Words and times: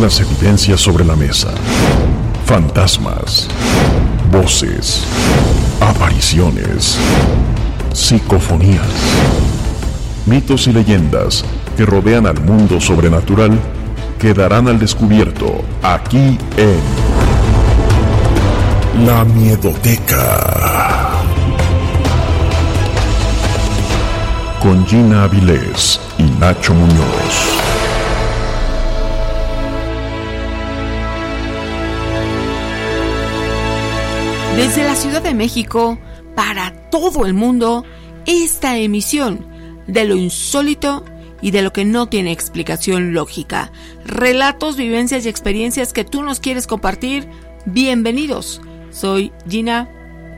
Las 0.00 0.20
evidencias 0.20 0.80
sobre 0.80 1.04
la 1.04 1.16
mesa. 1.16 1.48
Fantasmas, 2.44 3.48
voces, 4.30 5.04
apariciones, 5.80 6.98
psicofonías, 7.92 8.86
mitos 10.26 10.66
y 10.66 10.72
leyendas 10.72 11.44
que 11.76 11.84
rodean 11.84 12.26
al 12.26 12.40
mundo 12.40 12.80
sobrenatural 12.80 13.58
quedarán 14.18 14.68
al 14.68 14.78
descubierto 14.78 15.64
aquí 15.82 16.38
en 16.56 16.80
La 19.06 19.24
Miedoteca. 19.24 21.10
Con 24.60 24.86
Gina 24.86 25.24
Avilés 25.24 26.00
y 26.18 26.24
Nacho 26.40 26.74
Muñoz. 26.74 27.67
Desde 34.58 34.82
la 34.82 34.96
Ciudad 34.96 35.22
de 35.22 35.34
México, 35.34 36.00
para 36.34 36.90
todo 36.90 37.26
el 37.26 37.32
mundo, 37.32 37.84
esta 38.26 38.76
emisión 38.76 39.46
de 39.86 40.04
lo 40.04 40.16
insólito 40.16 41.04
y 41.40 41.52
de 41.52 41.62
lo 41.62 41.72
que 41.72 41.84
no 41.84 42.08
tiene 42.08 42.32
explicación 42.32 43.14
lógica. 43.14 43.70
Relatos, 44.04 44.76
vivencias 44.76 45.24
y 45.24 45.28
experiencias 45.28 45.92
que 45.92 46.02
tú 46.02 46.24
nos 46.24 46.40
quieres 46.40 46.66
compartir. 46.66 47.28
Bienvenidos. 47.66 48.60
Soy 48.90 49.30
Gina 49.48 49.88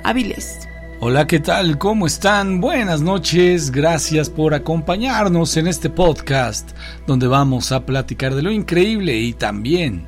Aviles. 0.04 0.68
Hola, 1.00 1.26
¿qué 1.26 1.40
tal? 1.40 1.78
¿Cómo 1.78 2.06
están? 2.06 2.60
Buenas 2.60 3.00
noches. 3.00 3.70
Gracias 3.70 4.28
por 4.28 4.52
acompañarnos 4.52 5.56
en 5.56 5.66
este 5.66 5.88
podcast 5.88 6.72
donde 7.06 7.26
vamos 7.26 7.72
a 7.72 7.86
platicar 7.86 8.34
de 8.34 8.42
lo 8.42 8.50
increíble 8.50 9.16
y 9.16 9.32
también 9.32 10.06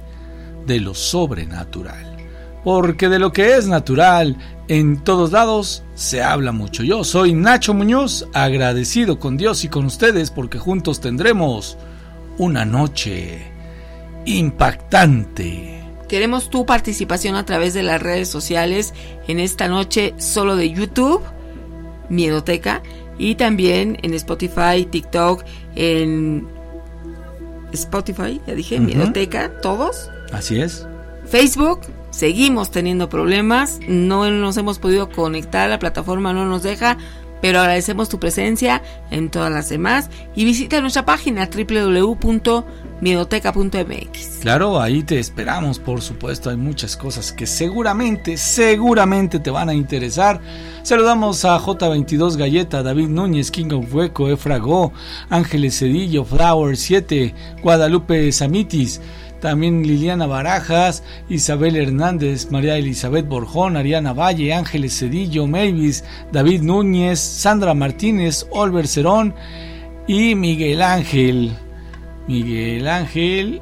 de 0.67 0.81
lo 0.81 0.93
sobrenatural. 0.93 2.12
Porque 2.65 3.09
de 3.09 3.19
lo 3.19 3.33
que 3.33 3.57
es 3.57 3.67
natural 3.67 4.37
en 4.69 5.03
todos 5.03 5.33
lados 5.33 5.83
se 5.95 6.23
habla 6.23 6.53
mucho. 6.53 6.83
Yo 6.83 7.05
soy 7.05 7.35
Nacho 7.35 7.75
Muñoz, 7.75 8.29
agradecido 8.33 9.19
con 9.19 9.37
Dios 9.37 9.65
y 9.65 9.69
con 9.69 9.87
ustedes 9.87 10.31
porque 10.31 10.59
juntos 10.59 11.01
tendremos 11.01 11.77
una 12.39 12.65
noche 12.65 13.53
impactante. 14.25 15.81
Queremos 16.09 16.51
tu 16.51 16.67
participación 16.67 17.37
a 17.37 17.45
través 17.45 17.75
de 17.75 17.83
las 17.83 18.01
redes 18.01 18.29
sociales 18.29 18.93
en 19.27 19.41
esta 19.41 19.69
noche 19.69 20.15
solo 20.19 20.57
de 20.57 20.71
YouTube, 20.71 21.23
Miedoteca, 22.09 22.83
y 23.19 23.35
también 23.35 23.99
en 24.03 24.15
Spotify, 24.15 24.87
TikTok, 24.91 25.45
en 25.75 26.47
Spotify, 27.73 28.41
ya 28.47 28.55
dije. 28.55 28.79
Miedoteca, 28.81 29.61
todos. 29.61 30.11
Así 30.33 30.61
es. 30.61 30.87
Facebook, 31.27 31.81
seguimos 32.13 32.71
teniendo 32.71 33.09
problemas, 33.09 33.81
no 33.89 34.31
nos 34.31 34.57
hemos 34.57 34.79
podido 34.79 35.11
conectar, 35.11 35.69
la 35.69 35.81
plataforma 35.81 36.33
no 36.33 36.47
nos 36.47 36.63
deja, 36.63 36.97
pero 37.43 37.59
agradecemos 37.59 38.09
tu 38.09 38.19
presencia 38.21 38.81
en 39.11 39.29
todas 39.29 39.53
las 39.53 39.69
demás 39.69 40.09
y 40.35 40.45
visita 40.45 40.81
nuestra 40.81 41.05
página 41.05 41.51
www.miedoteca.mx. 41.53 44.39
Claro, 44.41 44.81
ahí 44.81 45.03
te 45.03 45.19
esperamos, 45.19 45.81
por 45.81 46.03
supuesto. 46.03 46.51
Hay 46.51 46.57
muchas 46.57 46.97
cosas 46.97 47.33
que 47.33 47.49
seguramente, 47.49 48.37
seguramente 48.37 49.41
te 49.41 49.51
van 49.51 49.71
a 49.71 49.75
interesar. 49.75 50.41
Saludamos 50.85 51.45
a 51.45 51.59
J22 51.59 52.37
Galleta, 52.37 52.85
David 52.85 53.09
Núñez, 53.09 53.51
King 53.51 53.73
of 53.73 53.93
Hueco, 53.93 54.29
Efra 54.29 54.59
Go, 54.59 54.93
Ángeles 55.29 55.81
Cedillo, 55.81 56.25
Flower 56.25 56.77
7, 56.77 57.35
Guadalupe 57.61 58.31
Samitis. 58.31 59.01
También 59.43 59.83
Liliana 59.83 60.27
Barajas, 60.29 61.03
Isabel 61.29 61.75
Hernández, 61.75 62.53
María 62.53 62.79
Elizabeth 62.79 63.27
Borjón, 63.27 63.77
Ariana 63.77 64.13
Valle, 64.13 64.55
Ángeles 64.55 64.97
Cedillo, 64.97 65.49
Mavis, 65.49 66.05
David 66.31 66.63
Núñez, 66.63 67.19
Sandra 67.19 67.75
Martínez, 67.75 68.47
Olver 68.51 68.87
Cerón 68.87 69.35
y 70.07 70.37
Miguel 70.37 70.81
Ángel. 70.81 71.57
Miguel 72.29 72.87
Ángel. 72.87 73.61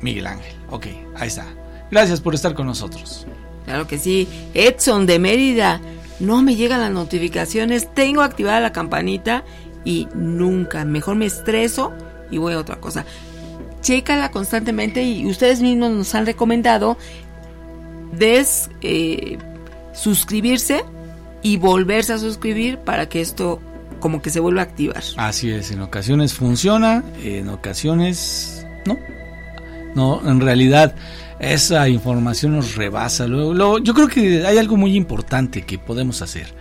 Miguel 0.00 0.28
Ángel. 0.28 0.54
Ok, 0.70 0.86
ahí 1.16 1.26
está. 1.26 1.44
Gracias 1.90 2.20
por 2.20 2.36
estar 2.36 2.54
con 2.54 2.68
nosotros. 2.68 3.26
Claro 3.64 3.88
que 3.88 3.98
sí. 3.98 4.28
Edson 4.54 5.06
de 5.06 5.18
Mérida. 5.18 5.80
No 6.20 6.40
me 6.40 6.54
llegan 6.54 6.82
las 6.82 6.92
notificaciones. 6.92 7.92
Tengo 7.94 8.22
activada 8.22 8.60
la 8.60 8.70
campanita 8.70 9.42
y 9.84 10.06
nunca. 10.14 10.84
Mejor 10.84 11.16
me 11.16 11.26
estreso 11.26 11.92
y 12.30 12.38
voy 12.38 12.54
a 12.54 12.58
otra 12.58 12.76
cosa. 12.76 13.04
Chécala 13.80 14.30
constantemente 14.30 15.02
y 15.02 15.26
ustedes 15.26 15.60
mismos 15.62 15.90
nos 15.92 16.14
han 16.14 16.26
recomendado 16.26 16.96
des 18.12 18.70
eh, 18.82 19.38
suscribirse 19.92 20.84
y 21.42 21.56
volverse 21.56 22.12
a 22.12 22.18
suscribir 22.18 22.78
para 22.78 23.08
que 23.08 23.20
esto 23.20 23.60
como 24.00 24.20
que 24.22 24.30
se 24.30 24.40
vuelva 24.40 24.62
a 24.62 24.64
activar. 24.64 25.02
Así 25.16 25.50
es, 25.50 25.70
en 25.70 25.80
ocasiones 25.80 26.34
funciona, 26.34 27.04
en 27.22 27.48
ocasiones 27.48 28.66
no. 28.86 28.98
No, 29.94 30.20
en 30.28 30.40
realidad 30.40 30.94
esa 31.38 31.88
información 31.88 32.56
nos 32.56 32.76
rebasa. 32.76 33.26
Luego, 33.26 33.54
luego- 33.54 33.78
yo 33.78 33.94
creo 33.94 34.08
que 34.08 34.46
hay 34.46 34.58
algo 34.58 34.76
muy 34.76 34.94
importante 34.96 35.62
que 35.62 35.78
podemos 35.78 36.22
hacer. 36.22 36.52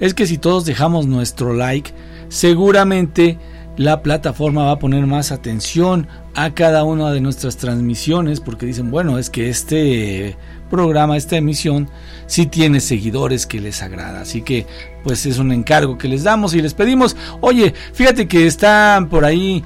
Es 0.00 0.12
que 0.14 0.26
si 0.26 0.38
todos 0.38 0.64
dejamos 0.64 1.06
nuestro 1.06 1.52
like, 1.54 1.92
seguramente 2.28 3.38
la 3.76 4.02
plataforma 4.02 4.64
va 4.64 4.72
a 4.72 4.78
poner 4.78 5.06
más 5.06 5.32
atención 5.32 6.06
a 6.34 6.54
cada 6.54 6.84
una 6.84 7.10
de 7.10 7.20
nuestras 7.20 7.56
transmisiones 7.56 8.40
porque 8.40 8.66
dicen, 8.66 8.90
bueno, 8.90 9.18
es 9.18 9.30
que 9.30 9.48
este 9.48 10.36
programa, 10.70 11.16
esta 11.16 11.36
emisión, 11.36 11.88
sí 12.26 12.46
tiene 12.46 12.80
seguidores 12.80 13.46
que 13.46 13.60
les 13.60 13.82
agrada. 13.82 14.20
Así 14.20 14.42
que, 14.42 14.66
pues 15.02 15.26
es 15.26 15.38
un 15.38 15.52
encargo 15.52 15.98
que 15.98 16.08
les 16.08 16.24
damos 16.24 16.54
y 16.54 16.62
les 16.62 16.74
pedimos, 16.74 17.16
oye, 17.40 17.74
fíjate 17.92 18.26
que 18.28 18.46
están 18.46 19.08
por 19.08 19.24
ahí 19.24 19.64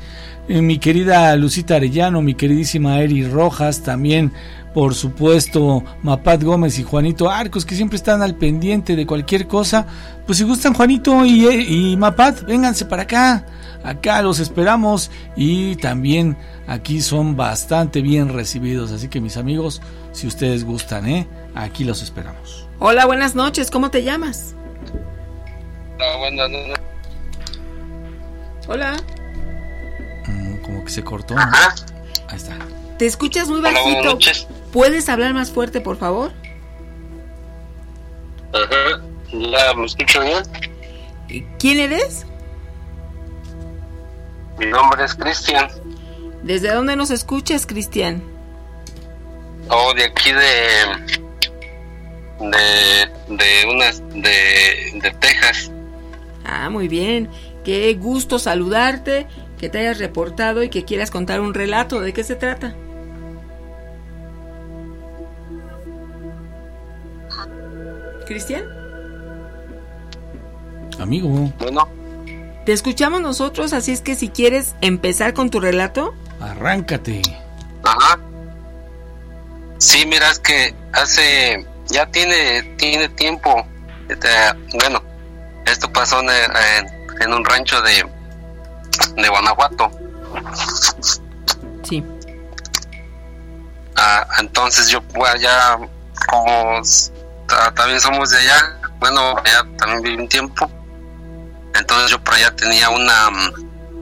eh, 0.49 0.62
mi 0.62 0.78
querida 0.78 1.37
Lucita 1.37 1.76
Arellano, 1.76 2.22
mi 2.22 2.34
queridísima 2.34 3.00
Eri 3.02 3.25
Rojas, 3.25 3.82
también 3.82 4.32
por 4.75 4.94
supuesto 4.94 5.82
Mapat 6.03 6.43
Gómez 6.43 6.79
y 6.79 6.82
Juanito 6.82 7.31
Arcos, 7.31 7.65
que 7.65 7.75
siempre 7.75 7.97
están 7.97 8.23
al 8.23 8.37
pendiente 8.37 8.97
de 8.97 9.06
cualquier 9.06 9.47
cosa. 9.47 9.87
Pues 10.26 10.38
si 10.38 10.44
gustan 10.44 10.75
Juanito 10.75 11.25
y, 11.25 11.47
eh, 11.47 11.62
y 11.62 11.97
Mapat, 11.97 12.43
vénganse 12.43 12.85
para 12.85 13.03
acá. 13.03 13.47
Acá 13.85 14.23
los 14.23 14.41
esperamos 14.41 15.11
y 15.37 15.76
también 15.76 16.37
aquí 16.67 17.00
son 17.00 17.37
bastante 17.37 18.03
bien 18.03 18.29
recibidos. 18.32 18.91
Así 18.93 19.09
que 19.09 19.20
mis 19.20 19.37
amigos, 19.37 19.81
si 20.12 20.26
ustedes 20.26 20.65
gustan, 20.65 21.09
¿eh? 21.09 21.26
aquí 21.55 21.85
los 21.85 22.03
esperamos. 22.03 22.67
Hola, 22.81 23.06
buenas 23.06 23.35
noches. 23.35 23.71
¿Cómo 23.71 23.91
te 23.91 24.03
llamas? 24.03 24.55
Hola. 28.69 28.97
Mm, 30.26 30.56
como 30.59 30.85
que 30.85 30.91
se 30.91 31.03
cortó. 31.03 31.35
¿no? 31.35 31.41
Ahí 32.29 32.37
está. 32.37 32.56
Te 32.99 33.06
escuchas 33.06 33.49
muy 33.49 33.61
Hola, 33.61 33.71
buenas 33.71 33.85
bajito. 33.94 34.12
noches. 34.12 34.47
¿Puedes 34.73 35.09
hablar 35.09 35.35
más 35.35 35.50
fuerte, 35.50 35.81
por 35.81 35.97
favor? 35.97 36.32
Ajá. 38.53 39.03
¿Ya 39.32 39.75
me 39.75 39.87
escucho 39.87 40.20
bien? 40.20 40.43
¿Quién 41.59 41.81
eres? 41.81 42.26
Mi 44.59 44.67
nombre 44.67 45.05
es 45.05 45.15
Cristian. 45.15 45.69
¿Desde 46.43 46.73
dónde 46.73 46.97
nos 46.97 47.11
escuchas, 47.11 47.67
Cristian? 47.67 48.23
Oh, 49.69 49.93
de 49.94 50.05
aquí 50.05 50.32
de. 50.32 50.41
De. 52.41 53.37
De 53.37 53.67
unas. 53.71 54.00
De. 54.11 55.00
De 55.00 55.11
Texas. 55.21 55.71
Ah, 56.44 56.71
muy 56.71 56.88
bien. 56.88 57.29
Qué 57.64 57.93
gusto 57.94 58.38
saludarte, 58.38 59.26
que 59.59 59.69
te 59.69 59.79
hayas 59.79 59.99
reportado 59.99 60.62
y 60.62 60.71
que 60.71 60.85
quieras 60.85 61.11
contar 61.11 61.41
un 61.41 61.53
relato. 61.53 62.00
¿De 62.00 62.12
qué 62.12 62.25
se 62.25 62.35
trata? 62.35 62.75
Cristian, 68.28 68.62
Amigo, 71.00 71.28
Bueno, 71.58 71.88
te 72.66 72.72
escuchamos 72.72 73.20
nosotros, 73.22 73.72
así 73.72 73.92
es 73.92 74.00
que 74.02 74.14
si 74.16 74.28
quieres 74.28 74.75
empezar 74.82 75.32
con 75.32 75.48
tu 75.48 75.60
relato. 75.60 76.14
arráncate. 76.40 77.22
ajá. 77.84 78.19
Sí, 79.78 80.04
mira, 80.06 80.28
es 80.30 80.38
que 80.40 80.75
hace. 80.92 81.64
Ya 81.86 82.04
tiene. 82.10 82.62
Tiene 82.76 83.08
tiempo. 83.10 83.64
este, 84.08 84.28
bueno, 84.75 85.00
esto 85.66 85.90
pasó 85.92 86.20
en, 86.20 86.28
en- 86.30 87.22
en 87.22 87.32
un 87.32 87.44
rancho 87.44 87.80
de. 87.82 88.04
De 89.16 89.28
Guanajuato. 89.28 89.88
Sí. 91.84 92.04
Ah, 93.96 94.26
entonces 94.40 94.88
yo 94.88 95.00
ya 95.40 95.78
como 96.28 96.80
también 97.75 98.00
somos 98.00 98.31
de 98.31 98.39
allá, 98.39 98.79
bueno, 99.00 99.37
allá 99.45 99.65
también 99.79 100.03
viví 100.03 100.17
un 100.23 100.29
tiempo. 100.29 100.71
Entonces 101.75 102.11
yo 102.11 102.23
por 102.23 102.35
allá 102.35 102.55
tenía 102.56 102.89
una 102.91 103.31
mm, 103.31 103.53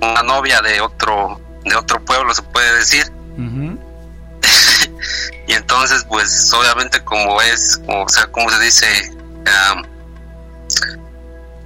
una 0.03 0.23
novia 0.23 0.61
de 0.63 0.81
otro 0.81 1.41
de 1.65 1.75
otro 1.77 2.05
pueblo, 2.05 2.33
se 2.35 2.43
puede 2.43 2.73
decir. 2.77 3.11
Y 5.49 5.53
entonces 5.53 6.05
pues 6.09 6.53
obviamente 6.53 7.03
como 7.05 7.41
es, 7.41 7.81
o 7.87 8.09
sea, 8.09 8.27
como 8.27 8.51
se 8.51 8.59
dice, 8.59 9.17
am, 9.71 9.85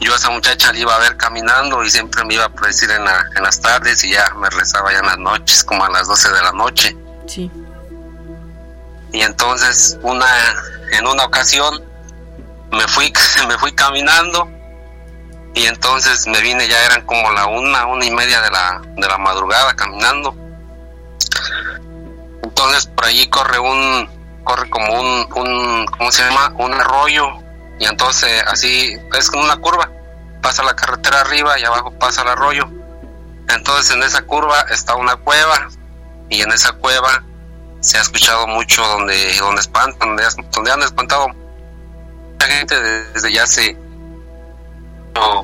yo 0.01 0.13
a 0.13 0.17
esa 0.17 0.31
muchacha 0.31 0.73
la 0.73 0.79
iba 0.79 0.95
a 0.95 0.99
ver 0.99 1.17
caminando 1.17 1.83
y 1.85 1.91
siempre 1.91 2.25
me 2.25 2.35
iba 2.35 2.45
a 2.45 2.67
decir 2.67 2.91
en, 2.91 3.05
la- 3.05 3.25
en 3.37 3.43
las 3.43 3.61
tardes 3.61 4.03
y 4.05 4.11
ya 4.13 4.35
me 4.35 4.49
rezaba 4.51 4.93
ya 4.93 4.99
en 4.99 5.07
las 5.07 5.19
noches, 5.19 5.65
como 5.65 5.85
a 5.85 5.91
las 5.91 6.09
12 6.09 6.29
de 6.31 6.43
la 6.43 6.53
noche. 6.53 6.97
Sí. 7.27 7.51
Y 9.13 9.23
entonces 9.23 9.99
una 10.03 10.27
en 10.93 11.07
una 11.07 11.25
ocasión 11.25 11.83
me 12.73 12.87
fui 12.89 13.13
me 13.49 13.59
fui 13.59 13.73
caminando. 13.73 14.49
Y 15.53 15.67
entonces 15.67 16.29
me 16.29 16.41
vine 16.41 16.69
ya 16.69 16.85
eran 16.85 17.05
como 17.07 17.31
la 17.33 17.47
una 17.47 17.87
una 17.87 18.05
y 18.05 18.11
media 18.11 18.41
de 18.41 18.51
la 18.51 18.81
de 18.97 19.09
la 19.09 19.19
madrugada 19.19 19.75
caminando. 19.75 20.35
Entonces 22.43 22.87
por 22.87 23.07
allí 23.07 23.29
corre 23.29 23.59
un 23.59 24.09
corre 24.45 24.71
como 24.71 25.01
un 25.01 25.27
un 25.35 25.87
cómo 25.87 26.13
se 26.13 26.23
llama 26.23 26.55
un 26.59 26.75
arroyo. 26.75 27.27
Y 27.81 27.87
entonces 27.87 28.45
así 28.47 28.97
es 29.19 29.31
como 29.31 29.45
una 29.45 29.57
curva. 29.57 29.91
Pasa 30.41 30.63
la 30.63 30.77
carretera 30.77 31.21
arriba 31.21 31.59
y 31.59 31.65
abajo 31.65 31.91
pasa 31.99 32.23
el 32.23 32.29
arroyo. 32.29 32.69
Entonces 33.49 33.91
en 33.91 34.03
esa 34.05 34.23
curva 34.23 34.61
está 34.71 34.95
una 34.95 35.17
cueva. 35.17 35.69
Y 36.29 36.43
en 36.43 36.53
esa 36.53 36.71
cueva 36.73 37.25
se 37.81 37.99
ha 37.99 38.03
escuchado 38.03 38.47
mucho 38.47 38.83
donde 38.87 39.35
donde 39.39 39.61
espantan 39.61 40.09
donde, 40.17 40.25
donde 40.53 40.71
han 40.73 40.83
espantado 40.83 41.29
mucha 41.29 42.47
gente 42.47 42.81
desde 43.15 43.33
ya 43.33 43.43
hace 43.45 43.77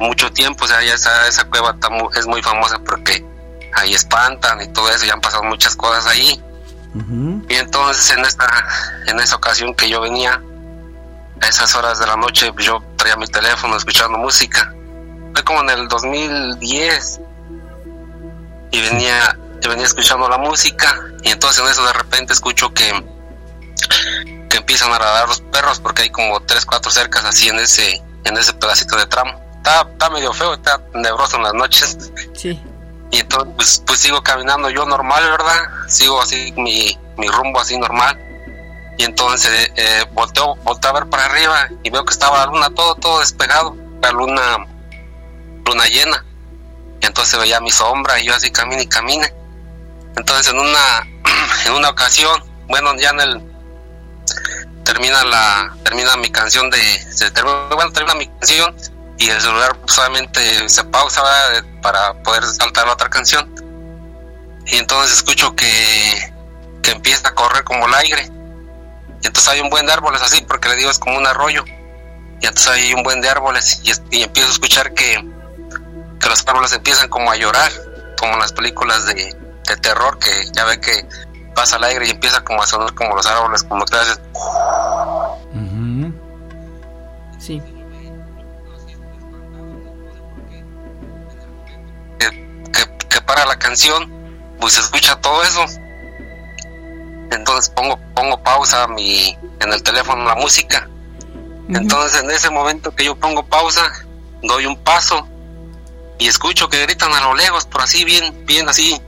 mucho, 0.01 0.33
tiempo 0.33 0.65
o 0.65 0.69
sea 0.69 0.83
ya 0.83 0.95
esa, 0.95 1.27
esa 1.29 1.45
cueva 1.45 1.71
está 1.73 1.91
mu- 1.91 2.11
es 2.15 2.27
muy 2.27 2.43
famosa 2.43 2.79
porque 2.79 3.25
ahí 3.75 3.95
espantan 3.95 4.61
y 4.63 4.69
todo 4.69 4.89
eso 4.91 5.05
y 5.05 5.11
han 5.11 5.21
pasado 5.21 5.43
muchas 5.45 5.75
cosas 5.77 6.07
ahí. 6.07 6.43
Y 7.49 7.55
entonces 7.57 8.11
en 8.17 8.25
esta 8.25 8.47
en 9.07 9.19
esa 9.21 9.37
ocasión 9.37 9.75
que 9.75 9.89
yo 9.89 10.01
venía 10.01 10.41
a 11.43 11.47
esas 11.47 11.75
horas 11.77 11.99
de 11.99 12.07
la 12.07 12.17
noche 12.17 12.51
yo 12.59 12.83
traía 12.97 13.17
mi 13.17 13.27
teléfono 13.27 13.77
escuchando 13.77 14.17
música. 14.17 14.73
Fue 15.35 15.45
como 15.45 15.61
en 15.61 15.71
el 15.71 15.89
2010 15.89 17.21
y 18.71 18.81
venía 18.81 19.39
venía 19.69 19.85
escuchando 19.85 20.29
la 20.29 20.39
música 20.39 21.01
y 21.23 21.31
entonces 21.31 21.63
en 21.63 21.71
eso 21.71 21.85
de 21.85 21.93
repente 21.93 22.33
escucho 22.33 22.73
que 22.73 22.93
que 24.49 24.57
empiezan 24.57 24.93
a 24.93 24.99
ladrar 24.99 25.29
los 25.29 25.41
perros 25.41 25.81
porque 25.81 26.03
hay 26.03 26.11
como 26.11 26.41
tres 26.41 26.65
cuatro 26.65 26.91
cercas 26.91 27.25
así 27.25 27.49
en 27.49 27.59
ese 27.59 28.03
en 28.25 28.37
ese 28.37 28.53
pedacito 28.55 28.97
de 28.97 29.07
tramo. 29.07 29.41
Está, 29.57 29.83
está 29.91 30.11
medio 30.11 30.33
feo 30.33 30.55
está 30.55 30.81
nebroso 30.95 31.37
en 31.37 31.43
las 31.45 31.55
noches. 31.55 31.99
Sí. 32.35 32.61
y 33.11 33.21
entonces 33.21 33.53
pues, 33.57 33.83
pues 33.87 34.01
sigo 34.01 34.23
caminando 34.23 34.69
yo 34.71 34.85
normal 34.85 35.23
verdad 35.31 35.59
sigo 35.89 36.21
así 36.21 36.53
mi, 36.57 36.97
mi 37.17 37.29
rumbo 37.29 37.61
así 37.61 37.79
normal. 37.79 38.19
Y 38.99 39.05
entonces 39.05 39.71
eh, 39.77 40.05
volteo 40.13 40.55
volteo 40.57 40.91
a 40.91 40.95
ver 40.95 41.07
para 41.07 41.27
arriba 41.27 41.69
y 41.83 41.91
veo 41.91 42.05
que 42.05 42.13
estaba 42.13 42.39
la 42.39 42.47
luna 42.47 42.71
todo 42.71 42.95
todo 42.95 43.21
despegado 43.21 43.77
la 44.03 44.11
luna 44.11 44.67
luna 45.65 45.87
llena. 45.87 46.25
Y 47.01 47.07
entonces 47.07 47.39
veía 47.39 47.61
mi 47.61 47.71
sombra 47.71 48.19
y 48.19 48.27
yo 48.27 48.35
así 48.35 48.51
camine 48.51 48.83
y 48.83 48.87
camine 48.87 49.35
entonces 50.17 50.53
en 50.53 50.59
una 50.59 51.09
en 51.67 51.73
una 51.73 51.91
ocasión 51.91 52.43
bueno 52.69 52.95
ya 52.97 53.11
en 53.11 53.21
el 53.21 53.57
termina 54.85 55.25
la 55.25 55.77
termina 55.83 56.17
mi 56.17 56.31
canción 56.31 56.71
de 56.71 56.79
se 57.13 57.31
termina, 57.31 57.69
bueno 57.75 57.93
termina 57.93 58.15
mi 58.15 58.27
canción 58.27 58.75
y 59.19 59.29
el 59.31 59.41
celular 59.41 59.77
solamente 59.87 60.69
se 60.69 60.85
pausa 60.85 61.23
para 61.83 62.15
poder 62.23 62.45
saltar 62.45 62.87
la 62.87 62.93
otra 62.93 63.09
canción. 63.09 63.51
Y 64.67 64.77
entonces 64.77 65.15
escucho 65.15 65.55
que 65.55 66.33
que 66.83 66.91
empieza 66.93 67.29
a 67.29 67.35
correr 67.35 67.65
como 67.65 67.87
el 67.87 67.95
aire. 67.95 68.31
Y 69.23 69.27
entonces 69.27 69.49
hay 69.49 69.61
un 69.61 69.71
buen 69.71 69.87
de 69.87 69.93
árboles 69.93 70.21
así 70.23 70.43
porque 70.43 70.69
le 70.69 70.77
digo 70.77 70.91
es 70.91 70.99
como 70.99 71.17
un 71.17 71.27
arroyo. 71.27 71.65
Y 72.41 72.47
entonces 72.47 72.69
hay 72.69 72.93
un 72.93 73.03
buen 73.03 73.21
de 73.21 73.29
árboles 73.29 73.81
y, 73.83 74.19
y 74.19 74.23
empiezo 74.23 74.49
a 74.51 74.53
escuchar 74.53 74.93
que 74.93 75.25
que 76.21 76.29
los 76.29 76.47
árboles 76.47 76.73
empiezan 76.73 77.09
como 77.09 77.31
a 77.31 77.37
llorar 77.37 77.73
como 78.19 78.35
en 78.35 78.41
las 78.41 78.53
películas 78.53 79.07
de, 79.07 79.35
de 79.75 79.77
terror 79.81 80.19
que 80.19 80.31
ya 80.53 80.65
ve 80.65 80.81
que 80.81 81.07
pasa 81.55 81.77
el 81.77 81.85
aire 81.85 82.07
y 82.07 82.11
empieza 82.11 82.43
como 82.45 82.63
a 82.63 82.67
sonar 82.67 82.95
como 82.95 83.17
los 83.17 83.27
árboles 83.27 83.63
como 83.65 83.85
que 83.85 83.97
haces 83.97 84.21
Sí. 87.39 87.63
que, 92.19 93.07
que 93.09 93.21
para 93.23 93.47
la 93.47 93.57
canción, 93.59 94.11
pues 94.61 94.75
se 94.75 94.81
escucha 94.81 95.17
todo 95.21 95.43
eso. 95.43 95.65
Entonces 97.31 97.69
pongo, 97.71 97.99
pongo 98.15 98.43
pausa 98.43 98.87
mi, 98.89 99.37
en 99.61 99.73
el 99.73 99.83
teléfono 99.83 100.25
la 100.25 100.35
música. 100.35 100.89
Entonces 101.69 102.23
en 102.23 102.31
ese 102.31 102.51
momento 102.51 102.95
que 102.95 103.05
yo 103.05 103.17
pongo 103.17 103.45
pausa, 103.45 103.93
doy 104.43 104.67
un 104.67 104.77
paso 104.77 105.27
y 106.19 106.29
escucho 106.29 106.69
que 106.69 106.83
gritan 106.83 107.13
a 107.13 107.21
lo 107.21 107.35
lejos, 107.35 107.67
por 107.67 107.83
así 107.83 108.05
bien, 108.05 108.45
bien 108.47 108.69
así. 108.69 109.01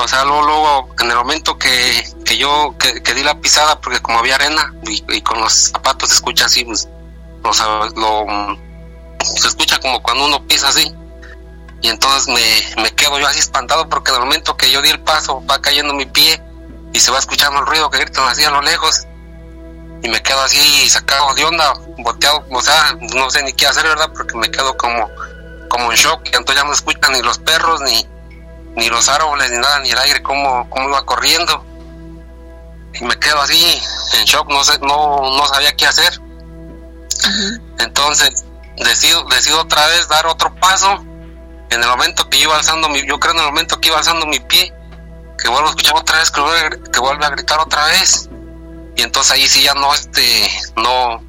O 0.00 0.06
sea, 0.06 0.24
luego, 0.24 0.42
luego 0.42 0.94
en 1.00 1.10
el 1.10 1.16
momento 1.16 1.58
que, 1.58 2.04
que 2.24 2.38
yo 2.38 2.76
que, 2.78 3.14
di 3.14 3.22
la 3.22 3.40
pisada, 3.40 3.80
porque 3.80 4.00
como 4.00 4.20
había 4.20 4.36
arena 4.36 4.72
y, 4.86 5.20
con 5.22 5.40
los 5.40 5.52
zapatos 5.52 6.08
se 6.08 6.14
escucha 6.16 6.46
así, 6.46 6.64
pues, 6.64 6.88
o 7.42 7.52
sea, 7.52 7.66
lo, 7.96 8.26
se 9.24 9.48
escucha 9.48 9.78
como 9.78 10.00
cuando 10.02 10.26
uno 10.26 10.46
pisa 10.46 10.68
así 10.68 10.94
y 11.80 11.88
entonces 11.88 12.28
me, 12.28 12.82
me 12.82 12.90
quedo 12.92 13.18
yo 13.18 13.26
así 13.26 13.40
espantado 13.40 13.88
porque 13.88 14.10
en 14.10 14.16
el 14.16 14.22
momento 14.22 14.56
que 14.56 14.70
yo 14.70 14.82
di 14.82 14.90
el 14.90 15.00
paso 15.00 15.44
va 15.46 15.60
cayendo 15.60 15.94
mi 15.94 16.06
pie 16.06 16.40
y 16.92 17.00
se 17.00 17.10
va 17.10 17.18
escuchando 17.18 17.60
el 17.60 17.66
ruido 17.66 17.90
que 17.90 17.98
gritan 17.98 18.28
así 18.28 18.44
a 18.44 18.50
lo 18.50 18.62
lejos 18.62 19.06
y 20.02 20.08
me 20.08 20.22
quedo 20.22 20.40
así 20.42 20.88
sacado 20.88 21.34
de 21.34 21.44
onda, 21.44 21.74
volteado, 21.98 22.44
o 22.50 22.60
sea, 22.60 22.96
no 23.00 23.28
sé 23.30 23.42
ni 23.42 23.52
qué 23.52 23.66
hacer, 23.66 23.84
¿verdad? 23.84 24.10
Porque 24.14 24.36
me 24.36 24.48
quedo 24.48 24.76
como, 24.76 25.10
como 25.68 25.90
en 25.90 25.98
shock 25.98 26.20
y 26.24 26.36
entonces 26.36 26.62
ya 26.62 26.64
no 26.64 26.72
escuchan 26.72 27.12
ni 27.12 27.22
los 27.22 27.38
perros, 27.38 27.80
ni, 27.80 28.06
ni 28.78 28.88
los 28.88 29.08
árboles, 29.08 29.50
ni 29.50 29.58
nada, 29.58 29.80
ni 29.80 29.90
el 29.90 29.98
aire, 29.98 30.22
cómo, 30.22 30.70
cómo 30.70 30.88
iba 30.88 31.04
corriendo. 31.04 31.64
Y 32.94 33.04
me 33.04 33.18
quedo 33.18 33.40
así 33.42 33.80
en 34.14 34.24
shock, 34.24 34.48
no 34.48 34.64
sé, 34.64 34.78
no, 34.78 35.36
no 35.36 35.46
sabía 35.46 35.74
qué 35.76 35.86
hacer. 35.86 36.20
Entonces 37.78 38.44
decido, 38.76 39.24
decido 39.24 39.60
otra 39.60 39.84
vez 39.88 40.06
dar 40.08 40.26
otro 40.26 40.54
paso 40.54 41.04
en 41.70 41.82
el 41.82 41.88
momento 41.88 42.30
que 42.30 42.38
iba 42.38 42.56
alzando 42.56 42.88
mi, 42.88 43.04
yo 43.04 43.18
creo 43.18 43.34
en 43.34 43.40
el 43.40 43.46
momento 43.46 43.80
que 43.80 43.88
iba 43.88 43.98
alzando 43.98 44.26
mi 44.26 44.38
pie, 44.38 44.72
que 45.42 45.48
vuelvo 45.48 45.66
a 45.66 45.70
escuchar 45.70 45.96
otra 45.96 46.18
vez, 46.18 46.30
que 46.30 46.40
vuelve, 46.40 46.82
que 46.90 47.00
vuelve 47.00 47.26
a 47.26 47.30
gritar 47.30 47.58
otra 47.58 47.84
vez. 47.86 48.28
Y 48.96 49.02
entonces 49.02 49.32
ahí 49.32 49.48
sí 49.48 49.62
ya 49.62 49.74
no, 49.74 49.92
este, 49.92 50.48
no, 50.76 51.20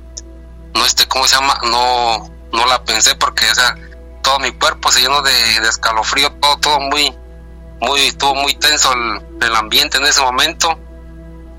no, 0.74 0.86
este, 0.86 1.08
¿cómo 1.08 1.28
se 1.28 1.36
llama? 1.36 1.60
No, 1.64 2.30
no 2.54 2.66
la 2.68 2.84
pensé 2.84 3.16
porque, 3.16 3.50
o 3.50 3.56
sea, 3.56 3.76
todo 4.22 4.40
mi 4.40 4.52
cuerpo 4.52 4.92
se 4.92 5.02
llenó 5.02 5.22
de, 5.22 5.32
de 5.32 5.68
escalofrío, 5.68 6.32
todo, 6.34 6.58
todo 6.58 6.80
muy, 6.80 7.16
muy, 7.82 8.02
estuvo 8.02 8.36
muy 8.36 8.54
tenso 8.56 8.92
el, 8.94 9.48
el 9.48 9.56
ambiente 9.56 9.98
en 9.98 10.06
ese 10.06 10.22
momento. 10.22 10.78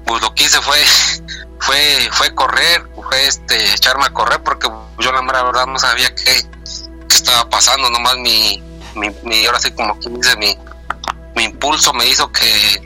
Pues 0.04 0.22
lo 0.22 0.34
que 0.34 0.44
hice 0.44 0.60
fue, 0.60 0.78
fue, 1.60 2.08
fue 2.12 2.34
correr, 2.34 2.88
fue 2.94 3.26
este, 3.26 3.74
echarme 3.74 4.06
a 4.06 4.10
correr 4.10 4.42
porque 4.42 4.68
yo 4.98 5.12
la 5.12 5.20
verdad 5.20 5.66
no 5.66 5.78
sabía 5.78 6.14
qué, 6.14 6.24
qué 6.24 7.16
estaba 7.16 7.48
pasando, 7.48 7.90
nomás 7.90 8.16
mi, 8.16 8.62
mi, 8.94 9.10
mi, 9.22 9.46
ahora 9.46 9.60
sí 9.60 9.70
como 9.72 9.98
quien 9.98 10.14
dice, 10.14 10.36
mi, 10.36 10.56
mi 11.34 11.44
impulso 11.44 11.92
me 11.92 12.06
hizo 12.06 12.30
que, 12.32 12.82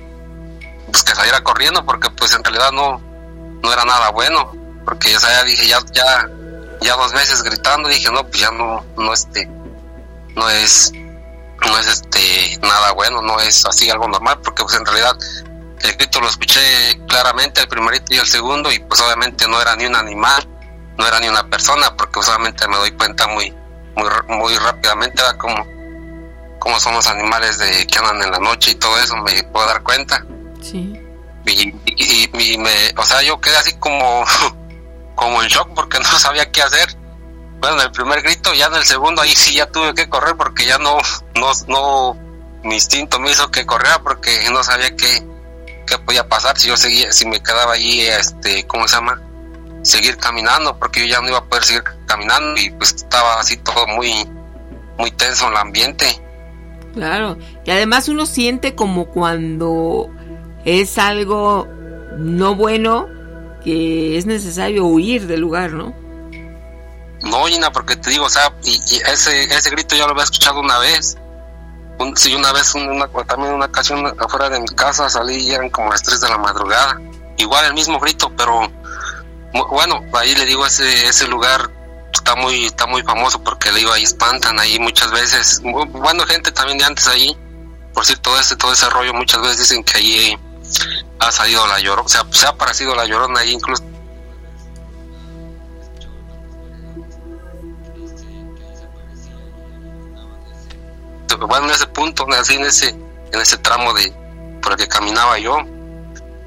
pues 0.86 1.02
que 1.02 1.14
saliera 1.14 1.42
corriendo 1.42 1.84
porque 1.84 2.10
pues 2.10 2.34
en 2.34 2.44
realidad 2.44 2.72
no, 2.72 3.00
no 3.62 3.72
era 3.72 3.84
nada 3.84 4.10
bueno, 4.10 4.52
porque 4.84 5.12
ya, 5.12 5.20
ya 5.20 5.44
dije, 5.44 5.66
ya, 5.66 5.78
ya, 5.92 6.28
ya 6.80 6.96
dos 6.96 7.12
veces 7.12 7.42
gritando, 7.42 7.88
dije, 7.88 8.10
no, 8.10 8.26
pues 8.26 8.40
ya 8.40 8.50
no, 8.50 8.84
no 8.96 9.12
este, 9.12 9.48
no 10.36 10.48
es, 10.50 10.92
no 11.66 11.78
es 11.78 11.86
este, 11.86 12.58
nada 12.62 12.92
bueno, 12.92 13.22
no 13.22 13.40
es 13.40 13.64
así 13.66 13.90
algo 13.90 14.08
normal, 14.08 14.40
porque 14.42 14.62
pues 14.62 14.74
en 14.74 14.84
realidad 14.84 15.16
el 15.80 15.92
grito 15.96 16.20
lo 16.20 16.28
escuché 16.28 16.60
claramente 17.08 17.60
el 17.60 17.68
primerito 17.68 18.14
y 18.14 18.16
el 18.16 18.26
segundo 18.26 18.72
y 18.72 18.78
pues 18.80 19.00
obviamente 19.00 19.46
no 19.48 19.60
era 19.60 19.76
ni 19.76 19.86
un 19.86 19.96
animal, 19.96 20.48
no 20.96 21.06
era 21.06 21.20
ni 21.20 21.28
una 21.28 21.48
persona, 21.48 21.94
porque 21.96 22.22
solamente 22.22 22.66
me 22.68 22.76
doy 22.76 22.92
cuenta 22.92 23.26
muy, 23.26 23.54
muy, 23.96 24.08
muy 24.28 24.56
rápidamente, 24.56 25.22
como, 25.38 25.66
como 26.58 26.80
son 26.80 26.94
los 26.94 27.06
animales 27.06 27.58
de 27.58 27.86
que 27.86 27.98
andan 27.98 28.22
en 28.22 28.30
la 28.30 28.38
noche 28.38 28.72
y 28.72 28.74
todo 28.76 28.98
eso, 28.98 29.16
me 29.16 29.42
puedo 29.44 29.66
dar 29.66 29.82
cuenta. 29.82 30.24
Sí. 30.62 31.00
Y, 31.46 31.74
y, 31.86 32.58
me, 32.58 32.94
o 32.96 33.04
sea, 33.04 33.22
yo 33.22 33.38
quedé 33.40 33.56
así 33.56 33.74
como, 33.74 34.24
como 35.14 35.42
en 35.42 35.48
shock 35.48 35.68
porque 35.74 35.98
no 35.98 36.18
sabía 36.18 36.50
qué 36.50 36.62
hacer. 36.62 36.96
Bueno, 37.64 37.80
en 37.80 37.86
el 37.86 37.92
primer 37.92 38.20
grito, 38.20 38.52
ya 38.52 38.66
en 38.66 38.74
el 38.74 38.84
segundo 38.84 39.22
ahí 39.22 39.34
sí 39.34 39.54
ya 39.54 39.64
tuve 39.64 39.94
que 39.94 40.06
correr 40.06 40.36
porque 40.36 40.66
ya 40.66 40.76
no, 40.76 40.98
no, 41.34 41.50
no, 41.66 42.14
mi 42.62 42.74
instinto 42.74 43.18
me 43.18 43.30
hizo 43.30 43.50
que 43.50 43.64
corriera 43.64 44.02
porque 44.02 44.38
no 44.52 44.62
sabía 44.62 44.94
qué, 44.94 45.26
qué 45.86 45.96
podía 45.96 46.28
pasar 46.28 46.58
si 46.58 46.68
yo 46.68 46.76
seguía, 46.76 47.10
si 47.10 47.26
me 47.26 47.42
quedaba 47.42 47.72
allí, 47.72 48.02
este, 48.02 48.66
¿cómo 48.66 48.86
se 48.86 48.96
llama? 48.96 49.18
Seguir 49.80 50.18
caminando 50.18 50.78
porque 50.78 51.00
yo 51.00 51.06
ya 51.06 51.22
no 51.22 51.28
iba 51.28 51.38
a 51.38 51.44
poder 51.46 51.64
seguir 51.64 51.84
caminando 52.04 52.60
y 52.60 52.68
pues 52.68 52.96
estaba 52.96 53.40
así 53.40 53.56
todo 53.56 53.86
muy, 53.86 54.12
muy 54.98 55.10
tenso 55.12 55.46
en 55.46 55.52
el 55.52 55.56
ambiente. 55.56 56.22
Claro, 56.92 57.38
y 57.64 57.70
además 57.70 58.10
uno 58.10 58.26
siente 58.26 58.74
como 58.74 59.06
cuando 59.06 60.10
es 60.66 60.98
algo 60.98 61.66
no 62.18 62.56
bueno 62.56 63.08
que 63.64 64.18
es 64.18 64.26
necesario 64.26 64.84
huir 64.84 65.26
del 65.26 65.40
lugar, 65.40 65.72
¿no? 65.72 66.03
No, 67.24 67.46
Gina, 67.46 67.72
porque 67.72 67.96
te 67.96 68.10
digo, 68.10 68.26
o 68.26 68.30
sea, 68.30 68.52
y, 68.64 68.80
ese, 69.06 69.44
ese 69.44 69.70
grito 69.70 69.96
ya 69.96 70.06
lo 70.06 70.12
había 70.12 70.24
escuchado 70.24 70.60
una 70.60 70.78
vez. 70.78 71.16
Un, 71.98 72.16
sí, 72.16 72.34
una 72.34 72.52
vez, 72.52 72.74
una, 72.74 73.06
también 73.26 73.54
una 73.54 73.66
ocasión 73.66 74.04
afuera 74.18 74.50
de 74.50 74.60
mi 74.60 74.66
casa 74.68 75.08
salí 75.08 75.36
y 75.36 75.52
eran 75.52 75.70
como 75.70 75.90
las 75.90 76.02
3 76.02 76.20
de 76.20 76.28
la 76.28 76.38
madrugada. 76.38 77.00
Igual 77.36 77.66
el 77.66 77.74
mismo 77.74 77.98
grito, 77.98 78.30
pero 78.36 78.70
bueno, 79.70 80.02
ahí 80.14 80.34
le 80.34 80.46
digo, 80.46 80.66
ese, 80.66 81.08
ese 81.08 81.26
lugar 81.28 81.70
está 82.12 82.34
muy, 82.36 82.66
está 82.66 82.86
muy 82.86 83.02
famoso 83.02 83.42
porque 83.42 83.70
le 83.70 83.78
digo, 83.78 83.92
ahí 83.92 84.02
espantan, 84.02 84.58
ahí 84.58 84.78
muchas 84.78 85.10
veces, 85.10 85.60
bueno, 85.62 86.24
gente 86.26 86.50
también 86.52 86.78
de 86.78 86.84
antes 86.84 87.06
ahí, 87.06 87.36
por 87.92 88.04
cierto, 88.04 88.30
todo 88.30 88.40
ese, 88.40 88.56
todo 88.56 88.72
ese 88.72 88.88
rollo, 88.90 89.14
muchas 89.14 89.40
veces 89.42 89.58
dicen 89.58 89.84
que 89.84 89.98
ahí 89.98 90.38
ha 91.20 91.30
salido 91.30 91.66
la 91.66 91.78
llorona, 91.78 92.06
o 92.06 92.08
sea, 92.08 92.24
se 92.30 92.46
ha 92.46 92.56
parecido 92.56 92.94
la 92.94 93.04
llorona 93.04 93.40
ahí 93.40 93.52
incluso. 93.52 93.84
Bueno, 101.36 101.66
en 101.66 101.72
ese 101.72 101.86
punto, 101.86 102.26
así 102.32 102.54
en 102.54 102.64
ese, 102.64 102.88
en 102.88 103.40
ese 103.40 103.58
tramo 103.58 103.92
de 103.92 104.12
por 104.62 104.72
el 104.72 104.78
que 104.78 104.88
caminaba 104.88 105.38
yo, 105.38 105.58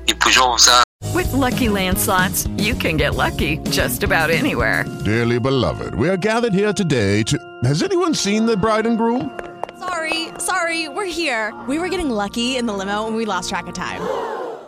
y 0.06 0.13
pues 0.13 0.36
yo, 0.36 0.51
o 0.51 0.58
sea. 0.58 0.84
With 1.13 1.32
lucky 1.34 1.67
landslots, 1.67 2.48
you 2.58 2.75
can 2.75 2.98
get 2.98 3.15
lucky 3.15 3.58
just 3.70 4.03
about 4.03 4.29
anywhere. 4.29 4.86
Dearly 5.06 5.39
beloved, 5.39 5.96
we 5.96 6.10
are 6.10 6.17
gathered 6.17 6.53
here 6.53 6.74
today 6.74 7.24
to. 7.24 7.38
Has 7.63 7.84
anyone 7.84 8.13
seen 8.13 8.46
the 8.46 8.58
bride 8.58 8.86
and 8.86 8.98
groom? 8.98 9.38
Sorry, 9.79 10.29
sorry, 10.39 10.89
we're 10.89 11.06
here. 11.06 11.53
We 11.67 11.77
were 11.79 11.89
getting 11.89 12.10
lucky 12.10 12.58
in 12.58 12.65
the 12.65 12.74
limo 12.74 13.06
and 13.06 13.15
we 13.15 13.25
lost 13.25 13.50
track 13.50 13.67
of 13.67 13.74
time. 13.74 14.01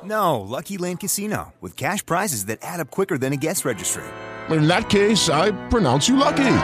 No, 0.03 0.39
Lucky 0.39 0.77
Land 0.77 1.01
Casino, 1.01 1.53
with 1.60 1.75
cash 1.75 2.06
prizes 2.06 2.46
that 2.46 2.60
add 2.62 2.79
up 2.79 2.89
quicker 2.89 3.18
than 3.18 3.34
a 3.34 3.38
guest 3.38 3.65
registry. 3.65 4.03
In 4.50 4.68
that 4.68 4.89
case, 4.89 5.29
I 5.29 5.51
pronounce 5.70 6.08
you 6.08 6.15
lucky. 6.15 6.56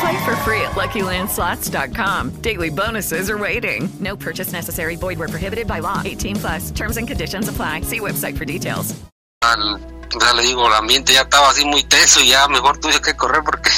Play 0.00 0.24
for 0.24 0.36
free 0.36 0.60
at 0.62 0.72
LuckyLandSlots.com. 0.72 2.30
Daily 2.40 2.70
bonuses 2.70 3.30
are 3.30 3.38
waiting. 3.38 3.88
No 4.00 4.16
purchase 4.16 4.52
necessary. 4.52 4.96
Void 4.96 5.18
where 5.18 5.28
prohibited 5.28 5.66
by 5.66 5.80
law. 5.80 6.00
18 6.04 6.36
plus. 6.36 6.70
Terms 6.70 6.96
and 6.96 7.06
conditions 7.06 7.48
apply. 7.48 7.82
See 7.82 8.00
website 8.00 8.36
for 8.36 8.44
details. 8.44 8.94
Al, 9.42 9.78
ya 10.20 10.32
le 10.34 10.42
digo, 10.42 10.66
el 10.66 10.72
ambiente 10.72 11.12
ya 11.12 11.22
estaba 11.22 11.50
así 11.50 11.64
muy 11.64 11.82
tenso 11.84 12.20
y 12.20 12.28
ya 12.28 12.48
mejor 12.48 12.78
tuve 12.78 13.00
que 13.00 13.14
correr 13.14 13.42
porque 13.44 13.70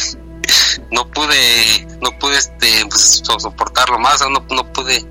no 0.90 1.10
pude, 1.10 1.86
no 2.00 2.10
pude 2.18 2.36
este, 2.36 2.86
pues, 2.88 3.22
soportarlo 3.24 3.98
más, 3.98 4.20
no, 4.20 4.44
no 4.50 4.72
pude, 4.72 5.04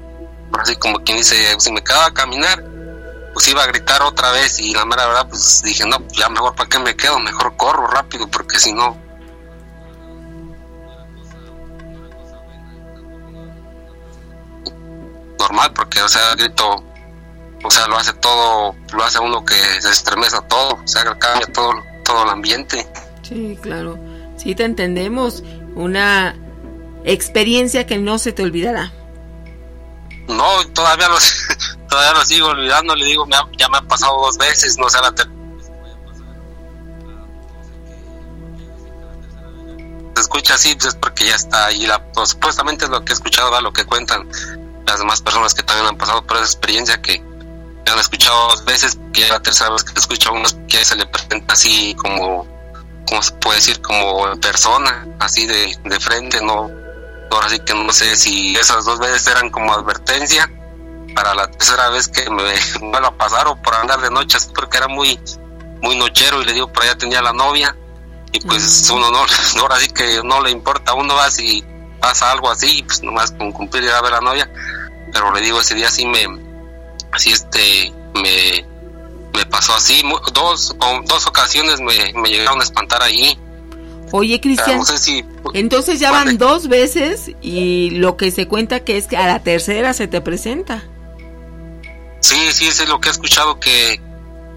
así 0.60 0.76
como 0.76 1.00
quien 1.04 1.18
dice, 1.18 1.36
si 1.60 1.72
me 1.72 1.84
quedaba 1.84 2.08
a 2.08 2.14
caminar, 2.14 2.64
pues 3.34 3.48
iba 3.48 3.64
a 3.64 3.68
gritar 3.68 4.02
otra 4.04 4.32
vez 4.32 4.60
y 4.60 4.74
la 4.74 4.86
mera 4.86 5.08
verdad, 5.08 5.28
pues 5.28 5.62
dije, 5.64 5.86
no, 5.86 5.98
ya 6.10 6.30
mejor 6.30 6.56
para 6.56 6.70
qué 6.70 6.80
me 6.80 6.96
quedo, 6.96 7.20
mejor 7.20 7.56
corro 7.58 7.88
rápido 7.88 8.28
porque 8.28 8.60
si 8.60 8.72
no... 8.72 9.02
Normal, 15.40 15.74
porque, 15.74 16.02
o 16.02 16.08
sea, 16.08 16.36
grito, 16.36 16.84
o 17.64 17.72
sea, 17.72 17.88
lo 17.88 17.98
hace 17.98 18.14
todo, 18.14 18.76
lo 18.94 19.04
hace 19.04 19.20
uno 19.20 19.44
que 19.44 19.56
se 19.82 19.90
estremeza 19.90 20.40
todo, 20.42 20.76
o 20.76 20.88
sea, 20.88 21.04
cambia 21.18 21.48
todo, 21.48 21.74
todo 22.06 22.24
el 22.24 22.30
ambiente. 22.30 22.88
Sí, 23.24 23.58
claro, 23.62 24.00
sí 24.38 24.56
te 24.56 24.64
entendemos, 24.64 25.44
una 25.76 26.36
experiencia 27.04 27.86
que 27.86 27.98
no 27.98 28.20
se 28.20 28.32
te 28.32 28.44
olvidará. 28.44 28.94
No, 30.28 30.66
todavía 30.74 31.10
lo, 31.10 31.18
todavía 31.94 32.14
lo 32.14 32.26
sigo 32.26 32.48
olvidando, 32.48 32.96
le 32.96 33.06
digo, 33.06 33.28
ya 33.56 33.70
me 33.70 33.78
ha 33.78 33.82
pasado 33.82 34.20
dos 34.20 34.36
veces, 34.40 34.80
no 34.80 34.90
sé, 34.90 35.00
la 35.00 35.14
se 40.16 40.22
escucha 40.22 40.56
así, 40.56 40.74
pues 40.74 40.88
es 40.88 40.96
porque 40.96 41.26
ya 41.26 41.36
está 41.36 41.68
ahí, 41.68 41.86
la, 41.86 42.04
pues, 42.14 42.30
supuestamente 42.30 42.86
es 42.86 42.90
lo 42.90 43.06
que 43.06 43.14
he 43.14 43.16
escuchado, 43.16 43.52
¿va? 43.52 43.62
lo 43.62 43.72
que 43.72 43.86
cuentan 43.86 44.28
las 44.88 44.98
demás 44.98 45.22
personas 45.22 45.54
que 45.54 45.62
también 45.62 45.88
han 45.88 45.98
pasado 45.98 46.26
por 46.26 46.38
esa 46.38 46.48
experiencia, 46.48 47.00
que 47.00 47.24
han 47.92 48.00
escuchado 48.00 48.48
dos 48.50 48.66
veces, 48.66 48.98
que 49.14 49.28
la 49.30 49.40
tercera 49.40 49.70
vez 49.70 49.84
que 49.84 50.00
escucho 50.00 50.30
a 50.30 50.34
uno 50.34 50.50
que 50.68 50.84
se 50.84 50.96
le 50.96 51.06
presenta 51.06 51.54
así 51.54 51.94
como, 51.94 52.48
como 53.08 53.22
se 53.22 53.34
puede 53.34 53.58
decir, 53.58 53.80
como 53.84 54.36
persona, 54.40 55.06
así 55.20 55.46
de, 55.46 55.78
de 55.86 56.00
frente, 56.00 56.42
no, 56.42 56.72
ahora 57.30 57.50
sí 57.50 57.60
que 57.60 57.76
no 57.76 57.94
sé 57.94 58.16
si 58.16 58.56
esas 58.56 58.84
dos 58.84 58.98
veces 58.98 59.28
eran 59.28 59.52
como 59.52 59.72
advertencia 59.72 60.50
para 61.14 61.34
la 61.34 61.48
tercera 61.48 61.90
vez 61.90 62.08
que 62.08 62.30
me 62.30 62.44
vuelva 62.82 63.10
a 63.10 63.18
pasar 63.18 63.48
o 63.48 63.56
por 63.62 63.76
andar 63.76 64.02
de 64.02 64.10
noche 64.10 64.38
porque 64.54 64.78
era 64.78 64.88
muy 64.88 65.20
muy 65.82 65.96
nochero 65.98 66.42
y 66.42 66.46
le 66.46 66.54
digo 66.54 66.72
por 66.72 66.84
allá 66.84 66.98
tenía 66.98 67.22
la 67.22 67.34
novia 67.34 67.76
y 68.32 68.40
pues 68.40 68.90
uno 68.90 69.12
no 69.12 69.26
ahora 69.62 69.78
sí 69.78 69.90
que 69.90 70.22
no 70.24 70.42
le 70.42 70.52
importa 70.52 70.94
uno 70.94 71.16
va 71.16 71.30
si 71.30 71.64
pasa 72.00 72.32
algo 72.32 72.50
así 72.50 72.84
pues 72.84 73.02
nomás 73.04 73.32
con 73.32 73.52
cumplir 73.52 73.84
ir 73.84 73.92
a 73.92 74.02
ver 74.02 74.12
la 74.12 74.22
novia 74.22 74.50
pero 75.12 75.32
le 75.34 75.42
digo 75.42 75.60
ese 75.60 75.76
día 75.76 75.90
sí 75.90 76.06
me 76.06 76.26
así 77.12 77.32
este 77.32 77.94
me 78.16 78.74
me 79.34 79.46
pasó 79.46 79.74
así 79.74 80.02
dos 80.34 80.76
dos 81.06 81.28
ocasiones 81.28 81.82
me, 81.82 82.14
me 82.14 82.30
llegaron 82.30 82.62
a 82.62 82.64
espantar 82.64 83.02
ahí. 83.02 83.38
Oye, 84.12 84.40
Cristian, 84.40 84.80
entonces 85.56 86.00
ya 86.00 86.12
van 86.12 86.38
dos 86.38 86.68
veces 86.68 87.32
y 87.42 87.90
lo 87.92 88.16
que 88.16 88.30
se 88.30 88.48
cuenta 88.48 88.82
que 88.82 88.96
es 88.96 89.08
que 89.08 89.18
a 89.18 89.26
la 89.26 89.42
tercera 89.42 89.94
se 89.94 90.08
te 90.08 90.22
presenta. 90.22 90.84
Sí, 92.24 92.54
sí, 92.54 92.70
es 92.70 92.88
lo 92.88 93.02
que 93.02 93.10
he 93.10 93.12
escuchado 93.12 93.60
que, 93.60 94.02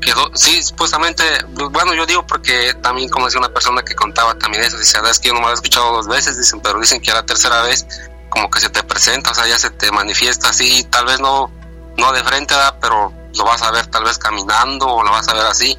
que 0.01 0.13
sí, 0.35 0.63
supuestamente, 0.63 1.25
pues, 1.53 1.69
bueno, 1.71 1.95
yo 1.95 2.07
digo 2.07 2.25
porque 2.25 2.73
también 2.81 3.09
como 3.09 3.27
decía 3.27 3.41
una 3.41 3.49
persona 3.49 3.83
que 3.83 3.97
contaba 3.97 4.39
también 4.39 4.63
eso, 4.63 4.79
dice, 4.79 4.99
es 5.11 5.19
que 5.19 5.29
yo 5.29 5.35
no 5.35 5.41
me 5.41 5.49
he 5.49 5.53
escuchado 5.53 5.95
dos 5.95 6.07
veces, 6.07 6.39
dicen, 6.39 6.61
pero 6.61 6.79
dicen 6.79 7.01
que 7.01 7.11
a 7.11 7.15
la 7.15 7.27
tercera 7.27 7.63
vez 7.63 7.85
como 8.29 8.49
que 8.49 8.61
se 8.61 8.71
te 8.71 8.85
presenta, 8.85 9.33
o 9.33 9.35
sea, 9.35 9.49
ya 9.49 9.59
se 9.59 9.71
te 9.71 9.91
manifiesta 9.91 10.51
así, 10.51 10.85
tal 10.85 11.07
vez 11.07 11.19
no, 11.19 11.51
no 11.97 12.13
de 12.13 12.23
frente, 12.23 12.55
pero 12.81 13.13
lo 13.37 13.45
vas 13.45 13.63
a 13.63 13.73
ver 13.73 13.89
tal 13.89 14.05
vez 14.05 14.17
caminando 14.17 14.87
o 14.87 15.03
lo 15.03 15.11
vas 15.11 15.27
a 15.27 15.35
ver 15.35 15.47
así. 15.47 15.77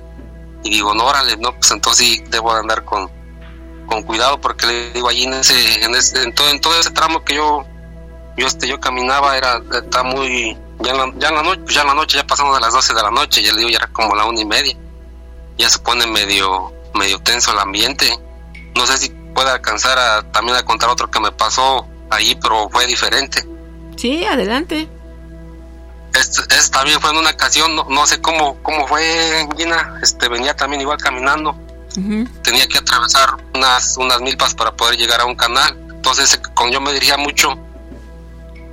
Y 0.65 0.71
digo, 0.71 0.93
no, 0.93 1.05
órale, 1.05 1.37
no, 1.37 1.53
pues 1.53 1.71
entonces 1.71 2.05
sí 2.05 2.23
debo 2.27 2.53
de 2.53 2.59
andar 2.59 2.83
con, 2.83 3.09
con 3.85 4.03
cuidado 4.03 4.41
porque 4.41 4.65
le 4.65 4.91
digo 4.91 5.07
allí 5.07 5.23
en 5.23 5.35
ese, 5.35 5.85
en, 5.85 5.95
ese, 5.95 6.21
en, 6.21 6.35
todo, 6.35 6.47
todo 6.59 6.77
ese 6.77 6.91
tramo 6.91 7.23
que 7.23 7.35
yo 7.35 7.65
yo 8.35 8.45
este 8.45 8.67
yo 8.67 8.79
caminaba 8.79 9.37
era 9.37 9.61
está 9.73 10.03
muy 10.03 10.57
ya 10.79 10.91
en 10.91 10.97
la, 10.97 11.13
ya 11.17 11.29
en 11.29 11.35
la 11.35 11.43
noche 11.43 11.61
ya 11.67 11.81
en 11.81 11.87
la 11.87 11.93
noche 11.93 12.17
ya 12.17 12.27
pasamos 12.27 12.55
de 12.55 12.61
las 12.61 12.73
12 12.73 12.93
de 12.93 13.01
la 13.01 13.11
noche 13.11 13.41
ya 13.41 13.51
le 13.51 13.59
digo 13.59 13.69
ya 13.69 13.77
era 13.77 13.87
como 13.87 14.15
la 14.15 14.25
una 14.25 14.39
y 14.39 14.45
media. 14.45 14.75
Ya 15.57 15.69
se 15.69 15.79
pone 15.79 16.05
medio 16.07 16.71
medio 16.93 17.19
tenso 17.19 17.51
el 17.51 17.59
ambiente. 17.59 18.17
No 18.75 18.85
sé 18.85 18.97
si 18.97 19.09
puede 19.09 19.49
alcanzar 19.49 19.97
a 19.97 20.31
también 20.31 20.57
a 20.57 20.63
contar 20.63 20.89
otro 20.89 21.09
que 21.09 21.19
me 21.19 21.31
pasó 21.31 21.87
ahí 22.09 22.37
pero 22.41 22.69
fue 22.69 22.85
diferente. 22.85 23.45
Sí 23.95 24.23
adelante. 24.25 24.87
Este, 26.13 26.41
este 26.55 26.71
también 26.71 26.99
fue 26.99 27.11
en 27.11 27.17
una 27.17 27.31
ocasión, 27.31 27.75
no, 27.75 27.85
no 27.89 28.07
sé 28.07 28.21
cómo, 28.21 28.57
cómo 28.63 28.87
fue, 28.87 29.47
Gina, 29.55 29.99
este, 30.01 30.27
venía 30.29 30.55
también 30.55 30.81
igual 30.81 30.97
caminando, 30.97 31.55
tenía 32.41 32.67
que 32.67 32.79
atravesar 32.79 33.35
unas, 33.53 33.97
unas 33.97 34.19
milpas 34.21 34.55
para 34.55 34.71
poder 34.71 34.97
llegar 34.97 35.21
a 35.21 35.25
un 35.25 35.35
canal, 35.35 35.77
entonces 35.91 36.39
cuando 36.55 36.73
yo 36.73 36.81
me 36.81 36.93
dirigía 36.93 37.17
mucho, 37.17 37.59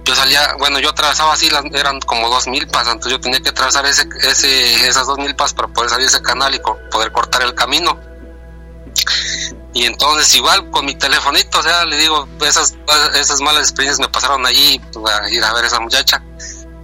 yo 0.04 0.14
salía, 0.14 0.54
bueno, 0.58 0.78
yo 0.78 0.90
atravesaba 0.90 1.32
así, 1.32 1.48
eran 1.72 2.00
como 2.00 2.28
dos 2.28 2.46
milpas, 2.46 2.86
entonces 2.86 3.12
yo 3.12 3.20
tenía 3.20 3.40
que 3.40 3.48
atravesar 3.48 3.86
ese, 3.86 4.06
ese, 4.22 4.86
esas 4.86 5.06
dos 5.06 5.18
milpas 5.18 5.54
para 5.54 5.68
poder 5.68 5.90
salir 5.90 6.06
ese 6.06 6.20
canal 6.20 6.54
y 6.54 6.60
poder 6.90 7.10
cortar 7.10 7.42
el 7.42 7.54
camino. 7.54 7.98
Y 9.72 9.86
entonces 9.86 10.32
igual 10.34 10.70
con 10.70 10.84
mi 10.84 10.94
telefonito, 10.94 11.58
o 11.58 11.62
sea, 11.62 11.84
le 11.84 11.96
digo, 11.96 12.28
esas, 12.42 12.76
esas 13.14 13.40
malas 13.40 13.62
experiencias 13.62 13.98
me 13.98 14.12
pasaron 14.12 14.46
allí 14.46 14.80
pues, 14.92 15.14
a 15.14 15.28
ir 15.30 15.42
a 15.42 15.52
ver 15.52 15.64
a 15.64 15.66
esa 15.66 15.80
muchacha. 15.80 16.22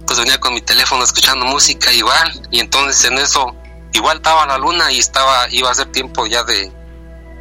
Pues 0.05 0.19
venía 0.19 0.39
con 0.39 0.53
mi 0.53 0.61
teléfono 0.61 1.03
escuchando 1.03 1.45
música 1.45 1.91
igual. 1.93 2.47
Y 2.49 2.59
entonces 2.59 3.05
en 3.05 3.17
eso, 3.17 3.55
igual 3.93 4.17
estaba 4.17 4.45
la 4.45 4.57
luna 4.57 4.91
y 4.91 4.99
estaba, 4.99 5.47
iba 5.51 5.71
a 5.71 5.75
ser 5.75 5.89
tiempo 5.93 6.25
ya 6.25 6.43
de, 6.43 6.69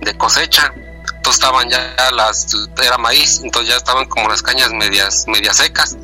de 0.03 0.19
cosecha. 0.19 0.73
Entonces 1.17 1.43
estaban 1.43 1.69
ya 1.69 1.95
las, 2.13 2.47
era 2.83 2.99
maíz, 2.99 3.41
entonces 3.43 3.71
ya 3.71 3.77
estaban 3.77 4.07
como 4.07 4.29
las 4.29 4.43
cañas 4.43 4.71
medias, 4.71 5.25
medias 5.27 5.57
secas. 5.57 5.97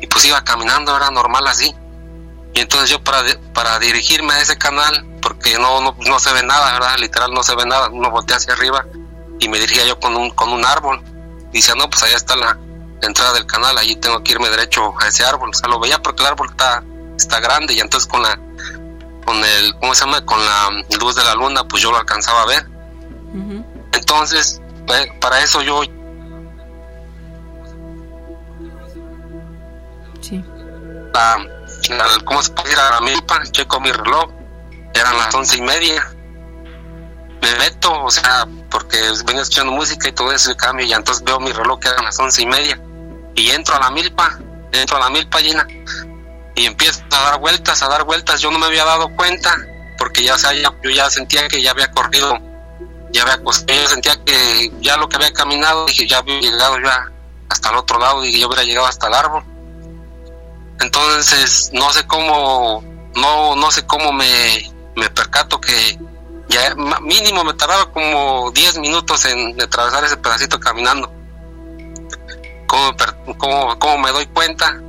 Y 0.00 0.06
pues 0.06 0.24
iba 0.24 0.42
caminando, 0.42 0.96
era 0.96 1.10
normal 1.10 1.46
así. 1.46 1.74
Y 2.54 2.60
entonces 2.60 2.90
yo 2.90 3.02
para, 3.02 3.22
para 3.54 3.78
dirigirme 3.78 4.34
a 4.34 4.40
ese 4.40 4.56
canal, 4.58 5.06
porque 5.22 5.58
no, 5.58 5.80
no, 5.80 5.96
no 6.06 6.18
se 6.18 6.32
ve 6.32 6.42
nada, 6.42 6.72
¿verdad? 6.74 6.98
Literal 6.98 7.32
no 7.32 7.42
se 7.42 7.54
ve 7.54 7.64
nada, 7.64 7.88
uno 7.88 8.10
voltea 8.10 8.36
hacia 8.36 8.52
arriba 8.52 8.84
y 9.40 9.48
me 9.48 9.58
dirigía 9.58 9.84
yo 9.84 9.98
con 9.98 10.16
un, 10.16 10.30
con 10.30 10.52
un 10.52 10.64
árbol. 10.64 11.02
Y 11.52 11.58
decía, 11.58 11.74
no, 11.74 11.88
pues 11.88 12.02
allá 12.02 12.16
está 12.16 12.36
la, 12.36 12.58
entrada 13.02 13.32
del 13.32 13.46
canal, 13.46 13.76
allí 13.78 13.96
tengo 13.96 14.22
que 14.22 14.32
irme 14.32 14.48
derecho 14.48 14.94
a 15.00 15.08
ese 15.08 15.24
árbol. 15.24 15.50
O 15.50 15.54
sea, 15.54 15.68
lo 15.68 15.80
veía 15.80 16.00
porque 16.00 16.22
el 16.22 16.28
árbol 16.28 16.48
está, 16.50 16.82
está 17.18 17.40
grande 17.40 17.74
y 17.74 17.80
entonces 17.80 18.08
con 18.08 18.22
la, 18.22 18.38
con 19.24 19.44
el, 19.44 19.74
¿cómo 19.80 19.94
se 19.94 20.04
llama? 20.04 20.24
Con 20.24 20.44
la 20.44 20.70
luz 21.00 21.16
de 21.16 21.24
la 21.24 21.34
luna, 21.34 21.64
pues 21.64 21.82
yo 21.82 21.90
lo 21.90 21.98
alcanzaba 21.98 22.42
a 22.42 22.46
ver. 22.46 22.66
Entonces, 23.92 24.60
para 25.20 25.40
eso 25.40 25.60
yo 25.62 25.82
Sí. 30.20 30.42
la, 31.14 31.38
la- 31.90 32.24
¿cómo 32.24 32.42
se 32.42 32.50
puede 32.52 32.68
decir? 32.70 32.80
A 32.80 32.90
la 32.92 33.00
milpa, 33.00 33.42
checo 33.50 33.80
mi 33.80 33.90
reloj, 33.92 34.30
eran 34.94 35.16
las 35.18 35.34
once 35.34 35.56
y 35.58 35.62
media. 35.62 36.08
Me 37.40 37.56
meto, 37.56 38.04
o 38.04 38.10
sea, 38.10 38.46
porque 38.70 38.96
venía 39.26 39.42
escuchando 39.42 39.72
música 39.72 40.08
y 40.08 40.12
todo 40.12 40.30
eso 40.32 40.52
y 40.52 40.54
cambio, 40.56 40.86
y 40.86 40.92
entonces 40.92 41.24
veo 41.24 41.40
mi 41.40 41.50
reloj 41.52 41.80
que 41.80 41.88
eran 41.88 42.04
las 42.04 42.18
once 42.20 42.40
y 42.42 42.46
media. 42.46 42.78
Y 43.34 43.50
entro 43.50 43.74
a 43.74 43.80
la 43.80 43.90
milpa, 43.90 44.38
entro 44.70 44.96
a 44.96 45.00
la 45.00 45.10
milpa 45.10 45.40
llena, 45.40 45.66
y 46.54 46.66
empiezo 46.66 47.02
a 47.10 47.30
dar 47.30 47.40
vueltas, 47.40 47.82
a 47.82 47.88
dar 47.88 48.04
vueltas. 48.04 48.40
Yo 48.40 48.50
no 48.52 48.58
me 48.60 48.66
había 48.66 48.84
dado 48.84 49.08
cuenta, 49.16 49.56
porque 49.98 50.22
ya, 50.22 50.34
o 50.36 50.38
sea, 50.38 50.52
ya- 50.52 50.72
yo 50.84 50.90
ya 50.90 51.10
sentía 51.10 51.48
que 51.48 51.60
ya 51.60 51.72
había 51.72 51.90
corrido, 51.90 52.38
ya 53.12 53.22
había 53.22 53.42
costado, 53.42 53.80
yo 53.80 53.88
sentía 53.88 54.16
que 54.24 54.72
ya 54.80 54.96
lo 54.96 55.08
que 55.08 55.16
había 55.16 55.32
caminado, 55.32 55.86
dije, 55.86 56.06
ya 56.08 56.18
había 56.18 56.40
llegado 56.40 56.78
ya 56.80 57.10
hasta 57.48 57.70
el 57.70 57.76
otro 57.76 57.98
lado, 57.98 58.24
y 58.24 58.38
yo 58.40 58.48
hubiera 58.48 58.62
llegado 58.64 58.86
hasta 58.86 59.08
el 59.08 59.14
árbol. 59.14 59.44
Entonces, 60.80 61.70
no 61.72 61.92
sé 61.92 62.06
cómo, 62.06 62.82
no, 63.14 63.54
no 63.56 63.70
sé 63.70 63.86
cómo 63.86 64.12
me, 64.12 64.70
me 64.96 65.08
percato 65.10 65.60
que 65.60 65.98
ya 66.48 66.74
mínimo 67.00 67.44
me 67.44 67.54
tardaba 67.54 67.90
como 67.92 68.50
10 68.52 68.78
minutos 68.78 69.24
en 69.26 69.60
atravesar 69.60 70.04
ese 70.04 70.16
pedacito 70.16 70.58
caminando. 70.58 71.12
¿Cómo, 72.66 72.92
me 73.26 73.36
cómo- 73.38 73.78
cómo 73.78 73.98
me 73.98 74.10
doy 74.12 74.26
cuenta? 74.26 74.80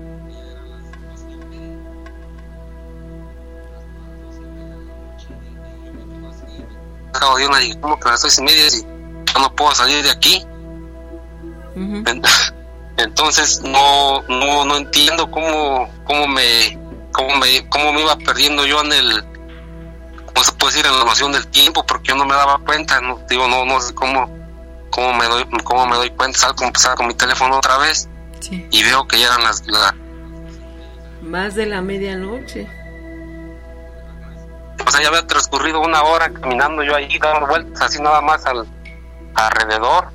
Acabo 7.13 7.37
de 7.37 7.47
una 7.47 7.61
y 7.63 7.73
como 7.79 7.99
que 7.99 8.07
a 8.07 8.11
las 8.11 8.21
seis 8.21 8.37
y 8.39 8.41
media 8.41 8.67
y 8.67 9.39
no 9.39 9.55
puedo 9.55 9.73
salir 9.75 10.03
de 10.03 10.11
aquí. 10.11 10.45
En- 11.75 12.21
Entonces 12.97 13.61
no, 13.63 14.21
no, 14.29 14.65
no 14.65 14.77
entiendo 14.77 15.29
cómo, 15.31 15.89
cómo 16.05 16.27
me, 16.27 16.77
cómo 17.11 17.35
me, 17.37 17.67
cómo 17.69 17.91
me 17.91 18.01
iba 18.01 18.15
perdiendo 18.17 18.65
yo 18.67 18.81
en 18.81 18.93
el, 18.93 19.09
no 20.35 20.43
se 20.43 20.51
puede 20.53 20.73
decir 20.73 20.85
en 20.85 20.99
la 20.99 21.03
noción 21.05 21.31
del 21.31 21.47
tiempo 21.47 21.83
porque 21.85 22.09
yo 22.09 22.15
no 22.15 22.25
me 22.25 22.35
daba 22.35 22.59
cuenta, 22.59 23.01
no 23.01 23.19
digo 23.29 23.47
no, 23.47 23.65
no 23.65 23.81
sé 23.81 23.95
cómo, 23.95 24.29
cómo 24.91 25.11
me 25.15 25.25
doy, 25.25 25.43
cómo 25.63 25.87
me 25.87 25.95
doy 25.95 26.11
cuenta, 26.11 26.37
salgo, 26.37 26.71
salgo 26.77 26.97
con 26.97 27.07
mi 27.07 27.15
teléfono 27.15 27.57
otra 27.57 27.77
vez 27.79 28.07
Sí. 28.41 28.67
y 28.71 28.83
veo 28.83 29.07
que 29.07 29.17
ya 29.19 29.25
eran 29.27 29.43
las, 29.43 29.65
la- 29.67 29.95
Más 31.23 31.55
de 31.55 31.65
la 31.65 31.81
medianoche. 31.81 32.67
O 34.85 34.91
sea 34.91 35.01
ya 35.01 35.09
había 35.09 35.25
transcurrido 35.25 35.81
una 35.81 36.03
hora 36.03 36.31
caminando 36.31 36.83
yo 36.83 36.95
ahí 36.95 37.17
dando 37.19 37.47
vueltas 37.47 37.81
así 37.81 38.01
nada 38.01 38.21
más 38.21 38.45
al 38.45 38.67
alrededor. 39.35 40.11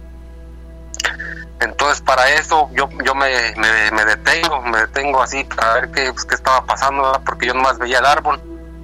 Entonces 1.60 2.00
para 2.00 2.28
eso 2.30 2.68
yo 2.72 2.88
yo 3.04 3.14
me, 3.14 3.28
me, 3.56 4.04
detengo, 4.04 4.62
me 4.62 4.78
detengo 4.78 5.22
así 5.22 5.44
para 5.44 5.74
ver 5.74 5.90
qué, 5.90 6.12
pues, 6.12 6.24
qué 6.24 6.34
estaba 6.34 6.64
pasando, 6.64 7.20
porque 7.26 7.46
yo 7.46 7.54
nomás 7.54 7.78
veía 7.78 7.98
el 7.98 8.06
árbol, 8.06 8.40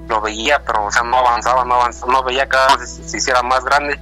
lo 0.09 0.21
veía, 0.21 0.61
pero 0.65 0.87
o 0.87 0.91
sea 0.91 1.03
no 1.03 1.19
avanzaba, 1.19 1.65
no 1.65 1.75
avanzaba, 1.75 2.13
no 2.13 2.23
veía 2.25 2.49
cada 2.49 2.77
vez 2.77 2.91
se, 2.91 3.09
se 3.09 3.17
hiciera 3.19 3.43
más 3.43 3.65
grande. 3.65 3.99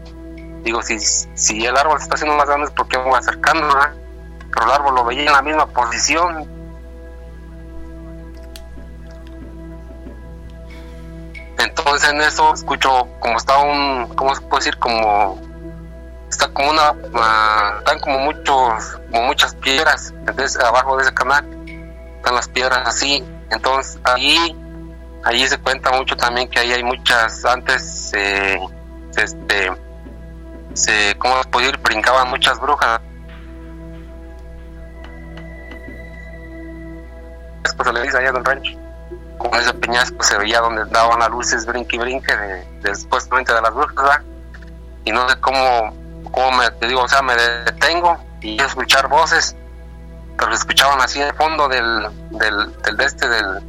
Digo, 0.63 0.81
si, 0.83 0.99
si 1.01 1.67
el 1.67 1.77
árbol 1.77 1.99
se 1.99 2.05
está 2.05 2.15
haciendo 2.15 2.37
más 2.37 2.47
grande 2.47 2.67
es 2.67 2.73
porque 2.73 2.97
me 2.97 3.05
voy 3.05 3.19
acercando. 3.19 3.77
Pero 4.53 4.67
el 4.67 4.73
árbol 4.73 4.95
lo 4.95 5.05
veía 5.05 5.27
en 5.27 5.33
la 5.33 5.43
misma 5.43 5.67
posición. 5.67 6.47
Entonces 11.59 12.11
en 12.11 12.21
eso 12.21 12.53
escucho 12.55 13.09
como 13.21 13.37
está 13.37 13.59
un, 13.59 14.09
¿cómo 14.15 14.35
se 14.35 14.41
puede 14.43 14.65
decir? 14.65 14.79
Como 14.79 15.41
está 16.29 16.49
como 16.49 16.71
una 16.71 16.95
ah, 17.15 17.75
están 17.79 18.01
como 18.01 18.19
muchos 18.21 19.01
como 19.11 19.25
muchas 19.25 19.55
piedras 19.57 20.15
entonces 20.27 20.59
abajo 20.59 20.97
de 20.97 21.03
ese 21.05 21.15
canal. 21.15 21.45
Están 22.17 22.35
las 22.35 22.49
piedras 22.49 22.89
así. 22.89 23.25
Entonces 23.51 23.99
allí 24.05 24.57
allí 25.25 25.47
se 25.47 25.59
cuenta 25.59 25.93
mucho 25.93 26.17
también 26.17 26.49
que 26.49 26.59
ahí 26.59 26.73
hay 26.73 26.83
muchas 26.83 27.45
antes 27.45 28.13
eh, 28.15 28.59
este 29.17 29.71
se 30.75 31.15
cómo 31.19 31.43
se 31.43 31.49
puede 31.51 31.67
decir 31.67 31.83
brincaban 31.83 32.29
muchas 32.29 32.59
brujas. 32.61 33.01
Después 37.63 37.87
se 37.87 37.93
le 37.93 38.03
dice 38.03 38.19
allá 38.19 38.31
en 38.31 38.37
el 38.37 38.45
rancho 38.45 38.82
con 39.43 39.55
ese 39.59 39.75
peñasco 39.75 40.23
se 40.23 40.39
veía 40.39 40.61
donde 40.61 40.85
daban 40.87 41.19
las 41.19 41.31
luces 41.31 41.67
brinque 41.67 41.97
y 41.97 41.99
brinque 41.99 42.37
de, 42.37 42.65
de 42.81 42.93
de 42.93 43.61
las 43.63 43.75
brujas 43.75 44.21
y 45.05 45.13
no 45.13 45.29
sé 45.29 45.41
cómo 45.41 45.93
cómo 46.31 46.53
me 46.53 46.71
te 46.71 46.89
digo, 46.89 47.03
o 47.03 47.09
sea, 47.09 47.23
me 47.23 47.35
detengo 47.37 48.19
y 48.41 48.57
yo 48.57 48.65
escuchar 48.65 49.09
voces, 49.09 49.55
pero 50.37 50.51
se 50.53 50.59
escuchaban 50.59 51.01
así 51.01 51.21
de 51.21 51.33
fondo 51.35 51.69
del, 51.69 52.09
del, 52.31 52.83
del 52.83 52.97
de 52.97 53.05
este, 53.05 53.29
del, 53.29 53.63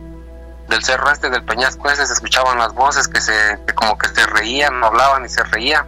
del 0.68 0.84
cerro 0.84 1.12
este, 1.12 1.30
del 1.30 1.44
peñasco 1.44 1.90
ese, 1.90 2.06
se 2.06 2.14
escuchaban 2.14 2.58
las 2.58 2.74
voces 2.74 3.08
que 3.08 3.22
se, 3.22 3.60
que 3.68 3.74
como 3.74 3.98
que 3.98 4.08
se 4.10 4.26
reían, 4.26 4.80
no 4.80 4.88
hablaban 4.88 5.26
y 5.26 5.30
se 5.30 5.44
reían, 5.44 5.86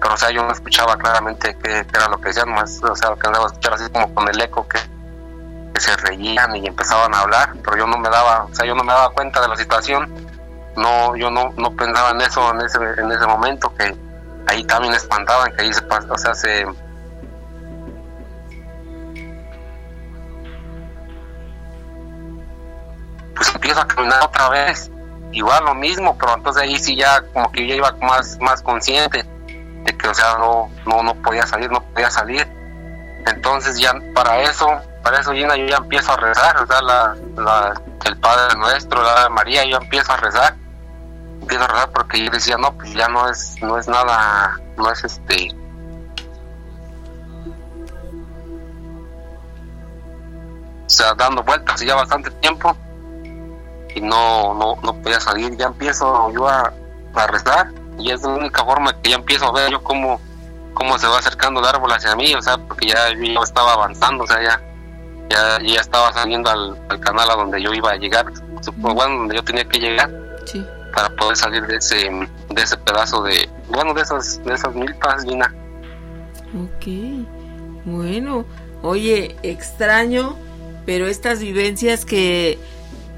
pero 0.00 0.14
o 0.14 0.16
sea, 0.16 0.30
yo 0.30 0.42
no 0.42 0.52
escuchaba 0.52 0.96
claramente 0.96 1.56
qué, 1.62 1.86
era 1.92 2.08
lo 2.08 2.20
que 2.20 2.28
decían, 2.28 2.50
más, 2.50 2.82
o 2.82 2.96
sea, 2.96 3.14
que 3.20 3.26
andaba 3.26 3.44
a 3.44 3.48
escuchar 3.48 3.74
así 3.74 3.90
como 3.90 4.12
con 4.14 4.28
el 4.28 4.40
eco 4.40 4.66
que 4.66 4.78
se 5.76 5.96
reían 5.96 6.56
y 6.56 6.66
empezaban 6.66 7.14
a 7.14 7.20
hablar, 7.20 7.54
pero 7.64 7.76
yo 7.76 7.86
no 7.86 7.98
me 7.98 8.08
daba, 8.08 8.44
o 8.44 8.54
sea, 8.54 8.66
yo 8.66 8.74
no 8.74 8.82
me 8.82 8.92
daba 8.92 9.10
cuenta 9.10 9.40
de 9.40 9.48
la 9.48 9.56
situación, 9.56 10.12
no, 10.78 11.16
yo 11.16 11.30
no, 11.30 11.52
no 11.56 11.74
pensaba 11.76 12.10
en 12.10 12.20
eso 12.20 12.50
en 12.52 12.60
ese, 12.60 12.78
en 13.00 13.10
ese 13.10 13.26
momento 13.26 13.72
que 13.74 13.94
ahí 14.46 14.64
también 14.64 14.94
espantaban 14.94 15.52
que 15.52 15.62
ahí 15.62 15.72
se 15.72 15.82
o 15.84 16.18
sea 16.18 16.34
se 16.34 16.66
pues 23.34 23.54
empiezo 23.54 23.80
a 23.80 23.86
caminar 23.86 24.24
otra 24.24 24.48
vez. 24.48 24.90
Igual 25.32 25.64
lo 25.64 25.74
mismo 25.74 26.16
pero 26.16 26.34
entonces 26.34 26.62
ahí 26.62 26.78
sí 26.78 26.96
ya 26.96 27.22
como 27.32 27.52
que 27.52 27.66
yo 27.66 27.74
iba 27.74 27.92
más 28.00 28.38
más 28.40 28.62
consciente 28.62 29.24
de 29.84 29.96
que 29.96 30.08
o 30.08 30.14
sea 30.14 30.38
no 30.38 30.70
no 30.86 31.02
no 31.02 31.14
podía 31.22 31.46
salir 31.46 31.70
no 31.70 31.82
podía 31.82 32.10
salir. 32.10 32.46
Entonces 33.26 33.78
ya 33.78 33.92
para 34.14 34.40
eso 34.42 34.68
para 35.08 35.22
eso 35.22 35.32
yo 35.32 35.46
ya 35.66 35.76
empiezo 35.76 36.12
a 36.12 36.16
rezar 36.18 36.62
o 36.62 36.66
sea 36.66 36.82
la, 36.82 37.16
la 37.36 37.82
el 38.04 38.16
Padre 38.18 38.58
Nuestro 38.58 39.02
la 39.02 39.30
María 39.30 39.64
yo 39.64 39.78
empiezo 39.78 40.12
a 40.12 40.18
rezar. 40.18 40.54
Empiezo 41.40 41.64
a 41.64 41.66
rezar 41.66 41.90
porque 41.92 42.22
yo 42.22 42.30
decía 42.30 42.58
no 42.58 42.76
pues 42.76 42.92
ya 42.92 43.08
no 43.08 43.26
es 43.26 43.56
no 43.62 43.78
es 43.78 43.88
nada 43.88 44.60
no 44.76 44.92
es 44.92 45.02
este 45.04 45.48
o 50.84 50.90
sea 50.90 51.14
dando 51.14 51.42
vueltas 51.42 51.80
ya 51.80 51.94
bastante 51.94 52.30
tiempo 52.32 52.76
y 53.94 54.02
no 54.02 54.52
no 54.52 54.76
no 54.82 54.94
podía 55.02 55.20
salir. 55.20 55.56
Ya 55.56 55.68
empiezo 55.68 56.30
yo 56.32 56.46
a, 56.46 56.70
a 57.14 57.26
rezar 57.28 57.72
y 57.98 58.10
es 58.10 58.20
la 58.20 58.28
única 58.28 58.62
forma 58.62 58.92
que 59.00 59.08
ya 59.08 59.16
empiezo 59.16 59.46
a 59.46 59.52
ver 59.52 59.70
yo 59.70 59.82
cómo 59.82 60.20
cómo 60.74 60.98
se 60.98 61.06
va 61.06 61.18
acercando 61.18 61.60
el 61.60 61.66
árbol 61.66 61.92
hacia 61.92 62.14
mí 62.14 62.34
o 62.34 62.42
sea 62.42 62.58
porque 62.58 62.88
ya 62.88 63.08
yo 63.08 63.42
estaba 63.42 63.72
avanzando 63.72 64.24
o 64.24 64.26
sea 64.26 64.42
ya 64.42 64.68
ya, 65.28 65.58
ya 65.64 65.80
estaba 65.80 66.12
saliendo 66.12 66.50
al, 66.50 66.76
al 66.88 67.00
canal 67.00 67.30
a 67.30 67.34
donde 67.36 67.60
yo 67.62 67.72
iba 67.72 67.90
a 67.92 67.96
llegar, 67.96 68.26
bueno, 68.76 69.18
donde 69.18 69.34
yo 69.36 69.42
tenía 69.44 69.64
que 69.64 69.78
llegar 69.78 70.10
Sí. 70.46 70.64
para 70.94 71.08
poder 71.16 71.36
salir 71.36 71.66
de 71.66 71.76
ese 71.76 71.96
de 72.50 72.62
ese 72.62 72.76
pedazo 72.78 73.22
de, 73.22 73.48
bueno, 73.68 73.92
de 73.94 74.02
esas 74.02 74.42
de 74.44 74.54
esas 74.54 74.74
milpas, 74.74 75.22
Gina. 75.24 75.54
Ok. 76.54 76.86
Bueno, 77.84 78.44
oye, 78.82 79.36
extraño, 79.42 80.36
pero 80.86 81.06
estas 81.06 81.40
vivencias 81.40 82.04
que 82.04 82.58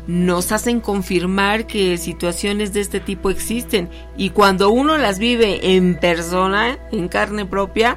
nos 0.07 0.51
hacen 0.51 0.81
confirmar 0.81 1.67
que 1.67 1.97
situaciones 1.99 2.73
de 2.73 2.81
este 2.81 2.99
tipo 2.99 3.31
existen 3.31 3.89
y 4.17 4.31
cuando 4.31 4.71
uno 4.71 4.97
las 4.97 5.19
vive 5.21 5.77
en 5.77 5.95
persona, 5.97 6.79
en 6.91 7.07
carne 7.09 7.47
propia, 7.47 7.97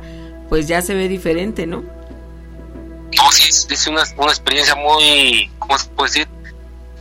pues 0.49 0.67
ya 0.67 0.81
se 0.83 0.93
ve 0.93 1.07
diferente, 1.07 1.65
¿no? 1.65 1.83
No, 3.17 3.31
sí, 3.31 3.49
es, 3.49 3.87
una, 3.87 4.03
una 4.17 4.31
experiencia 4.31 4.75
muy, 4.75 5.51
¿cómo 5.59 5.77
se 5.77 5.89
puede 5.89 6.09
decir? 6.09 6.27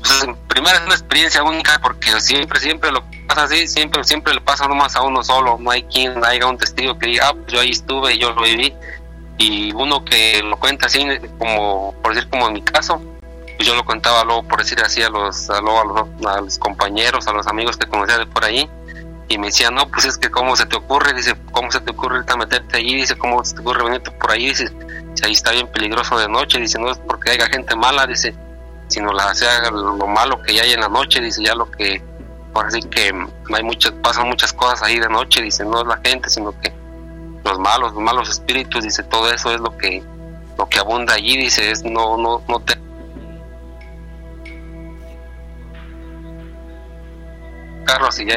Pues, 0.01 0.27
primero 0.49 0.77
es 0.77 0.83
una 0.85 0.95
experiencia 0.95 1.43
única 1.43 1.79
porque 1.81 2.21
siempre, 2.21 2.59
siempre 2.59 2.91
lo 2.91 3.05
pasa 3.29 3.45
así, 3.45 3.69
siempre, 3.69 4.03
siempre 4.05 4.35
le 4.35 4.41
pasa 4.41 4.67
nomás 4.67 4.97
a 4.97 5.03
uno 5.03 5.23
solo, 5.23 5.57
no 5.59 5.71
hay 5.71 5.85
quien 5.85 6.25
haya 6.25 6.47
un 6.47 6.59
testigo 6.59 6.99
que 6.99 7.07
diga, 7.07 7.29
ah, 7.29 7.35
pues 7.35 7.53
yo 7.53 7.61
ahí 7.61 7.71
estuve 7.71 8.19
yo 8.19 8.33
lo 8.33 8.43
viví, 8.43 8.75
y 9.39 9.73
uno 9.73 10.05
que 10.05 10.43
lo 10.43 10.59
cuenta 10.59 10.87
así, 10.87 11.07
como, 11.39 11.95
por 12.03 12.15
decir 12.15 12.29
como 12.31 12.49
en 12.49 12.55
mi 12.55 12.63
caso, 12.63 13.01
pues 13.57 13.69
yo 13.69 13.75
lo 13.75 13.85
contaba 13.85 14.25
luego, 14.25 14.43
por 14.43 14.59
decir 14.59 14.81
así, 14.81 15.03
a 15.03 15.09
los, 15.09 15.49
a, 15.51 15.61
luego 15.61 15.81
a 15.81 15.85
los, 15.85 16.27
a 16.37 16.41
los 16.41 16.59
compañeros, 16.59 17.27
a 17.27 17.33
los 17.33 17.47
amigos 17.47 17.77
que 17.77 17.87
conocía 17.87 18.19
de 18.19 18.27
por 18.27 18.45
ahí, 18.45 18.69
y 19.33 19.39
me 19.39 19.47
decían, 19.47 19.75
no, 19.75 19.89
pues 19.89 20.05
es 20.05 20.19
que 20.19 20.31
cómo 20.31 20.57
se 20.57 20.67
te 20.67 20.77
ocurre, 20.77 21.15
dice, 21.15 21.35
cómo 21.53 21.71
se 21.71 21.81
te 21.81 21.91
ocurre 21.91 22.17
ahorita 22.17 22.37
meterte 22.37 22.79
allí, 22.79 22.95
dice, 22.95 23.17
cómo 23.17 23.43
se 23.45 23.55
te 23.55 23.61
ocurre 23.61 23.85
venirte 23.85 24.11
por 24.11 24.31
ahí, 24.31 24.47
dice, 24.47 24.71
si 25.15 25.25
ahí 25.25 25.33
está 25.33 25.53
bien 25.53 25.67
peligroso 25.69 26.19
de 26.19 26.29
noche, 26.29 26.59
dice, 26.59 26.79
no 26.79 26.91
es 26.91 26.99
porque 26.99 27.31
haya 27.31 27.47
gente 27.47 27.75
mala, 27.75 28.07
dice, 28.07 28.35
sino 28.89 29.13
la 29.13 29.35
sea 29.35 29.71
lo 29.71 30.07
malo 30.07 30.43
que 30.43 30.55
ya 30.55 30.63
hay 30.63 30.73
en 30.73 30.81
la 30.81 30.89
noche, 30.89 31.21
dice, 31.21 31.43
ya 31.43 31.55
lo 31.55 31.71
que, 31.71 32.03
por 32.53 32.67
así 32.67 32.83
que 32.83 33.13
hay 33.55 33.63
muchas, 33.63 33.93
pasan 34.03 34.29
muchas 34.29 34.53
cosas 34.53 34.83
ahí 34.83 34.99
de 34.99 35.09
noche, 35.09 35.41
dice, 35.41 35.65
no 35.65 35.81
es 35.81 35.87
la 35.87 35.99
gente, 36.05 36.29
sino 36.29 36.53
que 36.61 36.73
los 37.45 37.59
malos, 37.59 37.95
los 37.95 38.03
malos 38.03 38.29
espíritus, 38.29 38.85
dice, 38.85 39.03
todo 39.05 39.33
eso 39.33 39.51
es 39.51 39.61
lo 39.61 39.77
que, 39.79 40.03
lo 40.59 40.69
que 40.69 40.79
abunda 40.79 41.15
allí, 41.15 41.37
dice, 41.39 41.71
es 41.71 41.85
no, 41.85 42.17
no, 42.17 42.43
no 42.49 42.61
te 42.61 42.75
carros 47.85 48.21
y 48.21 48.27
ya 48.27 48.37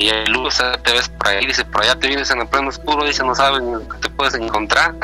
y 0.00 0.08
hay 0.08 0.24
luz, 0.24 0.58
eh, 0.60 0.78
te 0.82 0.94
ves 0.94 1.10
por 1.10 1.28
ahí, 1.28 1.46
dice, 1.46 1.62
por 1.66 1.82
allá 1.82 1.94
te 1.94 2.08
vienes 2.08 2.30
en 2.30 2.40
el 2.40 2.48
pleno 2.48 2.70
oscuro, 2.70 3.04
dice, 3.04 3.22
no 3.22 3.34
sabes 3.34 3.62
ni 3.62 3.72
lo 3.72 3.86
que 3.86 3.98
te 3.98 4.08
puedes 4.08 4.32
encontrar. 4.32 4.94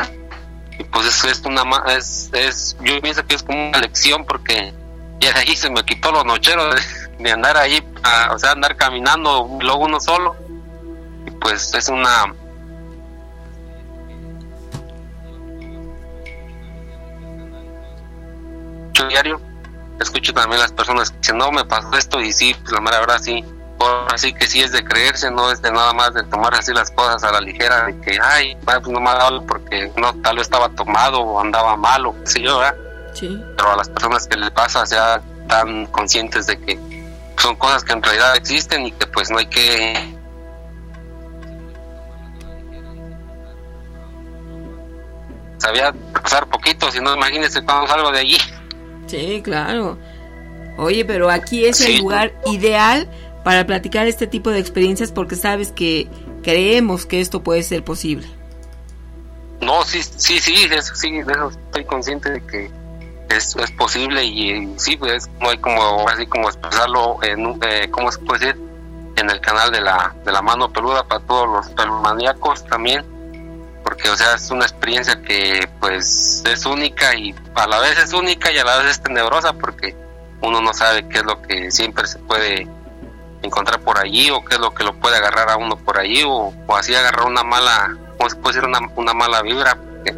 Y 0.79 0.85
pues 0.85 1.07
eso 1.07 1.29
es 1.29 1.43
una, 1.45 1.63
es, 1.95 2.31
es, 2.33 2.79
yo 2.81 2.99
pienso 3.03 3.25
que 3.27 3.35
es 3.35 3.43
como 3.43 3.69
una 3.69 3.79
lección 3.79 4.25
porque 4.25 4.73
ya 5.21 5.35
de 5.35 5.41
ahí 5.41 5.55
se 5.55 5.69
me 5.69 5.85
quitó 5.85 6.13
los 6.13 6.25
nocheros 6.25 6.81
de, 7.19 7.31
andar 7.31 7.59
ahí, 7.59 7.87
ah, 8.05 8.31
o 8.35 8.39
sea, 8.39 8.53
andar 8.53 8.75
caminando 8.77 9.59
luego 9.61 9.85
uno 9.85 10.01
solo. 10.01 10.35
Y 11.27 11.31
pues 11.31 11.75
es 11.75 11.89
una, 11.89 12.35
diario 19.11 19.41
escucho 20.01 20.33
también 20.33 20.61
las 20.61 20.73
personas 20.73 21.11
que 21.11 21.19
dicen 21.19 21.37
no 21.37 21.53
me 21.53 21.65
pasó 21.67 21.93
esto 21.97 22.21
y 22.21 22.33
sí 22.33 22.57
pues 22.61 22.73
la 22.73 22.81
mera 22.81 22.99
verdad 22.99 23.21
sí 23.21 23.45
así 24.12 24.33
que 24.33 24.47
sí 24.47 24.61
es 24.61 24.73
de 24.73 24.83
creerse 24.85 25.31
no 25.31 25.51
es 25.51 25.61
de 25.61 25.71
nada 25.71 25.93
más 25.93 26.15
de 26.15 26.23
tomar 26.25 26.55
así 26.55 26.73
las 26.73 26.91
cosas 26.91 27.23
a 27.25 27.33
la 27.33 27.41
ligera 27.41 27.87
de 27.87 28.01
que 28.01 28.19
ay 28.23 28.57
pues 28.65 28.87
no 28.89 29.01
me 29.01 29.11
ha 29.11 29.15
dado 29.15 29.45
porque 29.47 29.93
no 29.97 30.15
tal 30.23 30.37
vez 30.37 30.47
estaba 30.47 30.69
tomado 30.71 31.21
o 31.21 31.41
andaba 31.41 31.77
mal 31.77 32.07
o 32.07 32.15
qué 32.21 32.27
sé 32.27 32.43
yo 32.43 32.59
¿verdad? 32.59 32.77
Sí. 33.12 33.43
pero 33.57 33.73
a 33.73 33.77
las 33.77 33.89
personas 33.89 34.27
que 34.27 34.37
les 34.37 34.51
pasa 34.51 34.85
ya 34.85 35.23
están 35.43 35.87
conscientes 35.87 36.47
de 36.47 36.59
que 36.59 36.79
son 37.39 37.57
cosas 37.57 37.85
que 37.85 37.93
en 37.93 38.03
realidad 38.03 38.37
existen 38.37 38.87
y 38.87 38.93
que 38.93 39.07
pues 39.07 39.31
no 39.31 39.39
hay 39.39 39.47
que 39.47 40.17
sabía 45.59 45.93
pasar 46.12 46.47
poquito 46.47 46.91
si 46.91 47.01
no 47.01 47.15
imagínense 47.15 47.62
cuando 47.62 47.87
salgo 47.87 48.11
de 48.11 48.21
allí 48.21 48.39
Sí, 49.07 49.41
claro. 49.43 49.99
Oye, 50.79 51.05
pero 51.05 51.31
aquí 51.31 51.65
es 51.65 51.81
el 51.81 51.99
lugar 51.99 52.35
ideal 52.47 53.09
para 53.47 53.65
platicar 53.65 54.09
este 54.09 54.27
tipo 54.27 54.51
de 54.51 54.59
experiencias 54.59 55.13
porque 55.13 55.37
sabes 55.37 55.71
que 55.71 56.09
creemos 56.43 57.07
que 57.07 57.21
esto 57.21 57.45
puede 57.45 57.63
ser 57.63 57.85
posible. 57.85 58.27
No, 59.61 59.85
sí, 59.85 60.03
sí, 60.03 60.41
sí, 60.41 60.67
eso, 60.69 60.97
sí, 60.97 61.19
eso 61.19 61.51
estoy 61.51 61.85
consciente 61.85 62.29
de 62.29 62.45
que 62.45 62.69
es, 63.29 63.55
es 63.55 63.71
posible 63.71 64.25
y, 64.25 64.51
eh, 64.51 64.69
sí, 64.79 64.97
pues 64.97 65.31
no 65.41 65.51
hay 65.51 65.59
como 65.59 66.09
así 66.09 66.27
como 66.27 66.49
expresarlo 66.49 67.23
en, 67.23 67.57
eh, 67.63 67.89
¿cómo 67.89 68.11
se 68.11 68.19
puede 68.19 68.47
decir? 68.47 68.61
En 69.15 69.31
el 69.31 69.41
canal 69.41 69.71
de 69.71 69.81
la, 69.81 70.13
de 70.25 70.33
la 70.33 70.43
mano 70.43 70.73
peluda 70.73 71.07
para 71.07 71.25
todos 71.25 71.49
los 71.49 71.69
pelumaníacos 71.69 72.67
también, 72.67 73.05
porque 73.85 74.11
o 74.11 74.17
sea, 74.17 74.35
es 74.35 74.51
una 74.51 74.65
experiencia 74.65 75.23
que 75.23 75.69
pues 75.79 76.43
es 76.45 76.67
única 76.67 77.15
y 77.15 77.33
a 77.55 77.69
la 77.69 77.79
vez 77.79 77.97
es 77.97 78.13
única 78.13 78.51
y 78.51 78.59
a 78.59 78.65
la 78.65 78.79
vez 78.79 78.91
es 78.91 79.03
tenebrosa 79.05 79.53
porque 79.53 79.95
uno 80.43 80.61
no 80.61 80.75
sabe 80.75 81.09
qué 81.09 81.19
es 81.19 81.25
lo 81.25 81.41
que 81.43 81.71
siempre 81.71 82.09
se 82.09 82.19
puede 82.19 82.67
encontrar 83.47 83.81
por 83.81 83.99
allí 83.99 84.31
o 84.31 84.45
qué 84.45 84.57
es 84.57 84.61
lo 84.61 84.75
que 84.75 84.85
lo 84.85 84.95
puede 84.95 85.17
agarrar 85.17 85.51
a 85.51 85.57
uno 85.57 85.77
por 85.77 85.99
allí 85.99 86.23
o, 86.25 86.53
o 86.67 86.77
así 86.77 86.95
agarrar 86.95 87.27
una 87.27 87.43
mala, 87.43 87.97
¿cómo 88.17 88.31
se 88.31 88.37
puede 88.37 88.57
decir? 88.57 88.69
Una, 88.69 88.81
una 88.97 89.15
mala 89.15 89.43
vibra. 89.43 89.77
Porque, 89.77 90.17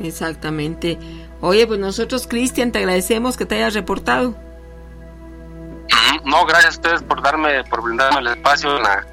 Exactamente. 0.00 0.98
Oye, 1.40 1.66
pues 1.66 1.78
nosotros, 1.78 2.26
Cristian, 2.26 2.72
te 2.72 2.78
agradecemos 2.78 3.36
que 3.36 3.46
te 3.46 3.56
hayas 3.56 3.74
reportado. 3.74 4.34
no, 6.24 6.44
gracias 6.46 6.76
a 6.76 6.78
ustedes 6.78 7.02
por 7.02 7.22
darme, 7.22 7.64
por 7.64 7.82
brindarme 7.82 8.20
el 8.20 8.26
espacio 8.28 8.76
en 8.76 8.82
la, 8.82 9.06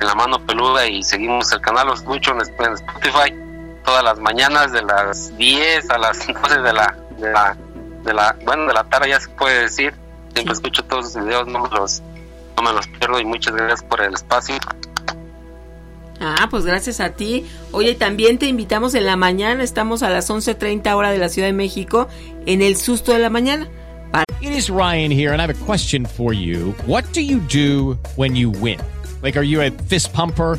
en 0.00 0.06
la 0.06 0.14
mano 0.14 0.44
peluda 0.44 0.86
y 0.86 1.02
seguimos 1.02 1.52
el 1.52 1.60
canal, 1.60 1.86
los 1.86 2.00
escucho 2.00 2.32
en, 2.32 2.40
en 2.40 2.72
Spotify 2.74 3.34
todas 3.84 4.04
las 4.04 4.18
mañanas 4.20 4.72
de 4.72 4.82
las 4.82 5.36
10 5.36 5.90
a 5.90 5.98
las 5.98 6.26
12 6.42 6.60
de 6.60 6.72
la, 6.72 6.96
de 7.22 7.32
la, 7.32 7.56
de 8.04 8.12
la, 8.12 8.36
bueno, 8.44 8.66
de 8.66 8.74
la 8.74 8.84
tarde 8.84 9.08
ya 9.10 9.20
se 9.20 9.28
puede 9.30 9.62
decir. 9.62 9.94
Siempre 10.34 10.52
escucho 10.54 10.82
todos 10.84 11.12
sus 11.12 11.24
videos, 11.24 11.46
no 11.46 11.60
me 11.60 11.68
los, 11.70 12.02
no 12.56 12.62
me 12.62 12.72
los 12.72 12.86
pierdo 12.88 13.18
y 13.20 13.24
muchas 13.24 13.54
gracias 13.54 13.82
por 13.82 14.00
el 14.02 14.14
espacio. 14.14 14.54
Ah, 16.20 16.46
pues 16.50 16.64
gracias 16.64 17.00
a 17.00 17.10
ti. 17.10 17.46
Oye, 17.72 17.94
también 17.94 18.38
te 18.38 18.46
invitamos 18.46 18.94
en 18.94 19.06
la 19.06 19.16
mañana, 19.16 19.62
estamos 19.64 20.02
a 20.02 20.10
las 20.10 20.30
11.30 20.30 20.94
hora 20.94 21.10
de 21.10 21.18
la 21.18 21.28
Ciudad 21.28 21.48
de 21.48 21.52
México, 21.52 22.08
en 22.46 22.62
el 22.62 22.76
susto 22.76 23.12
de 23.12 23.18
la 23.18 23.28
mañana. 23.30 23.68
Para- 24.12 24.24
It 24.40 24.52
is 24.52 24.68
Ryan 24.70 25.10
here, 25.10 25.32
and 25.32 25.40
I 25.40 25.44
have 25.44 25.50
a 25.50 25.64
question 25.66 26.06
for 26.06 26.32
you. 26.32 26.74
What 26.86 27.04
do 27.12 27.20
you 27.20 27.40
do 27.48 27.98
when 28.16 28.36
you 28.36 28.50
win? 28.50 28.78
Like, 29.22 29.36
are 29.38 29.44
you 29.46 29.60
a 29.62 29.70
fist 29.88 30.12
pumper? 30.12 30.58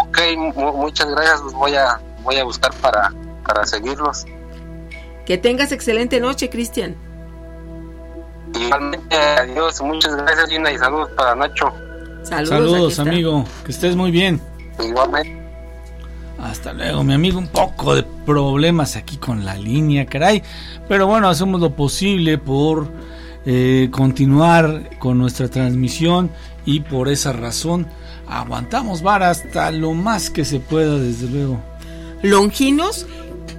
Ok, 0.00 0.18
mu- 0.36 0.72
muchas 0.76 1.08
gracias, 1.10 1.40
los 1.42 1.52
voy 1.52 1.74
a, 1.74 2.00
voy 2.22 2.36
a 2.36 2.44
buscar 2.44 2.72
para, 2.80 3.12
para 3.46 3.64
seguirlos. 3.66 4.24
Que 5.24 5.38
tengas 5.38 5.72
excelente 5.72 6.20
noche, 6.20 6.48
Cristian. 6.50 6.94
Igualmente, 8.54 9.16
adiós, 9.16 9.80
muchas 9.82 10.16
gracias 10.16 10.48
Gina 10.48 10.72
y 10.72 10.78
saludos 10.78 11.10
para 11.16 11.34
Nacho. 11.34 11.72
Saludos, 12.22 12.98
amigo. 12.98 13.44
Que 13.64 13.72
estés 13.72 13.94
muy 13.96 14.10
bien. 14.10 14.40
Igualmente. 14.82 15.36
Hasta 16.42 16.72
luego, 16.72 17.02
mi 17.04 17.14
amigo. 17.14 17.38
Un 17.38 17.48
poco 17.48 17.94
de 17.94 18.02
problemas 18.02 18.96
aquí 18.96 19.16
con 19.16 19.44
la 19.44 19.54
línea, 19.56 20.06
caray. 20.06 20.42
Pero 20.88 21.06
bueno, 21.06 21.28
hacemos 21.28 21.60
lo 21.60 21.70
posible 21.74 22.38
por 22.38 22.88
eh, 23.44 23.88
continuar 23.92 24.98
con 24.98 25.18
nuestra 25.18 25.48
transmisión 25.48 26.30
y 26.64 26.80
por 26.80 27.08
esa 27.08 27.32
razón 27.32 27.86
aguantamos 28.28 29.02
vara 29.02 29.30
hasta 29.30 29.70
lo 29.70 29.92
más 29.92 30.30
que 30.30 30.44
se 30.44 30.60
pueda, 30.60 30.98
desde 30.98 31.28
luego. 31.28 31.60
Longinos 32.22 33.06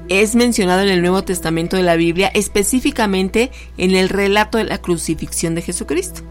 es 0.09 0.35
mencionado 0.35 0.81
en 0.81 0.89
el 0.89 1.01
Nuevo 1.01 1.23
Testamento 1.23 1.75
de 1.77 1.83
la 1.83 1.95
Biblia, 1.95 2.31
específicamente 2.33 3.51
en 3.77 3.95
el 3.95 4.09
relato 4.09 4.57
de 4.57 4.63
la 4.63 4.79
crucifixión 4.79 5.55
de 5.55 5.61
Jesucristo. 5.61 6.21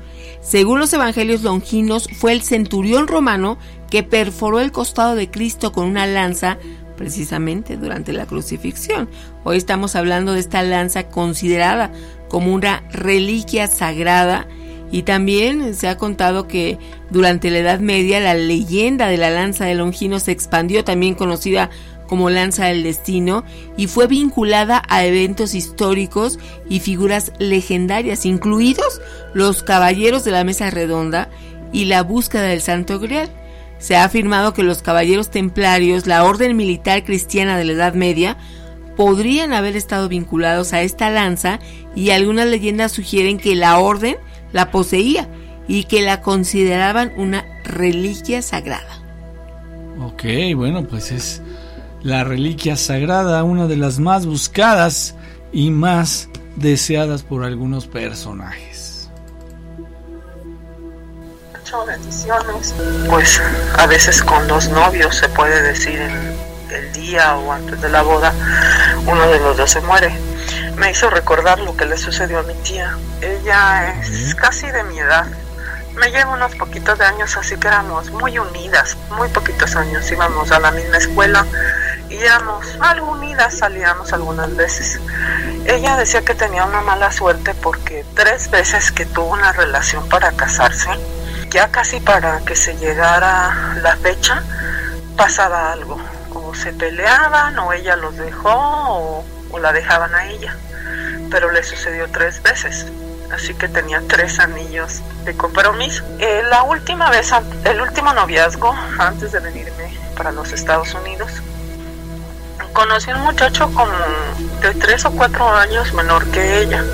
Según 0.40 0.79
los 0.79 0.92
evangelios 0.92 1.42
longinos, 1.42 2.09
fue 2.18 2.33
el 2.33 2.42
centurión 2.42 3.07
romano 3.07 3.59
que 3.90 4.03
perforó 4.03 4.61
el 4.61 4.72
costado 4.72 5.14
de 5.14 5.31
Cristo 5.31 5.72
con 5.72 5.87
una 5.87 6.07
lanza 6.07 6.59
precisamente 6.96 7.77
durante 7.77 8.12
la 8.12 8.27
crucifixión. 8.27 9.09
Hoy 9.44 9.59
estamos 9.59 9.96
hablando 9.96 10.33
de 10.33 10.40
esta 10.40 10.62
lanza 10.62 11.09
considerada 11.09 11.92
como 12.29 12.55
una 12.55 12.83
reliquia 12.90 13.66
sagrada 13.66 14.49
y 14.90 15.03
también 15.03 15.75
se 15.75 15.88
ha 15.88 15.96
contado 15.96 16.46
que 16.46 16.79
durante 17.11 17.51
la 17.51 17.59
Edad 17.59 17.81
Media 17.81 18.20
la 18.20 18.35
leyenda 18.35 19.09
de 19.09 19.16
la 19.16 19.31
lanza 19.31 19.64
de 19.64 19.75
Longinos 19.75 20.25
se 20.25 20.33
expandió, 20.33 20.85
también 20.85 21.14
conocida 21.14 21.70
como 22.07 22.31
Lanza 22.31 22.66
del 22.66 22.85
Destino, 22.85 23.44
y 23.77 23.88
fue 23.88 24.07
vinculada 24.07 24.83
a 24.88 25.05
eventos 25.05 25.55
históricos 25.55 26.38
y 26.68 26.81
figuras 26.81 27.33
legendarias, 27.38 28.27
incluidos 28.27 29.01
los 29.35 29.62
Caballeros 29.62 30.25
de 30.25 30.31
la 30.31 30.44
Mesa 30.44 30.70
Redonda 30.70 31.29
y 31.72 31.87
la 31.87 32.03
búsqueda 32.03 32.44
del 32.44 32.61
Santo 32.61 33.01
Grial. 33.01 33.29
Se 33.79 33.96
ha 33.96 34.05
afirmado 34.05 34.55
que 34.55 34.62
los 34.62 34.83
Caballeros 34.83 35.31
Templarios, 35.31 36.07
la 36.07 36.25
orden 36.25 36.57
militar 36.57 37.05
cristiana 37.05 37.59
de 37.59 37.64
la 37.64 37.72
Edad 37.72 37.94
Media, 37.94 38.37
podrían 38.96 39.53
haber 39.53 39.77
estado 39.77 40.09
vinculados 40.09 40.72
a 40.72 40.81
esta 40.81 41.11
lanza 41.11 41.59
y 41.94 42.11
algunas 42.11 42.46
leyendas 42.46 42.92
sugieren 42.92 43.37
que 43.37 43.55
la 43.55 43.79
orden 43.79 44.16
la 44.53 44.71
poseía 44.71 45.29
y 45.69 45.85
que 45.85 46.03
la 46.03 46.23
consideraban 46.23 47.13
una 47.17 47.45
reliquia 47.65 48.43
sagrada. 48.43 49.03
Ok, 50.01 50.25
bueno, 50.55 50.87
pues 50.87 51.11
es 51.11 51.43
la 52.03 52.25
reliquia 52.25 52.77
sagrada, 52.77 53.43
una 53.45 53.67
de 53.67 53.77
las 53.77 53.99
más 53.99 54.27
buscadas 54.27 55.15
y 55.53 55.71
más 55.71 56.29
deseadas 56.57 57.23
por 57.23 57.45
algunos 57.45 57.87
personajes. 57.87 58.87
bendiciones. 61.85 62.75
Pues 63.09 63.41
a 63.77 63.87
veces 63.87 64.23
con 64.23 64.47
los 64.49 64.69
novios 64.69 65.17
se 65.17 65.29
puede 65.29 65.63
decir 65.63 66.01
el, 66.01 66.75
el 66.75 66.93
día 66.93 67.37
o 67.37 67.53
antes 67.53 67.81
de 67.81 67.89
la 67.89 68.03
boda, 68.03 68.33
uno 69.07 69.27
de 69.29 69.39
los 69.41 69.57
dos 69.57 69.71
se 69.71 69.81
muere. 69.83 70.15
Me 70.77 70.91
hizo 70.91 71.09
recordar 71.11 71.59
lo 71.59 71.77
que 71.77 71.87
le 71.87 71.97
sucedió 71.97 72.41
a 72.41 72.43
mi 72.43 72.55
tía. 72.55 72.97
Ella 73.21 74.01
es 74.01 74.35
casi 74.35 74.71
de 74.71 74.83
mi 74.85 74.99
edad. 74.99 75.27
Me 75.95 76.11
lleva 76.11 76.35
unos 76.35 76.55
poquitos 76.55 76.99
de 76.99 77.07
años, 77.07 77.37
así 77.37 77.57
que 77.57 77.69
éramos 77.69 78.11
muy 78.11 78.39
unidas, 78.39 78.97
muy 79.11 79.29
poquitos 79.29 79.75
años. 79.75 80.11
Íbamos 80.12 80.53
a 80.53 80.59
la 80.61 80.71
misma 80.71 80.99
escuela 80.99 81.47
y 82.11 82.17
éramos 82.17 82.67
algo 82.81 83.12
unidas, 83.12 83.59
salíamos 83.59 84.12
algunas 84.12 84.55
veces. 84.55 85.01
Ella 85.65 85.97
decía 85.97 86.23
que 86.23 86.35
tenía 86.35 86.65
una 86.65 86.83
mala 86.83 87.11
suerte 87.11 87.55
porque 87.55 88.05
tres 88.15 88.51
veces 88.51 88.93
que 88.93 89.07
tuvo 89.07 89.33
una 89.33 89.53
relación 89.53 90.07
para 90.09 90.33
casarse, 90.33 90.91
ya 91.51 91.69
casi 91.69 92.01
para 92.01 92.41
que 92.41 92.55
se 92.55 92.77
llegara 92.77 93.77
la 93.83 93.97
fecha, 93.97 94.43
pasaba 95.17 95.73
algo. 95.73 95.99
O 96.35 96.55
se 96.55 96.73
peleaban, 96.75 97.59
o 97.59 97.73
ella 97.73 97.97
los 97.97 98.17
dejó, 98.17 98.53
o, 98.53 99.25
la 99.59 99.73
dejaban 99.73 100.14
a 100.14 100.29
ella. 100.29 100.57
Pero 101.31 101.51
le 101.51 101.62
sucedió 101.62 102.09
tres 102.11 102.42
veces. 102.42 102.87
Así 103.33 103.55
que 103.55 103.69
tenía 103.69 104.01
tres 104.07 104.38
anillos 104.38 105.03
de 105.25 105.37
compromiso. 105.37 106.05
Eh, 106.19 106.42
la 106.49 106.62
última 106.62 107.11
vez, 107.11 107.31
el 107.64 107.81
último 107.81 108.12
noviazgo, 108.12 108.75
antes 108.99 109.33
de 109.33 109.40
venirme 109.40 109.97
para 110.16 110.31
los 110.31 110.53
Estados 110.53 110.95
Unidos, 110.95 111.31
conocí 112.73 113.11
a 113.11 113.16
un 113.16 113.23
muchacho 113.23 113.71
como 113.73 113.92
de 114.61 114.75
tres 114.75 115.05
o 115.07 115.11
cuatro 115.11 115.49
años 115.49 115.92
menor 115.95 116.27
que 116.31 116.61
ella. 116.61 116.85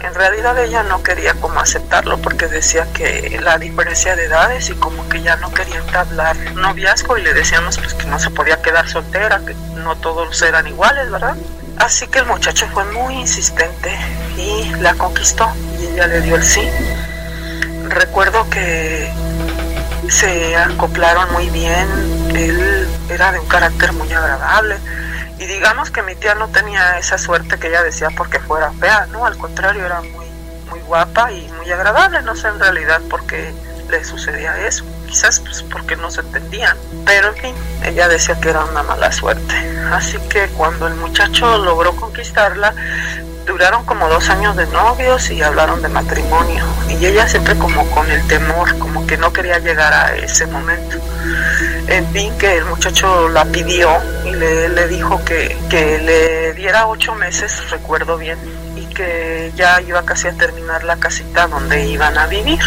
En 0.00 0.14
realidad 0.14 0.58
ella 0.58 0.82
no 0.82 1.02
quería 1.02 1.34
como 1.34 1.60
aceptarlo 1.60 2.18
porque 2.18 2.48
decía 2.48 2.92
que 2.92 3.38
la 3.40 3.56
diferencia 3.56 4.16
de 4.16 4.24
edades 4.24 4.68
y 4.68 4.74
como 4.74 5.08
que 5.08 5.22
ya 5.22 5.36
no 5.36 5.54
quería 5.54 5.78
entablar 5.78 6.36
noviazgo 6.56 7.16
y 7.18 7.22
le 7.22 7.32
decíamos 7.34 7.78
pues 7.78 7.94
que 7.94 8.06
no 8.06 8.18
se 8.18 8.30
podía 8.30 8.60
quedar 8.60 8.88
soltera, 8.88 9.40
que 9.46 9.54
no 9.76 9.94
todos 9.96 10.42
eran 10.42 10.66
iguales, 10.66 11.08
¿verdad? 11.10 11.36
Así 11.78 12.06
que 12.06 12.20
el 12.20 12.26
muchacho 12.26 12.66
fue 12.72 12.84
muy 12.84 13.14
insistente 13.14 13.96
y 14.36 14.70
la 14.80 14.94
conquistó 14.94 15.50
y 15.80 15.86
ella 15.86 16.06
le 16.06 16.20
dio 16.20 16.36
el 16.36 16.42
sí. 16.42 16.68
Recuerdo 17.88 18.48
que 18.50 19.12
se 20.08 20.56
acoplaron 20.56 21.32
muy 21.32 21.48
bien, 21.50 21.88
él 22.34 22.88
era 23.08 23.32
de 23.32 23.40
un 23.40 23.46
carácter 23.46 23.92
muy 23.92 24.12
agradable. 24.12 24.76
Y 25.38 25.46
digamos 25.46 25.90
que 25.90 26.02
mi 26.02 26.14
tía 26.14 26.34
no 26.34 26.48
tenía 26.48 26.98
esa 26.98 27.18
suerte 27.18 27.58
que 27.58 27.68
ella 27.68 27.82
decía 27.82 28.08
porque 28.16 28.38
fuera 28.38 28.70
fea, 28.72 29.06
no, 29.10 29.26
al 29.26 29.36
contrario 29.36 29.84
era 29.84 30.00
muy 30.00 30.32
muy 30.72 30.80
guapa 30.80 31.30
y 31.30 31.48
muy 31.58 31.70
agradable, 31.70 32.22
no 32.22 32.34
sé 32.34 32.48
en 32.48 32.58
realidad 32.58 33.00
por 33.10 33.26
qué 33.26 33.52
le 33.90 34.04
sucedía 34.04 34.66
eso, 34.66 34.84
quizás 35.12 35.40
pues 35.40 35.62
porque 35.64 35.94
no 35.94 36.10
se 36.10 36.22
entendían, 36.22 36.74
pero 37.04 37.28
en 37.28 37.36
fin, 37.36 37.54
ella 37.84 38.08
decía 38.08 38.40
que 38.40 38.48
era 38.48 38.64
una 38.64 38.82
mala 38.82 39.12
suerte, 39.12 39.54
así 39.92 40.16
que 40.30 40.48
cuando 40.56 40.86
el 40.86 40.94
muchacho 40.94 41.58
logró 41.58 41.94
conquistarla, 41.96 42.74
duraron 43.46 43.84
como 43.84 44.08
dos 44.08 44.30
años 44.30 44.56
de 44.56 44.66
novios 44.68 45.30
y 45.30 45.42
hablaron 45.42 45.82
de 45.82 45.88
matrimonio. 45.88 46.64
Y 46.88 47.04
ella 47.04 47.28
siempre 47.28 47.58
como 47.58 47.84
con 47.90 48.10
el 48.10 48.26
temor, 48.26 48.78
como 48.78 49.06
que 49.06 49.18
no 49.18 49.34
quería 49.34 49.58
llegar 49.58 49.92
a 49.92 50.16
ese 50.16 50.46
momento. 50.46 50.96
En 51.88 52.06
fin, 52.12 52.32
que 52.38 52.56
el 52.56 52.64
muchacho 52.64 53.28
la 53.28 53.44
pidió 53.44 53.90
y 54.24 54.30
le, 54.32 54.88
dijo 54.88 55.22
que, 55.26 55.58
que 55.68 55.98
le 55.98 56.54
diera 56.54 56.86
ocho 56.86 57.14
meses, 57.16 57.70
recuerdo 57.70 58.16
bien, 58.16 58.38
que 58.92 59.52
ya 59.54 59.80
iba 59.80 60.04
casi 60.04 60.28
a 60.28 60.32
terminar 60.32 60.84
la 60.84 60.96
casita 60.96 61.46
donde 61.46 61.86
iban 61.86 62.16
a 62.18 62.26
vivir, 62.26 62.60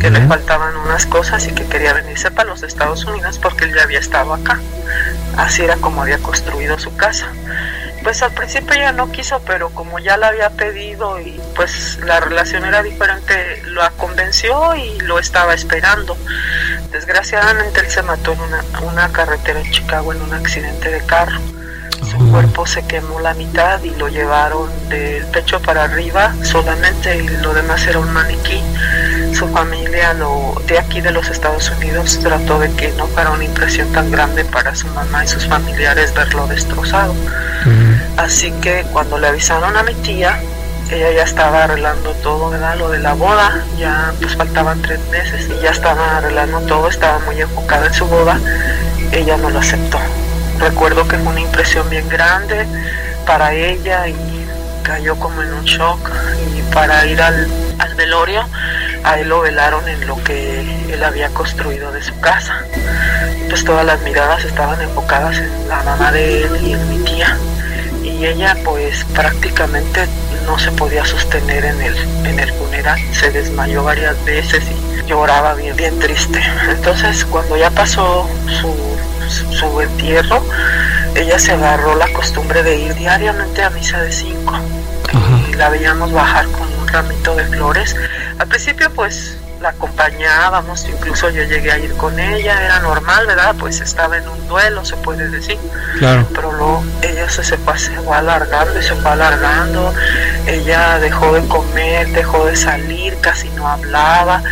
que 0.00 0.10
le 0.10 0.20
faltaban 0.26 0.76
unas 0.76 1.06
cosas 1.06 1.46
y 1.48 1.52
que 1.52 1.64
quería 1.66 1.92
venirse 1.92 2.30
para 2.30 2.50
los 2.50 2.62
Estados 2.62 3.04
Unidos 3.04 3.38
porque 3.38 3.64
él 3.64 3.74
ya 3.74 3.82
había 3.82 3.98
estado 3.98 4.34
acá. 4.34 4.60
Así 5.36 5.62
era 5.62 5.76
como 5.76 6.02
había 6.02 6.18
construido 6.18 6.78
su 6.78 6.96
casa 6.96 7.32
pues 8.06 8.22
al 8.22 8.30
principio 8.30 8.72
ella 8.74 8.92
no 8.92 9.10
quiso, 9.10 9.40
pero 9.40 9.70
como 9.70 9.98
ya 9.98 10.16
la 10.16 10.28
había 10.28 10.50
pedido 10.50 11.20
y 11.20 11.40
pues 11.56 11.98
la 12.04 12.20
relación 12.20 12.64
era 12.64 12.80
diferente, 12.80 13.60
lo 13.64 13.82
convenció 13.96 14.76
y 14.76 15.00
lo 15.00 15.18
estaba 15.18 15.54
esperando. 15.54 16.16
Desgraciadamente 16.92 17.80
él 17.80 17.90
se 17.90 18.04
mató 18.04 18.32
en 18.34 18.40
una, 18.42 18.64
una 18.82 19.10
carretera 19.10 19.58
en 19.58 19.68
Chicago 19.72 20.12
en 20.12 20.22
un 20.22 20.34
accidente 20.34 20.88
de 20.88 21.00
carro. 21.04 21.40
Su 22.02 22.18
cuerpo 22.30 22.66
se 22.66 22.82
quemó 22.86 23.20
la 23.20 23.34
mitad 23.34 23.82
y 23.82 23.90
lo 23.90 24.08
llevaron 24.08 24.68
del 24.88 25.24
pecho 25.26 25.60
para 25.60 25.84
arriba 25.84 26.34
solamente 26.42 27.16
y 27.16 27.28
lo 27.42 27.54
demás 27.54 27.86
era 27.86 27.98
un 27.98 28.12
maniquí. 28.12 28.62
Su 29.32 29.48
familia 29.48 30.12
lo, 30.14 30.60
de 30.66 30.78
aquí 30.78 31.00
de 31.00 31.10
los 31.10 31.28
Estados 31.28 31.70
Unidos 31.70 32.18
trató 32.20 32.58
de 32.58 32.70
que 32.72 32.92
no 32.92 33.06
fuera 33.06 33.30
una 33.30 33.44
impresión 33.44 33.90
tan 33.92 34.10
grande 34.10 34.44
para 34.44 34.74
su 34.74 34.86
mamá 34.88 35.24
y 35.24 35.28
sus 35.28 35.46
familiares 35.46 36.14
verlo 36.14 36.46
destrozado. 36.46 37.14
Así 38.16 38.52
que 38.62 38.84
cuando 38.92 39.18
le 39.18 39.28
avisaron 39.28 39.76
a 39.76 39.82
mi 39.82 39.94
tía, 39.94 40.40
ella 40.90 41.10
ya 41.10 41.22
estaba 41.24 41.64
arreglando 41.64 42.12
todo, 42.22 42.50
¿verdad? 42.50 42.76
Lo 42.76 42.90
de 42.90 43.00
la 43.00 43.14
boda, 43.14 43.64
ya 43.78 44.12
pues 44.20 44.36
faltaban 44.36 44.80
tres 44.82 45.00
meses 45.10 45.48
y 45.48 45.62
ya 45.62 45.70
estaba 45.70 46.18
arreglando 46.18 46.60
todo, 46.60 46.88
estaba 46.88 47.18
muy 47.20 47.40
enfocada 47.40 47.86
en 47.86 47.94
su 47.94 48.06
boda, 48.06 48.38
ella 49.12 49.36
no 49.36 49.50
lo 49.50 49.58
aceptó. 49.58 49.98
Recuerdo 50.58 51.06
que 51.06 51.18
fue 51.18 51.32
una 51.32 51.40
impresión 51.40 51.88
bien 51.90 52.08
grande 52.08 52.66
para 53.26 53.52
ella 53.52 54.08
y 54.08 54.14
cayó 54.82 55.16
como 55.16 55.42
en 55.42 55.52
un 55.52 55.64
shock 55.64 56.10
y 56.56 56.62
para 56.72 57.04
ir 57.06 57.20
al, 57.20 57.48
al 57.78 57.94
velorio 57.94 58.44
a 59.04 59.18
él 59.18 59.28
lo 59.28 59.40
velaron 59.40 59.86
en 59.88 60.06
lo 60.06 60.22
que 60.24 60.60
él 60.92 61.04
había 61.04 61.28
construido 61.30 61.92
de 61.92 62.02
su 62.02 62.18
casa. 62.20 62.62
Pues 63.48 63.64
todas 63.64 63.84
las 63.84 64.00
miradas 64.02 64.44
estaban 64.44 64.80
enfocadas 64.80 65.38
en 65.38 65.68
la 65.68 65.82
mamá 65.82 66.10
de 66.10 66.42
él 66.42 66.58
y 66.62 66.72
en 66.72 66.88
mi 66.90 67.04
tía 67.04 67.36
y 68.02 68.24
ella 68.24 68.56
pues 68.64 69.04
prácticamente 69.14 70.06
no 70.44 70.58
se 70.58 70.70
podía 70.72 71.04
sostener 71.04 71.64
en 71.64 71.80
el, 71.82 71.96
en 72.24 72.38
el 72.38 72.52
funeral, 72.52 72.98
se 73.12 73.30
desmayó 73.30 73.82
varias 73.82 74.22
veces 74.24 74.62
y 74.64 75.08
lloraba 75.08 75.54
bien, 75.54 75.76
bien 75.76 75.98
triste. 75.98 76.40
Entonces 76.68 77.24
cuando 77.24 77.56
ya 77.56 77.70
pasó 77.70 78.28
su, 78.60 78.74
su 79.28 79.80
entierro, 79.80 80.42
ella 81.14 81.38
se 81.38 81.52
agarró 81.52 81.94
la 81.96 82.12
costumbre 82.12 82.62
de 82.62 82.76
ir 82.76 82.94
diariamente 82.94 83.62
a 83.62 83.70
misa 83.70 84.00
de 84.02 84.12
cinco 84.12 84.54
y 85.50 85.54
la 85.54 85.70
veíamos 85.70 86.12
bajar 86.12 86.46
con 86.48 86.72
un 86.80 86.88
ramito 86.88 87.34
de 87.34 87.44
flores. 87.44 87.96
Al 88.38 88.48
principio 88.48 88.90
pues 88.90 89.38
la 89.60 89.70
acompañábamos, 89.70 90.86
incluso 90.86 91.30
yo 91.30 91.42
llegué 91.44 91.72
a 91.72 91.78
ir 91.78 91.94
con 91.96 92.18
ella, 92.18 92.62
era 92.62 92.80
normal, 92.80 93.26
¿verdad? 93.26 93.54
Pues 93.58 93.80
estaba 93.80 94.18
en 94.18 94.28
un 94.28 94.46
duelo, 94.48 94.84
se 94.84 94.96
puede 94.96 95.28
decir. 95.30 95.58
Claro. 95.98 96.26
Pero 96.34 96.52
luego 96.52 96.84
ella 97.02 97.28
se, 97.30 97.42
se, 97.42 97.56
fue, 97.56 97.78
se 97.78 97.92
fue 97.92 98.16
alargando 98.16 98.78
y 98.78 98.82
se 98.82 98.94
fue 98.94 99.10
alargando, 99.10 99.94
ella 100.46 100.98
dejó 100.98 101.32
de 101.32 101.46
comer, 101.48 102.08
dejó 102.08 102.44
de 102.44 102.56
salir, 102.56 103.16
casi 103.20 103.48
no 103.50 103.66
hablaba 103.66 104.42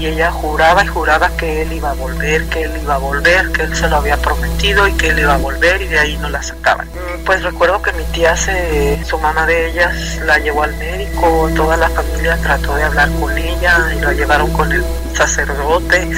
y 0.00 0.06
ella 0.06 0.30
juraba 0.30 0.82
y 0.82 0.86
juraba 0.86 1.28
que 1.36 1.60
él 1.60 1.74
iba 1.74 1.90
a 1.90 1.94
volver, 1.94 2.46
que 2.46 2.62
él 2.62 2.72
iba 2.82 2.94
a 2.94 2.98
volver, 2.98 3.52
que 3.52 3.64
él 3.64 3.76
se 3.76 3.86
lo 3.86 3.96
había 3.96 4.16
prometido 4.16 4.88
y 4.88 4.94
que 4.94 5.08
él 5.08 5.18
iba 5.18 5.34
a 5.34 5.36
volver 5.36 5.82
y 5.82 5.88
de 5.88 5.98
ahí 5.98 6.16
no 6.16 6.30
la 6.30 6.42
sacaban. 6.42 6.88
Pues 7.26 7.42
recuerdo 7.42 7.82
que 7.82 7.92
mi 7.92 8.04
tía, 8.04 8.34
se, 8.34 9.04
su 9.04 9.18
mamá 9.18 9.44
de 9.44 9.68
ellas, 9.68 10.18
la 10.24 10.38
llevó 10.38 10.62
al 10.62 10.74
médico, 10.76 11.50
toda 11.54 11.76
la 11.76 11.90
familia 11.90 12.38
trató 12.38 12.74
de 12.76 12.84
hablar 12.84 13.10
con 13.20 13.36
ella 13.36 13.92
y 13.94 14.00
la 14.00 14.14
llevaron 14.14 14.50
con 14.54 14.72
el 14.72 14.82
sacerdote 15.12 16.08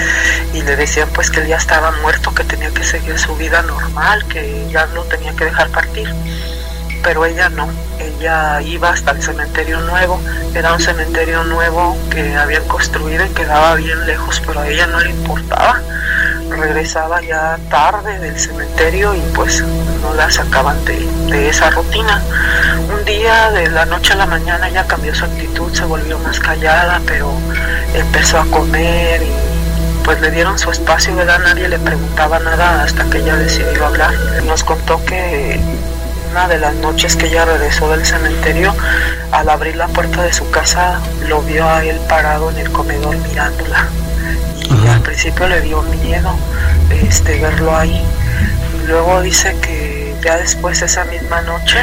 y 0.54 0.62
le 0.62 0.76
decían 0.76 1.08
pues 1.12 1.28
que 1.28 1.40
él 1.40 1.48
ya 1.48 1.56
estaba 1.56 1.90
muerto, 2.02 2.32
que 2.32 2.44
tenía 2.44 2.70
que 2.70 2.84
seguir 2.84 3.18
su 3.18 3.34
vida 3.34 3.62
normal, 3.62 4.24
que 4.28 4.64
ya 4.70 4.86
no 4.94 5.02
tenía 5.04 5.34
que 5.34 5.46
dejar 5.46 5.68
partir. 5.70 6.08
Pero 7.02 7.26
ella 7.26 7.48
no, 7.48 7.68
ella 8.22 8.62
iba 8.62 8.90
hasta 8.90 9.10
el 9.10 9.20
cementerio 9.20 9.80
nuevo, 9.80 10.20
era 10.54 10.72
un 10.72 10.80
cementerio 10.80 11.42
nuevo 11.42 11.96
que 12.08 12.36
habían 12.36 12.62
construido 12.68 13.26
y 13.26 13.28
quedaba 13.30 13.74
bien 13.74 14.06
lejos, 14.06 14.40
pero 14.46 14.60
a 14.60 14.68
ella 14.68 14.86
no 14.86 15.00
le 15.00 15.10
importaba. 15.10 15.80
Regresaba 16.48 17.20
ya 17.22 17.58
tarde 17.68 18.20
del 18.20 18.38
cementerio 18.38 19.14
y 19.14 19.20
pues 19.34 19.64
no 20.02 20.14
la 20.14 20.30
sacaban 20.30 20.84
de, 20.84 21.00
de 21.26 21.48
esa 21.48 21.70
rutina. 21.70 22.22
Un 22.96 23.04
día 23.04 23.50
de 23.50 23.68
la 23.70 23.86
noche 23.86 24.12
a 24.12 24.16
la 24.16 24.26
mañana 24.26 24.68
ella 24.68 24.86
cambió 24.86 25.12
su 25.14 25.24
actitud, 25.24 25.72
se 25.74 25.84
volvió 25.84 26.16
más 26.20 26.38
callada, 26.38 27.00
pero 27.04 27.32
empezó 27.94 28.38
a 28.38 28.44
comer 28.46 29.20
y 29.22 29.32
pues 30.04 30.20
le 30.20 30.30
dieron 30.30 30.58
su 30.58 30.70
espacio, 30.70 31.14
¿verdad? 31.16 31.40
Nadie 31.40 31.68
le 31.68 31.78
preguntaba 31.78 32.38
nada 32.38 32.84
hasta 32.84 33.04
que 33.10 33.18
ella 33.18 33.34
decidió 33.36 33.86
hablar. 33.86 34.12
Nos 34.46 34.62
contó 34.62 35.04
que 35.04 35.60
una 36.32 36.48
de 36.48 36.58
las 36.58 36.74
noches 36.76 37.14
que 37.14 37.26
ella 37.26 37.44
regresó 37.44 37.90
del 37.90 38.06
cementerio, 38.06 38.74
al 39.32 39.50
abrir 39.50 39.76
la 39.76 39.86
puerta 39.88 40.22
de 40.22 40.32
su 40.32 40.50
casa, 40.50 40.98
lo 41.28 41.42
vio 41.42 41.68
a 41.68 41.84
él 41.84 42.00
parado 42.08 42.50
en 42.50 42.56
el 42.56 42.72
comedor 42.72 43.14
mirándola. 43.18 43.86
Y 44.62 44.88
al 44.88 45.02
principio 45.02 45.46
le 45.46 45.60
dio 45.60 45.82
miedo 45.82 46.34
este, 47.02 47.38
verlo 47.38 47.76
ahí. 47.76 48.02
Luego 48.88 49.20
dice 49.20 49.54
que 49.60 50.14
ya 50.24 50.38
después 50.38 50.80
esa 50.80 51.04
misma 51.04 51.42
noche 51.42 51.78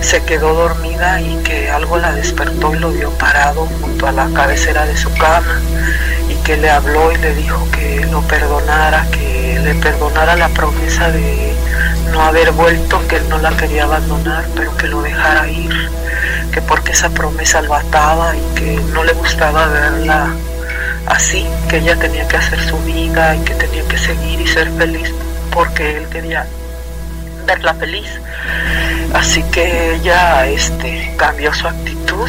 se 0.00 0.22
quedó 0.22 0.54
dormida 0.54 1.20
y 1.20 1.34
que 1.42 1.68
algo 1.68 1.98
la 1.98 2.12
despertó 2.12 2.72
y 2.76 2.78
lo 2.78 2.92
vio 2.92 3.10
parado 3.10 3.66
junto 3.80 4.06
a 4.06 4.12
la 4.12 4.28
cabecera 4.32 4.86
de 4.86 4.96
su 4.96 5.12
cama 5.14 5.60
y 6.28 6.34
que 6.44 6.56
le 6.56 6.70
habló 6.70 7.10
y 7.10 7.16
le 7.16 7.34
dijo 7.34 7.68
que 7.72 8.06
lo 8.12 8.22
perdonara, 8.22 9.08
que 9.10 9.58
le 9.60 9.74
perdonara 9.74 10.36
la 10.36 10.48
promesa 10.50 11.10
de 11.10 11.52
no 12.12 12.22
haber 12.22 12.52
vuelto, 12.52 13.00
que 13.08 13.16
él 13.16 13.28
no 13.28 13.38
la 13.38 13.50
quería 13.56 13.84
abandonar, 13.84 14.44
pero 14.54 14.76
que 14.76 14.88
lo 14.88 15.02
dejara 15.02 15.48
ir, 15.48 15.90
que 16.52 16.60
porque 16.62 16.92
esa 16.92 17.10
promesa 17.10 17.62
lo 17.62 17.74
ataba 17.74 18.36
y 18.36 18.54
que 18.54 18.80
no 18.92 19.04
le 19.04 19.12
gustaba 19.14 19.66
verla 19.66 20.28
así, 21.06 21.46
que 21.68 21.78
ella 21.78 21.96
tenía 21.96 22.26
que 22.28 22.36
hacer 22.36 22.60
su 22.60 22.78
vida 22.84 23.34
y 23.34 23.40
que 23.40 23.54
tenía 23.54 23.86
que 23.88 23.98
seguir 23.98 24.40
y 24.40 24.46
ser 24.46 24.70
feliz 24.72 25.12
porque 25.52 25.98
él 25.98 26.08
quería 26.08 26.46
verla 27.46 27.74
feliz. 27.74 28.08
Así 29.14 29.42
que 29.44 29.94
ella 29.96 30.46
este, 30.46 31.14
cambió 31.16 31.52
su 31.52 31.68
actitud, 31.68 32.28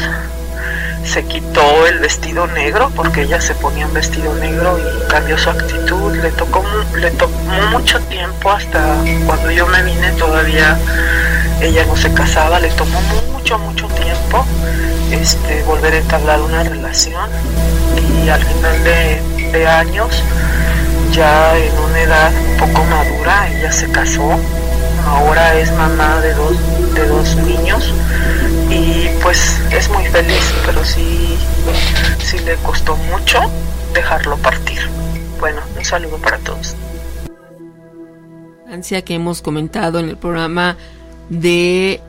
se 1.04 1.24
quitó 1.24 1.86
el 1.86 1.98
vestido 1.98 2.46
negro 2.48 2.90
porque 2.94 3.22
ella 3.22 3.40
se 3.40 3.54
ponía 3.54 3.86
un 3.86 3.94
vestido 3.94 4.34
negro 4.34 4.78
y 4.78 5.08
cambió 5.08 5.36
su 5.38 5.50
actitud. 5.50 6.16
Le 6.16 6.30
tocó, 6.32 6.64
le 6.96 7.10
tomó 7.12 7.68
mucho 7.70 8.00
tiempo 8.00 8.50
hasta 8.50 8.96
cuando 9.26 9.50
yo 9.50 9.66
me 9.66 9.82
vine 9.82 10.10
todavía 10.12 10.78
ella 11.60 11.84
no 11.86 11.96
se 11.96 12.12
casaba, 12.12 12.60
le 12.60 12.68
tomó 12.70 13.00
mucho, 13.32 13.58
mucho 13.58 13.86
tiempo 13.88 14.44
este, 15.10 15.62
volver 15.64 15.94
a 15.94 15.98
entablar 15.98 16.40
una 16.40 16.62
relación. 16.62 17.30
Y 18.24 18.28
al 18.28 18.42
final 18.42 18.84
de, 18.84 19.66
años, 19.66 20.22
ya 21.12 21.56
en 21.56 21.78
una 21.78 22.00
edad 22.00 22.32
poco 22.58 22.84
madura, 22.84 23.48
ella 23.50 23.70
se 23.70 23.88
casó, 23.90 24.38
ahora 25.06 25.54
es 25.54 25.70
mamá 25.72 26.20
de 26.20 26.34
dos, 26.34 26.94
de 26.94 27.06
dos 27.06 27.36
niños 27.36 27.92
y 28.74 29.08
pues 29.22 29.60
es 29.70 29.88
muy 29.88 30.04
feliz, 30.06 30.52
pero 30.66 30.84
sí, 30.84 31.36
sí 32.22 32.38
le 32.40 32.56
costó 32.56 32.96
mucho 32.96 33.38
dejarlo 33.92 34.36
partir. 34.38 34.80
Bueno, 35.38 35.60
un 35.76 35.84
saludo 35.84 36.18
para 36.18 36.38
todos. 36.38 36.74
Ansia 38.68 39.02
que 39.02 39.14
hemos 39.14 39.42
comentado 39.42 40.00
en 40.00 40.08
el 40.08 40.16
programa 40.16 40.76
de 41.28 42.00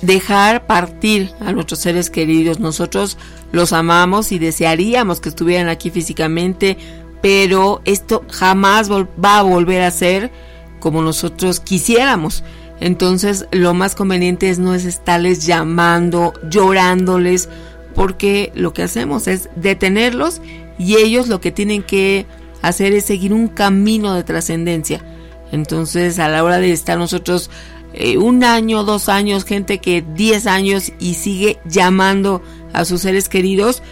dejar 0.00 0.66
partir 0.66 1.30
a 1.40 1.52
nuestros 1.52 1.80
seres 1.80 2.08
queridos. 2.08 2.58
Nosotros 2.58 3.18
los 3.52 3.72
amamos 3.72 4.32
y 4.32 4.38
desearíamos 4.38 5.20
que 5.20 5.28
estuvieran 5.28 5.68
aquí 5.68 5.90
físicamente, 5.90 6.78
pero 7.20 7.82
esto 7.84 8.24
jamás 8.30 8.90
va 8.90 9.38
a 9.38 9.42
volver 9.42 9.82
a 9.82 9.90
ser 9.90 10.30
como 10.78 11.02
nosotros 11.02 11.60
quisiéramos. 11.60 12.42
Entonces 12.80 13.46
lo 13.52 13.74
más 13.74 13.94
conveniente 13.94 14.48
es 14.48 14.58
no 14.58 14.74
es 14.74 14.84
estarles 14.84 15.46
llamando, 15.46 16.32
llorándoles, 16.48 17.48
porque 17.94 18.52
lo 18.54 18.72
que 18.72 18.82
hacemos 18.82 19.28
es 19.28 19.50
detenerlos 19.54 20.40
y 20.78 20.96
ellos 20.96 21.28
lo 21.28 21.40
que 21.40 21.52
tienen 21.52 21.82
que 21.82 22.26
hacer 22.62 22.92
es 22.92 23.04
seguir 23.04 23.34
un 23.34 23.48
camino 23.48 24.14
de 24.14 24.24
trascendencia. 24.24 25.04
Entonces 25.52 26.18
a 26.18 26.28
la 26.28 26.42
hora 26.42 26.58
de 26.58 26.72
estar 26.72 26.96
nosotros 26.96 27.50
eh, 27.92 28.16
un 28.16 28.44
año, 28.44 28.84
dos 28.84 29.08
años, 29.08 29.44
gente 29.44 29.78
que 29.78 30.02
diez 30.14 30.46
años 30.46 30.92
y 30.98 31.14
sigue 31.14 31.58
llamando 31.64 32.42
a 32.72 32.84
sus 32.84 33.02
seres 33.02 33.28
queridos, 33.28 33.82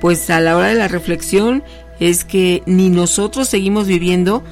pues 0.00 0.28
a 0.30 0.40
la 0.40 0.56
hora 0.56 0.68
de 0.68 0.74
la 0.74 0.88
reflexión 0.88 1.64
es 1.98 2.24
que 2.24 2.62
ni 2.66 2.90
nosotros 2.90 3.48
seguimos 3.48 3.86
viviendo, 3.86 4.44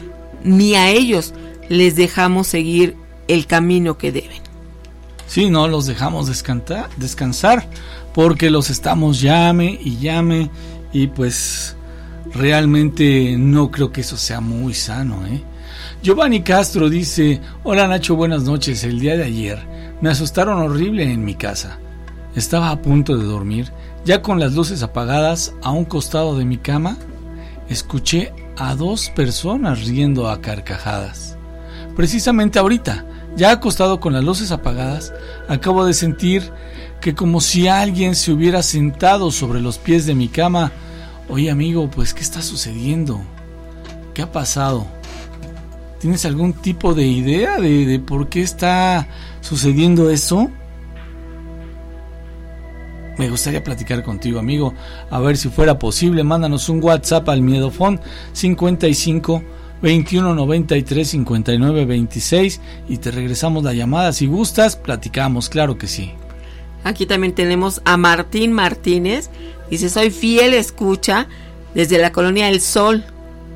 ni 0.43 0.75
a 0.75 0.91
ellos 0.91 1.35
les 1.69 1.97
dejamos 1.97 2.47
seguir 2.47 2.97
el 3.29 3.47
camino 3.47 3.99
que 3.99 4.13
deben. 4.13 4.43
Sí, 5.27 5.51
no 5.51 5.69
los 5.69 5.87
dejamos 5.87 6.27
descansar, 6.27 6.89
descansar 6.97 7.67
porque 8.13 8.51
los 8.51 8.71
estamos 8.71 9.21
llame 9.21 9.79
y 9.83 9.99
llame 9.99 10.51
y 10.93 11.09
pues 11.09 11.77
realmente 12.33 13.37
no 13.39 13.71
creo 13.71 13.91
que 13.91 14.03
eso 14.03 14.17
sea 14.17 14.41
muy 14.41 14.75
sano, 14.75 15.27
¿eh? 15.27 15.43
Giovanni 16.03 16.43
Castro 16.43 16.91
dice, 16.91 17.41
hola 17.63 17.89
Nacho, 17.89 18.15
buenas 18.15 18.43
noches. 18.43 18.85
El 18.85 19.01
día 19.01 19.17
de 19.17 19.25
ayer 19.25 19.59
me 20.03 20.11
asustaron 20.11 20.59
horrible 20.59 21.11
en 21.11 21.25
mi 21.25 21.35
casa. 21.35 21.79
Estaba 22.37 22.71
a 22.71 22.83
punto 22.83 23.17
de 23.17 23.25
dormir, 23.25 23.73
ya 24.05 24.21
con 24.21 24.39
las 24.39 24.53
luces 24.53 24.83
apagadas 24.83 25.55
a 25.63 25.71
un 25.71 25.87
costado 25.87 26.37
de 26.37 26.45
mi 26.45 26.59
cama, 26.59 26.99
escuché 27.69 28.33
a 28.59 28.75
dos 28.75 29.09
personas 29.11 29.87
riendo 29.87 30.29
a 30.29 30.41
carcajadas. 30.41 31.39
Precisamente 31.97 32.59
ahorita, 32.59 33.07
ya 33.37 33.51
acostado 33.51 34.01
con 34.01 34.13
las 34.13 34.25
luces 34.25 34.51
apagadas, 34.53 35.13
acabo 35.49 35.85
de 35.85 35.95
sentir 35.95 36.53
que 37.01 37.15
como 37.15 37.41
si 37.41 37.69
alguien 37.69 38.15
se 38.15 38.33
hubiera 38.33 38.63
sentado 38.63 39.31
sobre 39.31 39.61
los 39.61 39.79
pies 39.79 40.07
de 40.07 40.15
mi 40.15 40.29
cama. 40.29 40.73
Oye 41.29 41.51
amigo, 41.51 41.91
pues 41.91 42.15
¿qué 42.15 42.23
está 42.23 42.43
sucediendo? 42.43 43.21
¿Qué 44.15 44.23
ha 44.23 44.33
pasado? 44.33 44.87
¿Tienes 45.99 46.25
algún 46.25 46.53
tipo 46.53 46.95
de 46.95 47.07
idea 47.07 47.59
de, 47.59 47.99
por 47.99 48.29
qué 48.29 48.43
está 48.43 49.09
sucediendo 49.41 50.11
eso? 50.11 50.51
Me 53.17 53.29
gustaría 53.31 53.63
platicar 53.63 54.03
contigo, 54.03 54.39
amigo. 54.39 54.75
A 55.11 55.19
ver 55.21 55.37
si 55.37 55.49
fuera 55.49 55.79
posible, 55.79 56.25
mándanos 56.25 56.69
un 56.69 56.83
WhatsApp 56.83 57.29
al 57.29 57.43
Miedofón 57.43 58.01
55 58.33 59.43
21 59.83 60.35
93 60.35 61.09
59 61.09 61.85
26 61.85 62.61
y 62.89 62.97
te 62.99 63.11
regresamos 63.11 63.65
la 63.65 63.75
llamada. 63.75 64.13
Si 64.13 64.27
gustas, 64.27 64.77
platicamos, 64.77 65.49
claro 65.49 65.77
que 65.79 65.87
sí. 65.87 66.13
Aquí 66.85 67.07
también 67.07 67.35
tenemos 67.35 67.81
a 67.85 67.97
Martín 67.97 68.53
Martínez. 68.53 69.31
Dice, 69.71 69.89
soy 69.89 70.11
fiel 70.11 70.55
escucha 70.55 71.29
desde 71.75 71.99
la 71.99 72.13
colonia 72.13 72.49
El 72.49 72.61
Sol 72.61 73.05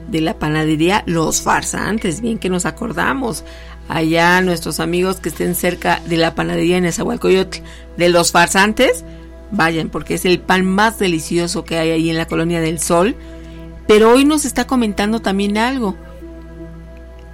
de 0.09 0.23
la 0.23 0.39
panadería 0.39 1.05
Los 1.07 1.43
Farsantes. 1.43 2.21
Bien 2.21 2.39
que 2.39 2.49
nos 2.49 2.67
acordamos. 2.67 3.45
Allá 3.89 4.41
nuestros 4.43 4.81
amigos 4.81 5.17
que 5.21 5.31
estén 5.31 5.55
cerca 5.55 6.01
de 6.07 6.17
la 6.17 6.35
panadería 6.35 6.77
en 6.77 6.85
Esahualcoyotl 6.85 7.61
de 7.97 8.09
Los 8.11 8.33
Farsantes, 8.33 9.05
vayan 9.51 9.89
porque 9.89 10.15
es 10.15 10.27
el 10.27 10.41
pan 10.41 10.67
más 10.67 10.99
delicioso 10.99 11.65
que 11.65 11.79
hay 11.79 11.91
ahí 11.91 12.11
en 12.11 12.19
la 12.19 12.27
colonia 12.27 12.61
del 12.61 12.81
Sol. 12.81 13.17
Pero 13.87 14.13
hoy 14.13 14.27
nos 14.27 14.45
está 14.45 14.67
comentando 14.67 15.21
también 15.21 15.57
algo. 15.57 15.97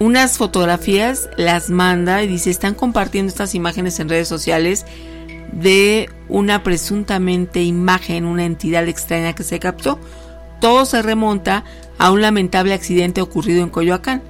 Unas 0.05 0.37
fotografías 0.37 1.31
las 1.39 1.71
manda 1.71 2.23
y 2.23 2.27
dice, 2.27 2.51
están 2.51 2.75
compartiendo 2.75 3.31
estas 3.31 3.55
imágenes 3.55 3.99
en 4.01 4.11
redes 4.11 4.29
sociales 4.29 4.85
de 5.51 6.11
una 6.29 6.63
presuntamente 6.63 7.63
imagen, 7.63 8.27
una 8.27 8.45
entidad 8.45 8.87
extraña 8.87 9.35
que 9.35 9.45
se 9.45 9.59
captó. 9.61 9.99
Todo 10.61 10.85
se 10.85 11.01
remonta 11.01 11.65
a 11.97 12.11
un 12.13 12.21
lamentable 12.21 12.75
accidente 12.75 13.23
ocurrido 13.23 13.63
en 13.63 13.71
Coyoacán, 13.71 14.21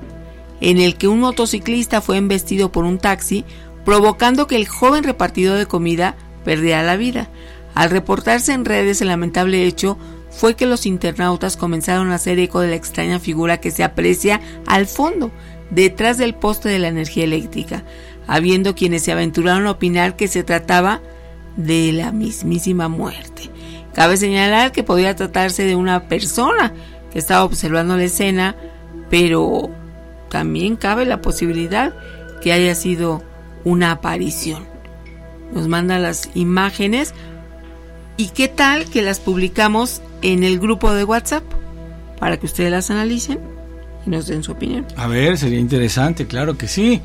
en 0.61 0.79
el 0.79 0.95
que 0.95 1.09
un 1.09 1.19
motociclista 1.19 2.01
fue 2.01 2.19
embestido 2.19 2.71
por 2.71 2.85
un 2.85 2.99
taxi, 2.99 3.45
provocando 3.85 4.47
que 4.47 4.55
el 4.55 4.69
joven 4.69 5.03
repartidor 5.03 5.59
de 5.59 5.67
comida 5.67 6.15
perdiera 6.45 6.85
la 6.85 6.95
vida. 6.95 7.31
Al 7.75 7.91
reportarse 7.91 8.53
en 8.53 8.65
redes 8.65 9.01
el 9.01 9.09
lamentable 9.09 9.67
hecho, 9.67 9.99
fue 10.31 10.55
que 10.55 10.67
los 10.67 10.87
internautas 10.87 11.57
comenzaron 11.57 12.11
a 12.11 12.17
hacer 12.17 12.39
eco 12.39 12.61
de 12.61 12.69
la 12.69 12.77
extraña 12.77 13.19
figura 13.21 13.59
que 13.59 13.71
se 13.71 13.85
aprecia 13.85 14.41
al 14.67 14.87
fondo, 14.87 15.31
detrás 15.71 16.19
del 16.19 16.35
poste 16.35 16.69
de 16.69 16.79
la 16.79 16.89
energía 16.89 17.25
eléctrica, 17.25 17.83
habiendo 18.27 18.75
quienes 18.75 19.03
se 19.03 19.13
aventuraron 19.13 19.67
a 19.67 19.73
opinar 19.73 20.17
que 20.17 20.29
se 20.29 20.45
trataba 20.45 21.01
de 21.57 21.93
la 21.93 22.13
mismísima 22.13 22.89
muerte. 22.89 23.51
Cabe 23.93 24.17
señalar 24.17 24.73
que 24.73 24.83
podía 24.83 25.15
tratarse 25.15 25.65
de 25.65 25.77
una 25.77 26.09
persona 26.09 26.73
que 27.13 27.19
estaba 27.19 27.45
observando 27.45 27.97
la 27.97 28.05
escena, 28.05 28.57
pero 29.09 29.71
también 30.31 30.77
cabe 30.77 31.05
la 31.05 31.21
posibilidad 31.21 31.95
que 32.41 32.53
haya 32.53 32.75
sido 32.75 33.23
una 33.65 33.93
aparición. 33.93 34.65
Nos 35.53 35.69
manda 35.69 35.99
las 35.99 36.31
imágenes 36.35 37.15
y 38.17 38.29
qué 38.29 38.49
tal 38.49 38.87
que 38.87 39.03
las 39.03 39.21
publicamos 39.21 40.03
en 40.23 40.43
el 40.43 40.59
grupo 40.59 40.93
de 40.93 41.05
WhatsApp 41.05 41.45
para 42.19 42.37
que 42.37 42.47
ustedes 42.47 42.71
las 42.71 42.91
analicen 42.91 43.54
nos 44.07 44.27
den 44.27 44.43
su 44.43 44.53
opinión. 44.53 44.87
A 44.97 45.07
ver, 45.07 45.39
sería 45.39 45.59
interesante, 45.59 46.27
claro 46.27 46.57
que 46.57 46.69
sí. 46.69 47.01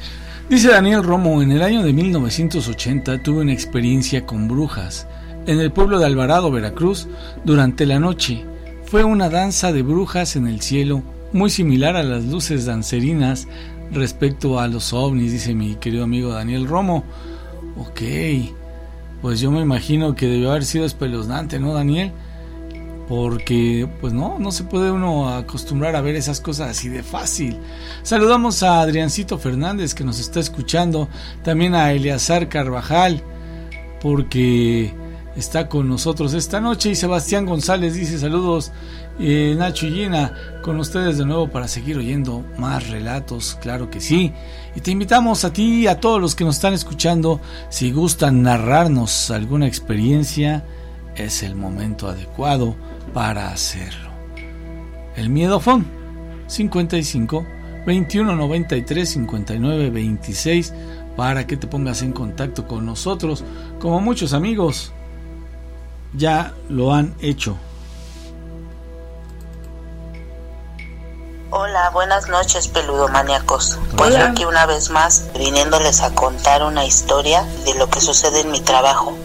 Dice 0.50 0.70
Daniel 0.70 1.04
Romo, 1.04 1.41
en 1.41 1.52
el 1.52 1.62
año 1.62 1.84
de 1.84 1.93
1980 1.93 3.22
tuve 3.22 3.41
una 3.41 3.54
experiencia 3.54 4.26
con 4.26 4.47
brujas 4.47 5.08
en 5.45 5.60
el 5.60 5.72
pueblo 5.72 6.00
de 6.00 6.06
Alvarado, 6.06 6.52
Veracruz, 6.52 7.08
durante 7.43 7.86
la 7.86 8.00
noche. 8.00 8.43
Fue 8.86 9.04
una 9.04 9.30
danza 9.30 9.72
de 9.72 9.84
brujas 9.84 10.36
en 10.36 10.47
el 10.47 10.62
cielo, 10.62 11.04
muy 11.32 11.50
similar 11.50 11.95
a 11.95 12.04
las 12.04 12.26
luces 12.26 12.66
dancerinas 12.66 13.47
respecto 13.91 14.60
a 14.60 14.68
los 14.68 14.93
ovnis, 14.93 15.32
dice 15.32 15.54
mi 15.54 15.76
querido 15.76 16.04
amigo 16.04 16.34
Daniel 16.34 16.68
Romo. 16.68 17.04
Ok, 17.78 18.02
pues 19.22 19.39
yo 19.39 19.52
me 19.52 19.62
imagino 19.62 20.16
que 20.16 20.28
debió 20.28 20.52
haber 20.52 20.66
sido 20.66 20.86
espeluznante, 20.86 21.60
¿no, 21.60 21.74
Daniel? 21.74 22.12
Porque 23.10 23.89
pues 23.99 24.14
no, 24.14 24.38
no 24.38 24.51
se 24.51 24.64
puede 24.64 24.91
uno 24.91 25.30
acostumbrar 25.30 25.95
a 25.95 26.01
ver 26.01 26.16
esas 26.16 26.39
cosas 26.39 26.70
así 26.70 26.89
de 26.89 27.01
fácil. 27.01 27.57
Saludamos 28.03 28.62
a 28.62 28.82
Adriancito 28.82 29.39
Fernández 29.39 29.95
que 29.95 30.03
nos 30.03 30.20
está 30.20 30.39
escuchando, 30.39 31.10
también 31.43 31.74
a 31.74 31.91
Eleazar 31.91 32.49
Carvajal, 32.49 33.24
porque 33.99 34.93
está 35.36 35.68
con 35.68 35.89
nosotros 35.89 36.36
esta 36.36 36.62
noche 36.62 36.91
y 36.91 36.95
Sebastián 36.95 37.47
González 37.47 37.95
dice 37.95 38.20
saludos 38.20 38.72
eh, 39.20 39.55
Nacho 39.57 39.88
y 39.88 39.91
Gina 39.91 40.34
con 40.62 40.80
ustedes 40.80 41.18
de 41.18 41.26
nuevo 41.26 41.49
para 41.49 41.68
seguir 41.68 41.97
oyendo 41.97 42.45
más 42.60 42.89
relatos, 42.89 43.57
claro 43.60 43.89
que 43.89 44.01
sí. 44.01 44.34
Y 44.76 44.82
te 44.82 44.91
invitamos 44.91 45.45
a 45.45 45.51
ti 45.51 45.82
y 45.82 45.88
a 45.88 45.99
todos 45.99 46.22
los 46.22 46.36
que 46.36 46.43
nos 46.43 46.57
están 46.57 46.76
escuchando, 46.76 47.41
si 47.70 47.91
gustan 47.91 48.43
narrarnos 48.43 49.32
alguna 49.32 49.66
experiencia, 49.66 50.64
es 51.16 51.41
el 51.41 51.55
momento 51.55 52.07
adecuado 52.07 52.76
para 53.14 53.51
hacerlo. 53.51 54.10
El 55.16 55.30
miedo 55.30 55.60
fue 55.60 55.82
55 56.47 57.45
21 57.86 58.36
93 58.36 59.10
59 59.10 59.89
26 59.89 60.74
para 61.16 61.45
que 61.47 61.57
te 61.57 61.68
pongas 61.68 62.01
en 62.01 62.14
contacto 62.14 62.68
con 62.68 62.86
nosotros, 62.86 63.43
como 63.80 63.99
muchos 63.99 64.34
amigos 64.34 64.93
ya 66.14 66.53
lo 66.70 66.93
han 66.93 67.16
hecho. 67.22 67.57
Hola, 71.51 71.89
buenas 71.89 72.30
noches, 72.30 72.68
peludomaniacos. 72.68 73.80
Pues 73.97 74.16
aquí 74.16 74.45
una 74.45 74.68
vez 74.68 74.91
más 74.91 75.26
viniéndoles 75.34 76.01
a 76.01 76.14
contar 76.14 76.64
una 76.64 76.86
historia 76.86 77.43
de 77.66 77.74
lo 77.74 77.89
que 77.89 78.01
sucede 78.01 78.41
en 78.41 78.51
mi 78.51 78.62
trabajo. 78.62 79.18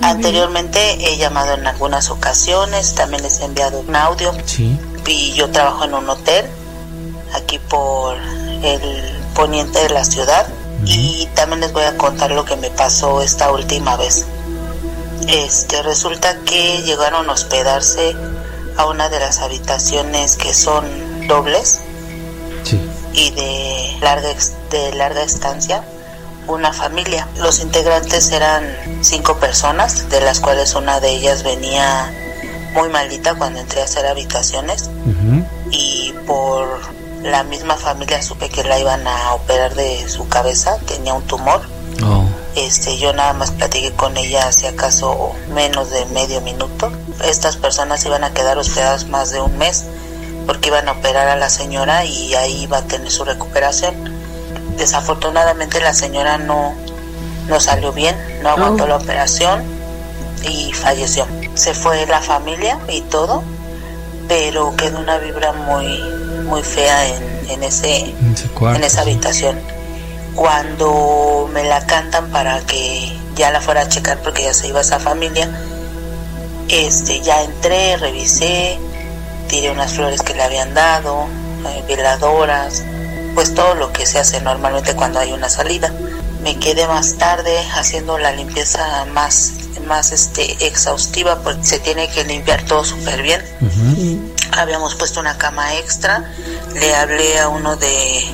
Anteriormente 0.00 0.98
he 1.00 1.16
llamado 1.16 1.54
en 1.54 1.66
algunas 1.66 2.10
ocasiones, 2.10 2.94
también 2.94 3.22
les 3.22 3.40
he 3.40 3.44
enviado 3.44 3.80
un 3.80 3.94
audio. 3.94 4.32
Sí. 4.44 4.78
Y 5.06 5.32
yo 5.32 5.50
trabajo 5.50 5.84
en 5.84 5.94
un 5.94 6.08
hotel 6.08 6.46
aquí 7.34 7.58
por 7.58 8.16
el 8.62 9.12
poniente 9.34 9.80
de 9.80 9.90
la 9.90 10.04
ciudad 10.04 10.46
y 10.84 11.26
también 11.34 11.60
les 11.60 11.72
voy 11.72 11.84
a 11.84 11.96
contar 11.96 12.30
lo 12.30 12.44
que 12.44 12.56
me 12.56 12.70
pasó 12.70 13.22
esta 13.22 13.50
última 13.52 13.96
vez. 13.96 14.26
Este 15.28 15.82
resulta 15.82 16.36
que 16.44 16.82
llegaron 16.82 17.30
a 17.30 17.32
hospedarse 17.32 18.16
a 18.76 18.86
una 18.86 19.08
de 19.08 19.20
las 19.20 19.38
habitaciones 19.38 20.36
que 20.36 20.52
son 20.52 21.26
dobles 21.28 21.80
y 23.12 23.30
de 23.30 23.98
larga 24.00 24.30
de 24.70 24.94
larga 24.94 25.22
estancia 25.22 25.84
una 26.46 26.72
familia. 26.72 27.28
Los 27.38 27.60
integrantes 27.60 28.32
eran 28.32 28.64
cinco 29.00 29.36
personas, 29.36 30.08
de 30.10 30.20
las 30.20 30.40
cuales 30.40 30.74
una 30.74 31.00
de 31.00 31.10
ellas 31.10 31.42
venía 31.42 32.12
muy 32.74 32.88
maldita 32.88 33.34
cuando 33.34 33.60
entré 33.60 33.82
a 33.82 33.84
hacer 33.84 34.06
habitaciones 34.06 34.90
y 35.70 36.14
por 36.26 36.80
la 37.22 37.44
misma 37.44 37.76
familia 37.76 38.22
supe 38.22 38.48
que 38.48 38.64
la 38.64 38.78
iban 38.78 39.06
a 39.06 39.34
operar 39.34 39.74
de 39.74 40.08
su 40.08 40.28
cabeza, 40.28 40.78
tenía 40.86 41.14
un 41.14 41.22
tumor. 41.22 41.60
Oh. 42.04 42.24
Este, 42.56 42.98
yo 42.98 43.12
nada 43.12 43.32
más 43.32 43.50
platiqué 43.50 43.92
con 43.92 44.16
ella 44.16 44.48
hace 44.48 44.68
acaso 44.68 45.32
menos 45.54 45.90
de 45.90 46.04
medio 46.06 46.40
minuto. 46.40 46.90
Estas 47.24 47.56
personas 47.56 48.04
iban 48.04 48.24
a 48.24 48.32
quedar 48.32 48.58
hospedadas 48.58 49.08
más 49.08 49.30
de 49.30 49.40
un 49.40 49.56
mes 49.58 49.84
porque 50.46 50.68
iban 50.68 50.88
a 50.88 50.92
operar 50.92 51.28
a 51.28 51.36
la 51.36 51.48
señora 51.48 52.04
y 52.04 52.34
ahí 52.34 52.62
iba 52.62 52.78
a 52.78 52.82
tener 52.82 53.10
su 53.10 53.24
recuperación 53.24 54.11
desafortunadamente 54.76 55.80
la 55.80 55.94
señora 55.94 56.38
no, 56.38 56.74
no 57.48 57.60
salió 57.60 57.92
bien, 57.92 58.16
no 58.42 58.50
aguantó 58.50 58.86
la 58.86 58.96
operación 58.96 59.62
y 60.48 60.72
falleció. 60.72 61.26
Se 61.54 61.74
fue 61.74 62.06
la 62.06 62.20
familia 62.20 62.78
y 62.88 63.02
todo, 63.02 63.42
pero 64.28 64.74
quedó 64.76 64.98
una 64.98 65.18
vibra 65.18 65.52
muy, 65.52 66.00
muy 66.44 66.62
fea 66.62 67.06
en, 67.08 67.50
en 67.50 67.62
ese, 67.62 68.14
en 68.60 68.84
esa 68.84 69.02
habitación. 69.02 69.58
Cuando 70.34 71.48
me 71.52 71.64
la 71.64 71.84
cantan 71.86 72.30
para 72.30 72.60
que 72.60 73.12
ya 73.36 73.50
la 73.50 73.60
fuera 73.60 73.82
a 73.82 73.88
checar 73.88 74.18
porque 74.18 74.44
ya 74.44 74.54
se 74.54 74.68
iba 74.68 74.80
esa 74.80 74.98
familia, 74.98 75.48
este, 76.68 77.20
ya 77.20 77.42
entré, 77.42 77.96
revisé, 77.98 78.78
tiré 79.48 79.70
unas 79.70 79.92
flores 79.92 80.22
que 80.22 80.34
le 80.34 80.42
habían 80.42 80.72
dado, 80.72 81.26
eh, 81.68 81.84
veladoras, 81.86 82.82
pues 83.34 83.54
todo 83.54 83.74
lo 83.74 83.92
que 83.92 84.06
se 84.06 84.18
hace 84.18 84.40
normalmente 84.40 84.94
cuando 84.94 85.18
hay 85.18 85.32
una 85.32 85.48
salida. 85.48 85.92
Me 86.42 86.58
quedé 86.58 86.86
más 86.86 87.14
tarde 87.18 87.56
haciendo 87.74 88.18
la 88.18 88.32
limpieza 88.32 89.04
más 89.12 89.52
más 89.86 90.12
este 90.12 90.66
exhaustiva 90.66 91.40
porque 91.42 91.64
se 91.64 91.78
tiene 91.78 92.08
que 92.08 92.24
limpiar 92.24 92.64
todo 92.64 92.84
súper 92.84 93.22
bien. 93.22 93.42
Habíamos 94.52 94.94
puesto 94.94 95.20
una 95.20 95.38
cama 95.38 95.76
extra. 95.76 96.32
Le 96.74 96.94
hablé 96.94 97.38
a 97.40 97.48
uno 97.48 97.76
de 97.76 98.24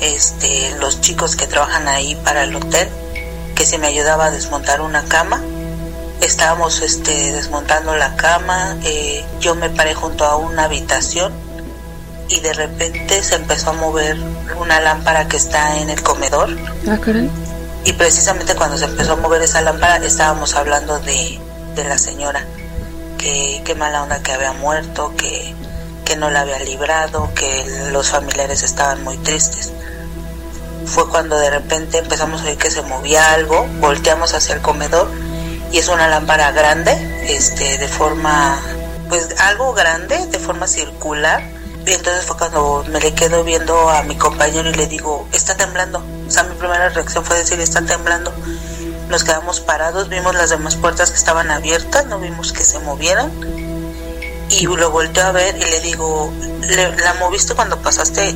este 0.00 0.76
los 0.78 1.00
chicos 1.00 1.36
que 1.36 1.46
trabajan 1.46 1.88
ahí 1.88 2.14
para 2.24 2.44
el 2.44 2.54
hotel 2.54 2.88
que 3.54 3.66
se 3.66 3.78
me 3.78 3.88
ayudaba 3.88 4.26
a 4.26 4.30
desmontar 4.30 4.80
una 4.80 5.04
cama. 5.04 5.42
Estábamos 6.20 6.80
este 6.80 7.32
desmontando 7.32 7.96
la 7.96 8.16
cama. 8.16 8.76
Eh, 8.84 9.24
yo 9.40 9.54
me 9.54 9.70
paré 9.70 9.94
junto 9.94 10.24
a 10.24 10.36
una 10.36 10.64
habitación 10.64 11.32
y 12.28 12.40
de 12.40 12.52
repente 12.52 13.22
se 13.22 13.36
empezó 13.36 13.70
a 13.70 13.72
mover 13.74 14.16
una 14.60 14.80
lámpara 14.80 15.28
que 15.28 15.36
está 15.36 15.78
en 15.78 15.90
el 15.90 16.02
comedor. 16.02 16.56
Ah, 16.86 16.98
y 17.84 17.92
precisamente 17.94 18.54
cuando 18.54 18.76
se 18.76 18.84
empezó 18.84 19.14
a 19.14 19.16
mover 19.16 19.42
esa 19.42 19.62
lámpara 19.62 19.96
estábamos 20.04 20.54
hablando 20.54 20.98
de, 21.00 21.40
de 21.74 21.84
la 21.84 21.96
señora, 21.96 22.44
que 23.16 23.62
qué 23.64 23.74
mala 23.74 24.02
onda 24.02 24.22
que 24.22 24.32
había 24.32 24.52
muerto, 24.52 25.14
que, 25.16 25.54
que 26.04 26.16
no 26.16 26.30
la 26.30 26.40
había 26.40 26.58
librado, 26.58 27.30
que 27.34 27.64
los 27.92 28.10
familiares 28.10 28.62
estaban 28.62 29.02
muy 29.04 29.16
tristes. 29.18 29.72
Fue 30.86 31.08
cuando 31.08 31.38
de 31.38 31.50
repente 31.50 31.98
empezamos 31.98 32.42
a 32.42 32.46
oír 32.46 32.58
que 32.58 32.70
se 32.70 32.82
movía 32.82 33.32
algo, 33.32 33.66
volteamos 33.80 34.34
hacia 34.34 34.54
el 34.54 34.60
comedor 34.60 35.10
y 35.70 35.78
es 35.78 35.88
una 35.88 36.08
lámpara 36.08 36.50
grande, 36.52 36.92
este, 37.28 37.78
de 37.78 37.88
forma, 37.88 38.58
pues 39.08 39.28
algo 39.38 39.72
grande, 39.74 40.26
de 40.26 40.38
forma 40.38 40.66
circular, 40.66 41.42
y 41.88 41.92
entonces 41.92 42.26
fue 42.26 42.36
cuando 42.36 42.84
me 42.88 43.00
le 43.00 43.14
quedo 43.14 43.44
viendo 43.44 43.88
a 43.88 44.02
mi 44.02 44.14
compañero 44.16 44.68
y 44.68 44.74
le 44.74 44.86
digo, 44.86 45.26
está 45.32 45.56
temblando. 45.56 46.04
O 46.26 46.30
sea, 46.30 46.42
mi 46.42 46.54
primera 46.54 46.90
reacción 46.90 47.24
fue 47.24 47.38
decir, 47.38 47.58
está 47.60 47.80
temblando. 47.80 48.32
Nos 49.08 49.24
quedamos 49.24 49.60
parados, 49.60 50.10
vimos 50.10 50.34
las 50.34 50.50
demás 50.50 50.76
puertas 50.76 51.10
que 51.10 51.16
estaban 51.16 51.50
abiertas, 51.50 52.04
no 52.06 52.18
vimos 52.18 52.52
que 52.52 52.62
se 52.62 52.78
movieran. 52.80 53.30
Y 54.50 54.66
lo 54.66 54.90
volteé 54.90 55.22
a 55.22 55.32
ver 55.32 55.56
y 55.56 55.64
le 55.64 55.80
digo, 55.80 56.30
¿la 57.02 57.14
moviste 57.14 57.54
cuando 57.54 57.78
pasaste 57.78 58.34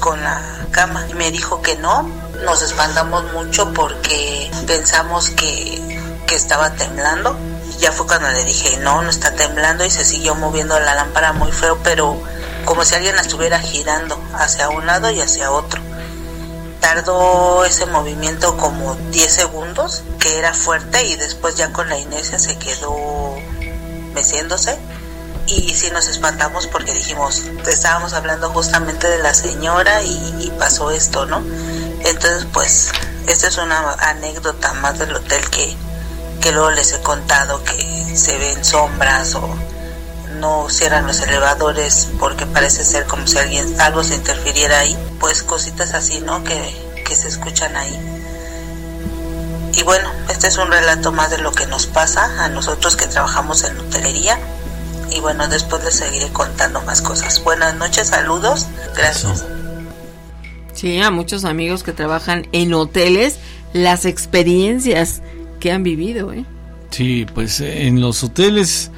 con 0.00 0.22
la 0.22 0.40
cama? 0.70 1.06
Y 1.10 1.14
me 1.14 1.30
dijo 1.30 1.60
que 1.60 1.76
no. 1.76 2.10
Nos 2.44 2.62
espantamos 2.62 3.30
mucho 3.32 3.72
porque 3.74 4.50
pensamos 4.66 5.30
que 5.30 5.96
que 6.26 6.34
estaba 6.34 6.70
temblando. 6.72 7.36
Ya 7.78 7.92
fue 7.92 8.06
cuando 8.06 8.28
le 8.30 8.44
dije, 8.44 8.78
no, 8.78 9.02
no 9.02 9.10
está 9.10 9.32
temblando 9.32 9.84
y 9.84 9.90
se 9.90 10.04
siguió 10.04 10.34
moviendo 10.34 10.78
la 10.80 10.94
lámpara 10.94 11.32
muy 11.32 11.52
feo, 11.52 11.78
pero 11.82 12.20
como 12.66 12.84
si 12.84 12.94
alguien 12.94 13.16
la 13.16 13.22
estuviera 13.22 13.58
girando 13.58 14.20
hacia 14.34 14.68
un 14.68 14.84
lado 14.84 15.10
y 15.10 15.20
hacia 15.20 15.50
otro. 15.50 15.80
Tardó 16.80 17.64
ese 17.64 17.86
movimiento 17.86 18.58
como 18.58 18.94
10 18.94 19.32
segundos, 19.32 20.02
que 20.18 20.38
era 20.38 20.52
fuerte 20.52 21.02
y 21.04 21.16
después 21.16 21.56
ya 21.56 21.72
con 21.72 21.88
la 21.88 21.98
inercia 21.98 22.38
se 22.38 22.58
quedó 22.58 22.94
meciéndose 24.12 24.78
y 25.46 25.74
sí 25.74 25.90
nos 25.90 26.08
espantamos 26.08 26.66
porque 26.66 26.92
dijimos, 26.92 27.44
estábamos 27.66 28.12
hablando 28.12 28.50
justamente 28.50 29.08
de 29.08 29.18
la 29.18 29.32
señora 29.32 30.02
y, 30.02 30.52
pasó 30.58 30.90
esto, 30.90 31.26
¿no? 31.26 31.42
Entonces, 32.04 32.46
pues, 32.52 32.90
esta 33.26 33.48
es 33.48 33.58
una 33.58 33.92
anécdota 33.92 34.72
más 34.74 34.98
del 34.98 35.14
hotel 35.14 35.48
que, 35.50 35.76
que 36.40 36.52
luego 36.52 36.70
les 36.70 36.92
he 36.92 37.00
contado 37.00 37.62
que 37.62 38.16
se 38.16 38.38
ven 38.38 38.64
sombras 38.64 39.34
o 39.34 39.48
no 40.40 40.68
cierran 40.68 41.06
los 41.06 41.20
elevadores 41.20 42.08
porque 42.18 42.46
parece 42.46 42.84
ser 42.84 43.06
como 43.06 43.26
si 43.26 43.38
alguien 43.38 43.80
algo 43.80 44.02
se 44.04 44.14
interfiriera 44.14 44.80
ahí, 44.80 44.96
pues 45.18 45.42
cositas 45.42 45.94
así, 45.94 46.20
¿no? 46.20 46.42
Que, 46.44 46.58
que 47.04 47.14
se 47.14 47.28
escuchan 47.28 47.76
ahí. 47.76 47.98
Y 49.74 49.82
bueno, 49.82 50.10
este 50.30 50.48
es 50.48 50.56
un 50.56 50.70
relato 50.70 51.12
más 51.12 51.30
de 51.30 51.38
lo 51.38 51.52
que 51.52 51.66
nos 51.66 51.86
pasa 51.86 52.44
a 52.44 52.48
nosotros 52.48 52.96
que 52.96 53.06
trabajamos 53.06 53.62
en 53.64 53.78
hotelería 53.78 54.38
y 55.10 55.20
bueno, 55.20 55.46
después 55.48 55.84
les 55.84 55.94
seguiré 55.94 56.28
contando 56.28 56.80
más 56.82 57.02
cosas. 57.02 57.42
Buenas 57.44 57.74
noches, 57.76 58.08
saludos, 58.08 58.66
gracias. 58.96 59.44
Sí, 60.72 61.00
a 61.00 61.10
muchos 61.10 61.44
amigos 61.44 61.82
que 61.82 61.92
trabajan 61.92 62.48
en 62.52 62.74
hoteles, 62.74 63.38
las 63.72 64.04
experiencias 64.04 65.22
que 65.60 65.72
han 65.72 65.82
vivido, 65.82 66.32
¿eh? 66.32 66.44
Sí, 66.90 67.26
pues 67.34 67.60
en 67.60 68.00
los 68.00 68.22
hoteles 68.22 68.90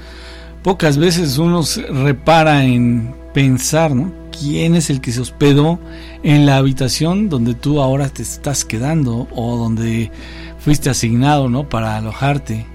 pocas 0.62 0.98
veces 0.98 1.38
uno 1.38 1.62
repara 1.90 2.64
en 2.64 3.14
pensar, 3.34 3.94
¿no? 3.94 4.12
¿Quién 4.30 4.74
es 4.74 4.90
el 4.90 5.00
que 5.00 5.12
se 5.12 5.20
hospedó 5.20 5.80
en 6.22 6.46
la 6.46 6.56
habitación 6.56 7.28
donde 7.28 7.54
tú 7.54 7.80
ahora 7.80 8.08
te 8.08 8.22
estás 8.22 8.64
quedando 8.64 9.26
o 9.34 9.56
donde 9.56 10.12
fuiste 10.58 10.90
asignado, 10.90 11.48
¿no? 11.48 11.68
Para 11.68 11.96
alojarte. 11.96 12.66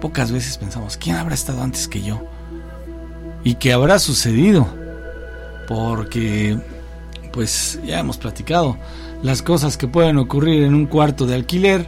Pocas 0.00 0.32
veces 0.32 0.58
pensamos, 0.58 0.96
¿quién 0.96 1.16
habrá 1.16 1.34
estado 1.34 1.62
antes 1.62 1.86
que 1.86 2.02
yo? 2.02 2.20
y 3.44 3.54
que 3.54 3.72
habrá 3.72 3.98
sucedido 3.98 4.66
porque 5.68 6.58
pues 7.32 7.80
ya 7.84 7.98
hemos 7.98 8.18
platicado 8.18 8.76
las 9.22 9.42
cosas 9.42 9.76
que 9.76 9.88
pueden 9.88 10.18
ocurrir 10.18 10.64
en 10.64 10.74
un 10.74 10.86
cuarto 10.86 11.26
de 11.26 11.34
alquiler 11.34 11.86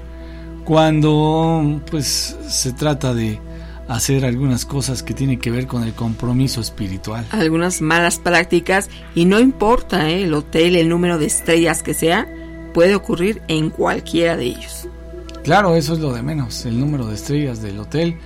cuando 0.64 1.80
pues 1.90 2.36
se 2.48 2.72
trata 2.72 3.12
de 3.12 3.38
hacer 3.88 4.24
algunas 4.24 4.64
cosas 4.64 5.02
que 5.02 5.14
tienen 5.14 5.38
que 5.38 5.50
ver 5.50 5.66
con 5.66 5.82
el 5.82 5.92
compromiso 5.92 6.60
espiritual. 6.60 7.26
Algunas 7.30 7.80
malas 7.80 8.18
prácticas 8.18 8.88
y 9.14 9.24
no 9.24 9.40
importa 9.40 10.10
¿eh? 10.10 10.24
el 10.24 10.34
hotel, 10.34 10.76
el 10.76 10.88
número 10.88 11.18
de 11.18 11.26
estrellas 11.26 11.82
que 11.82 11.94
sea, 11.94 12.26
puede 12.72 12.94
ocurrir 12.94 13.42
en 13.48 13.70
cualquiera 13.70 14.36
de 14.36 14.46
ellos. 14.46 14.88
Claro, 15.42 15.76
eso 15.76 15.92
es 15.92 15.98
lo 15.98 16.12
de 16.12 16.22
menos, 16.22 16.64
el 16.64 16.80
número 16.80 17.06
de 17.06 17.14
estrellas 17.14 17.60
del 17.60 17.78
hotel 17.78 18.16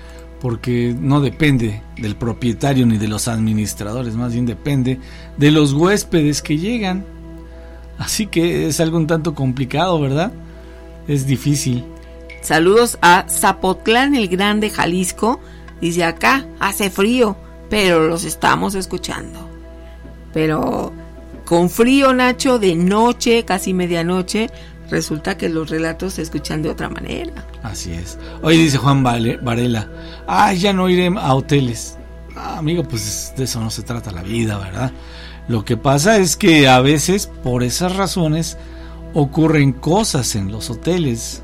porque 0.41 0.95
no 0.99 1.21
depende 1.21 1.83
del 1.97 2.17
propietario 2.17 2.87
ni 2.87 2.99
de 2.99 3.09
los 3.09 3.29
administradores, 3.29 4.15
más 4.15 4.33
bien 4.33 4.47
depende 4.47 5.01
de 5.37 5.51
los 5.51 5.73
huéspedes 5.73 6.43
que 6.43 6.59
llegan. 6.59 7.05
Así 7.99 8.27
que 8.27 8.69
es 8.69 8.79
algo 8.81 8.97
un 8.97 9.09
tanto 9.09 9.35
complicado, 9.35 10.01
¿verdad? 10.01 10.33
Es 11.09 11.27
difícil. 11.27 11.85
Saludos 12.41 12.99
a 13.03 13.27
Zapotlán 13.29 14.15
el 14.15 14.29
Grande, 14.29 14.71
Jalisco. 14.71 15.41
Dice 15.81 16.05
acá, 16.05 16.47
hace 16.61 16.91
frío, 16.91 17.37
pero 17.71 18.09
los 18.09 18.25
estamos 18.25 18.75
escuchando. 18.75 19.49
Pero 20.33 20.93
con 21.45 21.71
frío, 21.71 22.13
Nacho, 22.13 22.59
de 22.59 22.75
noche, 22.75 23.45
casi 23.45 23.73
medianoche, 23.73 24.51
resulta 24.91 25.37
que 25.37 25.49
los 25.49 25.71
relatos 25.71 26.15
se 26.15 26.23
escuchan 26.23 26.63
de 26.63 26.71
otra 26.71 26.89
manera. 26.89 27.47
Así 27.63 27.93
es. 27.93 28.19
Hoy 28.43 28.57
dice 28.57 28.79
Juan 28.79 29.03
Varela, 29.03 29.89
ay, 30.27 30.59
ya 30.59 30.73
no 30.73 30.89
iré 30.89 31.13
a 31.17 31.35
hoteles. 31.35 31.97
Ah, 32.37 32.59
amigo, 32.59 32.85
pues 32.85 33.33
de 33.37 33.45
eso 33.45 33.61
no 33.61 33.71
se 33.71 33.83
trata 33.83 34.11
la 34.11 34.23
vida, 34.23 34.59
¿verdad? 34.59 34.93
Lo 35.49 35.65
que 35.65 35.77
pasa 35.77 36.19
es 36.19 36.37
que 36.37 36.69
a 36.69 36.81
veces, 36.81 37.27
por 37.43 37.63
esas 37.63 37.97
razones, 37.97 38.59
ocurren 39.15 39.73
cosas 39.73 40.37
en 40.37 40.53
los 40.53 40.71
hoteles. 40.71 41.43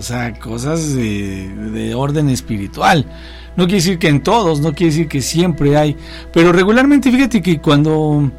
O 0.00 0.02
sea, 0.02 0.32
cosas 0.32 0.94
de, 0.94 1.46
de 1.72 1.94
orden 1.94 2.30
espiritual. 2.30 3.04
No 3.54 3.64
quiere 3.64 3.82
decir 3.82 3.98
que 3.98 4.08
en 4.08 4.22
todos, 4.22 4.60
no 4.60 4.72
quiere 4.72 4.92
decir 4.92 5.08
que 5.08 5.20
siempre 5.20 5.76
hay. 5.76 5.94
Pero 6.32 6.52
regularmente, 6.52 7.12
fíjate 7.12 7.42
que 7.42 7.60
cuando 7.60 8.30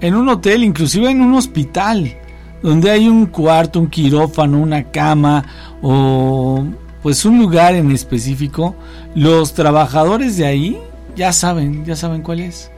en 0.00 0.14
un 0.14 0.28
hotel, 0.30 0.64
inclusive 0.64 1.10
en 1.10 1.20
un 1.20 1.34
hospital, 1.34 2.16
donde 2.62 2.90
hay 2.90 3.08
un 3.08 3.26
cuarto, 3.26 3.78
un 3.78 3.88
quirófano, 3.88 4.58
una 4.58 4.84
cama 4.84 5.44
o 5.82 6.64
pues 7.02 7.26
un 7.26 7.40
lugar 7.40 7.74
en 7.74 7.90
específico, 7.90 8.74
los 9.14 9.52
trabajadores 9.52 10.38
de 10.38 10.46
ahí 10.46 10.78
ya 11.14 11.34
saben, 11.34 11.84
ya 11.84 11.94
saben 11.94 12.22
cuál 12.22 12.40
es. 12.40 12.70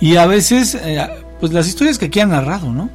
Y 0.00 0.16
a 0.16 0.26
veces, 0.26 0.74
eh, 0.74 1.06
pues 1.38 1.52
las 1.52 1.68
historias 1.68 1.98
que 1.98 2.06
aquí 2.06 2.18
han 2.18 2.30
narrado, 2.30 2.72
¿no? 2.72 2.90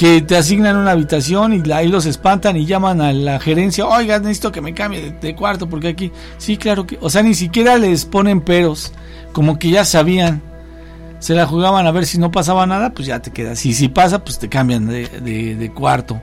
Que 0.00 0.22
te 0.22 0.34
asignan 0.34 0.78
una 0.78 0.92
habitación 0.92 1.52
y 1.52 1.72
ahí 1.72 1.88
los 1.88 2.06
espantan 2.06 2.56
y 2.56 2.64
llaman 2.64 3.02
a 3.02 3.12
la 3.12 3.38
gerencia, 3.38 3.86
oiga, 3.86 4.18
necesito 4.18 4.50
que 4.50 4.62
me 4.62 4.72
cambie 4.72 5.02
de, 5.02 5.10
de 5.10 5.36
cuarto 5.36 5.68
porque 5.68 5.88
aquí, 5.88 6.10
sí, 6.38 6.56
claro 6.56 6.86
que, 6.86 6.96
o 7.02 7.10
sea, 7.10 7.22
ni 7.22 7.34
siquiera 7.34 7.76
les 7.76 8.06
ponen 8.06 8.40
peros, 8.40 8.92
como 9.32 9.58
que 9.58 9.68
ya 9.68 9.84
sabían 9.84 10.40
se 11.20 11.34
la 11.34 11.46
jugaban 11.46 11.86
a 11.86 11.92
ver 11.92 12.06
si 12.06 12.18
no 12.18 12.32
pasaba 12.32 12.66
nada, 12.66 12.90
pues 12.90 13.06
ya 13.06 13.20
te 13.20 13.30
quedas. 13.30 13.64
Y 13.66 13.74
si 13.74 13.88
pasa, 13.88 14.24
pues 14.24 14.38
te 14.38 14.48
cambian 14.48 14.88
de, 14.88 15.06
de, 15.54 15.72
cuarto. 15.72 16.20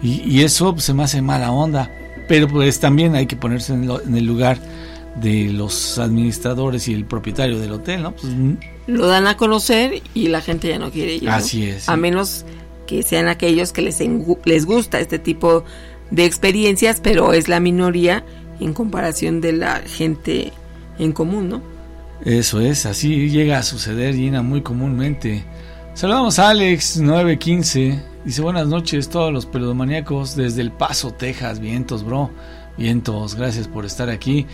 Y, 0.00 0.22
y, 0.24 0.42
eso 0.42 0.72
pues, 0.72 0.84
se 0.84 0.94
me 0.94 1.02
hace 1.02 1.20
mala 1.20 1.50
onda. 1.50 1.90
Pero 2.28 2.46
pues 2.48 2.78
también 2.78 3.16
hay 3.16 3.26
que 3.26 3.36
ponerse 3.36 3.74
en, 3.74 3.90
en, 3.90 4.16
el 4.16 4.24
lugar 4.24 4.58
de 5.16 5.52
los 5.52 5.98
administradores 5.98 6.86
y 6.86 6.94
el 6.94 7.04
propietario 7.04 7.58
del 7.58 7.72
hotel, 7.72 8.02
¿no? 8.04 8.12
Pues, 8.12 8.32
Lo 8.86 9.08
dan 9.08 9.26
a 9.26 9.36
conocer 9.36 10.02
y 10.14 10.28
la 10.28 10.40
gente 10.40 10.68
ya 10.68 10.78
no 10.78 10.90
quiere 10.92 11.16
ir. 11.16 11.28
Así 11.28 11.66
es. 11.66 11.88
A 11.88 11.96
menos 11.96 12.46
que 12.86 13.02
sean 13.02 13.28
aquellos 13.28 13.72
que 13.72 13.82
les, 13.82 14.00
les 14.44 14.66
gusta 14.66 15.00
este 15.00 15.18
tipo 15.18 15.64
de 16.10 16.24
experiencias, 16.24 17.00
pero 17.00 17.32
es 17.32 17.48
la 17.48 17.60
minoría 17.60 18.24
en 18.60 18.74
comparación 18.74 19.40
de 19.40 19.52
la 19.52 19.80
gente 19.80 20.52
en 20.98 21.12
común, 21.12 21.48
¿no? 21.48 21.62
Eso 22.24 22.60
es, 22.60 22.86
así 22.86 23.30
llega 23.30 23.58
a 23.58 23.62
suceder, 23.62 24.14
Gina, 24.14 24.42
muy 24.42 24.62
comúnmente. 24.62 25.44
Saludamos 25.94 26.38
a 26.38 26.50
Alex 26.50 26.98
915. 26.98 28.02
Dice 28.24 28.40
buenas 28.40 28.68
noches 28.68 29.08
todos 29.08 29.32
los 29.32 29.46
peludomaníacos 29.46 30.36
desde 30.36 30.62
El 30.62 30.70
Paso, 30.70 31.12
Texas. 31.12 31.58
Vientos, 31.58 32.04
bro. 32.04 32.30
Vientos, 32.78 33.34
gracias 33.34 33.66
por 33.66 33.84
estar 33.84 34.08
aquí. 34.08 34.46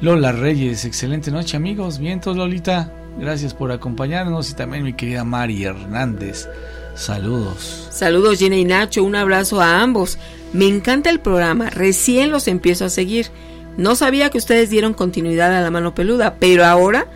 Lola 0.00 0.32
Reyes, 0.32 0.84
excelente 0.84 1.30
noche 1.30 1.56
amigos. 1.56 1.98
Vientos, 1.98 2.36
Lolita. 2.36 2.92
Gracias 3.18 3.54
por 3.54 3.70
acompañarnos. 3.70 4.50
Y 4.50 4.54
también 4.54 4.82
mi 4.82 4.92
querida 4.94 5.22
Mari 5.24 5.62
Hernández. 5.64 6.48
Saludos. 6.94 7.88
Saludos 7.90 8.38
Gina 8.38 8.56
y 8.56 8.64
Nacho. 8.64 9.02
Un 9.04 9.16
abrazo 9.16 9.60
a 9.60 9.80
ambos. 9.80 10.18
Me 10.52 10.66
encanta 10.66 11.10
el 11.10 11.20
programa. 11.20 11.70
Recién 11.70 12.30
los 12.30 12.48
empiezo 12.48 12.84
a 12.84 12.90
seguir. 12.90 13.28
No 13.76 13.94
sabía 13.94 14.30
que 14.30 14.38
ustedes 14.38 14.70
dieron 14.70 14.92
continuidad 14.92 15.56
a 15.56 15.60
la 15.62 15.70
mano 15.70 15.94
peluda, 15.94 16.36
pero 16.38 16.64
ahora 16.64 17.06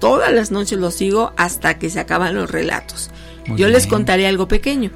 todas 0.00 0.32
las 0.32 0.50
noches 0.50 0.78
los 0.78 0.94
sigo 0.94 1.32
hasta 1.36 1.78
que 1.78 1.90
se 1.90 2.00
acaban 2.00 2.34
los 2.34 2.50
relatos. 2.50 3.10
Muy 3.46 3.58
Yo 3.58 3.66
bien. 3.66 3.72
les 3.72 3.86
contaré 3.86 4.26
algo 4.26 4.48
pequeño. 4.48 4.90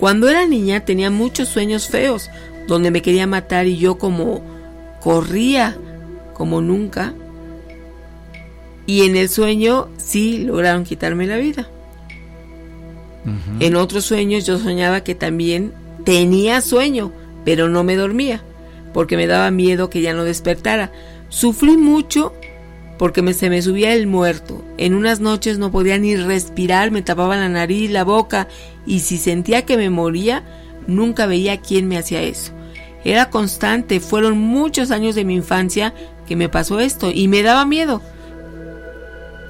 Cuando 0.00 0.28
era 0.28 0.46
niña 0.46 0.84
tenía 0.84 1.10
muchos 1.10 1.48
sueños 1.48 1.88
feos, 1.88 2.30
donde 2.66 2.90
me 2.90 3.02
quería 3.02 3.26
matar 3.26 3.66
y 3.66 3.76
yo 3.76 3.98
como 3.98 4.42
corría 5.00 5.76
como 6.32 6.60
nunca. 6.60 7.12
Y 8.86 9.02
en 9.02 9.16
el 9.16 9.28
sueño 9.28 9.88
sí 9.96 10.38
lograron 10.38 10.84
quitarme 10.84 11.26
la 11.26 11.36
vida. 11.36 11.68
En 13.60 13.76
otros 13.76 14.04
sueños 14.04 14.46
yo 14.46 14.58
soñaba 14.58 15.04
que 15.04 15.14
también 15.14 15.72
tenía 16.04 16.60
sueño, 16.60 17.12
pero 17.44 17.68
no 17.68 17.84
me 17.84 17.96
dormía 17.96 18.42
porque 18.92 19.16
me 19.16 19.26
daba 19.26 19.50
miedo 19.50 19.90
que 19.90 20.00
ya 20.00 20.12
no 20.12 20.24
despertara. 20.24 20.92
Sufrí 21.28 21.76
mucho 21.76 22.32
porque 22.98 23.22
me, 23.22 23.32
se 23.34 23.50
me 23.50 23.62
subía 23.62 23.94
el 23.94 24.06
muerto. 24.06 24.62
En 24.78 24.94
unas 24.94 25.20
noches 25.20 25.58
no 25.58 25.70
podía 25.70 25.98
ni 25.98 26.14
respirar, 26.16 26.90
me 26.90 27.02
tapaba 27.02 27.36
la 27.36 27.48
nariz, 27.48 27.90
la 27.90 28.04
boca, 28.04 28.48
y 28.86 29.00
si 29.00 29.18
sentía 29.18 29.62
que 29.62 29.76
me 29.76 29.90
moría, 29.90 30.44
nunca 30.86 31.26
veía 31.26 31.60
quién 31.60 31.88
me 31.88 31.98
hacía 31.98 32.22
eso. 32.22 32.52
Era 33.04 33.30
constante, 33.30 33.98
fueron 33.98 34.38
muchos 34.38 34.90
años 34.90 35.14
de 35.14 35.24
mi 35.24 35.34
infancia 35.34 35.94
que 36.26 36.36
me 36.36 36.48
pasó 36.48 36.78
esto 36.78 37.10
y 37.12 37.26
me 37.28 37.42
daba 37.42 37.64
miedo. 37.64 38.00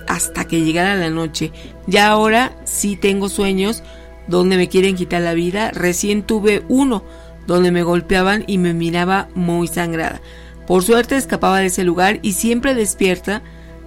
Hasta 0.08 0.46
que 0.46 0.62
llegara 0.62 0.94
la 0.94 1.10
noche. 1.10 1.52
Ya 1.86 2.08
ahora 2.08 2.56
sí 2.64 2.96
tengo 2.96 3.28
sueños 3.28 3.82
donde 4.26 4.56
me 4.56 4.68
quieren 4.68 4.96
quitar 4.96 5.22
la 5.22 5.34
vida. 5.34 5.70
Recién 5.70 6.22
tuve 6.22 6.62
uno 6.68 7.04
donde 7.46 7.72
me 7.72 7.82
golpeaban 7.82 8.44
y 8.46 8.58
me 8.58 8.74
miraba 8.74 9.28
muy 9.34 9.68
sangrada. 9.68 10.20
Por 10.66 10.84
suerte 10.84 11.16
escapaba 11.16 11.58
de 11.58 11.66
ese 11.66 11.84
lugar 11.84 12.18
y 12.22 12.32
siempre 12.32 12.74
despierta. 12.74 13.42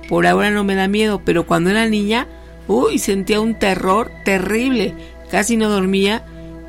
Por 0.10 0.28
ahora 0.28 0.52
no 0.52 0.64
me 0.64 0.76
da 0.76 0.88
miedo, 0.88 1.22
pero 1.24 1.48
cuando 1.48 1.70
era 1.70 1.88
niña, 1.88 2.28
uy, 2.68 3.00
sentía 3.00 3.40
un 3.40 3.58
terror 3.58 4.12
terrible. 4.24 4.94
Casi 5.32 5.58
no 5.58 5.70
dormía. 5.70 6.26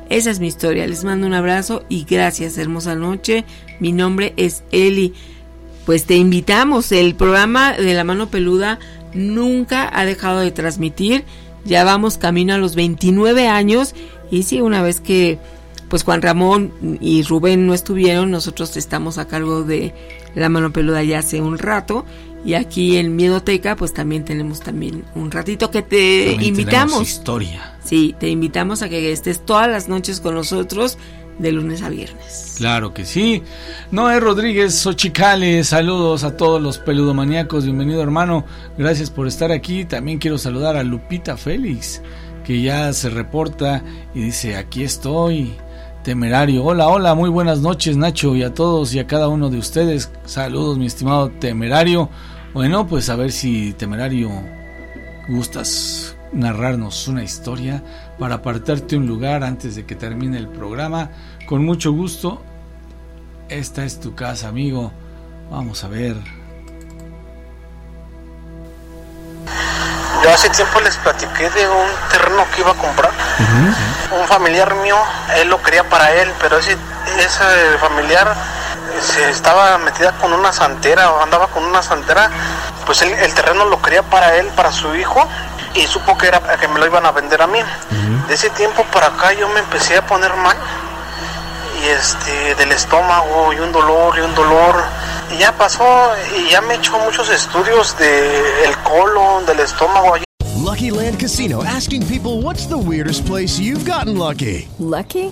Esa 0.09 0.31
es 0.31 0.39
mi 0.39 0.47
historia. 0.47 0.87
Les 0.87 1.03
mando 1.03 1.27
un 1.27 1.33
abrazo 1.33 1.83
y 1.89 2.05
gracias, 2.05 2.57
hermosa 2.57 2.95
noche. 2.95 3.43
Mi 3.79 3.91
nombre 3.91 4.33
es 4.37 4.63
Eli. 4.71 5.13
Pues 5.85 6.05
te 6.05 6.15
invitamos. 6.15 6.91
El 6.91 7.15
programa 7.15 7.73
de 7.73 7.93
la 7.93 8.03
mano 8.03 8.29
peluda 8.29 8.79
nunca 9.17 9.89
ha 9.91 10.05
dejado 10.05 10.39
de 10.39 10.51
transmitir. 10.51 11.25
Ya 11.65 11.83
vamos 11.83 12.17
camino 12.17 12.53
a 12.53 12.57
los 12.57 12.75
29 12.75 13.47
años. 13.47 13.93
Y 14.31 14.43
sí, 14.43 14.61
una 14.61 14.81
vez 14.81 15.01
que 15.01 15.39
pues 15.89 16.03
Juan 16.03 16.21
Ramón 16.21 16.73
y 16.99 17.23
Rubén 17.23 17.65
no 17.65 17.73
estuvieron, 17.73 18.29
nosotros 18.29 18.75
estamos 18.75 19.17
a 19.17 19.27
cargo 19.27 19.63
de 19.63 19.93
la 20.35 20.49
mano 20.49 20.73
peluda 20.73 21.03
ya 21.03 21.19
hace 21.19 21.41
un 21.41 21.57
rato. 21.57 22.05
Y 22.45 22.53
aquí 22.53 22.97
en 22.97 23.15
Miedoteca, 23.15 23.75
pues 23.75 23.93
también 23.93 24.23
tenemos 24.23 24.61
también 24.61 25.03
un 25.15 25.31
ratito 25.31 25.71
que 25.71 25.81
te 25.81 26.27
También 26.31 26.49
invitamos. 26.49 27.01
historia. 27.01 27.77
Sí, 27.83 28.15
te 28.19 28.29
invitamos 28.29 28.81
a 28.81 28.89
que 28.89 29.11
estés 29.11 29.45
todas 29.45 29.69
las 29.69 29.89
noches 29.89 30.21
con 30.21 30.35
nosotros 30.35 30.97
de 31.39 31.51
lunes 31.51 31.81
a 31.81 31.89
viernes. 31.89 32.55
Claro 32.57 32.93
que 32.93 33.05
sí. 33.05 33.43
Noé 33.91 34.19
Rodríguez 34.19 34.73
Xochicale, 34.75 35.63
saludos 35.63 36.23
a 36.23 36.35
todos 36.35 36.61
los 36.61 36.77
peludomaníacos. 36.77 37.65
Bienvenido, 37.65 38.01
hermano. 38.01 38.45
Gracias 38.77 39.09
por 39.09 39.27
estar 39.27 39.51
aquí. 39.51 39.85
También 39.85 40.17
quiero 40.17 40.37
saludar 40.37 40.75
a 40.75 40.83
Lupita 40.83 41.37
Félix, 41.37 42.01
que 42.43 42.61
ya 42.61 42.91
se 42.93 43.09
reporta 43.09 43.83
y 44.13 44.21
dice: 44.21 44.55
Aquí 44.55 44.83
estoy. 44.83 45.55
Temerario. 46.03 46.63
Hola, 46.63 46.87
hola, 46.87 47.15
muy 47.15 47.29
buenas 47.29 47.59
noches, 47.59 47.97
Nacho, 47.97 48.33
y 48.33 48.41
a 48.41 48.53
todos 48.53 48.93
y 48.93 48.99
a 48.99 49.07
cada 49.07 49.27
uno 49.27 49.49
de 49.49 49.57
ustedes. 49.57 50.09
Saludos, 50.23 50.77
mi 50.77 50.85
estimado 50.85 51.29
Temerario. 51.31 52.09
Bueno, 52.53 52.87
pues 52.87 53.09
a 53.09 53.17
ver 53.17 53.33
si 53.33 53.73
Temerario 53.73 54.31
gustas 55.27 56.16
narrarnos 56.33 57.07
una 57.07 57.23
historia 57.23 57.83
para 58.19 58.35
apartarte 58.35 58.97
un 58.97 59.07
lugar 59.07 59.43
antes 59.43 59.75
de 59.75 59.85
que 59.85 59.95
termine 59.95 60.37
el 60.37 60.47
programa. 60.47 61.09
Con 61.47 61.63
mucho 61.65 61.91
gusto. 61.91 62.43
Esta 63.49 63.83
es 63.83 63.99
tu 63.99 64.13
casa, 64.15 64.47
amigo. 64.49 64.91
Vamos 65.49 65.83
a 65.83 65.87
ver. 65.87 66.15
Yo 70.23 70.33
hace 70.33 70.49
tiempo 70.49 70.79
les 70.81 70.97
platiqué 70.97 71.49
de 71.49 71.67
un 71.67 71.87
terreno 72.11 72.43
que 72.53 72.61
iba 72.61 72.71
a 72.71 72.75
comprar. 72.75 73.11
Un 74.19 74.27
familiar 74.27 74.73
mío, 74.75 74.97
él 75.37 75.47
lo 75.49 75.61
quería 75.61 75.87
para 75.87 76.11
él, 76.13 76.31
pero 76.41 76.57
ese, 76.57 76.75
ese 77.19 77.77
familiar 77.79 78.35
se 78.99 79.29
estaba 79.29 79.77
metida 79.77 80.11
con 80.13 80.33
una 80.33 80.51
santera 80.51 81.11
o 81.11 81.21
andaba 81.21 81.47
con 81.47 81.63
una 81.63 81.81
santera. 81.81 82.29
Pues 82.85 83.01
él- 83.03 83.13
el 83.13 83.33
terreno 83.33 83.65
lo 83.65 83.81
quería 83.81 84.01
para 84.03 84.35
él, 84.37 84.47
para 84.55 84.71
su 84.71 84.95
hijo, 84.95 85.25
y 85.77 85.87
supo 85.87 86.17
que 86.17 86.27
era 86.27 86.39
que 86.57 86.67
me 86.67 86.79
lo 86.79 86.85
iban 86.85 87.05
a 87.05 87.11
vender 87.11 87.41
a 87.41 87.47
mí. 87.47 87.59
De 88.27 88.33
ese 88.33 88.49
tiempo 88.51 88.83
para 88.91 89.07
acá 89.07 89.33
yo 89.33 89.47
me 89.49 89.59
empecé 89.59 89.97
a 89.97 90.05
poner 90.05 90.33
mal 90.35 90.57
y 91.81 91.87
este 91.87 92.55
del 92.55 92.71
estómago 92.71 93.53
y 93.53 93.59
un 93.59 93.71
dolor 93.71 94.17
y 94.17 94.21
un 94.21 94.33
dolor 94.33 94.75
y 95.33 95.37
ya 95.37 95.51
pasó 95.51 95.83
y 96.35 96.49
ya 96.49 96.61
me 96.61 96.73
he 96.73 96.77
hecho 96.77 96.97
muchos 96.99 97.29
estudios 97.29 97.97
de 97.99 98.65
el 98.65 98.75
colon 98.79 99.45
del 99.45 99.59
estómago 99.59 100.15
Lucky 100.55 100.89
Land 100.89 101.19
Casino 101.19 101.63
asking 101.63 102.03
people 102.07 102.41
what's 102.41 102.65
the 102.67 102.77
weirdest 102.77 103.25
place 103.25 103.59
you've 103.59 103.85
gotten 103.85 104.17
lucky? 104.17 104.67
Lucky? 104.79 105.31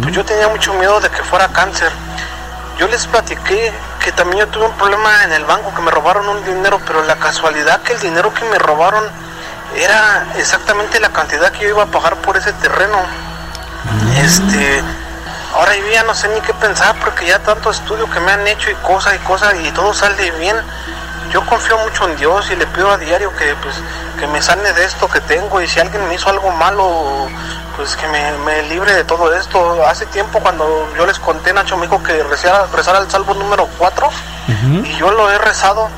pues 0.00 0.14
yo 0.14 0.24
tenía 0.24 0.48
mucho 0.48 0.72
miedo 0.74 1.00
de 1.00 1.10
que 1.10 1.22
fuera 1.24 1.48
cáncer. 1.48 1.90
Yo 2.78 2.88
les 2.88 3.06
platiqué 3.06 3.72
que 4.02 4.12
también 4.12 4.40
yo 4.40 4.48
tuve 4.48 4.66
un 4.66 4.72
problema 4.72 5.24
en 5.24 5.32
el 5.32 5.44
banco 5.44 5.74
que 5.74 5.82
me 5.82 5.90
robaron 5.90 6.28
un 6.28 6.44
dinero 6.44 6.80
pero 6.86 7.02
la 7.04 7.16
casualidad 7.16 7.82
que 7.82 7.92
el 7.92 8.00
dinero 8.00 8.32
que 8.34 8.44
me 8.46 8.58
robaron 8.58 9.04
era 9.76 10.26
exactamente 10.36 10.98
la 10.98 11.10
cantidad 11.10 11.52
que 11.52 11.64
yo 11.64 11.68
iba 11.70 11.84
a 11.84 11.86
pagar 11.86 12.16
por 12.16 12.36
ese 12.36 12.52
terreno. 12.54 12.98
Este 14.16 14.82
ahora 15.54 15.76
yo 15.76 15.86
ya 15.92 16.02
no 16.04 16.14
sé 16.14 16.28
ni 16.28 16.40
qué 16.40 16.54
pensar 16.54 16.96
porque 17.00 17.26
ya 17.26 17.38
tanto 17.40 17.70
estudio 17.70 18.10
que 18.10 18.20
me 18.20 18.32
han 18.32 18.46
hecho 18.46 18.70
y 18.70 18.74
cosas 18.76 19.14
y 19.14 19.18
cosas 19.18 19.54
y 19.62 19.70
todo 19.72 19.92
sale 19.94 20.30
bien. 20.32 20.56
Yo 21.30 21.44
confío 21.46 21.78
mucho 21.78 22.08
en 22.08 22.16
Dios 22.16 22.50
y 22.50 22.56
le 22.56 22.66
pido 22.66 22.90
a 22.90 22.98
diario 22.98 23.34
que 23.36 23.54
pues 23.62 23.76
que 24.18 24.26
me 24.26 24.42
sane 24.42 24.72
de 24.72 24.84
esto 24.84 25.08
que 25.08 25.20
tengo 25.20 25.60
y 25.60 25.68
si 25.68 25.80
alguien 25.80 26.06
me 26.08 26.14
hizo 26.14 26.28
algo 26.28 26.50
malo 26.52 27.28
pues 27.76 27.96
que 27.96 28.06
me, 28.08 28.32
me 28.38 28.62
libre 28.64 28.92
de 28.92 29.04
todo 29.04 29.34
esto. 29.34 29.86
Hace 29.86 30.06
tiempo 30.06 30.40
cuando 30.40 30.88
yo 30.96 31.06
les 31.06 31.18
conté 31.18 31.52
Nacho 31.52 31.76
me 31.76 31.86
dijo 31.86 32.02
que 32.02 32.22
rezara, 32.22 32.66
rezara 32.74 32.98
el 32.98 33.10
salvo 33.10 33.34
número 33.34 33.68
4 33.78 34.08
y 34.84 34.96
yo 34.96 35.10
lo 35.10 35.30
he 35.30 35.38
rezado 35.38 35.88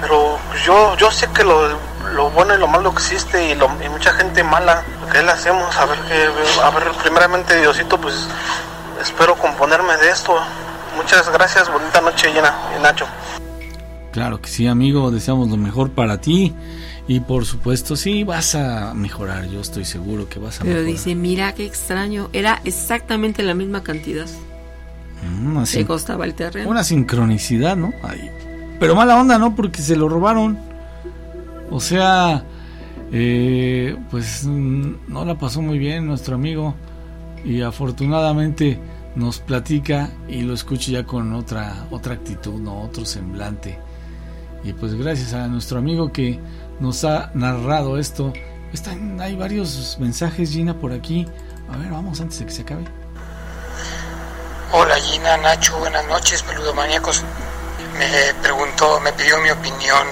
pero 0.00 0.38
pues, 0.48 0.64
yo 0.64 0.96
yo 0.96 1.10
sé 1.10 1.28
que 1.32 1.44
lo, 1.44 1.68
lo 2.14 2.30
bueno 2.30 2.54
y 2.54 2.58
lo 2.58 2.68
malo 2.68 2.90
existe 2.90 3.50
y, 3.50 3.54
lo, 3.54 3.70
y 3.84 3.88
mucha 3.88 4.12
gente 4.12 4.42
mala. 4.42 4.82
Que 5.10 5.22
le 5.22 5.30
hacemos 5.30 5.76
a 5.76 5.86
ver 5.86 5.98
que 6.00 6.28
a 6.62 6.70
ver 6.70 6.90
primeramente 7.02 7.60
Diosito 7.60 8.00
pues 8.00 8.28
espero 9.00 9.34
componerme 9.36 9.96
de 9.96 10.10
esto. 10.10 10.36
Muchas 10.96 11.30
gracias 11.30 11.70
bonita 11.72 12.00
noche 12.00 12.32
llena 12.32 12.54
Nacho. 12.82 13.06
Claro 14.12 14.40
que 14.40 14.48
sí, 14.48 14.66
amigo, 14.66 15.10
deseamos 15.10 15.48
lo 15.48 15.56
mejor 15.56 15.90
para 15.90 16.20
ti 16.20 16.54
y 17.06 17.20
por 17.20 17.44
supuesto 17.44 17.96
sí 17.96 18.24
vas 18.24 18.54
a 18.54 18.94
mejorar, 18.94 19.46
yo 19.48 19.60
estoy 19.60 19.84
seguro 19.84 20.28
que 20.28 20.38
vas 20.38 20.56
a 20.60 20.64
Pero 20.64 20.76
mejorar. 20.76 20.92
dice, 20.92 21.14
mira 21.14 21.54
qué 21.54 21.66
extraño, 21.66 22.30
era 22.32 22.60
exactamente 22.64 23.42
la 23.42 23.54
misma 23.54 23.82
cantidad 23.82 24.26
Mm, 25.26 25.46
una, 25.52 25.60
que 25.60 25.66
sin- 25.66 25.86
costaba 25.86 26.24
el 26.26 26.34
terreno. 26.34 26.68
una 26.70 26.84
sincronicidad, 26.84 27.76
¿no? 27.76 27.92
Ay, 28.02 28.30
pero 28.78 28.94
mala 28.94 29.18
onda, 29.18 29.38
¿no? 29.38 29.54
Porque 29.54 29.80
se 29.80 29.96
lo 29.96 30.08
robaron. 30.08 30.58
O 31.70 31.80
sea, 31.80 32.44
eh, 33.12 33.96
pues 34.10 34.44
mm, 34.44 34.92
no 35.08 35.24
la 35.24 35.38
pasó 35.38 35.62
muy 35.62 35.78
bien 35.78 36.06
nuestro 36.06 36.34
amigo 36.34 36.74
y 37.44 37.62
afortunadamente 37.62 38.78
nos 39.16 39.38
platica 39.38 40.10
y 40.28 40.42
lo 40.42 40.52
escucho 40.54 40.90
ya 40.90 41.04
con 41.04 41.32
otra 41.32 41.86
otra 41.90 42.14
actitud, 42.14 42.60
no 42.60 42.82
otro 42.82 43.04
semblante. 43.06 43.78
Y 44.64 44.72
pues 44.72 44.94
gracias 44.94 45.32
a 45.32 45.46
nuestro 45.48 45.78
amigo 45.78 46.12
que 46.12 46.38
nos 46.80 47.04
ha 47.04 47.30
narrado 47.34 47.98
esto. 47.98 48.32
Están, 48.72 49.20
hay 49.20 49.36
varios 49.36 49.96
mensajes, 49.98 50.50
Gina, 50.50 50.78
por 50.78 50.92
aquí. 50.92 51.26
A 51.72 51.76
ver, 51.76 51.90
vamos 51.90 52.20
antes 52.20 52.38
de 52.38 52.46
que 52.46 52.52
se 52.52 52.62
acabe. 52.62 52.84
Hola 54.72 54.96
Gina, 54.96 55.36
Nacho, 55.36 55.78
buenas 55.78 56.04
noches, 56.08 56.42
peludomaníacos. 56.42 57.22
Me 57.98 58.34
preguntó, 58.42 58.98
me 59.00 59.12
pidió 59.12 59.38
mi 59.38 59.50
opinión 59.50 60.06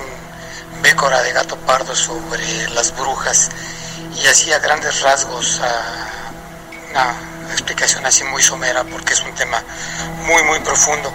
Bécora 0.83 1.21
de 1.23 1.33
Gato 1.33 1.57
Pardo 1.57 1.95
sobre 1.97 2.71
las 2.71 2.97
brujas 2.97 3.51
y 4.17 4.27
hacía 4.27 4.61
grandes 4.61 5.03
rasgos 5.03 5.61
a 5.61 6.31
una 6.91 7.17
explicación 7.51 8.07
así 8.07 8.23
muy 8.25 8.43
somera 8.43 8.85
porque 8.85 9.15
es 9.15 9.23
un 9.23 9.35
tema 9.35 9.63
muy 10.27 10.43
muy 10.45 10.61
profundo. 10.61 11.13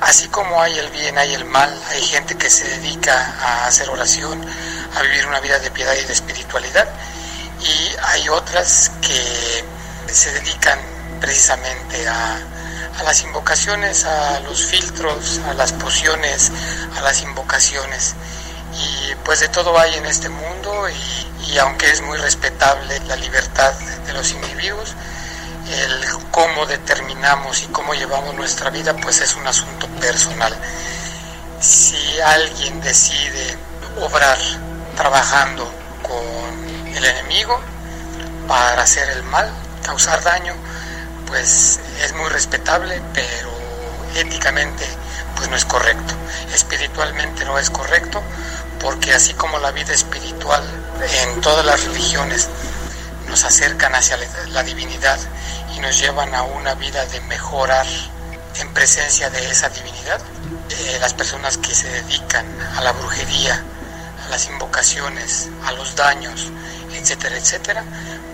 Así 0.00 0.28
como 0.28 0.60
hay 0.60 0.78
el 0.78 0.90
bien, 0.90 1.18
hay 1.18 1.34
el 1.34 1.44
mal, 1.44 1.70
hay 1.90 2.02
gente 2.02 2.36
que 2.36 2.48
se 2.48 2.64
dedica 2.64 3.34
a 3.40 3.66
hacer 3.66 3.88
oración, 3.90 4.44
a 4.96 5.02
vivir 5.02 5.26
una 5.26 5.40
vida 5.40 5.58
de 5.58 5.70
piedad 5.70 5.94
y 5.94 6.04
de 6.04 6.12
espiritualidad 6.12 6.88
y 7.62 7.96
hay 8.02 8.28
otras 8.28 8.90
que 9.02 9.64
se 10.12 10.32
dedican 10.32 10.78
precisamente 11.20 12.08
a, 12.08 12.38
las 13.04 13.22
invocaciones, 13.22 14.04
a 14.04 14.40
los 14.40 14.66
filtros, 14.66 15.40
a 15.48 15.54
las 15.54 15.72
pociones, 15.72 16.52
a 16.98 17.00
las 17.00 17.22
invocaciones. 17.22 18.14
Y 18.74 19.14
pues 19.24 19.40
de 19.40 19.48
todo 19.48 19.78
hay 19.78 19.94
en 19.94 20.04
este 20.04 20.28
mundo 20.28 20.86
y 21.46 21.56
aunque 21.58 21.90
es 21.90 22.02
muy 22.02 22.18
respetable 22.18 23.00
la 23.00 23.16
libertad 23.16 23.72
de 24.06 24.12
los 24.12 24.32
individuos, 24.32 24.94
el 25.72 26.04
cómo 26.30 26.66
determinamos 26.66 27.62
y 27.62 27.66
cómo 27.66 27.94
llevamos 27.94 28.34
nuestra 28.34 28.70
vida 28.70 28.94
pues 28.96 29.20
es 29.20 29.34
un 29.36 29.46
asunto 29.46 29.86
personal. 30.00 30.54
Si 31.60 32.20
alguien 32.20 32.80
decide 32.80 33.56
obrar 34.00 34.38
trabajando 34.96 35.70
con 36.02 36.94
el 36.94 37.04
enemigo 37.04 37.60
para 38.48 38.82
hacer 38.82 39.08
el 39.10 39.22
mal, 39.24 39.50
causar 39.84 40.22
daño, 40.22 40.54
pues 41.26 41.80
es 42.02 42.12
muy 42.14 42.28
respetable, 42.28 43.00
pero 43.14 43.50
éticamente 44.16 44.86
pues 45.36 45.48
no 45.48 45.56
es 45.56 45.64
correcto. 45.64 46.14
Espiritualmente 46.52 47.44
no 47.44 47.58
es 47.58 47.70
correcto, 47.70 48.22
porque 48.80 49.12
así 49.12 49.34
como 49.34 49.58
la 49.58 49.70
vida 49.70 49.92
espiritual 49.92 50.62
en 51.22 51.40
todas 51.40 51.64
las 51.64 51.84
religiones 51.84 52.48
nos 53.30 53.44
acercan 53.44 53.94
hacia 53.94 54.18
la 54.48 54.62
divinidad 54.64 55.18
y 55.74 55.80
nos 55.80 55.98
llevan 55.98 56.34
a 56.34 56.42
una 56.42 56.74
vida 56.74 57.06
de 57.06 57.20
mejorar 57.22 57.86
en 58.60 58.68
presencia 58.74 59.30
de 59.30 59.48
esa 59.48 59.68
divinidad, 59.68 60.20
eh, 60.70 60.98
las 61.00 61.14
personas 61.14 61.56
que 61.56 61.72
se 61.72 61.88
dedican 61.88 62.44
a 62.76 62.82
la 62.82 62.92
brujería, 62.92 63.62
a 64.26 64.28
las 64.28 64.48
invocaciones, 64.48 65.48
a 65.64 65.72
los 65.72 65.94
daños, 65.94 66.50
etcétera, 66.92 67.36
etcétera, 67.36 67.84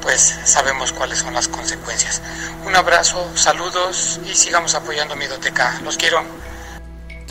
pues 0.01 0.38
sabemos 0.44 0.92
cuáles 0.92 1.18
son 1.18 1.34
las 1.34 1.49
consecuencias. 1.49 2.22
Un 2.64 2.74
abrazo, 2.74 3.30
saludos 3.34 4.18
y 4.24 4.34
sigamos 4.34 4.74
apoyando 4.74 5.14
mi 5.14 5.26
doteca. 5.26 5.78
Los 5.84 5.97
quiero. 5.97 6.24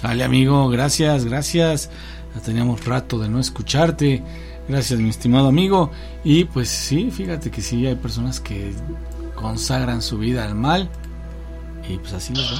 Dale 0.02 0.24
amigo, 0.24 0.70
gracias, 0.70 1.26
gracias. 1.26 1.90
Ya 2.36 2.42
teníamos 2.42 2.86
rato 2.86 3.18
de 3.18 3.28
no 3.28 3.40
escucharte. 3.40 4.24
Gracias 4.68 5.00
mi 5.00 5.10
estimado 5.10 5.48
amigo. 5.48 5.92
Y 6.24 6.46
pues 6.46 6.70
sí, 6.70 7.12
fíjate 7.12 7.52
que 7.52 7.62
sí 7.62 7.86
hay 7.86 7.96
personas 7.96 8.40
que 8.40 8.74
consagran 9.36 10.02
su 10.02 10.18
vida 10.18 10.44
al 10.44 10.56
mal. 10.56 10.90
Y 11.88 11.98
pues 11.98 12.14
así 12.14 12.34
es, 12.34 12.40
¿no? 12.40 12.58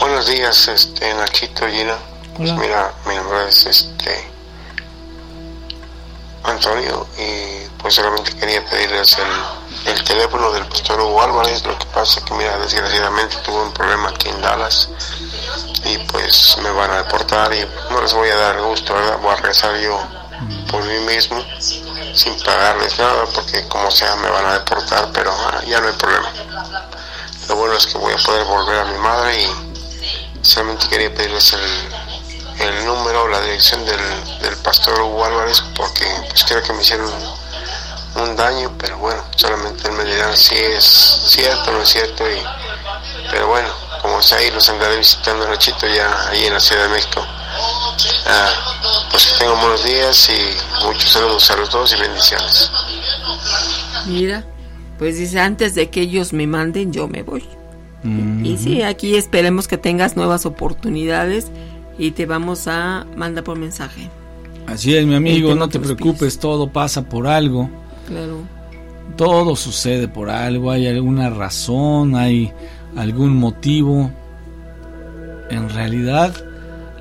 Buenos 0.00 0.26
días, 0.26 0.68
este 0.68 1.12
Nachito 1.14 1.66
Gina. 1.68 1.96
Pues 2.36 2.52
mira, 2.52 2.92
mi 3.06 3.14
nombre 3.14 3.48
es 3.48 3.66
este 3.66 4.10
Antonio 6.42 7.06
y 7.18 7.68
pues 7.78 7.94
solamente 7.94 8.32
quería 8.32 8.64
pedirles 8.64 9.16
el, 9.18 9.92
el 9.92 10.04
teléfono 10.04 10.50
del 10.52 10.64
pastor 10.66 11.00
Hugo 11.00 11.22
Álvarez. 11.22 11.64
Lo 11.64 11.78
que 11.78 11.86
pasa 11.86 12.20
es 12.20 12.24
que 12.24 12.34
mira, 12.34 12.58
desgraciadamente 12.58 13.36
tuve 13.44 13.62
un 13.62 13.72
problema 13.72 14.08
aquí 14.08 14.30
en 14.30 14.40
Dallas 14.40 14.90
y 15.84 15.98
pues 16.10 16.56
me 16.62 16.70
van 16.70 16.90
a 16.90 17.02
deportar 17.02 17.52
y 17.54 17.64
no 17.90 18.00
les 18.00 18.14
voy 18.14 18.28
a 18.30 18.36
dar 18.36 18.60
gusto, 18.62 18.94
¿verdad? 18.94 19.18
Voy 19.22 19.32
a 19.32 19.36
regresar 19.36 19.78
yo 19.78 20.23
por 20.70 20.82
mí 20.84 20.98
mismo 21.00 21.44
sin 22.14 22.38
pagarles 22.40 22.98
nada 22.98 23.24
porque 23.34 23.66
como 23.68 23.90
sea 23.90 24.14
me 24.16 24.30
van 24.30 24.46
a 24.46 24.54
deportar, 24.54 25.10
pero 25.12 25.32
ah, 25.32 25.62
ya 25.66 25.80
no 25.80 25.88
hay 25.88 25.94
problema. 25.94 26.30
Lo 27.48 27.56
bueno 27.56 27.74
es 27.74 27.86
que 27.86 27.98
voy 27.98 28.12
a 28.12 28.16
poder 28.18 28.44
volver 28.44 28.78
a 28.78 28.84
mi 28.84 28.98
madre 28.98 29.42
y 29.42 29.48
solamente 30.42 30.88
quería 30.88 31.14
pedirles 31.14 31.52
el, 31.52 32.66
el 32.66 32.86
número, 32.86 33.28
la 33.28 33.40
dirección 33.40 33.84
del, 33.84 34.40
del 34.40 34.56
pastor 34.58 35.00
Hugo 35.00 35.24
Álvarez 35.24 35.60
porque 35.74 36.06
pues 36.28 36.44
creo 36.44 36.62
que 36.62 36.72
me 36.72 36.82
hicieron 36.82 37.12
un 38.16 38.36
daño, 38.36 38.72
pero 38.78 38.96
bueno, 38.98 39.24
solamente 39.36 39.88
él 39.88 39.94
me 39.94 40.04
dirá 40.04 40.34
si 40.36 40.54
es 40.54 40.84
cierto 40.84 41.70
o 41.70 41.74
no 41.74 41.82
es 41.82 41.88
cierto 41.88 42.28
y 42.30 42.42
pero 43.30 43.48
bueno, 43.48 43.68
como 44.00 44.22
sea 44.22 44.38
ahí 44.38 44.50
los 44.50 44.68
andaré 44.68 44.96
visitando 44.96 45.48
Nachito 45.48 45.86
ya 45.86 46.28
ahí 46.28 46.46
en 46.46 46.54
la 46.54 46.60
Ciudad 46.60 46.82
de 46.84 46.88
México. 46.90 47.26
Ah, 48.26 48.50
pues 49.10 49.26
que 49.26 49.38
tengan 49.38 49.60
buenos 49.60 49.84
días 49.84 50.30
y 50.30 50.86
muchos 50.86 51.10
saludos 51.10 51.50
a 51.50 51.56
los 51.56 51.70
dos 51.70 51.94
y 51.94 52.00
bendiciones. 52.00 52.70
Mira, 54.06 54.44
pues 54.98 55.18
dice, 55.18 55.40
antes 55.40 55.74
de 55.74 55.90
que 55.90 56.02
ellos 56.02 56.32
me 56.32 56.46
manden, 56.46 56.92
yo 56.92 57.08
me 57.08 57.22
voy. 57.22 57.44
Y 58.42 58.58
sí, 58.58 58.82
aquí 58.82 59.16
esperemos 59.16 59.66
que 59.66 59.78
tengas 59.78 60.14
nuevas 60.14 60.44
oportunidades 60.44 61.46
y 61.98 62.10
te 62.10 62.26
vamos 62.26 62.68
a 62.68 63.06
mandar 63.16 63.44
por 63.44 63.58
mensaje. 63.58 64.10
Así 64.66 64.94
es, 64.94 65.06
mi 65.06 65.14
amigo, 65.14 65.54
no 65.54 65.68
te 65.68 65.80
preocupes, 65.80 66.38
todo 66.38 66.70
pasa 66.70 67.02
por 67.02 67.26
algo. 67.26 67.70
Claro. 68.06 68.40
Todo 69.16 69.56
sucede 69.56 70.06
por 70.06 70.28
algo, 70.28 70.70
hay 70.70 70.86
alguna 70.86 71.30
razón, 71.30 72.14
hay 72.14 72.52
algún 72.94 73.36
motivo. 73.36 74.10
En 75.48 75.70
realidad, 75.70 76.34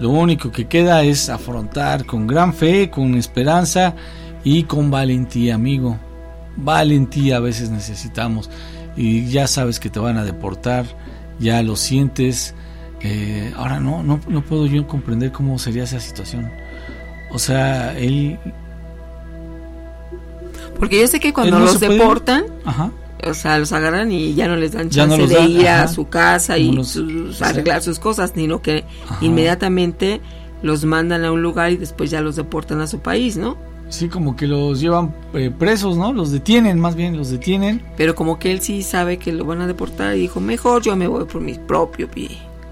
lo 0.04 0.10
único 0.10 0.52
que 0.52 0.66
queda 0.66 1.02
es 1.04 1.30
afrontar 1.30 2.06
con 2.06 2.28
gran 2.28 2.54
fe, 2.54 2.90
con 2.90 3.16
esperanza 3.16 3.96
y 4.44 4.64
con 4.64 4.92
valentía, 4.92 5.56
amigo. 5.56 5.98
Valentía 6.58 7.38
a 7.38 7.40
veces 7.40 7.70
necesitamos. 7.70 8.50
Y 8.98 9.28
ya 9.30 9.48
sabes 9.48 9.80
que 9.80 9.90
te 9.90 10.02
van 10.02 10.18
a 10.18 10.26
deportar, 10.26 10.86
ya 11.40 11.64
lo 11.64 11.78
sientes. 11.78 12.54
Eh, 13.00 13.54
ahora 13.56 13.80
no, 13.80 14.04
no, 14.04 14.20
no 14.28 14.44
puedo 14.44 14.66
yo 14.66 14.86
comprender 14.90 15.32
cómo 15.32 15.58
sería 15.58 15.86
esa 15.86 16.02
situación. 16.02 16.52
O 17.32 17.40
sea, 17.40 17.98
él... 17.98 18.38
Porque 20.78 21.00
yo 21.00 21.08
sé 21.08 21.22
que 21.22 21.32
cuando 21.32 21.60
no 21.60 21.66
los 21.66 21.80
deportan, 21.80 22.44
Ajá. 22.66 22.92
O 23.28 23.34
sea, 23.34 23.58
los 23.60 23.72
agarran 23.74 24.12
y 24.12 24.34
ya 24.36 24.48
no 24.48 24.56
les 24.56 24.72
dan 24.74 24.86
no 24.86 24.90
chance 24.92 25.28
de 25.28 25.36
dan, 25.36 25.50
ir 25.52 25.68
a 25.68 25.88
su 25.88 26.08
casa 26.10 26.58
y 26.58 26.70
No 26.70 26.78
los- 26.78 26.90
sus- 26.90 27.42
arreglar 27.42 27.82
sus 27.82 28.00
cosas, 28.00 28.32
sino 28.36 28.62
que 28.62 28.84
inmediatamente 29.22 30.22
los 30.62 30.86
mandan 30.86 31.26
a 31.26 31.32
un 31.32 31.42
lugar 31.42 31.72
y 31.72 31.78
después 31.78 32.10
ya 32.10 32.22
los 32.22 32.36
deportan 32.36 32.80
a 32.82 32.88
su 32.88 33.00
país, 33.00 33.36
¿no? 33.38 33.58
Sí, 33.90 34.08
como 34.08 34.36
que 34.36 34.48
los 34.48 34.80
llevan 34.80 35.14
eh, 35.34 35.52
presos, 35.58 35.98
¿no? 35.98 36.14
Los 36.14 36.32
detienen, 36.32 36.80
más 36.80 36.96
bien, 36.96 37.16
los 37.18 37.30
detienen. 37.30 37.82
Pero 37.98 38.16
como 38.16 38.40
que 38.40 38.52
él 38.52 38.62
sí 38.62 38.82
sabe 38.82 39.18
que 39.18 39.32
lo 39.34 39.46
van 39.46 39.62
a 39.62 39.68
deportar 39.68 40.16
y 40.16 40.22
dijo, 40.22 40.40
mejor 40.40 40.82
yo 40.82 40.96
me 40.96 41.08
voy 41.08 41.26
por 41.26 41.42
mi 41.42 41.54
propio 41.56 42.10
pie. 42.10 42.30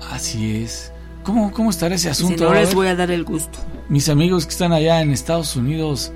Así 0.09 0.55
es. 0.63 0.91
¿Cómo, 1.23 1.51
cómo 1.51 1.69
estará 1.69 1.93
ese 1.95 2.09
asunto? 2.09 2.45
no 2.45 2.51
A 2.51 2.55
les 2.61 2.73
voy 2.73 2.87
a 2.87 2.95
dar 2.95 3.11
el 3.11 3.23
gusto. 3.23 3.59
Mis 3.89 4.09
amigos 4.09 4.45
que 4.45 4.51
están 4.51 4.71
allá 4.73 5.01
en 5.01 5.11
Estados 5.11 5.55
Unidos, 5.55 6.11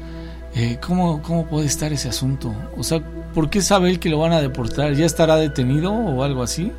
eh, 0.56 0.80
¿cómo, 0.84 1.22
¿cómo 1.22 1.46
puede 1.46 1.68
estar 1.68 1.94
ese 1.94 2.10
asunto? 2.10 2.56
O 2.76 2.84
sea, 2.84 3.04
¿por 3.36 3.50
qué 3.50 3.62
sabe 3.62 3.90
él 3.90 4.00
que 4.00 4.10
lo 4.10 4.18
van 4.18 4.32
a 4.32 4.42
deportar? 4.42 4.94
¿Ya 4.94 5.06
estará 5.06 5.36
detenido 5.36 5.92
o 5.92 6.24
algo 6.24 6.42
así? 6.42 6.72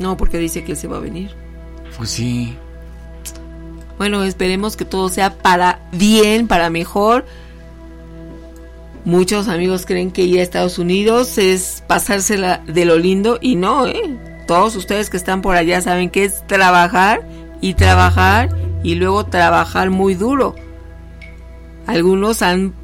No, 0.00 0.16
porque 0.16 0.38
dice 0.38 0.64
que 0.64 0.72
él 0.72 0.78
se 0.78 0.88
va 0.88 0.96
a 0.96 1.00
venir. 1.00 1.30
Pues 1.96 2.10
sí. 2.10 2.56
Bueno, 3.98 4.24
esperemos 4.24 4.76
que 4.76 4.86
todo 4.86 5.10
sea 5.10 5.34
para 5.34 5.80
bien, 5.92 6.48
para 6.48 6.70
mejor. 6.70 7.26
Muchos 9.04 9.48
amigos 9.48 9.84
creen 9.84 10.10
que 10.10 10.22
ir 10.22 10.40
a 10.40 10.42
Estados 10.42 10.78
Unidos 10.78 11.36
es 11.36 11.84
pasársela 11.86 12.62
de 12.66 12.84
lo 12.86 12.98
lindo 12.98 13.38
y 13.40 13.56
no, 13.56 13.86
¿eh? 13.86 14.18
Todos 14.46 14.74
ustedes 14.74 15.10
que 15.10 15.18
están 15.18 15.42
por 15.42 15.54
allá 15.54 15.82
saben 15.82 16.08
que 16.08 16.24
es 16.24 16.46
trabajar 16.46 17.28
y 17.60 17.74
trabajar 17.74 18.48
y 18.82 18.94
luego 18.94 19.26
trabajar 19.26 19.90
muy 19.90 20.14
duro. 20.14 20.54
Algunos 21.86 22.42
han 22.42 22.74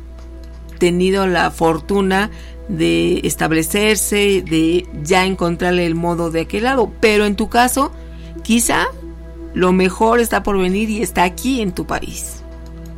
tenido 0.78 1.26
la 1.26 1.50
fortuna 1.50 2.30
de 2.68 3.20
establecerse, 3.24 4.42
de 4.42 4.86
ya 5.02 5.24
encontrarle 5.24 5.86
el 5.86 5.94
modo 5.94 6.30
de 6.30 6.42
aquel 6.42 6.64
lado, 6.64 6.92
pero 7.00 7.24
en 7.24 7.34
tu 7.34 7.48
caso, 7.48 7.90
quizá 8.42 8.86
lo 9.54 9.72
mejor 9.72 10.20
está 10.20 10.42
por 10.42 10.58
venir 10.58 10.90
y 10.90 11.02
está 11.02 11.24
aquí 11.24 11.60
en 11.60 11.72
tu 11.72 11.86
país. 11.86 12.42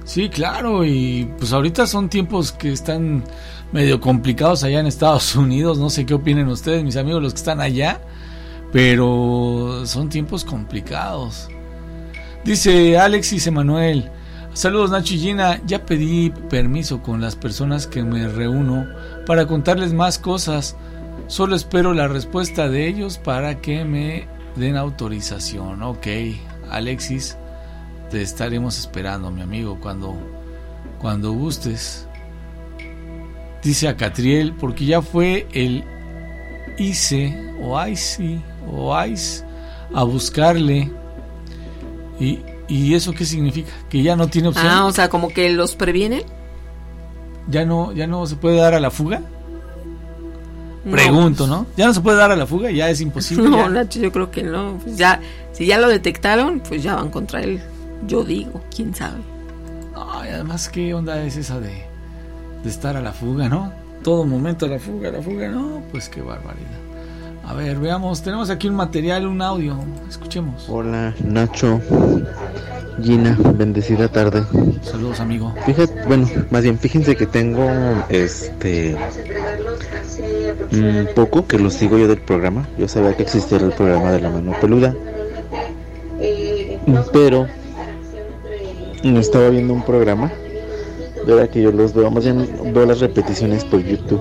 Sí, 0.04 0.28
claro, 0.28 0.84
y 0.84 1.28
pues 1.38 1.52
ahorita 1.52 1.86
son 1.86 2.08
tiempos 2.08 2.50
que 2.50 2.72
están 2.72 3.22
medio 3.72 4.00
complicados 4.00 4.64
allá 4.64 4.80
en 4.80 4.86
Estados 4.86 5.36
Unidos, 5.36 5.78
no 5.78 5.90
sé 5.90 6.04
qué 6.04 6.14
opinen 6.14 6.48
ustedes, 6.48 6.82
mis 6.82 6.96
amigos, 6.96 7.22
los 7.22 7.32
que 7.32 7.38
están 7.38 7.60
allá, 7.60 8.00
pero 8.72 9.82
son 9.86 10.08
tiempos 10.08 10.44
complicados. 10.44 11.48
Dice 12.44 12.98
Alexis 12.98 13.46
Emanuel, 13.46 14.10
saludos 14.52 14.90
Nacho 14.90 15.14
y 15.14 15.18
Gina, 15.18 15.60
ya 15.66 15.84
pedí 15.86 16.30
permiso 16.48 17.02
con 17.02 17.20
las 17.20 17.36
personas 17.36 17.86
que 17.86 18.02
me 18.02 18.28
reúno 18.28 18.86
para 19.26 19.46
contarles 19.46 19.92
más 19.92 20.18
cosas, 20.18 20.76
solo 21.26 21.56
espero 21.56 21.94
la 21.94 22.08
respuesta 22.08 22.68
de 22.68 22.88
ellos 22.88 23.18
para 23.18 23.60
que 23.60 23.84
me 23.84 24.28
den 24.56 24.76
autorización, 24.76 25.82
ok, 25.82 26.06
Alexis 26.70 27.36
te 28.10 28.22
estaremos 28.22 28.78
esperando, 28.78 29.30
mi 29.30 29.40
amigo, 29.40 29.78
cuando, 29.80 30.16
cuando 30.98 31.32
gustes. 31.32 32.06
Dice 33.62 33.88
a 33.88 33.96
porque 34.58 34.84
ya 34.84 35.00
fue 35.02 35.46
el 35.52 35.84
ICE 36.78 37.52
o 37.62 37.86
ICE 37.86 38.40
o 38.66 39.04
ICE 39.04 39.44
a 39.94 40.02
buscarle. 40.02 40.90
¿Y, 42.18 42.40
¿Y 42.70 42.94
eso 42.94 43.12
qué 43.12 43.24
significa? 43.24 43.70
Que 43.90 44.02
ya 44.02 44.14
no 44.16 44.28
tiene 44.28 44.48
opción. 44.48 44.66
Ah, 44.66 44.86
o 44.86 44.92
sea, 44.92 45.08
como 45.10 45.28
que 45.28 45.50
los 45.50 45.74
previenen. 45.74 46.22
ya 47.48 47.64
no, 47.66 47.92
ya 47.92 48.06
no 48.06 48.24
se 48.26 48.36
puede 48.36 48.56
dar 48.56 48.74
a 48.74 48.80
la 48.80 48.90
fuga. 48.90 49.20
No. 50.84 50.92
Pregunto, 50.92 51.46
¿no? 51.46 51.66
Ya 51.76 51.86
no 51.86 51.92
se 51.92 52.00
puede 52.00 52.16
dar 52.16 52.30
a 52.30 52.36
la 52.36 52.46
fuga, 52.46 52.70
ya 52.70 52.88
es 52.88 53.00
imposible. 53.02 53.48
No, 53.50 53.58
ya. 53.58 53.68
Nacho, 53.68 53.98
yo 53.98 54.10
creo 54.12 54.30
que 54.30 54.42
no. 54.42 54.78
Pues 54.82 54.96
ya, 54.96 55.20
si 55.52 55.66
ya 55.66 55.78
lo 55.78 55.88
detectaron, 55.88 56.60
pues 56.60 56.82
ya 56.82 56.94
van 56.94 57.10
contra 57.10 57.42
él. 57.42 57.60
Yo 58.06 58.24
digo, 58.24 58.62
quién 58.74 58.94
sabe. 58.94 59.18
No, 59.92 60.24
y 60.24 60.28
además, 60.28 60.68
¿qué 60.70 60.94
onda 60.94 61.22
es 61.22 61.36
esa 61.36 61.60
de, 61.60 61.84
de 62.62 62.70
estar 62.70 62.96
a 62.96 63.02
la 63.02 63.12
fuga, 63.12 63.48
no? 63.48 63.72
Todo 64.02 64.24
momento 64.24 64.64
a 64.64 64.68
la 64.70 64.78
fuga, 64.78 65.10
a 65.10 65.12
la 65.12 65.20
fuga, 65.20 65.48
no, 65.48 65.82
pues 65.90 66.08
qué 66.08 66.22
barbaridad. 66.22 66.78
A 67.50 67.52
ver, 67.52 67.80
veamos, 67.80 68.22
tenemos 68.22 68.48
aquí 68.48 68.68
un 68.68 68.76
material, 68.76 69.26
un 69.26 69.42
audio, 69.42 69.76
escuchemos. 70.08 70.66
Hola 70.68 71.12
Nacho, 71.24 71.80
Gina, 73.02 73.36
bendecida 73.56 74.06
tarde. 74.06 74.44
Saludos 74.82 75.18
amigo. 75.18 75.52
Fíjate, 75.66 76.00
bueno, 76.06 76.28
más 76.50 76.62
bien 76.62 76.78
fíjense 76.78 77.16
que 77.16 77.26
tengo 77.26 77.68
este 78.08 78.96
mm, 80.70 81.12
poco 81.16 81.48
que 81.48 81.58
lo 81.58 81.70
sigo 81.70 81.98
yo 81.98 82.06
del 82.06 82.20
programa. 82.20 82.68
Yo 82.78 82.86
sabía 82.86 83.16
que 83.16 83.24
existía 83.24 83.58
el 83.58 83.72
programa 83.72 84.12
de 84.12 84.20
la 84.20 84.30
mano 84.30 84.52
peluda. 84.60 84.94
Pero 87.12 87.48
no 89.02 89.18
estaba 89.18 89.48
viendo 89.48 89.74
un 89.74 89.82
programa. 89.82 90.30
De 91.26 91.34
verdad 91.34 91.50
que 91.50 91.62
yo 91.62 91.72
los 91.72 91.94
veo, 91.94 92.12
más 92.12 92.22
bien 92.22 92.48
veo 92.72 92.86
las 92.86 93.00
repeticiones 93.00 93.64
por 93.64 93.82
YouTube. 93.82 94.20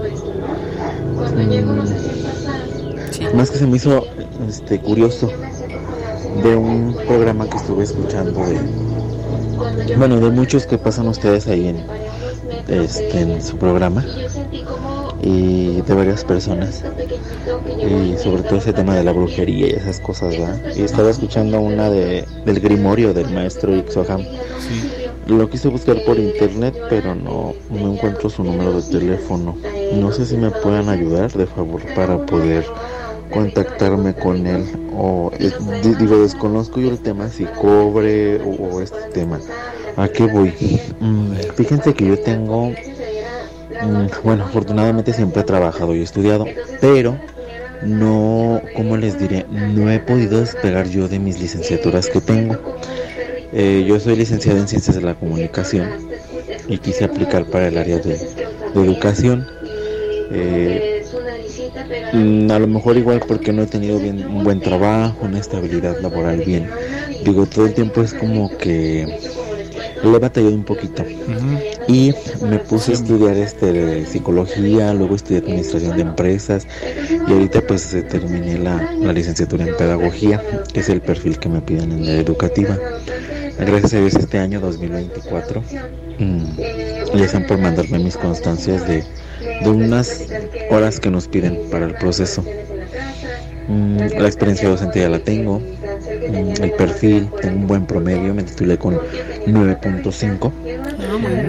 Más 3.34 3.52
que 3.52 3.58
se 3.58 3.68
me 3.68 3.78
hizo 3.78 4.06
este 4.48 4.80
curioso 4.80 5.30
de 6.44 6.56
un 6.56 6.96
programa 7.08 7.50
que 7.50 7.58
estuve 7.58 7.84
escuchando 7.84 8.40
de 8.46 8.60
bueno 9.98 10.20
de 10.20 10.30
muchos 10.30 10.66
que 10.66 10.78
pasan 10.78 11.08
ustedes 11.08 11.48
ahí 11.48 11.68
en 11.68 11.86
este 12.68 13.22
en 13.22 13.42
su 13.42 13.58
programa 13.58 14.06
y 15.22 15.82
de 15.82 15.94
varias 15.94 16.24
personas. 16.24 16.84
Y 17.78 18.18
sobre 18.18 18.44
todo 18.44 18.58
ese 18.58 18.74
tema 18.74 18.96
de 18.96 19.04
la 19.04 19.12
brujería 19.12 19.68
y 19.68 19.72
esas 19.72 20.00
cosas 20.00 20.38
¿verdad? 20.38 20.60
y 20.76 20.82
estaba 20.82 21.10
escuchando 21.10 21.60
una 21.60 21.90
de 21.90 22.26
del 22.46 22.60
grimorio 22.60 23.14
del 23.14 23.30
maestro 23.30 23.76
Ixoham 23.76 24.24
lo 25.28 25.48
quise 25.48 25.68
buscar 25.68 26.04
por 26.06 26.18
internet 26.18 26.76
pero 26.90 27.14
no 27.14 27.54
no 27.70 27.94
encuentro 27.94 28.30
su 28.30 28.44
número 28.44 28.82
de 28.82 28.90
teléfono. 28.90 29.56
No 29.94 30.12
sé 30.12 30.26
si 30.26 30.38
me 30.38 30.52
puedan 30.52 30.90
ayudar 30.90 31.32
de 31.32 31.46
favor 31.46 31.82
para 31.96 32.26
poder 32.26 32.66
contactarme 33.30 34.14
con 34.14 34.46
él 34.48 34.66
o 34.94 35.32
eh, 35.40 35.52
di- 35.82 35.96
digo 35.96 36.22
desconozco 36.22 36.80
yo 36.80 36.90
el 36.90 37.00
tema 37.00 37.30
si 37.30 37.46
cobre 37.46 38.40
o, 38.42 38.82
este 38.82 38.98
tema. 39.14 39.40
A 39.98 40.08
qué 40.08 40.26
voy 40.26 40.54
Mm, 41.00 41.32
fíjense 41.56 41.94
que 41.94 42.06
yo 42.06 42.20
tengo 42.20 42.70
mm, 42.70 44.08
bueno 44.24 44.44
afortunadamente 44.44 45.14
siempre 45.14 45.42
he 45.42 45.46
trabajado 45.46 45.96
y 45.96 46.02
estudiado 46.02 46.46
pero 46.82 47.18
no 47.82 48.62
cómo 48.76 48.98
les 48.98 49.18
diré 49.18 49.46
no 49.50 49.90
he 49.90 50.00
podido 50.00 50.42
despegar 50.42 50.90
yo 50.90 51.08
de 51.08 51.20
mis 51.20 51.40
licenciaturas 51.40 52.10
que 52.10 52.20
tengo. 52.22 52.58
Eh, 53.52 53.86
yo 53.88 54.00
soy 54.00 54.16
licenciado 54.16 54.60
en 54.60 54.68
ciencias 54.68 54.96
de 54.96 55.02
la 55.02 55.16
comunicación 55.16 55.90
y 56.68 56.78
quise 56.78 57.06
aplicar 57.06 57.46
para 57.46 57.68
el 57.68 57.78
área 57.78 57.98
de, 57.98 58.20
educación. 58.76 59.48
Eh, 60.32 60.99
a 61.92 62.60
lo 62.60 62.68
mejor 62.68 62.98
igual 62.98 63.22
porque 63.28 63.52
no 63.54 63.64
he 63.64 63.68
tenido 63.68 64.00
bien, 64.00 64.26
un 64.26 64.44
buen 64.44 64.60
trabajo, 64.60 65.18
una 65.22 65.40
estabilidad 65.40 66.00
laboral 66.02 66.42
bien. 66.46 66.70
Digo, 67.24 67.46
todo 67.46 67.66
el 67.66 67.74
tiempo 67.74 68.02
es 68.02 68.14
como 68.14 68.56
que 68.58 69.20
le 70.04 70.16
he 70.16 70.20
batallado 70.20 70.56
un 70.56 70.64
poquito. 70.64 71.04
Y 71.88 72.14
me 72.48 72.60
puse 72.60 72.92
a 72.92 72.96
estudiar 72.96 73.36
este 73.38 74.06
psicología, 74.06 74.94
luego 74.94 75.16
estudié 75.16 75.40
administración 75.40 75.96
de 75.96 76.04
empresas 76.04 76.68
y 77.28 77.32
ahorita 77.32 77.62
pues 77.62 77.96
terminé 78.10 78.58
la, 78.58 78.94
la 78.94 79.14
licenciatura 79.14 79.66
en 79.66 79.76
pedagogía, 79.76 80.42
que 80.74 80.80
es 80.82 80.90
el 80.90 81.02
perfil 81.02 81.40
que 81.40 81.50
me 81.50 81.62
piden 81.62 81.92
en 81.92 82.06
la 82.06 82.14
educativa. 82.14 82.78
Gracias 83.60 83.94
a 83.94 84.00
Dios 84.00 84.16
este 84.16 84.38
año 84.38 84.62
2024 84.62 85.62
mm, 86.18 86.44
ya 87.14 87.26
están 87.26 87.46
por 87.46 87.58
mandarme 87.58 88.00
mis 88.00 88.16
constancias 88.16 88.88
de, 88.88 89.04
de 89.60 89.70
unas 89.70 90.36
horas 90.68 91.00
que 91.00 91.12
nos 91.12 91.28
piden 91.28 91.60
para 91.70 91.86
el 91.86 91.96
proceso. 91.96 92.50
Mm, 93.68 94.10
la 94.18 94.28
experiencia 94.28 94.70
docente 94.70 95.00
ya 95.00 95.10
la 95.10 95.20
tengo, 95.20 95.70
mm, 96.26 96.62
el 96.62 96.74
perfil, 96.74 97.36
tengo 97.40 97.58
un 97.58 97.68
buen 97.68 97.86
promedio, 97.88 98.34
me 98.34 98.44
titulé 98.44 98.78
con 98.78 99.02
9.5, 99.46 100.60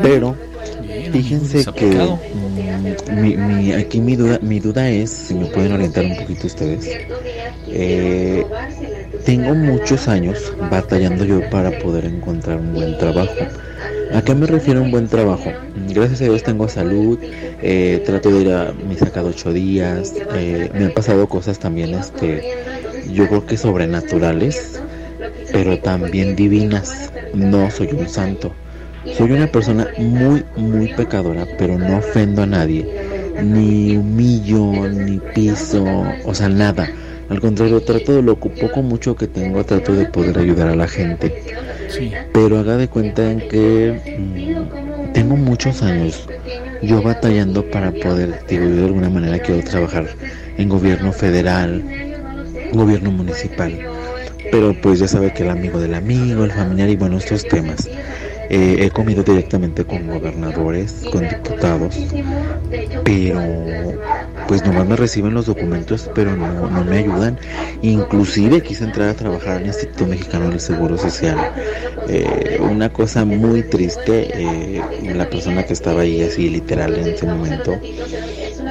pero 0.00 0.42
fíjense 1.10 1.72
que 1.74 2.18
mm, 2.32 2.94
mi, 3.06 3.36
mi- 3.36 3.72
aquí 3.72 4.00
mi 4.00 4.16
duda, 4.16 4.38
mi 4.42 4.60
duda 4.60 4.90
es, 4.90 5.10
si 5.10 5.34
me 5.34 5.46
pueden 5.46 5.72
orientar 5.72 6.06
un 6.06 6.16
poquito 6.16 6.46
ustedes, 6.46 7.00
eh, 7.70 8.52
tengo 9.24 9.54
muchos 9.54 10.08
años 10.08 10.54
batallando 10.60 11.24
yo 11.24 11.48
para 11.48 11.78
poder 11.78 12.04
encontrar 12.06 12.58
un 12.58 12.72
buen 12.74 12.96
trabajo. 12.96 13.50
¿A 14.12 14.22
qué 14.22 14.34
me 14.34 14.46
refiero 14.46 14.82
un 14.82 14.90
buen 14.90 15.06
trabajo? 15.08 15.52
Gracias 15.88 16.20
a 16.20 16.24
Dios 16.24 16.42
tengo 16.42 16.68
salud, 16.68 17.18
eh, 17.62 18.02
trato 18.04 18.30
de 18.30 18.40
ir 18.40 18.52
a 18.52 18.72
misa 18.72 19.10
cada 19.10 19.28
ocho 19.28 19.52
días, 19.52 20.14
eh, 20.34 20.68
me 20.74 20.86
han 20.86 20.92
pasado 20.92 21.28
cosas 21.28 21.58
también, 21.60 21.94
este, 21.94 22.42
yo 23.12 23.28
creo 23.28 23.46
que 23.46 23.56
sobrenaturales, 23.56 24.80
pero 25.52 25.78
también 25.78 26.34
divinas. 26.34 27.12
No 27.34 27.70
soy 27.70 27.88
un 27.92 28.08
santo. 28.08 28.52
Soy 29.16 29.30
una 29.32 29.46
persona 29.46 29.88
muy, 29.96 30.44
muy 30.56 30.88
pecadora, 30.88 31.46
pero 31.56 31.78
no 31.78 31.98
ofendo 31.98 32.42
a 32.42 32.46
nadie, 32.46 32.86
ni 33.42 33.96
humillo, 33.96 34.88
ni 34.88 35.18
piso, 35.34 35.84
o 36.24 36.34
sea, 36.34 36.48
nada. 36.48 36.90
Al 37.28 37.40
contrario, 37.40 37.80
trato 37.80 38.12
de 38.12 38.22
lo 38.22 38.36
poco 38.36 38.82
mucho 38.82 39.14
que 39.14 39.28
tengo, 39.28 39.64
trato 39.64 39.94
de 39.94 40.06
poder 40.06 40.36
ayudar 40.36 40.68
a 40.68 40.76
la 40.76 40.88
gente. 40.88 41.32
Sí. 41.90 42.12
Pero 42.32 42.58
haga 42.58 42.76
de 42.76 42.88
cuenta 42.88 43.30
en 43.30 43.40
que 43.48 44.16
mm, 44.18 45.12
tengo 45.12 45.36
muchos 45.36 45.82
años 45.82 46.26
yo 46.82 47.02
batallando 47.02 47.68
para 47.70 47.92
poder, 47.92 48.40
digo, 48.48 48.64
yo 48.64 48.76
de 48.76 48.84
alguna 48.86 49.10
manera 49.10 49.38
quiero 49.38 49.62
trabajar 49.62 50.06
en 50.56 50.68
gobierno 50.68 51.12
federal, 51.12 51.84
gobierno 52.72 53.10
municipal. 53.10 53.78
Pero 54.50 54.74
pues 54.80 54.98
ya 54.98 55.08
sabe 55.08 55.32
que 55.32 55.42
el 55.42 55.50
amigo 55.50 55.78
del 55.78 55.94
amigo, 55.94 56.44
el 56.44 56.52
familiar 56.52 56.88
y 56.88 56.96
bueno, 56.96 57.18
estos 57.18 57.44
temas. 57.46 57.88
Eh, 58.52 58.84
he 58.84 58.90
comido 58.90 59.22
directamente 59.22 59.84
con 59.84 60.08
gobernadores, 60.08 61.04
con 61.12 61.28
diputados, 61.28 61.96
pero 63.04 63.40
pues 64.48 64.64
nomás 64.64 64.88
me 64.88 64.96
reciben 64.96 65.34
los 65.34 65.46
documentos, 65.46 66.10
pero 66.16 66.36
no, 66.36 66.68
no 66.68 66.84
me 66.84 66.98
ayudan. 66.98 67.38
Inclusive 67.82 68.60
quise 68.60 68.82
entrar 68.82 69.10
a 69.10 69.14
trabajar 69.14 69.58
en 69.58 69.62
el 69.62 69.66
Instituto 69.68 70.04
Mexicano 70.08 70.50
del 70.50 70.58
Seguro 70.58 70.98
Social. 70.98 71.48
Eh, 72.08 72.58
una 72.60 72.92
cosa 72.92 73.24
muy 73.24 73.62
triste, 73.62 74.30
eh, 74.34 74.82
la 75.14 75.30
persona 75.30 75.62
que 75.64 75.72
estaba 75.72 76.00
ahí 76.02 76.20
así 76.22 76.50
literal 76.50 76.96
en 76.96 77.06
ese 77.06 77.26
momento, 77.26 77.80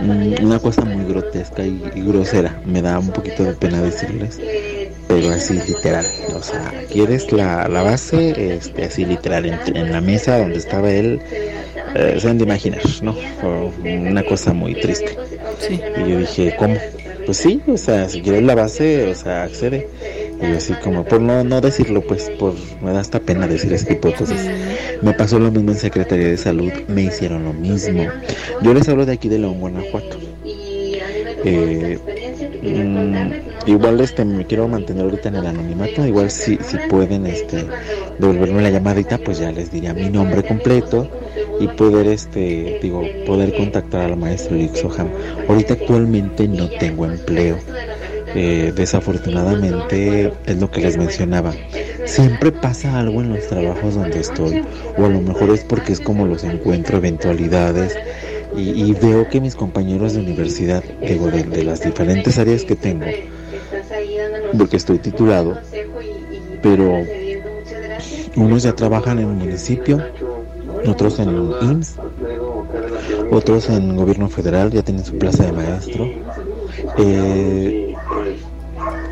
mm, 0.02 0.44
una 0.44 0.60
cosa 0.60 0.84
muy 0.84 1.06
grotesca 1.06 1.66
y, 1.66 1.90
y 1.96 2.02
grosera, 2.02 2.60
me 2.66 2.82
da 2.82 3.00
un 3.00 3.14
poquito 3.14 3.46
de 3.46 3.54
pena 3.54 3.82
decirles, 3.82 4.42
pero 5.10 5.32
así 5.32 5.56
literal, 5.68 6.06
o 6.36 6.44
sea, 6.44 6.72
quieres 6.92 7.32
la, 7.32 7.68
la 7.68 7.82
base, 7.82 8.54
este, 8.56 8.86
así 8.86 9.06
literal, 9.06 9.48
en, 9.48 9.58
en 9.76 9.92
la 9.92 10.02
mesa 10.02 10.38
donde 10.38 10.58
estaba 10.58 10.92
él, 10.92 11.20
eh, 11.96 12.18
se 12.20 12.30
han 12.30 12.38
de 12.38 12.44
imaginar, 12.44 12.82
¿no? 13.02 13.16
Fue 13.42 13.90
una 13.92 14.24
cosa 14.24 14.54
muy 14.54 14.76
triste. 14.76 15.18
Y 15.98 16.12
yo 16.12 16.20
dije, 16.20 16.56
¿cómo? 16.58 16.78
Pues 17.26 17.38
sí, 17.38 17.60
o 17.68 17.76
sea, 17.78 18.08
si 18.08 18.22
quieres 18.22 18.44
la 18.44 18.54
base, 18.54 19.08
o 19.08 19.16
sea, 19.16 19.44
accede. 19.44 19.88
Y 20.42 20.52
yo 20.52 20.58
así 20.58 20.74
como, 20.84 21.04
por 21.04 21.20
no, 21.20 21.44
no 21.44 21.60
decirlo, 21.60 22.02
pues, 22.02 22.30
por 22.38 22.54
me 22.82 22.94
da 22.94 23.00
hasta 23.00 23.20
pena 23.20 23.48
decir 23.48 23.74
ese 23.74 23.88
tipo 23.88 24.10
de 24.10 24.14
cosas. 24.14 24.40
Me 25.02 25.14
pasó 25.14 25.40
lo 25.40 25.52
mismo 25.52 25.72
en 25.72 25.78
Secretaría 25.78 26.28
de 26.28 26.38
Salud, 26.38 26.72
me 26.88 27.02
hicieron 27.02 27.46
lo 27.46 27.54
mismo. 27.54 28.06
Yo 28.62 28.74
les 28.76 28.88
hablo 28.88 29.08
de 29.08 29.14
aquí 29.14 29.28
de 29.28 29.40
León, 29.40 29.60
Guanajuato. 29.60 30.20
Eh, 31.46 31.98
mm, 32.62 33.49
igual 33.66 34.00
este 34.02 34.26
me 34.26 34.46
quiero 34.46 34.68
mantener 34.68 35.04
ahorita 35.04 35.30
en 35.30 35.36
el 35.36 35.48
anonimato 35.48 36.06
igual 36.06 36.32
si, 36.32 36.58
si 36.58 36.78
pueden 36.90 37.26
este 37.26 37.66
devolverme 38.18 38.62
la 38.62 38.70
llamadita 38.70 39.18
pues 39.18 39.40
ya 39.40 39.52
les 39.52 39.72
diría 39.72 39.94
mi 39.94 40.10
nombre 40.10 40.44
completo 40.44 41.08
y 41.60 41.68
poder 41.68 42.08
este 42.08 42.80
digo 42.82 43.04
poder 43.26 43.56
contactar 43.56 44.02
al 44.02 44.18
maestro 44.18 44.58
Ixoham 44.58 45.10
ahorita 45.48 45.74
actualmente 45.74 46.48
no 46.48 46.70
tengo 46.70 47.06
empleo. 47.06 47.58
Eh, 48.36 48.72
desafortunadamente 48.76 50.32
es 50.46 50.58
lo 50.58 50.70
que 50.70 50.82
les 50.82 50.98
mencionaba 50.98 51.52
siempre 52.06 52.52
pasa 52.52 53.00
algo 53.00 53.22
en 53.22 53.30
los 53.30 53.48
trabajos 53.48 53.96
donde 53.96 54.20
estoy 54.20 54.64
o 54.98 55.06
a 55.06 55.10
lo 55.10 55.20
mejor 55.20 55.50
es 55.50 55.64
porque 55.64 55.94
es 55.94 56.00
como 56.00 56.28
los 56.28 56.44
encuentro 56.44 56.98
eventualidades 56.98 57.98
y, 58.56 58.84
y 58.84 58.94
veo 58.94 59.28
que 59.30 59.42
mis 59.42 59.56
compañeros 59.56 60.14
de 60.14 60.20
universidad, 60.22 60.84
digo, 61.02 61.28
de 61.28 61.64
las 61.64 61.82
diferentes 61.82 62.38
áreas 62.38 62.64
que 62.64 62.76
tengo, 62.76 63.06
porque 64.58 64.78
estoy 64.78 65.00
titulado, 65.00 65.58
pero 66.62 67.06
unos 68.36 68.64
ya 68.64 68.74
trabajan 68.74 69.20
en 69.20 69.30
el 69.30 69.36
municipio, 69.36 70.04
otros 70.86 71.20
en 71.20 71.30
el 71.30 71.54
IMSS, 71.62 71.96
otros 73.32 73.70
en 73.70 73.96
gobierno 73.96 74.30
federal, 74.30 74.72
ya 74.72 74.82
tienen 74.82 75.06
su 75.06 75.18
plaza 75.18 75.46
de 75.46 75.52
maestro. 75.52 76.10
Eh, 76.98 77.96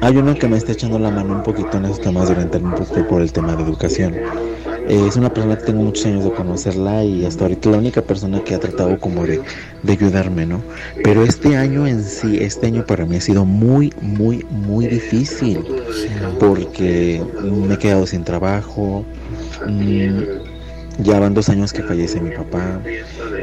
hay 0.02 0.18
uno 0.18 0.36
que 0.36 0.48
me 0.48 0.58
está 0.58 0.72
echando 0.72 1.00
la 1.00 1.12
mano 1.12 1.34
un 1.34 1.44
poquito 1.44 1.78
en 1.78 1.86
esos 1.86 2.02
temas 2.02 2.30
orientarme 2.30 2.70
un 2.70 2.76
poquito 2.76 3.08
por 3.08 3.22
el 3.22 3.32
tema 3.32 3.56
de 3.56 3.64
educación. 3.64 4.16
Eh, 4.88 5.06
es 5.08 5.18
una 5.18 5.34
persona 5.34 5.58
que 5.58 5.66
tengo 5.66 5.84
muchos 5.84 6.06
años 6.06 6.24
de 6.24 6.32
conocerla 6.32 7.04
y 7.04 7.26
hasta 7.26 7.44
ahorita 7.44 7.72
la 7.72 7.78
única 7.78 8.02
persona 8.02 8.42
que 8.44 8.56
ha 8.56 8.60
tratado 8.60 8.98
como 9.00 9.26
de, 9.26 9.42
de 9.84 9.92
ayudarme, 9.94 10.46
¿no? 10.46 10.62
Pero 11.04 11.24
este 11.24 11.58
año 11.58 11.86
en 11.86 12.04
sí, 12.04 12.38
este 12.40 12.68
año 12.68 12.86
para 12.86 13.06
mí 13.06 13.18
ha 13.18 13.22
sido 13.22 13.44
muy, 13.44 13.94
muy, 14.02 14.46
muy 14.50 14.88
difícil 14.88 15.64
porque 16.40 17.22
me 17.44 17.74
he 17.74 17.78
quedado 17.78 18.08
sin 18.08 18.24
trabajo. 18.24 19.04
mm, 19.68 20.24
ya 21.00 21.20
van 21.20 21.34
dos 21.34 21.50
años 21.50 21.74
que 21.74 21.84
fallece 21.84 22.20
mi 22.22 22.32
papá. 22.32 22.80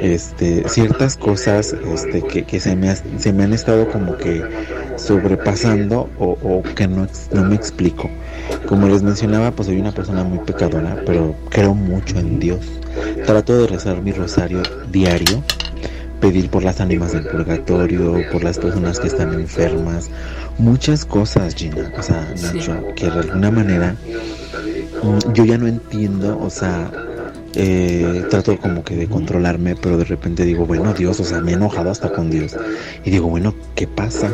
Este, 0.05 0.69
ciertas 0.69 1.17
cosas 1.17 1.75
este, 1.93 2.23
que, 2.23 2.45
que 2.45 2.61
se, 2.61 2.77
me, 2.77 2.91
ha- 2.91 2.97
se 3.19 3.33
me 3.33 3.45
han 3.45 3.53
estado 3.53 3.89
como 3.91 4.17
que 4.17 4.43
sobrepasando 4.97 6.09
o, 6.19 6.37
o 6.43 6.63
que 6.75 6.87
no, 6.89 7.07
no 7.33 7.45
me 7.45 7.55
explico. 7.55 8.11
Como 8.67 8.89
les 8.89 9.03
mencionaba, 9.03 9.51
pues 9.53 9.67
soy 9.67 9.81
una 9.81 9.93
persona 9.93 10.25
muy 10.25 10.39
pecadora, 10.41 10.97
pero 11.07 11.35
creo 11.51 11.75
mucho 11.75 12.19
en 12.19 12.39
Dios. 12.41 12.61
Trato 13.27 13.59
de 13.59 13.67
rezar 13.67 14.01
mi 14.03 14.13
rosario 14.13 14.63
diario, 14.91 15.43
pedir 16.21 16.49
por 16.51 16.63
las 16.65 16.81
ánimas 16.81 17.13
del 17.13 17.27
purgatorio, 17.27 18.17
por 18.33 18.45
las 18.45 18.59
personas 18.59 18.99
que 19.01 19.09
están 19.09 19.33
enfermas, 19.35 20.11
muchas 20.59 21.05
cosas, 21.05 21.55
Gina, 21.55 21.93
o 21.99 22.03
sea, 22.03 22.27
Nacho, 22.43 22.83
que 22.97 23.07
de 23.11 23.19
alguna 23.21 23.51
manera 23.51 23.97
mm, 25.03 25.33
yo 25.33 25.45
ya 25.45 25.59
no 25.59 25.67
entiendo, 25.67 26.39
o 26.41 26.49
sea, 26.51 26.91
eh, 27.57 28.25
trato 28.31 28.59
como 28.59 28.85
que 28.85 28.97
de 28.97 29.09
controlarme, 29.09 29.77
pero 29.77 29.97
de 29.97 30.05
repente 30.05 30.45
digo, 30.45 30.67
bueno, 30.67 30.93
Dios, 30.95 31.21
o 31.21 31.25
sea, 31.25 31.41
me 31.41 31.53
he 31.53 31.55
enojado 31.55 31.91
hasta 31.91 32.13
con 32.13 32.31
Dios. 32.31 32.57
Y 33.05 33.11
digo, 33.11 33.29
bueno, 33.29 33.55
¿qué 33.75 33.87
pasa? 33.87 34.31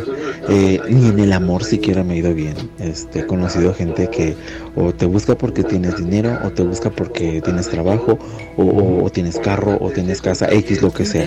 Eh, 0.48 0.80
ni 0.88 1.08
en 1.08 1.18
el 1.20 1.32
amor 1.32 1.64
siquiera 1.64 2.02
me 2.02 2.14
ha 2.14 2.16
ido 2.16 2.34
bien. 2.34 2.54
Este, 2.78 3.20
he 3.20 3.26
conocido 3.26 3.74
gente 3.74 4.08
que 4.08 4.34
o 4.74 4.92
te 4.94 5.04
busca 5.06 5.36
porque 5.36 5.62
tienes 5.64 5.96
dinero, 5.96 6.38
o 6.44 6.50
te 6.50 6.62
busca 6.62 6.90
porque 6.90 7.40
tienes 7.42 7.68
trabajo, 7.68 8.18
o, 8.56 8.62
o- 8.62 9.04
o 9.04 9.10
tienes 9.10 9.38
carro, 9.38 9.76
o 9.80 9.90
tienes 9.90 10.20
casa, 10.22 10.48
X, 10.50 10.80
lo 10.82 10.92
que 10.92 11.04
sea. 11.04 11.24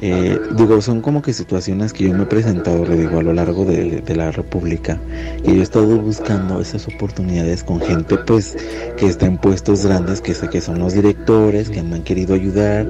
Eh, 0.00 0.38
digo, 0.56 0.80
son 0.82 1.00
como 1.00 1.22
que 1.22 1.32
situaciones 1.32 1.92
que 1.92 2.04
yo 2.04 2.14
me 2.14 2.24
he 2.24 2.26
presentado, 2.26 2.84
le 2.84 2.96
digo, 2.96 3.18
a 3.18 3.22
lo 3.22 3.32
largo 3.32 3.64
de, 3.64 4.00
de 4.00 4.16
la 4.16 4.30
República. 4.32 4.98
Y 5.44 5.54
yo 5.54 5.60
he 5.60 5.62
estado 5.62 5.96
buscando 5.98 6.60
esas 6.60 6.86
oportunidades 6.88 7.62
con 7.64 7.80
gente, 7.80 8.16
pues, 8.18 8.56
que 8.96 9.06
está 9.06 9.26
en 9.26 9.38
puestos 9.38 9.84
grandes, 9.86 10.20
que 10.20 10.34
sé 10.34 10.48
que 10.48 10.60
son 10.60 10.78
los 10.78 10.94
directores, 10.94 11.68
que 11.70 11.82
me 11.82 11.96
han 11.96 12.02
querido 12.02 12.34
ayudar. 12.34 12.86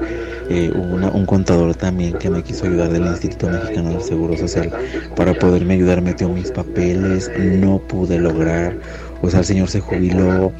Eh, 0.50 0.70
hubo 0.74 0.94
una- 0.94 1.10
un 1.10 1.26
contador 1.26 1.74
también 1.74 2.16
que 2.16 2.30
me 2.30 2.42
quiso 2.42 2.64
ayudar 2.66 2.90
del 2.90 3.06
Instituto 3.06 3.50
Mexicano 3.50 3.90
del 3.90 4.00
Seguro 4.02 4.36
Social 4.36 4.72
para 5.14 5.34
poderme 5.34 5.74
ayudar, 5.74 6.00
metió 6.00 6.28
mis 6.30 6.50
papeles, 6.50 7.30
no 7.36 7.78
pude 7.80 8.18
lograr. 8.18 8.78
O 9.20 9.28
sea, 9.30 9.40
el 9.40 9.44
señor 9.46 9.68
se 9.68 9.80
jubiló, 9.80 10.52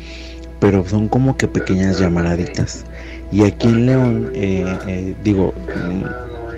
pero 0.61 0.87
son 0.87 1.09
como 1.09 1.37
que 1.37 1.49
pequeñas 1.49 1.99
llamaraditas. 1.99 2.85
Y 3.31 3.45
aquí 3.45 3.69
en 3.69 3.87
León, 3.87 4.31
eh, 4.35 4.79
eh, 4.87 5.15
digo, 5.23 5.55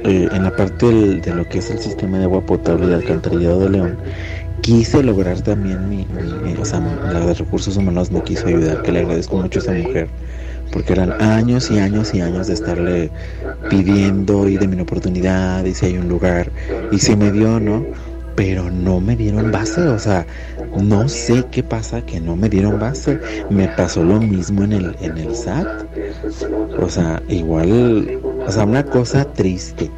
eh, 0.05 0.29
en 0.33 0.43
la 0.43 0.51
parte 0.57 0.87
del- 0.87 1.21
de 1.21 1.33
lo 1.33 1.49
que 1.49 1.59
es 1.59 1.71
el 1.71 1.79
sistema 1.79 2.19
de 2.19 2.25
agua 2.25 2.41
potable 2.47 2.89
y 2.89 2.93
alcantarillado 2.93 3.61
de 3.61 3.69
León, 3.71 3.99
quise 4.63 5.03
lograr 5.03 5.41
también 5.43 5.89
mi- 5.89 6.07
mi- 6.07 6.55
o 6.55 6.65
sea, 6.65 6.81
la 6.81 7.21
de 7.21 7.35
recursos 7.35 7.77
humanos 7.77 8.11
me 8.11 8.23
quiso 8.23 8.49
ayudar, 8.49 8.83
que 8.83 8.93
le 8.93 9.01
agradezco 9.01 9.37
mucho 9.37 9.59
a 9.59 9.63
esa 9.63 9.73
mujer, 9.73 10.09
porque 10.73 10.93
eran 10.93 11.21
años 11.21 11.71
y 11.71 11.79
años 11.79 12.15
y 12.15 12.21
años 12.21 12.47
de 12.47 12.55
estarle 12.55 13.11
pidiendo 13.69 14.49
y 14.49 14.57
de 14.57 14.69
mi 14.69 14.81
oportunidad 14.81 15.65
y 15.65 15.75
si 15.75 15.87
hay 15.87 15.99
un 15.99 16.09
lugar 16.09 16.51
y 16.91 16.99
se 16.99 17.17
me 17.17 17.33
dio, 17.33 17.61
¿no? 17.61 17.85
Pero 18.37 18.71
no 18.71 19.01
me 19.01 19.17
dieron 19.17 19.51
base, 19.51 19.83
o 19.83 19.99
sea, 19.99 20.25
no 20.79 21.09
sé 21.09 21.45
qué 21.51 21.63
pasa 21.63 22.01
que 22.03 22.21
no 22.21 22.37
me 22.37 22.49
dieron 22.49 22.79
base. 22.79 23.19
Me 23.51 23.69
pasó 23.69 24.03
lo 24.03 24.21
mismo 24.21 24.65
en 24.65 24.73
el, 24.73 24.97
en 25.01 25.19
el 25.19 25.35
SAT. 25.35 25.67
O 26.81 26.89
sea, 26.89 27.23
igual, 27.29 28.19
o 28.47 28.51
sea, 28.51 28.65
una 28.65 28.85
cosa 28.85 29.25
triste. 29.25 29.91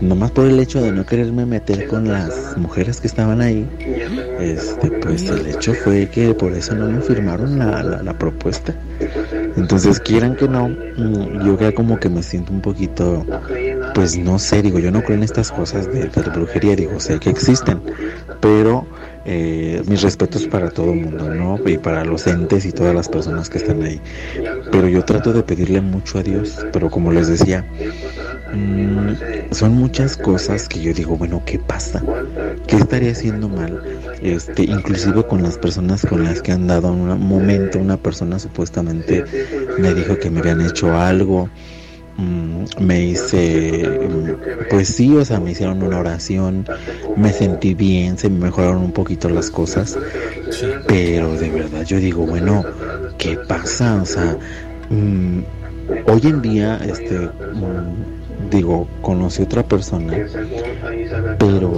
Nomás 0.00 0.30
por 0.30 0.46
el 0.46 0.60
hecho 0.60 0.82
de 0.82 0.92
no 0.92 1.06
quererme 1.06 1.46
meter 1.46 1.86
con 1.88 2.06
las 2.06 2.56
mujeres 2.58 3.00
que 3.00 3.06
estaban 3.06 3.40
ahí, 3.40 3.66
este, 4.38 4.90
pues 4.90 5.28
el 5.30 5.46
hecho 5.46 5.72
fue 5.72 6.10
que 6.10 6.34
por 6.34 6.52
eso 6.52 6.74
no 6.74 6.86
me 6.86 7.00
firmaron 7.00 7.58
la, 7.58 7.82
la, 7.82 8.02
la 8.02 8.18
propuesta. 8.18 8.74
Entonces, 9.56 10.00
quieran 10.00 10.36
que 10.36 10.48
no, 10.48 10.68
mm, 10.68 11.44
yo 11.44 11.58
ya 11.58 11.72
como 11.72 11.98
que 11.98 12.08
me 12.08 12.22
siento 12.22 12.52
un 12.52 12.60
poquito, 12.60 13.24
pues 13.94 14.18
no 14.18 14.38
sé, 14.38 14.62
digo, 14.62 14.78
yo 14.78 14.90
no 14.90 15.02
creo 15.02 15.16
en 15.16 15.22
estas 15.22 15.50
cosas 15.50 15.90
de, 15.92 16.10
la 16.14 16.32
brujería, 16.32 16.76
digo, 16.76 17.00
sé 17.00 17.18
que 17.18 17.30
existen, 17.30 17.80
pero 18.40 18.86
eh, 19.24 19.82
mis 19.86 20.02
respetos 20.02 20.46
para 20.46 20.70
todo 20.70 20.92
el 20.92 21.00
mundo, 21.00 21.34
¿no? 21.34 21.58
Y 21.68 21.78
para 21.78 22.04
los 22.04 22.26
entes 22.26 22.64
y 22.64 22.72
todas 22.72 22.94
las 22.94 23.08
personas 23.08 23.48
que 23.48 23.58
están 23.58 23.82
ahí. 23.82 24.00
Pero 24.70 24.88
yo 24.88 25.04
trato 25.04 25.32
de 25.32 25.42
pedirle 25.42 25.80
mucho 25.80 26.18
a 26.18 26.22
Dios, 26.22 26.64
pero 26.72 26.90
como 26.90 27.10
les 27.10 27.26
decía, 27.26 27.64
mm, 28.52 29.52
son 29.52 29.74
muchas 29.74 30.16
cosas 30.16 30.68
que 30.68 30.80
yo 30.80 30.92
digo, 30.92 31.16
bueno, 31.16 31.42
¿qué 31.44 31.58
pasa? 31.58 32.02
¿Qué 32.66 32.76
estaría 32.76 33.12
haciendo 33.12 33.48
mal? 33.48 33.82
Este, 34.26 34.64
inclusive 34.64 35.24
con 35.26 35.42
las 35.42 35.56
personas 35.56 36.04
con 36.04 36.24
las 36.24 36.42
que 36.42 36.50
han 36.52 36.66
dado 36.66 36.92
en 36.92 37.00
un 37.00 37.20
momento, 37.20 37.78
una 37.78 37.96
persona 37.96 38.38
supuestamente 38.40 39.24
me 39.78 39.94
dijo 39.94 40.18
que 40.18 40.30
me 40.30 40.40
habían 40.40 40.60
hecho 40.62 40.92
algo. 40.96 41.48
mm, 42.16 42.64
Me 42.80 43.04
hice, 43.04 43.88
mm, 44.08 44.68
pues 44.70 44.88
sí, 44.88 45.14
o 45.16 45.24
sea, 45.24 45.38
me 45.38 45.52
hicieron 45.52 45.82
una 45.82 45.98
oración, 46.00 46.66
me 47.16 47.32
sentí 47.32 47.74
bien, 47.74 48.18
se 48.18 48.28
me 48.28 48.40
mejoraron 48.46 48.82
un 48.82 48.92
poquito 48.92 49.28
las 49.28 49.50
cosas, 49.50 49.96
pero 50.88 51.34
de 51.36 51.50
verdad 51.50 51.84
yo 51.84 51.98
digo, 51.98 52.26
bueno, 52.26 52.64
¿qué 53.18 53.36
pasa? 53.36 54.00
O 54.02 54.06
sea, 54.06 54.36
mm, 54.90 55.40
hoy 56.06 56.20
en 56.24 56.42
día, 56.42 56.80
este, 56.84 57.28
digo, 58.50 58.88
conocí 59.02 59.42
otra 59.42 59.62
persona, 59.62 60.14
pero 61.38 61.70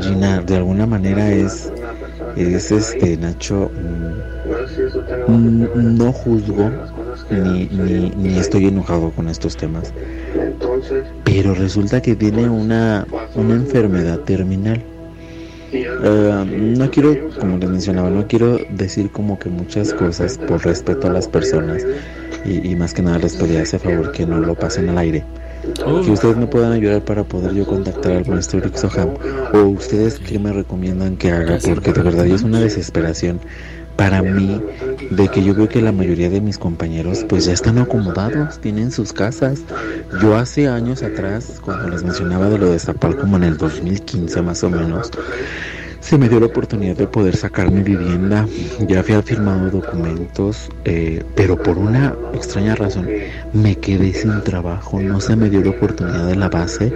Gina, 0.00 0.40
de 0.40 0.56
alguna 0.56 0.86
manera 0.86 1.30
es, 1.30 1.72
es 2.36 2.72
este, 2.72 3.16
Nacho, 3.16 3.70
mm, 5.28 5.32
mm, 5.32 5.98
no 5.98 6.12
juzgo 6.12 6.70
ni, 7.30 7.66
ni, 7.66 8.10
ni 8.10 8.38
estoy 8.38 8.66
enojado 8.66 9.10
con 9.10 9.28
estos 9.28 9.56
temas, 9.56 9.92
pero 11.24 11.54
resulta 11.54 12.00
que 12.00 12.16
tiene 12.16 12.48
una, 12.48 13.06
una 13.34 13.54
enfermedad 13.54 14.20
terminal. 14.20 14.82
Eh, 15.72 16.74
no 16.78 16.90
quiero, 16.90 17.16
como 17.40 17.58
les 17.58 17.68
mencionaba, 17.68 18.08
no 18.08 18.26
quiero 18.28 18.58
decir 18.70 19.10
como 19.10 19.38
que 19.38 19.48
muchas 19.48 19.92
cosas 19.92 20.38
por 20.38 20.64
respeto 20.64 21.08
a 21.08 21.12
las 21.12 21.26
personas 21.26 21.84
y, 22.44 22.76
más 22.76 22.94
que 22.94 23.02
nada 23.02 23.18
les 23.18 23.36
pedía 23.36 23.62
ese 23.62 23.78
favor 23.78 24.12
que 24.12 24.26
no 24.26 24.38
lo 24.38 24.54
pasen 24.54 24.88
al 24.90 24.98
aire. 24.98 25.24
Que 26.04 26.10
ustedes 26.10 26.36
me 26.36 26.46
puedan 26.46 26.72
ayudar 26.72 27.02
para 27.02 27.24
poder 27.24 27.54
yo 27.54 27.66
contactar 27.66 28.12
al 28.12 28.26
maestro 28.26 28.60
Rick 28.60 28.76
Soham 28.76 29.10
o 29.52 29.58
ustedes 29.60 30.18
qué 30.18 30.38
me 30.38 30.52
recomiendan 30.52 31.16
que 31.16 31.32
haga 31.32 31.58
porque 31.64 31.92
de 31.92 32.02
verdad 32.02 32.26
es 32.26 32.42
una 32.42 32.60
desesperación 32.60 33.40
para 33.96 34.22
mí 34.22 34.60
de 35.10 35.28
que 35.28 35.42
yo 35.42 35.54
veo 35.54 35.68
que 35.68 35.80
la 35.80 35.92
mayoría 35.92 36.28
de 36.28 36.40
mis 36.40 36.58
compañeros 36.58 37.24
pues 37.28 37.44
ya 37.46 37.52
están 37.52 37.78
acomodados, 37.78 38.58
tienen 38.58 38.90
sus 38.90 39.12
casas. 39.12 39.60
Yo 40.20 40.36
hace 40.36 40.68
años 40.68 41.02
atrás, 41.02 41.60
cuando 41.64 41.88
les 41.88 42.02
mencionaba 42.02 42.48
de 42.48 42.58
lo 42.58 42.70
de 42.70 42.78
Zapal 42.78 43.16
como 43.16 43.36
en 43.36 43.44
el 43.44 43.56
2015 43.56 44.42
más 44.42 44.64
o 44.64 44.70
menos, 44.70 45.10
se 46.04 46.18
me 46.18 46.28
dio 46.28 46.38
la 46.38 46.46
oportunidad 46.46 46.96
de 46.96 47.06
poder 47.06 47.34
sacar 47.34 47.70
mi 47.70 47.82
vivienda. 47.82 48.46
Ya 48.86 48.98
había 48.98 49.22
firmado 49.22 49.70
documentos, 49.70 50.68
eh, 50.84 51.24
pero 51.34 51.56
por 51.56 51.78
una 51.78 52.14
extraña 52.34 52.74
razón 52.74 53.08
me 53.54 53.76
quedé 53.76 54.12
sin 54.12 54.42
trabajo. 54.44 55.00
No 55.00 55.18
se 55.22 55.34
me 55.34 55.48
dio 55.48 55.62
la 55.62 55.70
oportunidad 55.70 56.26
de 56.26 56.36
la 56.36 56.50
base 56.50 56.92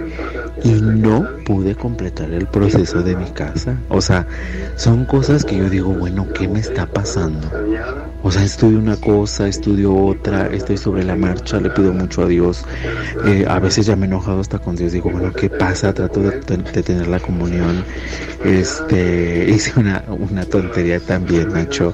y 0.63 0.81
no 0.81 1.27
pude 1.45 1.75
completar 1.75 2.31
el 2.31 2.47
proceso 2.47 3.01
de 3.01 3.15
mi 3.15 3.25
casa. 3.31 3.77
O 3.89 4.01
sea, 4.01 4.27
son 4.75 5.05
cosas 5.05 5.43
que 5.45 5.57
yo 5.57 5.69
digo, 5.69 5.89
bueno, 5.89 6.27
¿qué 6.33 6.47
me 6.47 6.59
está 6.59 6.85
pasando? 6.85 7.49
O 8.21 8.31
sea, 8.31 8.43
estudio 8.43 8.79
una 8.79 8.97
cosa, 8.97 9.47
estudio 9.47 9.95
otra, 9.95 10.47
estoy 10.47 10.77
sobre 10.77 11.03
la 11.03 11.15
marcha, 11.15 11.59
le 11.61 11.69
pido 11.69 11.93
mucho 11.93 12.23
a 12.23 12.27
Dios. 12.27 12.65
Eh, 13.25 13.45
a 13.47 13.59
veces 13.59 13.85
ya 13.85 13.95
me 13.95 14.05
he 14.05 14.09
enojado 14.09 14.41
hasta 14.41 14.59
con 14.59 14.75
Dios, 14.75 14.91
digo, 14.91 15.09
bueno, 15.09 15.31
¿qué 15.33 15.49
pasa? 15.49 15.93
Trato 15.93 16.19
de, 16.21 16.31
de 16.41 16.83
tener 16.83 17.07
la 17.07 17.19
comunión. 17.19 17.85
Este, 18.43 19.49
hice 19.49 19.79
una, 19.79 20.03
una 20.07 20.45
tontería 20.45 20.99
también, 20.99 21.53
Nacho. 21.53 21.93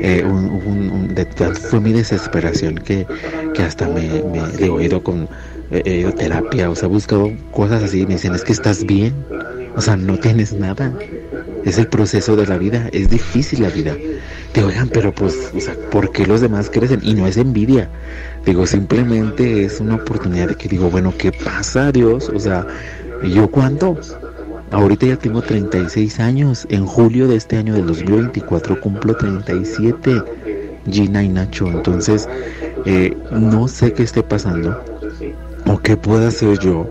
Eh, 0.00 0.24
un, 0.24 0.46
un- 0.46 0.90
un- 0.90 1.14
de- 1.14 1.26
fue 1.54 1.80
mi 1.80 1.92
desesperación 1.92 2.76
que, 2.76 3.06
que 3.54 3.62
hasta 3.62 3.86
me, 3.88 4.22
me 4.22 4.42
he 4.58 4.82
ido 4.84 5.02
con 5.02 5.28
ido 5.70 6.08
a 6.10 6.12
terapia, 6.12 6.70
o 6.70 6.74
sea, 6.74 6.88
buscado 6.88 7.30
cosas 7.50 7.82
así 7.82 8.06
me 8.06 8.14
dicen, 8.14 8.34
es 8.34 8.44
que 8.44 8.52
estás 8.52 8.84
bien, 8.84 9.14
o 9.76 9.80
sea, 9.80 9.96
no 9.96 10.18
tienes 10.18 10.52
nada. 10.52 10.92
Es 11.64 11.78
el 11.78 11.88
proceso 11.88 12.36
de 12.36 12.46
la 12.46 12.56
vida, 12.56 12.88
es 12.92 13.10
difícil 13.10 13.62
la 13.62 13.68
vida. 13.68 13.94
Digo, 14.54 14.68
oigan, 14.68 14.88
pero 14.88 15.12
pues, 15.12 15.52
o 15.54 15.60
sea, 15.60 15.74
¿por 15.90 16.12
qué 16.12 16.24
los 16.26 16.40
demás 16.40 16.70
crecen? 16.70 17.00
Y 17.02 17.14
no 17.14 17.26
es 17.26 17.36
envidia. 17.36 17.90
Digo, 18.44 18.66
simplemente 18.66 19.64
es 19.64 19.80
una 19.80 19.96
oportunidad 19.96 20.48
de 20.48 20.54
que 20.54 20.68
digo, 20.68 20.88
bueno, 20.88 21.12
¿qué 21.18 21.32
pasa, 21.32 21.92
Dios? 21.92 22.30
O 22.34 22.38
sea, 22.38 22.66
¿y 23.22 23.32
yo 23.32 23.50
cuánto? 23.50 23.98
Ahorita 24.70 25.06
ya 25.06 25.16
tengo 25.16 25.42
36 25.42 26.20
años. 26.20 26.66
En 26.70 26.86
julio 26.86 27.28
de 27.28 27.36
este 27.36 27.56
año 27.56 27.74
del 27.74 27.86
2024 27.86 28.80
cumplo 28.80 29.14
37. 29.16 30.22
Gina 30.88 31.22
y 31.22 31.28
Nacho. 31.28 31.66
Entonces, 31.66 32.28
eh, 32.84 33.16
no 33.32 33.68
sé 33.68 33.92
qué 33.92 34.04
esté 34.04 34.22
pasando 34.22 34.80
o 35.76 35.78
qué 35.78 35.94
pueda 35.96 36.28
hacer 36.28 36.58
yo. 36.58 36.86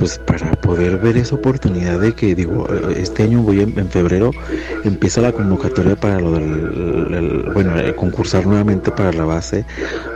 Pues 0.00 0.18
para 0.18 0.50
poder 0.52 0.96
ver 0.96 1.18
esa 1.18 1.34
oportunidad 1.34 2.00
de 2.00 2.14
que 2.14 2.34
digo 2.34 2.66
este 2.96 3.24
año 3.24 3.42
voy 3.42 3.60
en, 3.60 3.74
febrero 3.90 4.30
empieza 4.82 5.20
la 5.20 5.30
convocatoria 5.32 5.94
para 5.94 6.18
lo 6.18 6.32
del 6.32 6.44
el- 7.14 7.50
bueno 7.52 7.78
eh, 7.78 7.94
concursar 7.94 8.46
nuevamente 8.46 8.90
para 8.90 9.12
la 9.12 9.24
base. 9.24 9.66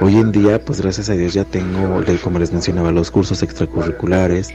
Hoy 0.01 0.17
en 0.17 0.33
día 0.33 0.59
pues 0.65 0.81
gracias 0.81 1.11
a 1.11 1.13
Dios 1.13 1.35
ya 1.35 1.45
tengo 1.45 2.03
como 2.23 2.39
les 2.39 2.51
mencionaba 2.51 2.91
los 2.93 3.11
cursos 3.11 3.43
extracurriculares 3.43 4.49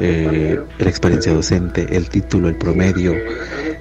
eh, 0.00 0.60
la 0.78 0.88
experiencia 0.90 1.32
docente 1.32 1.96
el 1.96 2.08
título 2.10 2.48
el 2.48 2.56
promedio. 2.56 3.14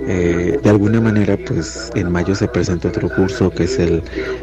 Eh, 0.08 0.60
de 0.64 0.70
alguna 0.70 1.02
manera 1.02 1.38
pues 1.46 1.90
en 1.96 2.10
mayo 2.12 2.36
se 2.36 2.48
presenta 2.48 2.88
otro 2.88 3.10
curso 3.10 3.50
que 3.50 3.64
es 3.64 3.80
el, 3.80 4.02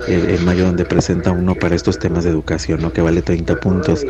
el 0.09 0.41
mayo 0.45 0.65
donde 0.67 0.85
presenta 0.85 1.31
uno 1.33 1.55
para 1.55 1.75
estos 1.75 1.99
temas 1.99 2.25
de 2.25 2.31
educación 2.31 2.83
¿no? 2.83 2.93
que 2.93 3.01
vale 3.01 3.23
30 3.23 3.57
puntos 3.61 4.05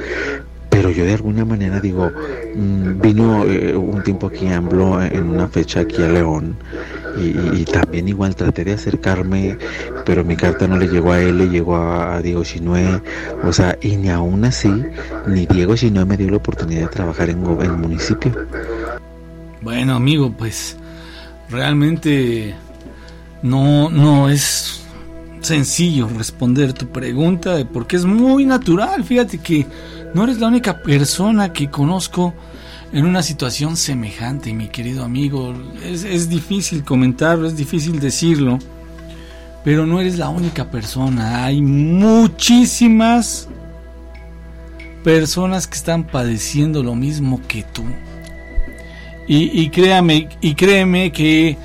pero 0.72 0.90
yo 0.90 1.04
de 1.04 1.12
alguna 1.12 1.44
manera 1.44 1.80
digo, 1.80 2.10
mm, 2.56 3.00
vino 3.02 3.44
eh, 3.44 3.76
un 3.76 4.02
tiempo 4.02 4.28
aquí 4.28 4.48
AMLO 4.48 5.02
en 5.02 5.28
una 5.28 5.46
fecha 5.46 5.80
aquí 5.80 6.02
a 6.02 6.08
León 6.08 6.56
y, 7.18 7.64
también 7.66 8.08
igual 8.08 8.34
traté 8.34 8.64
de 8.64 8.72
acercarme, 8.72 9.58
pero 10.06 10.24
mi 10.24 10.34
carta 10.34 10.66
no 10.66 10.78
le 10.78 10.88
llegó 10.88 11.12
a 11.12 11.20
él, 11.20 11.36
le 11.38 11.50
llegó 11.50 11.76
a, 11.76 12.22
Diego 12.22 12.42
Chinue, 12.42 13.02
o 13.44 13.52
sea, 13.52 13.76
y 13.82 13.96
ni 13.96 14.08
aún 14.08 14.46
así, 14.46 14.72
ni 15.26 15.44
Diego 15.44 15.76
Chinue 15.76 16.06
me 16.06 16.16
dio 16.16 16.30
la 16.30 16.38
oportunidad 16.38 16.82
de 16.82 16.88
trabajar 16.88 17.28
en, 17.28 17.44
el 17.44 17.72
municipio. 17.72 18.32
Bueno, 19.60 19.94
amigo, 19.94 20.32
pues 20.32 20.78
realmente 21.50 22.54
no, 23.42 23.90
no 23.90 24.30
es 24.30 24.82
sencillo 25.42 26.08
responder 26.16 26.72
tu 26.72 26.86
pregunta 26.86 27.62
porque 27.70 27.96
es 27.96 28.06
muy 28.06 28.46
natural. 28.46 29.04
Fíjate 29.04 29.36
que 29.38 29.66
no 30.14 30.24
eres 30.24 30.38
la 30.38 30.48
única 30.48 30.82
persona 30.82 31.52
que 31.52 31.70
conozco 31.70 32.34
en 32.92 33.06
una 33.06 33.22
situación 33.22 33.76
semejante, 33.76 34.52
mi 34.52 34.68
querido 34.68 35.04
amigo. 35.04 35.54
Es, 35.84 36.04
es 36.04 36.28
difícil 36.28 36.84
comentarlo, 36.84 37.46
es 37.46 37.56
difícil 37.56 37.98
decirlo, 38.00 38.58
pero 39.64 39.86
no 39.86 40.00
eres 40.00 40.18
la 40.18 40.28
única 40.28 40.70
persona. 40.70 41.44
Hay 41.44 41.62
muchísimas 41.62 43.48
personas 45.02 45.66
que 45.66 45.74
están 45.74 46.04
padeciendo 46.04 46.82
lo 46.82 46.94
mismo 46.94 47.40
que 47.48 47.62
tú. 47.62 47.82
Y, 49.26 49.62
y 49.62 49.70
créame, 49.70 50.28
y 50.40 50.54
créeme 50.54 51.12
que 51.12 51.56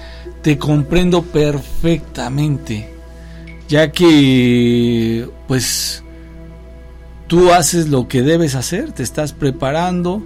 te 0.41 0.57
comprendo 0.57 1.23
perfectamente, 1.23 2.89
ya 3.67 3.91
que 3.91 5.27
pues 5.47 6.03
tú 7.27 7.51
haces 7.51 7.89
lo 7.89 8.07
que 8.07 8.21
debes 8.21 8.55
hacer, 8.55 8.91
te 8.91 9.03
estás 9.03 9.33
preparando 9.33 10.21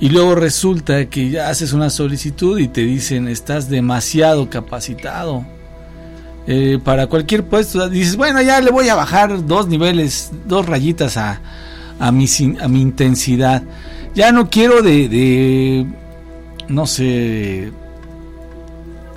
y 0.00 0.10
luego 0.10 0.34
resulta 0.34 1.06
que 1.06 1.30
ya 1.30 1.48
haces 1.48 1.72
una 1.72 1.90
solicitud 1.90 2.58
y 2.58 2.68
te 2.68 2.82
dicen 2.82 3.28
estás 3.28 3.68
demasiado 3.68 4.48
capacitado. 4.48 5.44
Eh, 6.46 6.78
para 6.82 7.08
cualquier 7.08 7.44
puesto 7.44 7.88
dices, 7.90 8.16
bueno, 8.16 8.40
ya 8.40 8.60
le 8.60 8.70
voy 8.70 8.88
a 8.88 8.94
bajar 8.94 9.46
dos 9.46 9.68
niveles, 9.68 10.30
dos 10.46 10.64
rayitas 10.66 11.16
a, 11.16 11.40
a, 11.98 12.12
mi, 12.12 12.26
a 12.60 12.68
mi 12.68 12.80
intensidad. 12.80 13.62
Ya 14.14 14.32
no 14.32 14.48
quiero 14.48 14.82
de, 14.82 15.08
de 15.08 15.86
no 16.68 16.86
sé, 16.86 17.70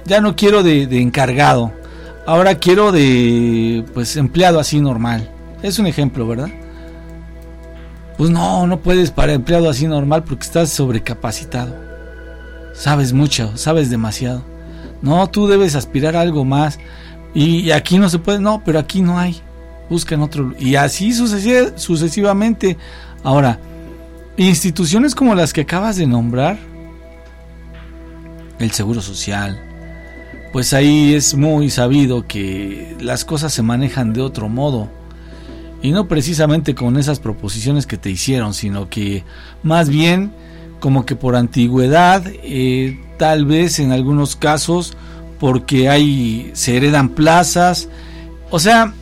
ya 0.05 0.19
no 0.19 0.35
quiero 0.35 0.61
de, 0.63 0.87
de 0.87 1.01
encargado, 1.01 1.71
ahora 2.25 2.55
quiero 2.55 2.91
de, 2.91 3.85
pues, 3.93 4.17
empleado 4.17 4.59
así 4.59 4.81
normal. 4.81 5.29
Es 5.63 5.79
un 5.79 5.87
ejemplo, 5.87 6.27
¿verdad? 6.27 6.49
Pues 8.21 8.29
no, 8.29 8.67
no 8.67 8.81
puedes 8.81 9.09
para 9.09 9.33
empleado 9.33 9.67
así 9.67 9.87
normal 9.87 10.23
porque 10.23 10.43
estás 10.43 10.69
sobrecapacitado. 10.69 11.75
Sabes 12.71 13.13
mucho, 13.13 13.57
sabes 13.57 13.89
demasiado. 13.89 14.43
No, 15.01 15.27
tú 15.27 15.47
debes 15.47 15.73
aspirar 15.73 16.15
a 16.15 16.21
algo 16.21 16.45
más. 16.45 16.77
Y, 17.33 17.71
aquí 17.71 17.97
no 17.97 18.09
se 18.09 18.19
puede, 18.19 18.37
no, 18.37 18.61
pero 18.63 18.77
aquí 18.77 19.01
no 19.01 19.17
hay. 19.17 19.41
Busca 19.89 20.13
en 20.13 20.21
otro. 20.21 20.53
Y 20.59 20.75
así 20.75 21.09
sucesi- 21.13 21.75
sucesivamente. 21.77 22.77
Ahora, 23.23 23.57
instituciones 24.37 25.15
como 25.15 25.33
las 25.33 25.51
que 25.51 25.61
acabas 25.61 25.95
de 25.95 26.05
nombrar, 26.05 26.59
el 28.59 28.69
Seguro 28.69 29.01
Social, 29.01 29.59
pues 30.53 30.73
ahí 30.73 31.15
es 31.15 31.33
muy 31.33 31.71
sabido 31.71 32.27
que 32.27 32.95
las 33.01 33.25
cosas 33.25 33.51
se 33.51 33.63
manejan 33.63 34.13
de 34.13 34.21
otro 34.21 34.47
modo. 34.47 35.00
Y 35.81 35.91
no 35.91 36.07
precisamente 36.07 36.75
con 36.75 36.97
esas 36.97 37.19
proposiciones 37.19 37.87
que 37.87 37.97
te 37.97 38.09
hicieron, 38.09 38.53
sino 38.53 38.89
que 38.89 39.23
más 39.63 39.89
bien 39.89 40.31
como 40.79 41.05
que 41.05 41.15
por 41.15 41.35
antigüedad, 41.35 42.23
eh, 42.27 42.99
tal 43.17 43.45
vez 43.45 43.79
en 43.79 43.91
algunos 43.91 44.35
casos 44.35 44.95
porque 45.39 45.89
hay 45.89 46.51
se 46.53 46.77
heredan 46.77 47.09
plazas, 47.09 47.89
o 48.51 48.59
sea, 48.59 48.93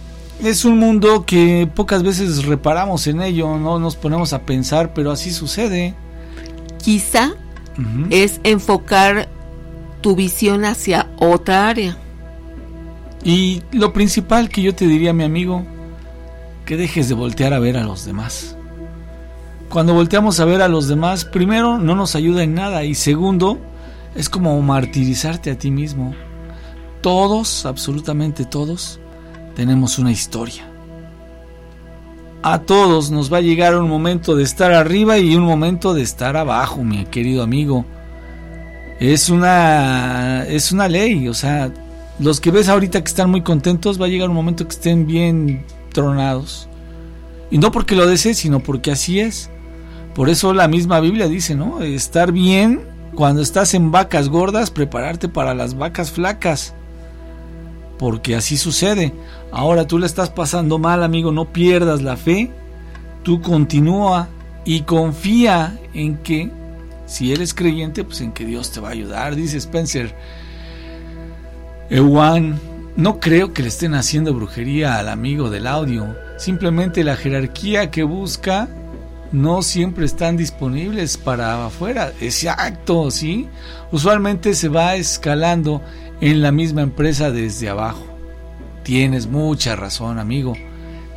es 0.44 0.64
un 0.64 0.80
mundo 0.80 1.26
que 1.26 1.70
pocas 1.74 2.04
veces 2.04 2.46
reparamos 2.46 3.08
en 3.08 3.22
ello, 3.22 3.58
no 3.58 3.80
nos 3.80 3.96
ponemos 3.96 4.32
a 4.32 4.44
pensar, 4.44 4.94
pero 4.94 5.12
así 5.12 5.32
sucede. 5.32 5.96
Quizá 6.82 7.32
es 8.10 8.40
enfocar 8.44 9.30
tu 10.02 10.16
visión 10.16 10.66
hacia 10.66 11.10
otra 11.18 11.68
área. 11.68 11.98
Y 13.24 13.62
lo 13.72 13.92
principal 13.92 14.50
que 14.50 14.62
yo 14.62 14.74
te 14.74 14.88
diría, 14.88 15.14
mi 15.14 15.24
amigo, 15.24 15.66
que 16.70 16.78
dejes 16.78 17.10
de 17.10 17.16
voltear 17.16 17.52
a 17.56 17.58
ver 17.58 17.78
a 17.78 17.84
los 17.84 18.06
demás. 18.06 18.56
Cuando 19.70 19.96
volteamos 19.96 20.40
a 20.40 20.46
ver 20.46 20.62
a 20.62 20.68
los 20.68 20.88
demás, 20.88 21.26
primero 21.26 21.80
no 21.80 21.96
nos 21.96 22.14
ayuda 22.16 22.44
en 22.44 22.54
nada 22.54 22.84
y 22.84 22.94
segundo, 22.94 23.58
es 24.14 24.30
como 24.30 24.62
martirizarte 24.62 25.50
a 25.50 25.58
ti 25.58 25.72
mismo. 25.72 26.14
Todos, 27.02 27.66
absolutamente 27.66 28.46
todos, 28.46 29.00
tenemos 29.56 29.98
una 29.98 30.12
historia. 30.12 30.70
A 32.44 32.60
todos 32.60 33.10
nos 33.10 33.34
va 33.34 33.38
a 33.38 33.42
llegar 33.42 33.76
un 33.76 33.90
momento 33.90 34.36
de 34.36 34.44
estar 34.44 34.72
arriba 34.72 35.18
y 35.18 35.36
un 35.36 35.46
momento 35.46 35.96
de 35.96 36.04
estar 36.04 36.38
abajo, 36.38 36.84
mi 36.84 37.04
querido 37.06 37.42
amigo. 37.42 37.84
Es 39.00 39.32
una 39.32 40.46
es 40.48 40.72
una 40.72 40.88
ley, 40.88 41.30
o 41.30 41.34
sea, 41.34 41.72
los 42.20 42.40
que 42.40 42.52
ves 42.52 42.70
ahorita 42.70 43.02
que 43.02 43.08
están 43.08 43.32
muy 43.32 43.42
contentos 43.42 44.00
va 44.00 44.06
a 44.06 44.10
llegar 44.10 44.30
un 44.30 44.36
momento 44.36 44.68
que 44.68 44.76
estén 44.76 45.08
bien 45.08 45.66
tronados. 45.90 46.68
Y 47.52 47.58
no 47.58 47.72
porque 47.72 47.96
lo 47.96 48.08
desees, 48.08 48.38
sino 48.38 48.60
porque 48.60 48.92
así 48.92 49.20
es. 49.20 49.50
Por 50.14 50.30
eso 50.30 50.54
la 50.54 50.68
misma 50.68 51.00
Biblia 51.00 51.28
dice, 51.28 51.56
¿no? 51.56 51.82
Estar 51.82 52.32
bien 52.32 52.82
cuando 53.16 53.42
estás 53.42 53.74
en 53.74 53.92
vacas 53.92 54.30
gordas, 54.30 54.72
prepararte 54.72 55.30
para 55.30 55.54
las 55.54 55.78
vacas 55.78 56.12
flacas. 56.12 56.74
Porque 57.98 58.36
así 58.36 58.58
sucede. 58.58 59.14
Ahora 59.52 59.88
tú 59.88 59.98
le 59.98 60.06
estás 60.06 60.30
pasando 60.30 60.78
mal, 60.78 61.04
amigo, 61.04 61.32
no 61.32 61.52
pierdas 61.52 62.02
la 62.02 62.18
fe. 62.18 62.52
Tú 63.24 63.42
continúa 63.42 64.30
y 64.64 64.82
confía 64.82 65.78
en 65.94 66.18
que 66.18 66.52
si 67.06 67.34
eres 67.34 67.54
creyente, 67.54 68.04
pues 68.04 68.22
en 68.22 68.32
que 68.32 68.46
Dios 68.46 68.72
te 68.72 68.80
va 68.80 68.90
a 68.90 68.92
ayudar. 68.92 69.36
Dice 69.36 69.58
Spencer, 69.58 70.16
Ewan, 71.90 72.60
no 73.00 73.22
creo 73.22 73.54
que 73.54 73.62
le 73.62 73.70
estén 73.70 73.94
haciendo 73.94 74.34
brujería 74.34 75.00
al 75.00 75.08
amigo 75.08 75.50
del 75.50 75.68
audio. 75.68 76.18
Simplemente 76.38 77.06
la 77.06 77.16
jerarquía 77.16 77.92
que 77.92 78.04
busca 78.04 78.68
no 79.32 79.62
siempre 79.62 80.06
están 80.06 80.36
disponibles 80.36 81.16
para 81.16 81.66
afuera. 81.66 82.12
Exacto, 82.20 83.10
¿sí? 83.10 83.48
Usualmente 83.94 84.54
se 84.54 84.68
va 84.68 84.98
escalando 84.98 85.82
en 86.20 86.42
la 86.42 86.52
misma 86.52 86.82
empresa 86.82 87.32
desde 87.32 87.70
abajo. 87.70 88.04
Tienes 88.84 89.28
mucha 89.28 89.78
razón, 89.78 90.20
amigo. 90.20 90.58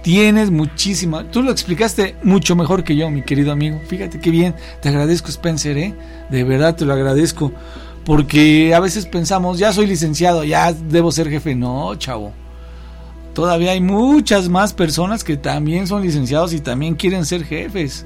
Tienes 0.05 0.53
muchísima. 0.53 1.25
Tú 1.33 1.43
lo 1.43 1.51
explicaste 1.51 2.15
mucho 2.23 2.55
mejor 2.55 2.85
que 2.85 2.95
yo, 2.95 3.11
mi 3.11 3.23
querido 3.23 3.51
amigo. 3.51 3.81
Fíjate 3.89 4.21
qué 4.21 4.31
bien. 4.31 4.55
Te 4.81 4.89
agradezco, 4.89 5.31
Spencer, 5.31 5.77
¿eh? 5.79 5.95
De 6.31 6.45
verdad 6.45 6.77
te 6.77 6.85
lo 6.85 6.93
agradezco. 6.93 7.53
Porque 8.05 8.75
a 8.75 8.81
veces 8.81 9.07
pensamos, 9.07 9.59
ya 9.59 9.73
soy 9.73 9.87
licenciado, 9.87 10.45
ya 10.45 10.73
debo 10.73 11.13
ser 11.13 11.29
jefe. 11.31 11.55
No, 11.55 11.95
chavo. 11.95 12.33
Todavía 13.35 13.73
hay 13.73 13.81
muchas 13.81 14.49
más 14.49 14.73
personas 14.73 15.25
que 15.25 15.37
también 15.37 15.87
son 15.87 16.03
licenciados 16.03 16.53
y 16.53 16.61
también 16.61 16.97
quieren 16.97 17.25
ser 17.25 17.45
jefes. 17.45 18.05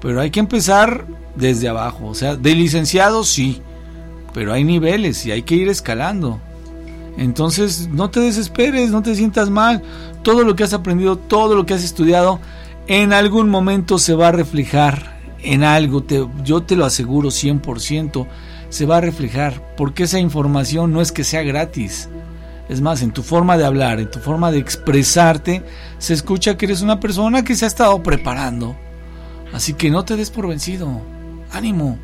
Pero 0.00 0.20
hay 0.20 0.30
que 0.30 0.40
empezar 0.40 1.06
desde 1.36 1.68
abajo. 1.68 2.06
O 2.06 2.14
sea, 2.14 2.36
de 2.36 2.54
licenciado 2.54 3.24
sí. 3.24 3.60
Pero 4.32 4.52
hay 4.52 4.64
niveles 4.64 5.26
y 5.26 5.32
hay 5.32 5.42
que 5.42 5.56
ir 5.56 5.68
escalando. 5.68 6.40
Entonces, 7.18 7.88
no 7.92 8.10
te 8.10 8.20
desesperes, 8.20 8.90
no 8.90 9.02
te 9.02 9.14
sientas 9.14 9.50
mal. 9.50 9.82
Todo 10.22 10.44
lo 10.44 10.56
que 10.56 10.64
has 10.64 10.72
aprendido, 10.72 11.16
todo 11.16 11.54
lo 11.54 11.66
que 11.66 11.74
has 11.74 11.84
estudiado, 11.84 12.40
en 12.86 13.12
algún 13.12 13.50
momento 13.50 13.98
se 13.98 14.14
va 14.14 14.28
a 14.28 14.32
reflejar 14.32 15.20
en 15.42 15.64
algo. 15.64 16.02
Te, 16.02 16.26
yo 16.44 16.62
te 16.62 16.76
lo 16.76 16.86
aseguro 16.86 17.28
100%. 17.28 18.26
Se 18.72 18.86
va 18.86 18.96
a 18.96 19.00
reflejar. 19.02 19.74
Porque 19.76 20.04
esa 20.04 20.18
información 20.18 20.94
no 20.94 21.02
es 21.02 21.12
que 21.12 21.24
sea 21.24 21.42
gratis. 21.42 22.08
Es 22.70 22.80
más, 22.80 23.02
en 23.02 23.12
tu 23.12 23.22
forma 23.22 23.58
de 23.58 23.66
hablar, 23.66 24.00
en 24.00 24.10
tu 24.10 24.18
forma 24.18 24.50
de 24.50 24.58
expresarte, 24.58 25.62
se 25.98 26.14
escucha 26.14 26.56
que 26.56 26.64
eres 26.64 26.80
una 26.80 27.00
persona 27.00 27.44
que 27.44 27.54
se 27.54 27.66
ha 27.66 27.68
estado 27.68 28.02
preparando. 28.02 28.74
Así 29.52 29.74
que 29.74 29.90
no 29.90 30.06
te 30.06 30.16
des 30.16 30.30
por 30.30 30.48
vencido. 30.48 31.02
ánimo, 31.50 31.98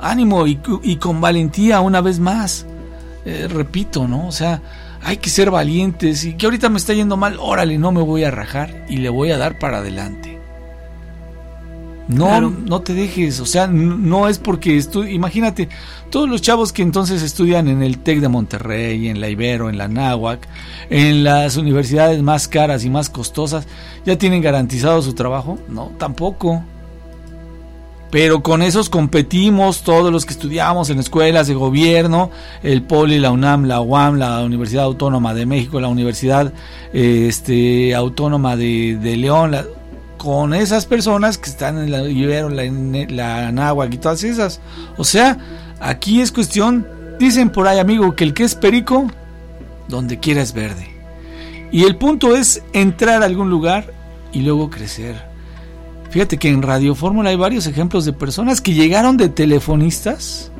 ánimo 0.00 0.46
y, 0.46 0.96
con 0.96 1.20
valentía 1.20 1.80
una 1.80 2.00
vez 2.00 2.20
más. 2.20 2.64
Eh, 3.26 3.46
repito, 3.50 4.08
¿no? 4.08 4.28
O 4.28 4.32
sea, 4.32 4.62
hay 5.02 5.18
que 5.18 5.28
ser 5.28 5.50
valientes 5.50 6.24
y 6.24 6.38
que 6.38 6.46
ahorita 6.46 6.70
me 6.70 6.78
está 6.78 6.94
yendo 6.94 7.18
mal, 7.18 7.36
órale, 7.38 7.76
no 7.76 7.92
me 7.92 8.00
voy 8.00 8.24
a 8.24 8.30
rajar 8.30 8.86
y 8.88 8.96
le 8.96 9.10
voy 9.10 9.30
a 9.30 9.36
dar 9.36 9.58
para 9.58 9.78
adelante. 9.78 10.39
No, 12.10 12.40
no 12.50 12.80
te 12.80 12.94
dejes, 12.94 13.40
o 13.40 13.46
sea, 13.46 13.66
no 13.66 14.28
es 14.28 14.38
porque 14.38 14.76
estu 14.76 15.04
imagínate, 15.04 15.68
todos 16.10 16.28
los 16.28 16.42
chavos 16.42 16.72
que 16.72 16.82
entonces 16.82 17.22
estudian 17.22 17.68
en 17.68 17.82
el 17.82 17.98
TEC 17.98 18.20
de 18.20 18.28
Monterrey, 18.28 19.08
en 19.08 19.20
la 19.20 19.28
Ibero, 19.28 19.70
en 19.70 19.78
la 19.78 19.86
Náhuac, 19.86 20.46
en 20.90 21.22
las 21.22 21.56
universidades 21.56 22.20
más 22.22 22.48
caras 22.48 22.84
y 22.84 22.90
más 22.90 23.10
costosas, 23.10 23.66
¿ya 24.04 24.18
tienen 24.18 24.42
garantizado 24.42 25.00
su 25.02 25.14
trabajo? 25.14 25.58
No, 25.68 25.92
tampoco. 25.98 26.64
Pero 28.10 28.42
con 28.42 28.62
esos 28.62 28.90
competimos 28.90 29.82
todos 29.82 30.12
los 30.12 30.26
que 30.26 30.32
estudiamos 30.32 30.90
en 30.90 30.98
escuelas 30.98 31.46
de 31.46 31.54
gobierno, 31.54 32.32
el 32.64 32.82
POLI, 32.82 33.20
la 33.20 33.30
UNAM, 33.30 33.66
la 33.66 33.80
UAM, 33.80 34.16
la 34.16 34.42
Universidad 34.42 34.82
Autónoma 34.82 35.32
de 35.32 35.46
México, 35.46 35.80
la 35.80 35.86
Universidad 35.86 36.52
este, 36.92 37.94
Autónoma 37.94 38.56
de, 38.56 38.98
de 39.00 39.16
León, 39.16 39.52
la, 39.52 39.64
con 40.20 40.52
esas 40.52 40.84
personas 40.84 41.38
que 41.38 41.48
están 41.48 41.78
en 41.78 41.90
la 41.90 42.06
Ibero, 42.06 42.50
la, 42.50 42.64
la 43.08 43.50
Náhuac 43.52 43.94
y 43.94 43.96
todas 43.96 44.22
esas. 44.22 44.60
O 44.98 45.04
sea, 45.04 45.38
aquí 45.80 46.20
es 46.20 46.30
cuestión, 46.30 46.86
dicen 47.18 47.48
por 47.48 47.66
ahí 47.66 47.78
amigo, 47.78 48.14
que 48.14 48.24
el 48.24 48.34
que 48.34 48.44
es 48.44 48.54
perico, 48.54 49.06
donde 49.88 50.20
quiera 50.20 50.42
es 50.42 50.52
verde. 50.52 50.90
Y 51.72 51.84
el 51.84 51.96
punto 51.96 52.36
es 52.36 52.62
entrar 52.74 53.22
a 53.22 53.24
algún 53.24 53.48
lugar 53.48 53.94
y 54.30 54.40
luego 54.40 54.68
crecer. 54.68 55.16
Fíjate 56.10 56.36
que 56.36 56.50
en 56.50 56.60
Radio 56.60 56.94
Fórmula 56.94 57.30
hay 57.30 57.36
varios 57.36 57.66
ejemplos 57.66 58.04
de 58.04 58.12
personas 58.12 58.60
que 58.60 58.74
llegaron 58.74 59.16
de 59.16 59.30
telefonistas 59.30 60.52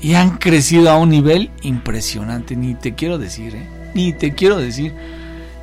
y 0.00 0.14
han 0.14 0.38
crecido 0.38 0.88
a 0.88 0.98
un 0.98 1.08
nivel 1.08 1.50
impresionante. 1.62 2.54
Ni 2.54 2.76
te 2.76 2.94
quiero 2.94 3.18
decir, 3.18 3.56
¿eh? 3.56 3.66
Ni 3.92 4.12
te 4.12 4.34
quiero 4.34 4.56
decir. 4.56 4.94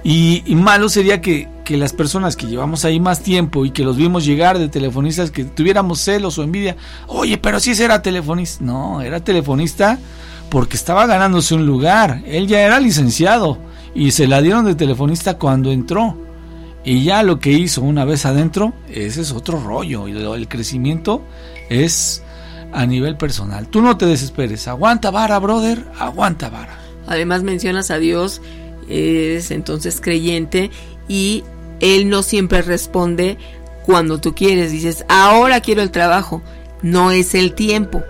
Y, 0.08 0.44
malo 0.54 0.88
sería 0.88 1.20
que, 1.20 1.50
que, 1.64 1.78
las 1.78 1.92
personas 1.92 2.36
que 2.36 2.46
llevamos 2.46 2.86
ahí 2.86 3.00
más 3.00 3.22
tiempo 3.22 3.66
y 3.66 3.72
que 3.72 3.84
los 3.84 3.98
vimos 3.98 4.24
llegar 4.24 4.60
de 4.60 4.70
telefonistas, 4.70 5.32
que 5.32 5.46
tuviéramos 5.46 6.00
celos 6.00 6.38
o 6.38 6.44
envidia. 6.44 6.78
Oye, 7.08 7.40
pero 7.40 7.60
si 7.60 7.72
ese 7.72 7.86
era 7.86 8.04
telefonista. 8.04 8.64
No, 8.64 9.02
era 9.02 9.22
telefonista 9.22 9.98
porque 10.52 10.78
estaba 10.78 11.08
ganándose 11.08 11.56
un 11.56 11.66
lugar. 11.66 12.22
Él 12.28 12.46
ya 12.46 12.62
era 12.62 12.80
licenciado 12.80 13.58
y 13.96 14.12
se 14.12 14.28
la 14.28 14.44
dieron 14.44 14.66
de 14.66 14.76
telefonista 14.76 15.40
cuando 15.40 15.72
entró. 15.72 16.16
Y 16.84 17.04
ya 17.04 17.24
lo 17.24 17.40
que 17.40 17.54
hizo 17.54 17.82
una 17.82 18.06
vez 18.06 18.28
adentro, 18.28 18.74
ese 18.88 19.22
es 19.22 19.32
otro 19.32 19.60
rollo. 19.60 20.08
Y 20.08 20.12
el 20.12 20.48
crecimiento 20.48 21.24
es 21.68 22.22
a 22.72 22.86
nivel 22.86 23.18
personal. 23.18 23.70
Tú 23.70 23.82
no 23.82 23.98
te 23.98 24.06
desesperes. 24.06 24.68
Aguanta 24.68 25.10
vara, 25.10 25.40
brother. 25.40 25.84
Aguanta 25.98 26.50
vara. 26.50 26.78
Además 27.08 27.42
mencionas 27.42 27.90
a 27.90 27.98
Dios 27.98 28.44
es 28.90 29.52
entonces 29.52 30.00
creyente 30.02 30.72
y 31.08 31.44
él 31.80 32.10
no 32.10 32.24
siempre 32.24 32.62
responde 32.62 33.38
cuando 33.86 34.20
tú 34.20 34.34
quieres. 34.34 34.72
Dices, 34.72 35.06
ahora 35.08 35.62
quiero 35.62 35.82
el 35.82 35.92
trabajo. 35.92 36.42
No 36.82 37.12
es 37.12 37.36
el 37.36 37.54
tiempo. 37.54 38.04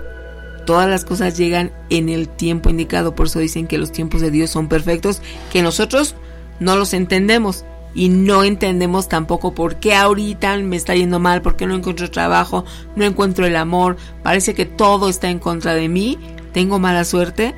Todas 0.65 0.89
las 0.89 1.05
cosas 1.05 1.37
llegan 1.37 1.71
en 1.89 2.09
el 2.09 2.27
tiempo 2.27 2.69
indicado. 2.69 3.15
Por 3.15 3.27
eso 3.27 3.39
dicen 3.39 3.67
que 3.67 3.77
los 3.77 3.91
tiempos 3.91 4.21
de 4.21 4.31
Dios 4.31 4.49
son 4.49 4.67
perfectos, 4.67 5.21
que 5.51 5.61
nosotros 5.61 6.15
no 6.59 6.75
los 6.75 6.93
entendemos. 6.93 7.65
Y 7.93 8.09
no 8.09 8.43
entendemos 8.43 9.07
tampoco 9.07 9.55
por 9.55 9.77
qué 9.77 9.95
ahorita 9.95 10.57
me 10.57 10.75
está 10.75 10.95
yendo 10.95 11.17
mal, 11.17 11.41
por 11.41 11.55
qué 11.55 11.65
no 11.65 11.75
encuentro 11.75 12.11
trabajo, 12.11 12.65
no 12.97 13.05
encuentro 13.05 13.45
el 13.45 13.55
amor. 13.55 13.95
Parece 14.21 14.53
que 14.53 14.65
todo 14.65 15.07
está 15.07 15.29
en 15.29 15.39
contra 15.39 15.75
de 15.75 15.87
mí, 15.87 16.19
tengo 16.51 16.77
mala 16.77 17.05
suerte 17.05 17.55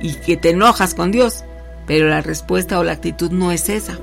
y 0.00 0.14
que 0.14 0.38
te 0.38 0.50
enojas 0.50 0.94
con 0.94 1.12
Dios. 1.12 1.44
Pero 1.86 2.08
la 2.08 2.20
respuesta 2.20 2.78
o 2.78 2.84
la 2.84 2.92
actitud 2.92 3.30
no 3.30 3.52
es 3.52 3.68
esa. 3.68 3.98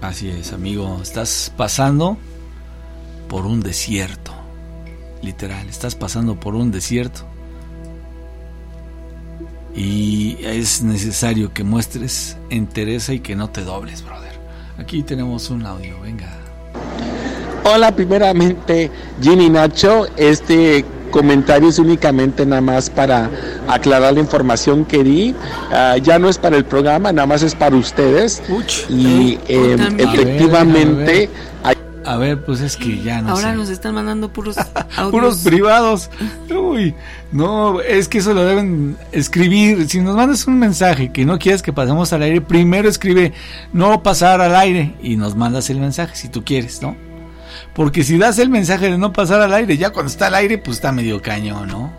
Así 0.00 0.28
es, 0.28 0.52
amigo. 0.52 0.98
Estás 1.02 1.52
pasando 1.56 2.16
por 3.28 3.46
un 3.46 3.60
desierto. 3.60 4.32
Literal, 5.22 5.68
estás 5.68 5.94
pasando 5.94 6.38
por 6.38 6.54
un 6.54 6.70
desierto. 6.70 7.26
Y 9.74 10.38
es 10.44 10.82
necesario 10.82 11.52
que 11.52 11.64
muestres 11.64 12.36
entereza 12.50 13.12
y 13.12 13.20
que 13.20 13.34
no 13.34 13.50
te 13.50 13.62
dobles, 13.62 14.04
brother. 14.04 14.32
Aquí 14.78 15.02
tenemos 15.02 15.50
un 15.50 15.66
audio, 15.66 16.00
venga. 16.00 16.28
Hola, 17.64 17.94
primeramente, 17.96 18.90
Jimmy 19.20 19.48
Nacho. 19.48 20.06
Este 20.16 20.84
comentario 21.14 21.68
es 21.68 21.78
únicamente 21.78 22.44
nada 22.44 22.60
más 22.60 22.90
para 22.90 23.30
aclarar 23.68 24.14
la 24.14 24.18
información 24.18 24.84
que 24.84 25.04
di. 25.04 25.30
Uh, 25.70 25.96
ya 26.02 26.18
no 26.18 26.28
es 26.28 26.38
para 26.38 26.56
el 26.56 26.64
programa, 26.64 27.12
nada 27.12 27.24
más 27.28 27.44
es 27.44 27.54
para 27.54 27.76
ustedes. 27.76 28.42
Uch, 28.48 28.90
y 28.90 29.38
eh, 29.46 29.76
efectivamente... 29.98 31.30
A 31.62 31.68
ver, 31.68 31.78
a, 31.78 31.78
ver. 31.78 31.78
a 32.04 32.16
ver, 32.16 32.44
pues 32.44 32.60
es 32.62 32.76
que 32.76 33.00
ya 33.00 33.22
no 33.22 33.28
Ahora 33.30 33.52
sé. 33.52 33.56
nos 33.56 33.68
están 33.68 33.94
mandando 33.94 34.28
puros 34.28 34.56
audios. 34.96 35.10
puros 35.12 35.38
privados. 35.44 36.10
Uy, 36.52 36.96
no, 37.30 37.80
es 37.80 38.08
que 38.08 38.18
eso 38.18 38.34
lo 38.34 38.44
deben 38.44 38.96
escribir. 39.12 39.88
Si 39.88 40.00
nos 40.00 40.16
mandas 40.16 40.48
un 40.48 40.58
mensaje 40.58 41.12
que 41.12 41.24
no 41.24 41.38
quieres 41.38 41.62
que 41.62 41.72
pasemos 41.72 42.12
al 42.12 42.22
aire, 42.22 42.40
primero 42.40 42.88
escribe 42.88 43.32
no 43.72 44.02
pasar 44.02 44.40
al 44.40 44.56
aire 44.56 44.96
y 45.00 45.14
nos 45.14 45.36
mandas 45.36 45.70
el 45.70 45.78
mensaje 45.78 46.16
si 46.16 46.28
tú 46.28 46.42
quieres, 46.44 46.82
¿no? 46.82 46.96
Porque 47.74 48.04
si 48.04 48.18
das 48.18 48.38
el 48.38 48.50
mensaje 48.50 48.90
de 48.90 48.98
no 48.98 49.12
pasar 49.12 49.40
al 49.40 49.52
aire, 49.54 49.76
ya 49.76 49.90
cuando 49.90 50.10
está 50.10 50.28
al 50.28 50.34
aire, 50.34 50.58
pues 50.58 50.76
está 50.78 50.92
medio 50.92 51.20
cañón, 51.22 51.68
¿no? 51.68 51.92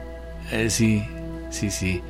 Eh, 0.52 0.70
sí, 0.70 1.04
sí, 1.50 1.72
sí. 1.72 2.02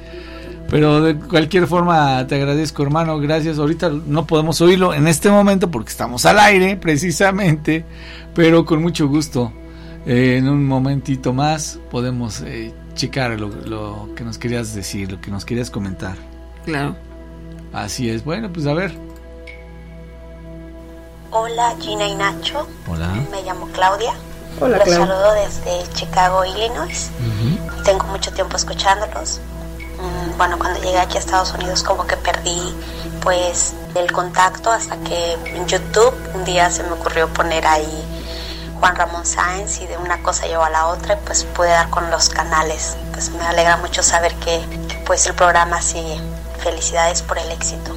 Pero 0.69 1.01
de 1.01 1.15
cualquier 1.15 1.67
forma 1.67 2.25
te 2.27 2.35
agradezco, 2.35 2.83
hermano. 2.83 3.19
Gracias. 3.19 3.59
Ahorita 3.59 3.89
no 3.89 4.25
podemos 4.25 4.59
oírlo 4.61 4.93
en 4.93 5.07
este 5.07 5.29
momento 5.29 5.69
porque 5.69 5.89
estamos 5.89 6.25
al 6.25 6.39
aire, 6.39 6.75
precisamente. 6.77 7.85
Pero 8.33 8.65
con 8.65 8.81
mucho 8.81 9.07
gusto. 9.07 9.53
Eh, 10.07 10.37
en 10.37 10.47
un 10.47 10.65
momentito 10.65 11.33
más 11.33 11.79
podemos 11.89 12.41
eh, 12.41 12.71
checar 12.93 13.39
lo, 13.39 13.49
lo 13.49 14.09
que 14.15 14.23
nos 14.23 14.37
querías 14.37 14.75
decir, 14.75 15.11
lo 15.11 15.19
que 15.19 15.31
nos 15.31 15.45
querías 15.45 15.71
comentar. 15.71 16.15
Claro. 16.65 16.95
Así 17.73 18.09
es. 18.09 18.23
Bueno, 18.23 18.51
pues 18.51 18.67
a 18.67 18.73
ver. 18.73 18.91
Hola 21.37 21.75
Gina 21.81 22.07
y 22.07 22.15
Nacho. 22.15 22.65
Hola. 22.87 23.07
Me 23.29 23.41
llamo 23.43 23.67
Claudia. 23.73 24.13
Hola, 24.61 24.77
Los 24.77 24.85
Clau. 24.87 24.99
saludo 25.05 25.33
desde 25.33 25.93
Chicago, 25.93 26.45
Illinois. 26.45 27.09
Tengo 27.83 28.05
mucho 28.05 28.31
tiempo 28.31 28.55
escuchándolos. 28.55 29.41
Mm, 29.99 30.37
Bueno, 30.37 30.57
cuando 30.57 30.79
llegué 30.81 30.97
aquí 30.97 31.17
a 31.17 31.19
Estados 31.19 31.51
Unidos 31.53 31.83
como 31.83 32.07
que 32.07 32.15
perdí 32.15 32.73
pues 33.21 33.73
el 33.95 34.09
contacto 34.13 34.71
hasta 34.71 34.95
que 34.97 35.33
en 35.33 35.67
YouTube 35.67 36.13
un 36.33 36.45
día 36.45 36.69
se 36.71 36.83
me 36.83 36.91
ocurrió 36.93 37.27
poner 37.33 37.67
ahí 37.67 38.05
Juan 38.79 38.95
Ramón 38.95 39.25
Sáenz 39.25 39.81
y 39.81 39.87
de 39.87 39.97
una 39.97 40.23
cosa 40.23 40.45
llevó 40.47 40.63
a 40.63 40.69
la 40.69 40.87
otra 40.87 41.15
y 41.15 41.25
pues 41.25 41.43
pude 41.43 41.67
dar 41.67 41.89
con 41.89 42.09
los 42.11 42.29
canales. 42.29 42.95
Pues 43.11 43.29
me 43.31 43.45
alegra 43.45 43.75
mucho 43.75 44.03
saber 44.03 44.33
que, 44.35 44.65
que, 44.87 44.95
pues 45.05 45.25
el 45.27 45.33
programa 45.33 45.81
sigue. 45.81 46.17
Felicidades 46.59 47.21
por 47.23 47.37
el 47.37 47.51
éxito. 47.51 47.91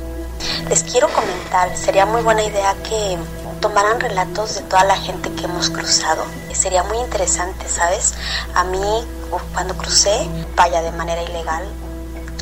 Les 0.68 0.82
quiero 0.82 1.08
comentar, 1.08 1.76
sería 1.76 2.06
muy 2.06 2.22
buena 2.22 2.42
idea 2.42 2.74
que 2.82 3.18
tomaran 3.60 4.00
relatos 4.00 4.54
de 4.54 4.60
toda 4.62 4.84
la 4.84 4.96
gente 4.96 5.32
que 5.32 5.44
hemos 5.44 5.70
cruzado. 5.70 6.24
Sería 6.52 6.82
muy 6.82 6.98
interesante, 6.98 7.68
¿sabes? 7.68 8.14
A 8.54 8.64
mí, 8.64 9.06
cuando 9.52 9.76
crucé, 9.76 10.28
vaya 10.56 10.82
de 10.82 10.92
manera 10.92 11.22
ilegal, 11.22 11.64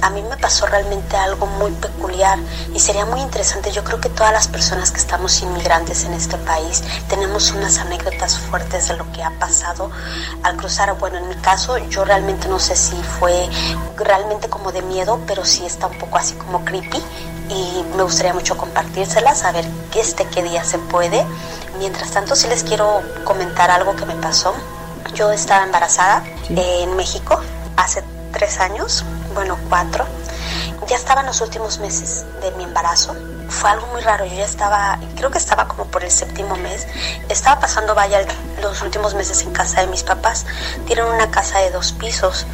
a 0.02 0.10
mí 0.10 0.22
me 0.22 0.36
pasó 0.36 0.66
realmente 0.66 1.16
algo 1.16 1.46
muy 1.46 1.70
peculiar 1.72 2.38
y 2.74 2.80
sería 2.80 3.06
muy 3.06 3.20
interesante. 3.20 3.72
Yo 3.72 3.82
creo 3.82 4.00
que 4.00 4.08
todas 4.08 4.32
las 4.32 4.46
personas 4.46 4.90
que 4.90 4.98
estamos 4.98 5.40
inmigrantes 5.42 6.04
en 6.04 6.12
este 6.12 6.36
país 6.38 6.82
tenemos 7.08 7.50
unas 7.52 7.78
anécdotas 7.78 8.38
fuertes 8.38 8.88
de 8.88 8.96
lo 8.96 9.10
que 9.12 9.22
ha 9.22 9.30
pasado 9.38 9.90
al 10.42 10.56
cruzar. 10.56 10.96
Bueno, 10.98 11.18
en 11.18 11.28
mi 11.28 11.34
caso 11.36 11.78
yo 11.78 12.04
realmente 12.04 12.48
no 12.48 12.58
sé 12.58 12.76
si 12.76 12.96
fue 13.18 13.48
realmente 13.96 14.48
como 14.48 14.70
de 14.70 14.82
miedo, 14.82 15.18
pero 15.26 15.44
sí 15.44 15.64
está 15.64 15.86
un 15.86 15.98
poco 15.98 16.18
así 16.18 16.34
como 16.34 16.64
creepy 16.64 17.02
y 17.48 17.84
me 17.96 18.02
gustaría 18.02 18.34
mucho 18.34 18.56
compartírselas, 18.56 19.44
a 19.44 19.52
ver 19.52 19.66
qué 19.92 20.00
este 20.00 20.26
qué 20.26 20.42
día 20.42 20.64
se 20.64 20.78
puede. 20.78 21.24
Mientras 21.78 22.10
tanto, 22.10 22.34
sí 22.36 22.48
les 22.48 22.64
quiero 22.64 23.02
comentar 23.24 23.70
algo 23.70 23.94
que 23.96 24.06
me 24.06 24.14
pasó. 24.16 24.54
Yo 25.14 25.30
estaba 25.30 25.64
embarazada 25.64 26.24
en 26.48 26.96
México 26.96 27.40
hace 27.76 28.02
tres 28.32 28.60
años, 28.60 29.04
bueno, 29.34 29.58
cuatro. 29.68 30.04
Ya 30.88 30.96
estaba 30.96 31.20
en 31.20 31.26
los 31.26 31.40
últimos 31.40 31.78
meses 31.78 32.24
de 32.40 32.50
mi 32.52 32.64
embarazo. 32.64 33.14
Fue 33.48 33.70
algo 33.70 33.86
muy 33.88 34.00
raro. 34.02 34.24
Yo 34.24 34.34
ya 34.34 34.44
estaba, 34.44 34.98
creo 35.16 35.30
que 35.30 35.38
estaba 35.38 35.66
como 35.66 35.84
por 35.86 36.04
el 36.04 36.10
séptimo 36.10 36.56
mes. 36.56 36.86
Estaba 37.28 37.60
pasando, 37.60 37.94
vaya, 37.94 38.24
los 38.60 38.82
últimos 38.82 39.14
meses 39.14 39.42
en 39.42 39.52
casa 39.52 39.80
de 39.80 39.86
mis 39.88 40.02
papás. 40.02 40.46
Tienen 40.86 41.06
una 41.06 41.30
casa 41.30 41.58
de 41.60 41.70
dos 41.70 41.92
pisos 41.92 42.46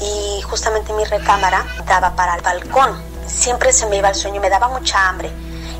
y 0.00 0.40
justamente 0.42 0.92
mi 0.92 1.04
recámara 1.04 1.66
daba 1.86 2.14
para 2.14 2.34
el 2.34 2.42
balcón. 2.42 3.09
Siempre 3.38 3.72
se 3.72 3.86
me 3.86 3.96
iba 3.96 4.08
el 4.08 4.14
sueño 4.14 4.40
me 4.40 4.50
daba 4.50 4.68
mucha 4.68 5.08
hambre. 5.08 5.30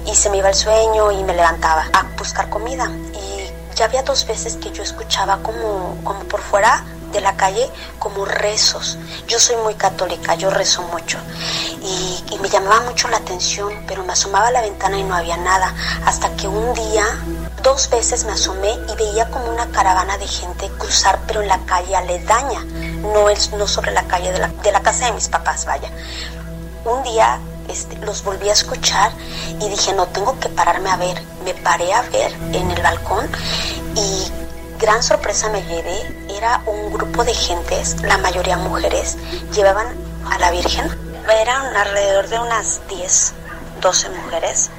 Y 0.06 0.14
se 0.14 0.30
me 0.30 0.38
iba 0.38 0.48
el 0.48 0.54
sueño 0.54 1.12
y 1.12 1.22
me 1.24 1.34
levantaba 1.34 1.86
a 1.92 2.02
buscar 2.16 2.48
comida. 2.48 2.90
Y 3.14 3.50
ya 3.76 3.84
había 3.84 4.02
dos 4.02 4.26
veces 4.26 4.56
que 4.56 4.70
yo 4.70 4.82
escuchaba 4.82 5.38
como, 5.42 5.96
como 6.04 6.20
por 6.24 6.40
fuera 6.40 6.84
de 7.12 7.20
la 7.20 7.36
calle 7.36 7.68
como 7.98 8.24
rezos. 8.24 8.98
Yo 9.26 9.38
soy 9.38 9.56
muy 9.56 9.74
católica, 9.74 10.34
yo 10.34 10.50
rezo 10.50 10.82
mucho 10.82 11.18
y, 11.82 12.24
y, 12.30 12.38
me 12.38 12.48
llamaba 12.48 12.80
mucho 12.80 13.08
la 13.08 13.18
atención, 13.18 13.84
pero 13.86 14.04
me 14.04 14.12
asomaba 14.12 14.48
a 14.48 14.50
la 14.50 14.60
ventana 14.60 14.98
y 14.98 15.02
no 15.02 15.14
había 15.14 15.36
nada. 15.36 15.74
Hasta 16.06 16.34
que 16.36 16.48
un 16.48 16.74
día, 16.74 17.04
dos 17.62 17.90
veces 17.90 18.24
me 18.24 18.32
asomé 18.32 18.78
y 18.88 18.96
veía 18.96 19.28
como 19.30 19.50
una 19.50 19.70
caravana 19.70 20.18
de 20.18 20.26
gente 20.26 20.68
cruzar, 20.78 21.18
pero 21.26 21.42
en 21.42 21.48
la 21.48 21.58
calle 21.66 21.96
aledaña, 21.96 22.64
no, 23.02 23.28
es, 23.28 23.52
no 23.52 23.66
sobre 23.66 23.92
la 23.92 24.04
calle 24.04 24.32
de 24.32 24.38
la, 24.38 24.48
de 24.48 24.72
la 24.72 24.80
casa 24.80 25.06
de 25.06 25.12
mis 25.12 25.28
papás, 25.28 25.64
vaya. 25.64 25.90
Un 26.84 27.02
día 27.02 27.38
este, 27.68 27.96
los 27.98 28.24
volví 28.24 28.48
a 28.48 28.52
escuchar 28.52 29.12
y 29.60 29.68
dije, 29.68 29.92
no, 29.92 30.06
tengo 30.06 30.38
que 30.40 30.48
pararme 30.48 30.90
a 30.90 30.96
ver. 30.96 31.22
Me 31.44 31.54
paré 31.54 31.92
a 31.92 32.02
ver 32.02 32.32
en 32.52 32.70
el 32.70 32.82
balcón 32.82 33.28
y 33.94 34.30
gran 34.78 35.02
sorpresa 35.02 35.50
me 35.50 35.62
llevé, 35.62 36.26
era 36.30 36.62
un 36.64 36.90
grupo 36.90 37.22
de 37.22 37.34
gentes, 37.34 38.00
la 38.02 38.16
mayoría 38.16 38.56
mujeres, 38.56 39.18
llevaban 39.52 39.94
a 40.30 40.38
la 40.38 40.50
Virgen. 40.50 40.88
Eran 41.30 41.76
alrededor 41.76 42.28
de 42.28 42.38
unas 42.38 42.80
10, 42.88 43.34
12 43.80 44.08
mujeres 44.08 44.70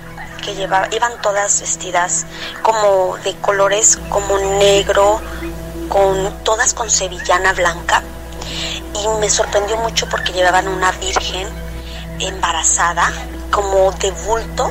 que 0.44 0.56
llevaban, 0.56 0.92
iban 0.92 1.22
todas 1.22 1.62
vestidas 1.62 2.26
como 2.64 3.16
de 3.18 3.36
colores 3.38 4.00
como 4.10 4.38
negro, 4.38 5.22
con 5.88 6.44
todas 6.44 6.74
con 6.74 6.90
sevillana 6.90 7.54
blanca. 7.54 8.04
Y 8.96 9.08
me 9.20 9.30
sorprendió 9.30 9.78
mucho 9.78 10.10
porque 10.10 10.34
llevaban 10.34 10.68
una 10.68 10.92
virgen 10.94 11.48
embarazada, 12.28 13.12
como 13.52 13.92
de 13.94 14.12
bulto, 14.12 14.70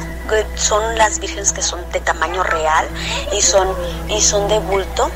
son 0.56 0.96
las 0.96 1.18
vírgenes 1.18 1.52
que 1.52 1.62
son 1.62 1.80
de 1.92 2.00
tamaño 2.00 2.42
real 2.42 2.86
y 3.32 3.42
son, 3.42 3.68
y 4.08 4.20
son 4.20 4.48
de 4.48 4.58
bulto. 4.58 5.10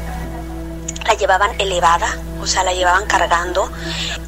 La 1.07 1.15
llevaban 1.15 1.59
elevada, 1.61 2.17
o 2.41 2.47
sea, 2.47 2.65
la 2.65 2.73
llevaban 2.73 3.07
cargando, 3.07 3.71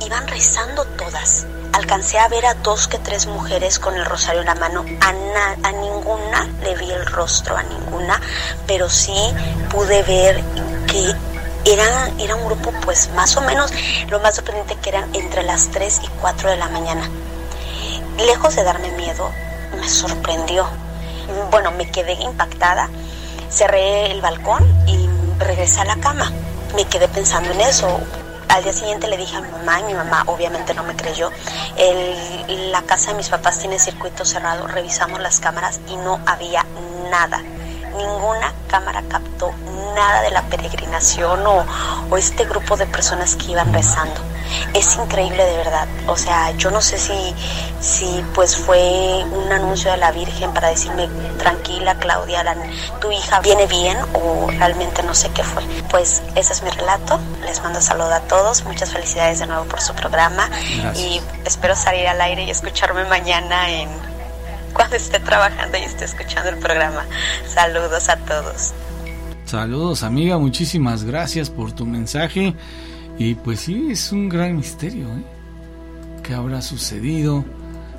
iban 0.04 0.26
rezando 0.28 0.84
todas. 0.84 1.46
Alcancé 1.72 2.18
a 2.18 2.28
ver 2.28 2.46
a 2.46 2.54
dos 2.54 2.88
que 2.88 2.98
tres 2.98 3.26
mujeres 3.26 3.78
con 3.78 3.96
el 3.96 4.04
rosario 4.04 4.40
en 4.40 4.46
la 4.46 4.54
mano. 4.54 4.84
A, 5.00 5.12
na, 5.12 5.56
a 5.62 5.72
ninguna 5.72 6.48
le 6.62 6.74
vi 6.74 6.90
el 6.90 7.04
rostro, 7.06 7.56
a 7.56 7.62
ninguna, 7.62 8.20
pero 8.66 8.88
sí 8.88 9.34
pude 9.70 10.02
ver 10.02 10.42
que 10.86 11.14
era, 11.70 12.10
era 12.18 12.34
un 12.34 12.46
grupo 12.46 12.72
pues 12.82 13.10
más 13.14 13.36
o 13.36 13.40
menos, 13.40 13.72
lo 14.08 14.20
más 14.20 14.36
sorprendente 14.36 14.76
que 14.76 14.90
eran 14.90 15.14
entre 15.14 15.42
las 15.42 15.68
3 15.70 16.00
y 16.04 16.08
4 16.20 16.50
de 16.50 16.56
la 16.56 16.68
mañana. 16.68 17.10
Lejos 18.18 18.56
de 18.56 18.64
darme 18.64 18.90
miedo, 18.92 19.30
me 19.78 19.88
sorprendió. 19.88 20.66
Bueno, 21.50 21.70
me 21.72 21.90
quedé 21.90 22.14
impactada, 22.14 22.88
cerré 23.50 24.10
el 24.10 24.22
balcón 24.22 24.64
y 24.86 25.08
regresé 25.38 25.80
a 25.80 25.84
la 25.84 25.96
cama. 25.96 26.32
Me 26.74 26.86
quedé 26.86 27.08
pensando 27.08 27.50
en 27.52 27.60
eso. 27.60 28.00
Al 28.48 28.62
día 28.62 28.72
siguiente 28.72 29.06
le 29.08 29.18
dije 29.18 29.36
a 29.36 29.42
mi 29.42 29.50
mamá 29.50 29.80
y 29.80 29.84
mi 29.84 29.94
mamá 29.94 30.22
obviamente 30.26 30.72
no 30.72 30.82
me 30.82 30.96
creyó. 30.96 31.30
El, 31.76 32.72
la 32.72 32.82
casa 32.82 33.10
de 33.10 33.18
mis 33.18 33.28
papás 33.28 33.58
tiene 33.58 33.78
circuito 33.78 34.24
cerrado, 34.24 34.66
revisamos 34.66 35.20
las 35.20 35.38
cámaras 35.40 35.80
y 35.88 35.96
no 35.96 36.20
había 36.26 36.64
nada. 37.10 37.42
Ninguna 37.96 38.52
cámara 38.68 39.02
captó 39.08 39.52
nada 39.94 40.22
de 40.22 40.30
la 40.30 40.42
peregrinación 40.42 41.46
o, 41.46 41.64
o 42.10 42.16
este 42.16 42.44
grupo 42.44 42.76
de 42.76 42.86
personas 42.86 43.36
que 43.36 43.52
iban 43.52 43.72
rezando 43.72 44.20
es 44.74 44.96
increíble 44.96 45.44
de 45.44 45.56
verdad. 45.56 45.88
O 46.06 46.16
sea, 46.16 46.50
yo 46.52 46.70
no 46.70 46.80
sé 46.80 46.98
si, 46.98 47.34
si 47.80 48.24
pues 48.34 48.56
fue 48.56 49.24
un 49.24 49.52
anuncio 49.52 49.90
de 49.90 49.96
la 49.96 50.12
Virgen 50.12 50.52
para 50.52 50.68
decirme, 50.68 51.08
tranquila 51.38 51.96
Claudia, 51.96 52.44
la, 52.44 52.56
tu 53.00 53.10
hija 53.10 53.40
viene 53.40 53.66
bien 53.66 53.98
o 54.14 54.48
realmente 54.50 55.02
no 55.02 55.14
sé 55.14 55.30
qué 55.30 55.42
fue. 55.42 55.62
Pues 55.90 56.22
ese 56.34 56.52
es 56.52 56.62
mi 56.62 56.70
relato. 56.70 57.18
Les 57.44 57.62
mando 57.62 57.80
saludo 57.80 58.12
a 58.12 58.20
todos. 58.20 58.64
Muchas 58.64 58.92
felicidades 58.92 59.38
de 59.40 59.46
nuevo 59.46 59.64
por 59.64 59.80
su 59.80 59.94
programa. 59.94 60.48
Gracias. 60.48 60.98
Y 60.98 61.20
espero 61.44 61.74
salir 61.74 62.06
al 62.08 62.20
aire 62.20 62.44
y 62.44 62.50
escucharme 62.50 63.04
mañana 63.04 63.70
en 63.70 64.15
cuando 64.76 64.96
esté 64.96 65.18
trabajando 65.20 65.78
y 65.78 65.82
esté 65.82 66.04
escuchando 66.04 66.50
el 66.50 66.58
programa. 66.58 67.04
Saludos 67.46 68.08
a 68.08 68.16
todos. 68.18 68.74
Saludos 69.46 70.02
amiga, 70.02 70.38
muchísimas 70.38 71.04
gracias 71.04 71.48
por 71.48 71.72
tu 71.72 71.86
mensaje. 71.86 72.54
Y 73.18 73.34
pues 73.36 73.60
sí, 73.60 73.88
es 73.90 74.12
un 74.12 74.28
gran 74.28 74.56
misterio, 74.56 75.06
¿eh? 75.06 75.22
¿Qué 76.22 76.34
habrá 76.34 76.60
sucedido? 76.60 77.44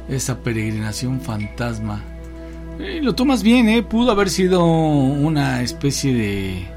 Esa 0.07 0.37
peregrinación 0.39 1.19
fantasma. 1.21 2.03
Eh, 2.79 2.99
lo 3.01 3.15
tomas 3.15 3.41
bien, 3.41 3.67
¿eh? 3.69 3.81
Pudo 3.81 4.11
haber 4.11 4.29
sido 4.29 4.63
una 4.63 5.63
especie 5.63 6.13
de, 6.13 6.67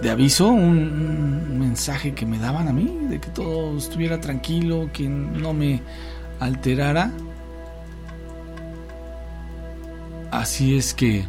de 0.00 0.10
aviso, 0.10 0.48
un, 0.48 1.48
un, 1.50 1.58
mensaje 1.58 2.14
que 2.14 2.26
me 2.26 2.38
daban 2.38 2.68
a 2.68 2.72
mí, 2.72 3.06
de 3.08 3.20
que 3.20 3.28
todo 3.30 3.76
estuviera 3.76 4.20
tranquilo, 4.20 4.90
que 4.92 5.08
no 5.08 5.52
me 5.52 5.82
alterara. 6.38 7.10
Así 10.40 10.74
es 10.74 10.94
que, 10.94 11.26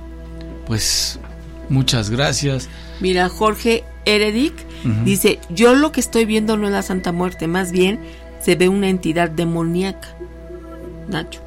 pues, 0.65 1.19
muchas 1.67 2.09
gracias. 2.09 2.69
Mira, 3.01 3.27
Jorge 3.27 3.83
Eredic 4.05 4.53
uh 4.85 4.87
-huh. 4.87 5.03
dice, 5.03 5.39
yo 5.49 5.75
lo 5.75 5.91
que 5.91 5.99
estoy 5.99 6.23
viendo 6.23 6.55
no 6.55 6.67
es 6.67 6.71
la 6.71 6.81
Santa 6.81 7.11
Muerte, 7.11 7.47
más 7.47 7.73
bien 7.73 7.99
se 8.41 8.55
ve 8.55 8.69
una 8.69 8.87
entidad 8.87 9.29
demoníaca. 9.29 10.15
Nacho. 11.09 11.41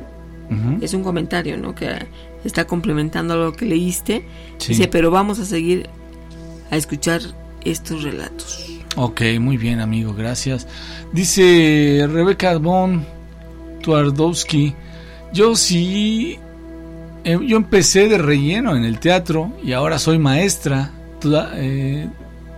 Uh 0.50 0.54
-huh. 0.54 0.82
Es 0.82 0.92
un 0.92 1.02
comentario, 1.02 1.56
¿no? 1.56 1.74
Que 1.74 2.06
está 2.44 2.66
complementando 2.66 3.34
lo 3.38 3.54
que 3.54 3.64
leíste. 3.64 4.26
Sí. 4.58 4.74
Dice, 4.74 4.88
pero 4.88 5.10
vamos 5.10 5.38
a 5.38 5.46
seguir 5.46 5.88
a 6.70 6.76
escuchar 6.76 7.22
estos 7.64 8.02
relatos. 8.02 8.66
Ok, 8.96 9.22
muy 9.40 9.56
bien, 9.56 9.80
amigo, 9.80 10.12
gracias. 10.12 10.66
Dice 11.12 12.06
Rebeca 12.12 12.58
Von 12.58 13.06
Twardowski, 13.82 14.74
yo 15.32 15.56
sí, 15.56 16.38
eh, 17.24 17.38
yo 17.46 17.56
empecé 17.56 18.08
de 18.08 18.18
relleno 18.18 18.76
en 18.76 18.84
el 18.84 18.98
teatro 18.98 19.52
y 19.62 19.72
ahora 19.72 19.98
soy 19.98 20.18
maestra. 20.18 20.90
Eh, 21.54 22.06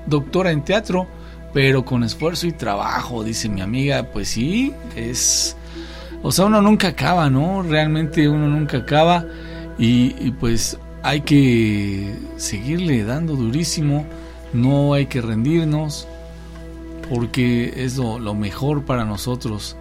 doctora 0.07 0.51
en 0.51 0.65
teatro, 0.65 1.07
pero 1.53 1.85
con 1.85 2.03
esfuerzo 2.05 2.47
y 2.47 2.53
trabajo, 2.53 3.23
dice 3.23 3.49
mi 3.49 3.61
amiga, 3.61 4.05
pues 4.13 4.29
sí, 4.29 4.73
es... 4.97 5.57
O 6.23 6.33
sea, 6.33 6.47
uno 6.47 6.61
nunca 6.61 6.89
acaba, 6.89 7.31
¿no? 7.31 7.63
Realmente 7.63 8.29
uno 8.29 8.49
nunca 8.49 8.79
acaba 8.79 9.25
y, 9.79 10.31
pues 10.33 10.79
hay 11.03 11.21
que 11.21 12.17
seguirle 12.37 13.05
dando 13.05 13.37
durísimo, 13.37 14.05
no 14.53 14.95
hay 14.95 15.07
que 15.07 15.21
rendirnos, 15.21 16.09
porque 17.09 17.73
es 17.77 17.97
lo 17.97 18.35
mejor 18.35 18.85
para 18.85 19.05
nosotros. 19.05 19.77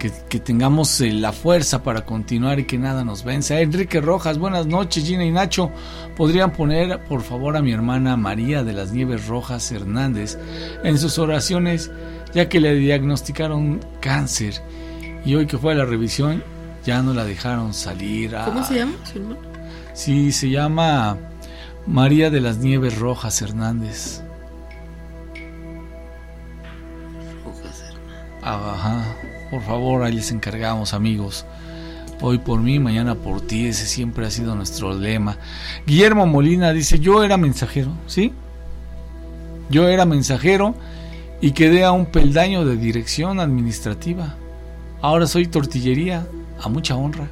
Que, 0.00 0.10
que, 0.30 0.40
tengamos 0.40 0.98
eh, 1.02 1.12
la 1.12 1.30
fuerza 1.30 1.82
para 1.82 2.06
continuar 2.06 2.58
y 2.58 2.64
que 2.64 2.78
nada 2.78 3.04
nos 3.04 3.22
venza. 3.22 3.60
Enrique 3.60 4.00
Rojas, 4.00 4.38
buenas 4.38 4.66
noches, 4.66 5.04
Gina 5.04 5.26
y 5.26 5.30
Nacho. 5.30 5.70
¿Podrían 6.16 6.52
poner, 6.52 7.04
por 7.04 7.20
favor, 7.22 7.54
a 7.54 7.60
mi 7.60 7.72
hermana 7.72 8.16
María 8.16 8.64
de 8.64 8.72
las 8.72 8.92
Nieves 8.92 9.26
Rojas 9.26 9.70
Hernández 9.70 10.38
en 10.84 10.98
sus 10.98 11.18
oraciones, 11.18 11.90
ya 12.32 12.48
que 12.48 12.60
le 12.60 12.74
diagnosticaron 12.76 13.80
cáncer 14.00 14.54
y 15.22 15.34
hoy 15.34 15.46
que 15.46 15.58
fue 15.58 15.72
a 15.72 15.76
la 15.76 15.84
revisión 15.84 16.42
ya 16.84 17.02
no 17.02 17.12
la 17.12 17.24
dejaron 17.24 17.74
salir? 17.74 18.34
A... 18.36 18.46
¿Cómo 18.46 18.64
se 18.64 18.76
llama 18.76 18.94
su 19.04 19.18
hermana? 19.18 19.40
Sí, 19.92 20.32
se 20.32 20.48
llama 20.48 21.18
María 21.86 22.30
de 22.30 22.40
las 22.40 22.58
Nieves 22.58 22.98
Rojas 22.98 23.42
Hernández. 23.42 24.22
Rojas 27.44 27.82
Hernández. 27.82 28.42
Ajá. 28.42 29.16
Por 29.50 29.62
favor, 29.62 30.02
ahí 30.02 30.12
les 30.12 30.30
encargamos, 30.30 30.94
amigos. 30.94 31.44
Hoy 32.20 32.38
por 32.38 32.60
mí, 32.60 32.78
mañana 32.78 33.14
por 33.14 33.40
ti, 33.40 33.66
ese 33.66 33.86
siempre 33.86 34.26
ha 34.26 34.30
sido 34.30 34.54
nuestro 34.54 34.92
lema. 34.92 35.38
Guillermo 35.86 36.26
Molina 36.26 36.72
dice, 36.72 36.98
yo 36.98 37.24
era 37.24 37.36
mensajero, 37.36 37.92
¿sí? 38.06 38.32
Yo 39.70 39.88
era 39.88 40.04
mensajero 40.04 40.74
y 41.40 41.52
quedé 41.52 41.84
a 41.84 41.92
un 41.92 42.06
peldaño 42.06 42.64
de 42.64 42.76
dirección 42.76 43.40
administrativa. 43.40 44.34
Ahora 45.00 45.26
soy 45.26 45.46
tortillería, 45.46 46.26
a 46.62 46.68
mucha 46.68 46.94
honra. 46.94 47.30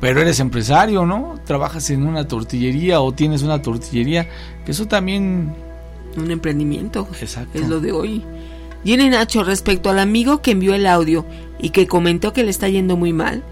Pero 0.00 0.20
eres 0.20 0.40
empresario, 0.40 1.04
¿no? 1.04 1.40
Trabajas 1.44 1.90
en 1.90 2.06
una 2.06 2.26
tortillería 2.26 3.00
o 3.00 3.12
tienes 3.12 3.42
una 3.42 3.60
tortillería, 3.60 4.28
que 4.64 4.70
eso 4.70 4.86
también... 4.86 5.54
Un 6.16 6.30
emprendimiento. 6.30 7.06
Exacto. 7.20 7.58
Es 7.58 7.68
lo 7.68 7.80
de 7.80 7.92
hoy. 7.92 8.24
Jenny 8.84 9.10
Nacho, 9.10 9.44
respecto 9.44 9.90
al 9.90 9.98
amigo 9.98 10.40
que 10.40 10.52
envió 10.52 10.74
el 10.74 10.86
audio 10.86 11.26
y 11.58 11.70
que 11.70 11.86
comentó 11.86 12.32
que 12.32 12.44
le 12.44 12.50
está 12.50 12.68
yendo 12.68 12.96
muy 12.96 13.12
mal, 13.12 13.42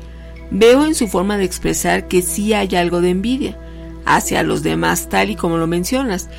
veo 0.50 0.84
en 0.84 0.94
su 0.94 1.09
forma 1.09 1.36
de 1.36 1.44
expresar 1.44 2.09
que 2.09 2.22
sí 2.22 2.55
hay 2.55 2.74
algo 2.76 3.00
de 3.00 3.10
envidia 3.10 3.59
hacia 4.06 4.42
los 4.42 4.62
demás, 4.62 5.09
tal 5.09 5.30
y 5.30 5.36
como 5.36 5.59
lo 5.59 5.66
mencionas. 5.66 6.30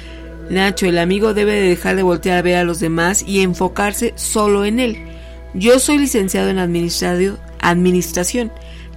Nacho, 0.49 0.87
el 0.87 0.97
amigo 0.97 1.35
debe 1.35 1.53
de 1.53 1.69
dejar 1.69 1.95
de 1.95 2.03
voltear 2.03 2.39
a 2.39 2.41
ver 2.41 2.57
a 2.57 2.63
los 2.63 2.79
demás 2.79 3.23
y 3.27 3.41
enfocarse 3.41 4.13
solo 4.15 4.65
en 4.65 4.79
él. 4.79 4.97
Yo 5.53 5.79
soy 5.79 5.99
licenciado 5.99 6.49
en 6.49 6.57
administración, 6.57 8.51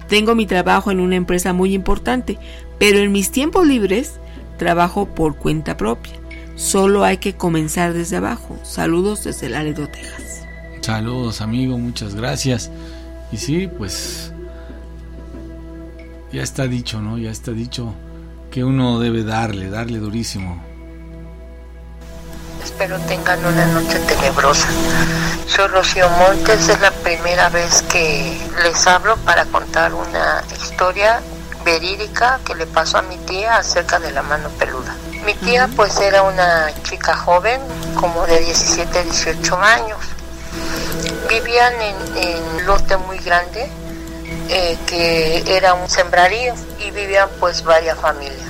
tengo 0.07 0.35
mi 0.35 0.47
trabajo 0.47 0.91
en 0.91 0.99
una 0.99 1.15
empresa 1.15 1.53
muy 1.53 1.73
importante, 1.73 2.39
pero 2.79 2.99
en 2.99 3.11
mis 3.11 3.31
tiempos 3.31 3.67
libres 3.67 4.19
trabajo 4.57 5.05
por 5.05 5.35
cuenta 5.35 5.77
propia. 5.77 6.22
Solo 6.55 7.03
hay 7.03 7.17
que 7.17 7.35
comenzar 7.35 7.93
desde 7.93 8.17
abajo. 8.17 8.57
Saludos 8.63 9.23
desde 9.23 9.49
Laredo, 9.49 9.87
Texas. 9.87 10.45
Saludos, 10.81 11.41
amigo, 11.41 11.77
muchas 11.77 12.13
gracias. 12.13 12.69
Y 13.31 13.37
sí, 13.37 13.69
pues 13.77 14.31
ya 16.31 16.43
está 16.43 16.67
dicho, 16.67 17.01
¿no? 17.01 17.17
Ya 17.17 17.31
está 17.31 17.51
dicho 17.51 17.93
que 18.51 18.63
uno 18.63 18.99
debe 18.99 19.23
darle, 19.23 19.69
darle 19.69 19.97
durísimo. 19.99 20.61
Espero 22.63 22.99
tengan 23.01 23.39
una 23.45 23.65
noche 23.67 23.99
tenebrosa. 23.99 24.67
Soy 25.47 25.67
Rocío 25.67 26.09
Montes, 26.09 26.69
es 26.69 26.79
la 26.81 26.91
primera 26.91 27.49
vez 27.49 27.81
que 27.83 28.37
les 28.63 28.87
hablo 28.87 29.17
para 29.17 29.45
contar 29.45 29.93
una 29.93 30.43
historia 30.51 31.21
verídica 31.65 32.39
que 32.45 32.55
le 32.55 32.65
pasó 32.65 32.99
a 32.99 33.01
mi 33.03 33.17
tía 33.17 33.57
acerca 33.57 33.99
de 33.99 34.11
la 34.11 34.21
mano 34.21 34.49
peluda. 34.59 34.95
Mi 35.25 35.33
tía 35.35 35.69
pues 35.73 35.97
era 35.99 36.21
una 36.21 36.69
chica 36.83 37.15
joven, 37.15 37.61
como 37.95 38.25
de 38.27 38.39
17, 38.39 39.03
18 39.05 39.57
años. 39.57 39.99
Vivían 41.29 41.73
en, 41.81 42.43
un 42.43 42.65
lote 42.65 42.97
muy 42.97 43.17
grande, 43.19 43.69
eh, 44.49 44.77
que 44.85 45.43
era 45.47 45.75
un 45.75 45.89
sembrarío, 45.89 46.53
y 46.79 46.91
vivían 46.91 47.29
pues 47.39 47.63
varias 47.63 47.97
familias. 47.99 48.47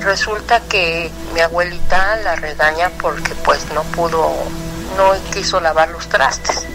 Resulta 0.00 0.60
que 0.60 1.08
mi 1.34 1.40
abuelita 1.40 2.16
la 2.16 2.34
regaña 2.34 2.90
porque 3.00 3.36
pues 3.36 3.60
no 3.72 3.84
pudo, 3.84 4.34
no 4.96 5.12
quiso 5.32 5.60
lavar 5.60 5.88
los 5.90 6.08
trastes. 6.08 6.66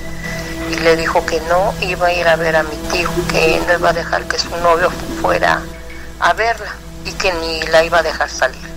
Y 0.72 0.76
le 0.76 0.95
dijo 0.95 1.26
que 1.26 1.41
no 1.41 1.74
iba 1.82 2.07
a 2.07 2.14
ir 2.14 2.28
a 2.30 2.38
ver 2.38 2.56
a 2.56 2.64
mi 2.64 2.78
tío, 2.94 3.10
que 3.30 3.61
no 3.68 3.74
iba 3.74 3.90
a 3.90 3.94
dejar 3.94 4.24
que 4.24 4.40
su 4.40 4.56
novio 4.57 4.90
fuera 5.22 5.61
a 6.22 6.32
verla 6.32 6.74
y 7.03 7.11
que 7.11 7.34
ni 7.34 7.61
la 7.64 7.84
iba 7.84 7.99
a 7.99 8.03
dejar 8.03 8.30
salir. 8.30 8.73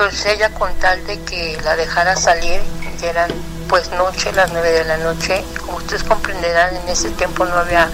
Entonces 0.00 0.26
ella 0.26 0.50
con 0.50 0.72
tal 0.74 1.04
de 1.08 1.20
que 1.22 1.58
la 1.64 1.74
dejara 1.74 2.14
salir, 2.14 2.60
ya 3.00 3.10
eran 3.10 3.32
pues 3.68 3.90
noche, 3.90 4.30
las 4.30 4.52
nueve 4.52 4.70
de 4.70 4.84
la 4.84 4.96
noche, 4.96 5.44
como 5.66 5.78
ustedes 5.78 6.04
comprenderán, 6.04 6.76
en 6.76 6.88
ese 6.88 7.10
tiempo 7.10 7.44
no 7.44 7.56
había 7.56 7.90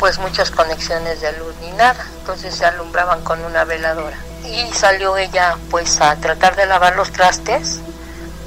pues 0.00 0.18
muchas 0.18 0.50
conexiones 0.50 1.20
de 1.20 1.30
luz 1.38 1.54
ni 1.60 1.70
nada, 1.70 2.04
entonces 2.18 2.52
se 2.56 2.64
alumbraban 2.64 3.22
con 3.22 3.44
una 3.44 3.62
veladora. 3.62 4.16
Y 4.44 4.72
salió 4.72 5.16
ella 5.16 5.56
pues 5.70 6.00
a 6.00 6.16
tratar 6.16 6.56
de 6.56 6.66
lavar 6.66 6.96
los 6.96 7.12
trastes 7.12 7.78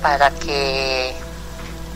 para 0.02 0.32
que 0.32 1.16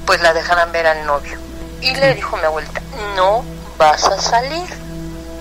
pues 0.06 0.22
la 0.22 0.34
dejaran 0.34 0.72
ver 0.72 0.88
al 0.88 1.06
novio. 1.06 1.38
Y 1.82 1.96
le 1.96 2.16
dijo 2.16 2.38
mi 2.38 2.44
abuelita, 2.44 2.82
no 3.18 3.44
vas 3.78 4.06
a 4.06 4.22
salir. 4.22 4.87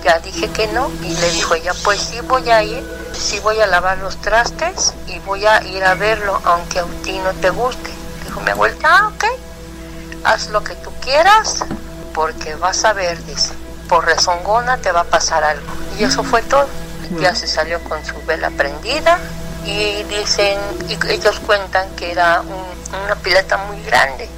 Ya 0.03 0.19
dije 0.19 0.49
que 0.51 0.67
no. 0.67 0.89
Y 1.03 1.15
le 1.15 1.31
dijo 1.31 1.55
ella, 1.55 1.73
pues 1.83 1.99
sí 2.01 2.19
voy 2.21 2.49
a 2.49 2.63
ir, 2.63 2.83
sí 3.13 3.39
voy 3.39 3.59
a 3.59 3.67
lavar 3.67 3.97
los 3.99 4.17
trastes 4.21 4.93
y 5.07 5.19
voy 5.19 5.45
a 5.45 5.61
ir 5.63 5.83
a 5.83 5.95
verlo, 5.95 6.39
aunque 6.45 6.79
a 6.79 6.85
ti 7.03 7.17
no 7.23 7.31
te 7.33 7.49
guste. 7.49 7.89
Dijo 8.25 8.39
mi 8.41 8.51
abuelita, 8.51 8.87
ah, 8.89 9.07
ok, 9.07 9.23
haz 10.23 10.49
lo 10.49 10.63
que 10.63 10.75
tú 10.75 10.91
quieras, 11.01 11.63
porque 12.13 12.55
vas 12.55 12.83
a 12.85 12.93
ver, 12.93 13.23
dice, 13.25 13.53
por 13.89 14.05
rezongona 14.05 14.77
te 14.77 14.91
va 14.91 15.01
a 15.01 15.05
pasar 15.05 15.43
algo. 15.43 15.65
Y 15.99 16.03
eso 16.03 16.23
fue 16.23 16.41
todo. 16.43 16.67
Ya 17.21 17.33
se 17.35 17.47
salió 17.47 17.79
con 17.85 18.03
su 18.05 18.13
vela 18.25 18.49
prendida 18.51 19.17
y 19.65 20.03
dicen, 20.03 20.59
y 20.89 20.97
ellos 21.11 21.39
cuentan 21.45 21.89
que 21.95 22.11
era 22.11 22.41
un- 22.41 23.01
una 23.05 23.15
pileta 23.15 23.57
muy 23.57 23.81
grande 23.83 24.29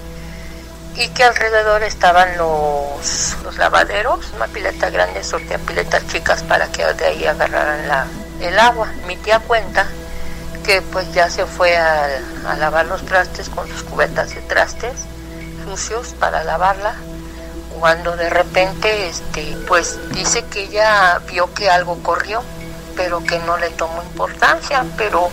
y 0.95 1.07
que 1.09 1.23
alrededor 1.23 1.83
estaban 1.83 2.37
los, 2.37 3.37
los 3.43 3.57
lavaderos, 3.57 4.31
una 4.35 4.47
pileta 4.47 4.89
grande 4.89 5.23
sortea 5.23 5.57
piletas 5.59 6.05
chicas 6.07 6.43
para 6.43 6.67
que 6.67 6.85
de 6.93 7.05
ahí 7.05 7.25
agarraran 7.25 7.87
la, 7.87 8.07
el 8.41 8.59
agua. 8.59 8.91
Mi 9.07 9.15
tía 9.17 9.39
cuenta 9.39 9.87
que 10.65 10.81
pues 10.81 11.13
ya 11.13 11.29
se 11.29 11.45
fue 11.45 11.77
a, 11.77 12.07
a 12.47 12.55
lavar 12.57 12.85
los 12.85 13.05
trastes 13.05 13.49
con 13.49 13.67
sus 13.67 13.83
cubetas 13.83 14.35
de 14.35 14.41
trastes 14.41 14.93
sucios 15.65 16.09
para 16.19 16.43
lavarla 16.43 16.95
cuando 17.79 18.15
de 18.17 18.29
repente 18.29 19.07
este 19.07 19.55
pues 19.67 19.97
dice 20.11 20.43
que 20.45 20.63
ella 20.63 21.21
vio 21.31 21.53
que 21.53 21.69
algo 21.69 22.01
corrió 22.03 22.43
pero 22.95 23.23
que 23.23 23.39
no 23.39 23.57
le 23.57 23.69
tomó 23.69 24.03
importancia 24.03 24.85
pero 24.97 25.29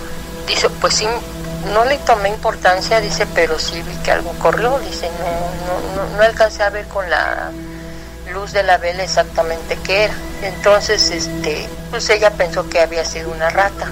dice 0.46 0.70
pues 0.70 0.94
sí 0.94 1.08
no 1.72 1.84
le 1.84 1.98
tomé 1.98 2.28
importancia 2.28 3.01
dice 3.01 3.26
pero 3.34 3.59
sí 3.59 3.82
vi 3.82 3.94
que 3.97 4.12
algo 4.12 4.32
corrió 4.38 4.78
dice 4.78 5.10
no 5.18 5.26
no 5.66 6.05
no, 6.10 6.16
no 6.16 6.22
alcancé 6.22 6.62
a 6.62 6.70
ver 6.70 6.86
con 6.86 7.09
la 7.10 7.51
luz 8.32 8.52
de 8.52 8.62
la 8.62 8.78
vela 8.78 9.02
exactamente 9.02 9.78
qué 9.84 10.05
era. 10.05 10.14
Entonces 10.43 11.10
este 11.10 11.68
pues 11.90 12.09
ella 12.10 12.30
pensó 12.30 12.68
que 12.68 12.80
había 12.80 13.05
sido 13.05 13.30
una 13.30 13.51
rata. 13.51 13.90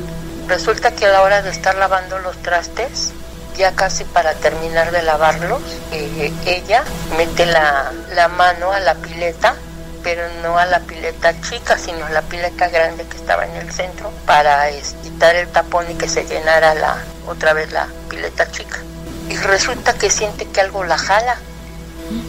Resulta 0.48 0.92
que 0.92 1.06
a 1.06 1.12
la 1.12 1.22
hora 1.22 1.42
de 1.42 1.50
estar 1.50 1.74
lavando 1.76 2.18
los 2.18 2.36
trastes 2.42 3.12
ya 3.56 3.72
casi 3.72 4.04
para 4.04 4.34
terminar 4.34 4.90
de 4.90 5.02
lavarlos, 5.02 5.62
eh, 5.92 6.32
ella 6.44 6.84
mete 7.16 7.46
la, 7.46 7.92
la 8.12 8.28
mano 8.28 8.72
a 8.72 8.80
la 8.80 8.94
pileta, 8.96 9.54
pero 10.04 10.28
no 10.42 10.58
a 10.58 10.66
la 10.66 10.80
pileta 10.80 11.40
chica, 11.40 11.78
sino 11.78 12.04
a 12.04 12.10
la 12.10 12.22
pileta 12.22 12.68
grande 12.68 13.04
que 13.06 13.16
estaba 13.16 13.46
en 13.46 13.56
el 13.56 13.72
centro, 13.72 14.12
para 14.26 14.68
quitar 15.02 15.34
el 15.34 15.48
tapón 15.48 15.90
y 15.90 15.94
que 15.94 16.08
se 16.08 16.24
llenara 16.24 16.74
la, 16.74 16.98
otra 17.26 17.54
vez 17.54 17.72
la 17.72 17.88
pileta 18.08 18.48
chica. 18.52 18.78
Y 19.30 19.36
resulta 19.38 19.94
que 19.94 20.10
siente 20.10 20.46
que 20.46 20.60
algo 20.60 20.84
la 20.84 20.98
jala. 20.98 21.36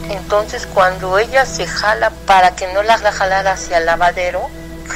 Entonces 0.08 0.66
cuando 0.66 1.18
ella 1.18 1.44
se 1.44 1.66
jala 1.66 2.10
para 2.26 2.56
que 2.56 2.72
no 2.72 2.82
la 2.82 2.96
jalara 2.96 3.52
hacia 3.52 3.76
el 3.76 3.86
lavadero, 3.86 4.48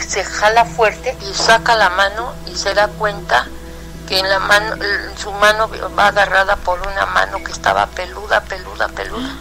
se 0.09 0.25
jala 0.25 0.65
fuerte 0.65 1.15
y 1.21 1.35
saca 1.35 1.77
la 1.77 1.91
mano 1.91 2.33
y 2.47 2.57
se 2.57 2.73
da 2.73 2.89
cuenta 2.89 3.47
que 4.09 4.19
en 4.19 4.29
la 4.29 4.39
mano, 4.39 4.77
su 5.17 5.31
mano 5.33 5.71
va 5.97 6.09
agarrada 6.09 6.57
por 6.57 6.81
una 6.81 7.05
mano 7.07 7.45
que 7.45 7.53
estaba 7.53 7.87
peluda, 7.87 8.41
peluda, 8.41 8.89
peluda. 8.89 9.37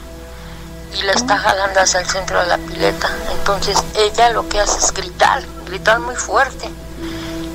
Y 0.97 1.03
la 1.03 1.13
está 1.13 1.37
jalando 1.37 1.79
hacia 1.79 1.99
el 2.01 2.07
centro 2.07 2.39
de 2.39 2.47
la 2.47 2.57
pileta. 2.57 3.09
Entonces 3.31 3.77
ella 3.95 4.29
lo 4.31 4.47
que 4.49 4.59
hace 4.59 4.79
es 4.79 4.93
gritar, 4.93 5.43
gritar 5.65 5.99
muy 5.99 6.15
fuerte. 6.15 6.69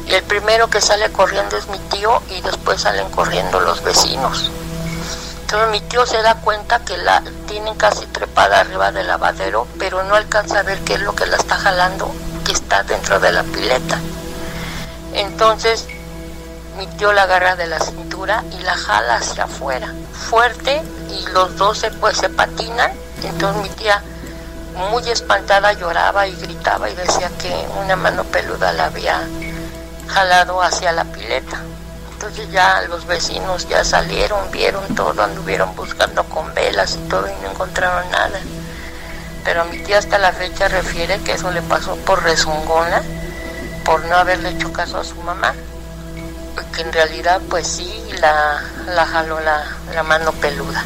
Y 0.06 0.14
el 0.14 0.22
primero 0.24 0.68
que 0.68 0.80
sale 0.80 1.10
corriendo 1.10 1.56
es 1.56 1.68
mi 1.68 1.78
tío 1.78 2.22
y 2.30 2.40
después 2.42 2.82
salen 2.82 3.10
corriendo 3.10 3.60
los 3.60 3.82
vecinos. 3.82 4.50
Entonces 5.42 5.68
mi 5.70 5.80
tío 5.88 6.06
se 6.06 6.22
da 6.22 6.36
cuenta 6.36 6.84
que 6.84 6.96
la 6.96 7.22
tienen 7.46 7.74
casi 7.74 8.06
trepada 8.06 8.60
arriba 8.60 8.92
del 8.92 9.06
lavadero, 9.06 9.66
pero 9.78 10.02
no 10.04 10.14
alcanza 10.14 10.60
a 10.60 10.62
ver 10.62 10.80
qué 10.80 10.94
es 10.94 11.00
lo 11.00 11.14
que 11.14 11.26
la 11.26 11.36
está 11.36 11.56
jalando, 11.56 12.12
que 12.44 12.52
está 12.52 12.82
dentro 12.82 13.20
de 13.20 13.32
la 13.32 13.42
pileta. 13.42 13.98
Entonces 15.12 15.86
mi 16.76 16.86
tío 16.88 17.12
la 17.12 17.22
agarra 17.22 17.54
de 17.56 17.66
la 17.66 17.78
cintura 17.78 18.42
y 18.50 18.62
la 18.62 18.74
jala 18.74 19.16
hacia 19.16 19.44
afuera, 19.44 19.92
fuerte, 20.12 20.82
y 21.10 21.26
los 21.30 21.56
dos 21.56 21.78
se, 21.78 21.90
pues, 21.92 22.16
se 22.16 22.28
patinan. 22.28 22.92
Entonces 23.26 23.62
mi 23.62 23.68
tía, 23.70 24.02
muy 24.90 25.08
espantada, 25.08 25.72
lloraba 25.72 26.26
y 26.26 26.34
gritaba 26.36 26.88
y 26.88 26.94
decía 26.94 27.30
que 27.40 27.66
una 27.82 27.96
mano 27.96 28.24
peluda 28.24 28.72
la 28.72 28.86
había 28.86 29.22
jalado 30.08 30.62
hacia 30.62 30.92
la 30.92 31.04
pileta. 31.04 31.60
Entonces 32.12 32.50
ya 32.50 32.82
los 32.88 33.06
vecinos 33.06 33.68
ya 33.68 33.84
salieron, 33.84 34.50
vieron 34.50 34.94
todo, 34.94 35.22
anduvieron 35.22 35.74
buscando 35.76 36.24
con 36.24 36.52
velas 36.54 36.96
y 36.96 37.08
todo 37.08 37.26
y 37.28 37.42
no 37.42 37.50
encontraron 37.50 38.10
nada. 38.10 38.38
Pero 39.44 39.64
mi 39.66 39.78
tía 39.80 39.98
hasta 39.98 40.18
la 40.18 40.32
fecha 40.32 40.68
refiere 40.68 41.20
que 41.20 41.32
eso 41.32 41.50
le 41.50 41.60
pasó 41.62 41.96
por 41.96 42.22
rezongona, 42.22 43.02
por 43.84 44.04
no 44.06 44.16
haberle 44.16 44.50
hecho 44.50 44.72
caso 44.72 44.98
a 44.98 45.04
su 45.04 45.16
mamá 45.16 45.54
que 46.74 46.82
en 46.82 46.92
realidad 46.92 47.40
pues 47.48 47.66
sí 47.66 48.04
la, 48.20 48.62
la 48.86 49.06
jaló 49.06 49.40
la, 49.40 49.64
la 49.94 50.02
mano 50.02 50.32
peluda. 50.32 50.84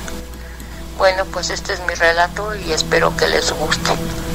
Bueno, 0.99 1.25
pues 1.33 1.51
este 1.51 1.73
es 1.73 1.81
mi 1.87 1.95
relato 1.95 2.55
y 2.57 2.73
espero 2.73 3.17
que 3.17 3.29
les 3.29 3.53
guste. 3.53 3.93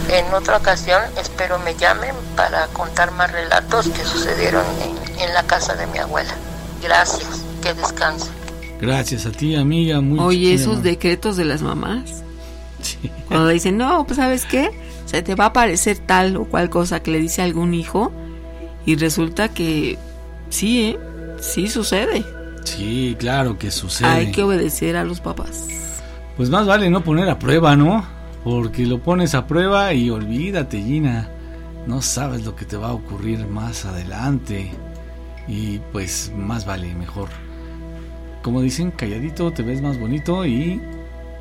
En 0.09 0.33
otra 0.33 0.57
ocasión 0.57 1.01
espero 1.17 1.59
me 1.59 1.75
llamen 1.75 2.15
para 2.35 2.67
contar 2.67 3.11
más 3.11 3.31
relatos 3.31 3.89
que 3.89 4.03
sucedieron 4.03 4.63
en, 4.81 5.21
en 5.21 5.33
la 5.33 5.43
casa 5.43 5.75
de 5.75 5.85
mi 5.87 5.97
abuela. 5.97 6.33
Gracias, 6.81 7.43
que 7.61 7.73
descansen. 7.73 8.31
Gracias 8.79 9.25
a 9.25 9.31
ti, 9.31 9.55
amiga. 9.55 10.01
Muy 10.01 10.19
Oye, 10.19 10.53
esos 10.53 10.83
decretos 10.83 11.37
de 11.37 11.45
las 11.45 11.61
mamás. 11.61 12.23
Cuando 13.27 13.47
le 13.47 13.53
dicen, 13.53 13.77
no, 13.77 14.05
pues 14.05 14.17
sabes 14.17 14.45
qué, 14.45 14.71
se 15.05 15.21
te 15.21 15.35
va 15.35 15.45
a 15.45 15.47
aparecer 15.47 15.97
tal 15.99 16.37
o 16.37 16.45
cual 16.45 16.69
cosa 16.69 17.01
que 17.01 17.11
le 17.11 17.19
dice 17.19 17.41
a 17.41 17.45
algún 17.45 17.73
hijo 17.73 18.11
y 18.85 18.95
resulta 18.95 19.49
que 19.49 19.97
sí, 20.49 20.81
¿eh? 20.81 20.99
sí 21.39 21.69
sucede. 21.69 22.25
Sí, 22.63 23.15
claro 23.19 23.57
que 23.57 23.71
sucede. 23.71 24.07
Hay 24.07 24.31
que 24.31 24.43
obedecer 24.43 24.95
a 24.95 25.03
los 25.03 25.19
papás. 25.19 25.67
Pues 26.37 26.49
más 26.49 26.65
vale 26.65 26.89
no 26.89 27.03
poner 27.03 27.29
a 27.29 27.39
prueba, 27.39 27.75
¿no? 27.75 28.05
Porque 28.43 28.85
lo 28.85 28.99
pones 28.99 29.35
a 29.35 29.47
prueba 29.47 29.93
y 29.93 30.09
olvídate, 30.09 30.81
Gina. 30.81 31.29
No 31.87 32.01
sabes 32.01 32.45
lo 32.45 32.55
que 32.55 32.65
te 32.65 32.77
va 32.77 32.89
a 32.89 32.93
ocurrir 32.93 33.45
más 33.47 33.85
adelante. 33.85 34.71
Y 35.47 35.79
pues 35.91 36.31
más 36.35 36.65
vale, 36.65 36.93
mejor. 36.95 37.29
Como 38.41 38.61
dicen, 38.61 38.91
calladito 38.91 39.51
te 39.51 39.63
ves 39.63 39.81
más 39.81 39.99
bonito 39.99 40.45
y 40.45 40.81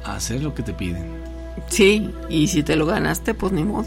hacer 0.04 0.42
lo 0.42 0.54
que 0.54 0.62
te 0.62 0.72
piden. 0.72 1.04
Sí, 1.68 2.10
y 2.28 2.46
si 2.48 2.62
te 2.62 2.76
lo 2.76 2.86
ganaste, 2.86 3.34
pues 3.34 3.52
ni 3.52 3.64
modo. 3.64 3.86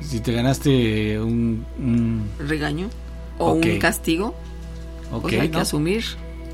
Si 0.00 0.20
te 0.20 0.32
ganaste 0.32 1.20
un... 1.20 1.64
un- 1.78 2.28
Regaño 2.46 2.88
o 3.38 3.52
un 3.52 3.78
castigo, 3.78 4.34
pues 5.22 5.38
hay 5.40 5.48
que 5.48 5.58
asumir. 5.58 6.04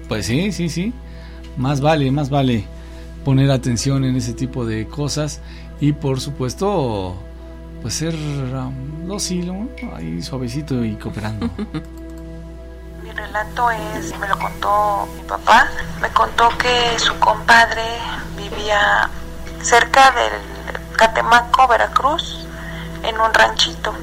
Pues 0.08 0.26
sí, 0.26 0.52
sí, 0.52 0.68
sí. 0.68 0.92
Más 1.56 1.80
vale, 1.80 2.10
más 2.10 2.30
vale 2.30 2.64
poner 3.24 3.50
atención 3.50 4.04
en 4.04 4.16
ese 4.16 4.34
tipo 4.34 4.66
de 4.66 4.86
cosas 4.86 5.40
y 5.80 5.92
por 5.92 6.20
supuesto 6.20 7.16
pues 7.82 7.94
ser 7.94 8.14
um, 8.14 9.06
dócil, 9.06 9.52
ahí 9.94 10.22
suavecito 10.22 10.84
y 10.84 10.96
cooperando. 10.96 11.50
Mi 13.02 13.10
relato 13.10 13.70
es, 13.70 14.18
me 14.18 14.26
lo 14.26 14.38
contó 14.38 15.06
mi 15.14 15.22
papá, 15.28 15.68
me 16.00 16.08
contó 16.08 16.48
que 16.56 16.98
su 16.98 17.14
compadre 17.18 17.82
vivía 18.36 19.10
cerca 19.60 20.10
del 20.12 20.96
Catemaco, 20.96 21.68
Veracruz, 21.68 22.46
en 23.02 23.20
un 23.20 23.34
ranchito. 23.34 23.94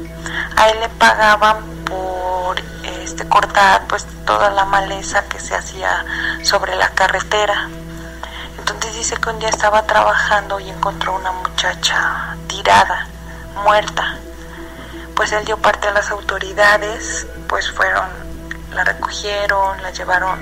A 0.55 0.69
él 0.69 0.79
le 0.79 0.89
pagaban 0.89 1.57
por 1.85 2.59
este 3.03 3.27
cortar 3.27 3.87
pues 3.87 4.05
toda 4.25 4.51
la 4.51 4.65
maleza 4.65 5.23
que 5.27 5.39
se 5.39 5.55
hacía 5.55 6.05
sobre 6.43 6.75
la 6.75 6.89
carretera. 6.89 7.69
Entonces 8.61 8.93
dice 8.93 9.17
que 9.17 9.29
un 9.29 9.39
día 9.39 9.49
estaba 9.49 9.81
trabajando 9.83 10.59
y 10.59 10.69
encontró 10.69 11.15
una 11.15 11.31
muchacha 11.31 12.37
tirada, 12.47 13.07
muerta. 13.63 14.17
Pues 15.15 15.31
él 15.31 15.43
dio 15.45 15.57
parte 15.57 15.87
a 15.87 15.91
las 15.91 16.11
autoridades, 16.11 17.25
pues 17.47 17.71
fueron, 17.71 18.07
la 18.71 18.83
recogieron, 18.83 19.81
la 19.81 19.89
llevaron 19.91 20.39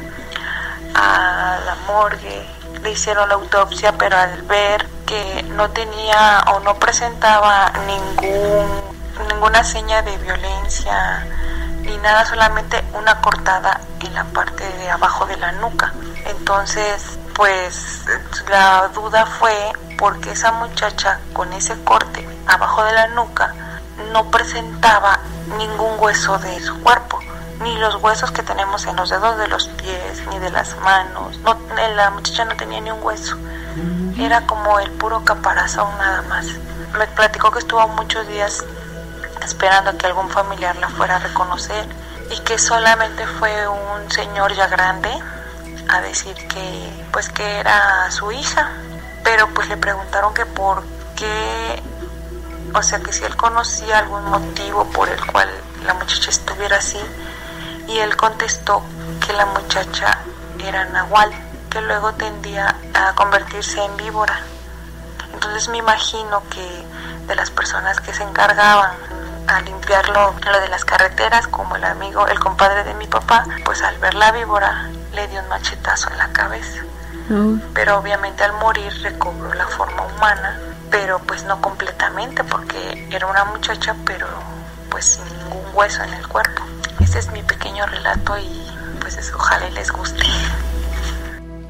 a 0.96 1.60
la 1.66 1.76
morgue, 1.88 2.46
le 2.84 2.92
hicieron 2.92 3.30
la 3.30 3.36
autopsia, 3.36 3.94
pero 3.98 4.18
al 4.18 4.42
ver 4.44 4.86
que 5.06 5.44
no 5.44 5.70
tenía 5.72 6.44
o 6.54 6.60
no 6.60 6.76
presentaba 6.76 7.72
ningún, 7.88 8.82
ninguna 9.30 9.64
seña 9.64 10.02
de 10.02 10.18
violencia 10.18 11.26
ni 11.82 11.98
nada, 11.98 12.26
solamente 12.26 12.84
una 12.94 13.22
cortada 13.22 13.80
en 14.02 14.14
la 14.14 14.26
parte 14.26 14.68
de 14.78 14.90
abajo 14.90 15.26
de 15.26 15.38
la 15.38 15.54
nuca. 15.54 15.94
Entonces, 16.26 17.19
pues 17.40 18.04
la 18.50 18.90
duda 18.90 19.26
fue 19.26 19.54
porque 19.98 20.32
esa 20.32 20.52
muchacha 20.52 21.22
con 21.32 21.54
ese 21.54 21.82
corte 21.86 22.28
abajo 22.46 22.84
de 22.84 22.92
la 22.92 23.08
nuca 23.08 23.56
no 24.12 24.30
presentaba 24.30 25.22
ningún 25.58 25.98
hueso 26.00 26.38
de 26.40 26.60
su 26.60 26.78
cuerpo, 26.82 27.18
ni 27.62 27.78
los 27.78 27.96
huesos 28.04 28.32
que 28.32 28.44
tenemos 28.44 28.86
en 28.88 28.98
los 28.98 29.10
dedos 29.10 29.38
de 29.38 29.48
los 29.48 29.70
pies, 29.70 30.22
ni 30.30 30.40
de 30.40 30.50
las 30.50 30.78
manos. 30.80 31.38
No, 31.38 31.58
la 31.96 32.10
muchacha 32.10 32.44
no 32.44 32.58
tenía 32.58 32.82
ni 32.82 32.92
un 32.92 33.02
hueso. 33.02 33.38
Era 34.18 34.46
como 34.46 34.78
el 34.80 34.92
puro 34.92 35.24
caparazón 35.24 35.88
nada 35.98 36.22
más. 36.24 36.46
Me 36.98 37.08
platicó 37.08 37.52
que 37.52 37.60
estuvo 37.60 37.88
muchos 37.88 38.28
días 38.28 38.66
esperando 39.42 39.92
a 39.92 39.94
que 39.94 40.08
algún 40.08 40.30
familiar 40.30 40.76
la 40.76 40.90
fuera 40.90 41.16
a 41.16 41.20
reconocer 41.20 41.88
y 42.32 42.40
que 42.42 42.60
solamente 42.60 43.26
fue 43.26 43.66
un 43.70 44.12
señor 44.12 44.54
ya 44.56 44.68
grande 44.68 45.10
a 45.90 46.02
decir 46.02 46.36
que 46.36 47.06
pues 47.12 47.30
que 47.30 47.60
era 47.60 48.10
su 48.12 48.32
hija, 48.32 48.72
pero 49.24 49.48
pues 49.54 49.68
le 49.70 49.78
preguntaron 49.78 50.34
que 50.34 50.46
por 50.46 50.84
qué, 51.16 51.82
o 52.74 52.82
sea 52.84 53.00
que 53.00 53.12
si 53.12 53.26
él 53.26 53.36
conocía 53.36 54.00
algún 54.00 54.24
motivo 54.26 54.86
por 54.92 55.10
el 55.10 55.26
cual 55.26 55.50
la 55.86 55.96
muchacha 55.96 56.30
estuviera 56.30 56.78
así 56.78 57.00
y 57.88 57.98
él 57.98 58.16
contestó 58.16 58.84
que 59.26 59.34
la 59.34 59.48
muchacha 59.48 60.20
era 60.64 60.86
nahual, 60.86 61.32
que 61.72 61.82
luego 61.82 62.14
tendía 62.14 62.76
a 62.94 63.16
convertirse 63.16 63.84
en 63.84 63.98
víbora. 63.98 64.42
Entonces 65.34 65.70
me 65.70 65.78
imagino 65.78 66.44
que 66.50 66.86
de 67.28 67.36
las 67.36 67.50
personas 67.50 68.00
que 68.00 68.14
se 68.14 68.24
encargaban 68.24 68.92
a 69.48 69.62
limpiarlo 69.62 70.36
lo 70.46 70.60
de 70.60 70.68
las 70.68 70.86
carreteras, 70.86 71.48
como 71.48 71.76
el 71.76 71.84
amigo, 71.84 72.28
el 72.28 72.40
compadre 72.40 72.84
de 72.84 72.94
mi 72.94 73.08
papá, 73.08 73.46
pues 73.66 73.82
al 73.82 73.98
ver 73.98 74.14
la 74.14 74.32
víbora 74.32 74.90
le 75.20 75.28
dio 75.28 75.42
un 75.42 75.50
machetazo 75.50 76.10
en 76.12 76.18
la 76.18 76.32
cabeza. 76.32 76.84
Pero 77.74 78.00
obviamente 78.00 78.44
al 78.44 78.54
morir 78.54 78.92
recobró 79.04 79.54
la 79.54 79.68
forma 79.68 80.08
humana, 80.08 80.60
pero 80.90 81.20
pues 81.28 81.44
no 81.44 81.62
completamente 81.62 82.44
porque 82.44 83.08
era 83.12 83.28
una 83.28 83.46
muchacha, 83.46 83.96
pero 84.04 84.26
pues 84.90 85.06
sin 85.06 85.26
ningún 85.38 85.64
hueso 85.76 86.04
en 86.04 86.14
el 86.14 86.28
cuerpo. 86.28 86.64
Ese 87.00 87.20
es 87.20 87.32
mi 87.32 87.44
pequeño 87.44 87.86
relato 87.86 88.36
y 88.40 89.00
pues 89.00 89.18
es, 89.18 89.32
ojalá 89.32 89.70
les 89.70 89.92
guste. 89.92 90.24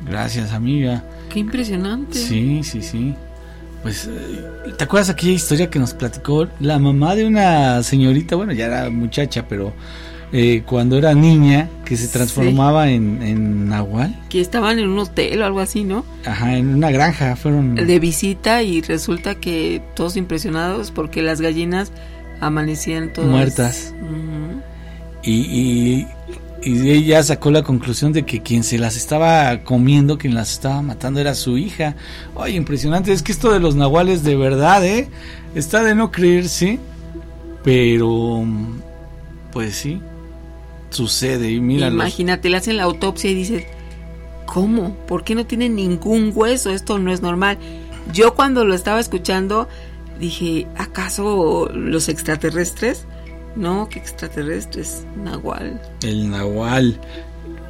Gracias, 0.02 0.54
amiga. 0.54 1.04
Qué 1.30 1.40
impresionante. 1.40 2.18
Sí, 2.18 2.64
sí, 2.64 2.82
sí. 2.82 3.16
Pues, 3.84 4.08
eh, 4.08 4.74
¿te 4.78 4.84
acuerdas 4.86 5.10
aquella 5.10 5.34
historia 5.34 5.70
que 5.70 5.80
nos 5.80 5.94
platicó 5.94 6.48
la 6.60 6.80
mamá 6.80 7.16
de 7.16 7.26
una 7.26 7.84
señorita? 7.84 8.36
Bueno, 8.36 8.54
ya 8.54 8.66
era 8.66 8.90
muchacha, 8.90 9.46
pero 9.48 9.74
eh, 10.32 10.64
cuando 10.66 10.98
era 10.98 11.14
niña, 11.14 11.70
que 11.86 11.98
se 11.98 12.08
transformaba 12.08 12.90
en, 12.90 13.22
en 13.24 13.68
nahual. 13.68 14.16
Que 14.30 14.42
estaban 14.42 14.80
en 14.80 14.90
un 14.90 15.00
hotel 15.00 15.42
o 15.42 15.46
algo 15.46 15.60
así, 15.60 15.84
¿no? 15.84 16.06
Ajá, 16.26 16.58
en 16.58 16.76
una 16.76 16.92
granja, 16.92 17.36
fueron... 17.36 17.76
De 17.76 18.00
visita 18.00 18.62
y 18.64 18.82
resulta 18.82 19.36
que 19.36 19.82
todos 19.96 20.18
impresionados 20.18 20.92
porque 20.92 21.22
las 21.22 21.42
gallinas 21.42 21.92
amanecían 22.40 23.12
todas... 23.12 23.30
Muertas. 23.30 23.94
y, 25.24 25.32
y, 25.32 26.08
y 26.62 26.90
ella 26.92 27.24
sacó 27.24 27.52
la 27.52 27.64
conclusión 27.64 28.12
de 28.12 28.24
que 28.24 28.42
quien 28.42 28.64
se 28.64 28.78
las 28.78 28.98
estaba 28.98 29.64
comiendo, 29.64 30.18
quien 30.18 30.36
las 30.36 30.52
estaba 30.52 30.82
matando 30.82 31.20
era 31.20 31.34
su 31.36 31.58
hija. 31.58 31.96
Oye, 32.36 32.54
impresionante, 32.54 33.12
es 33.12 33.24
que 33.24 33.32
esto 33.32 33.52
de 33.52 33.60
los 33.60 33.76
nahuales 33.76 34.24
de 34.24 34.36
verdad, 34.36 34.86
¿eh? 34.86 35.10
Está 35.56 35.84
de 35.84 35.96
no 35.96 36.12
creerse, 36.12 36.80
pero 37.64 38.46
pues 39.52 39.76
sí, 39.76 40.02
sucede 40.90 41.52
y 41.52 41.60
mira. 41.60 41.88
Imagínate, 41.88 42.50
le 42.50 42.58
hacen 42.58 42.78
la 42.78 42.84
autopsia 42.84 43.32
y 43.32 43.36
dices, 43.36 43.66
¿cómo? 44.46 44.96
¿Por 45.08 45.24
qué 45.24 45.36
no 45.36 45.46
tiene 45.46 45.70
ningún 45.70 46.32
hueso? 46.34 46.72
Esto 46.72 47.00
no 47.00 47.12
es 47.12 47.22
normal. 47.22 47.58
Yo 48.14 48.34
cuando 48.34 48.66
lo 48.66 48.74
estaba 48.74 49.00
escuchando 49.00 49.68
dije, 50.20 50.68
¿acaso 50.78 51.70
los 51.74 52.10
extraterrestres? 52.10 53.06
No, 53.56 53.90
que 53.90 54.00
extraterrestres, 54.00 55.06
nahual. 55.16 55.82
El 56.04 56.30
nahual. 56.30 57.00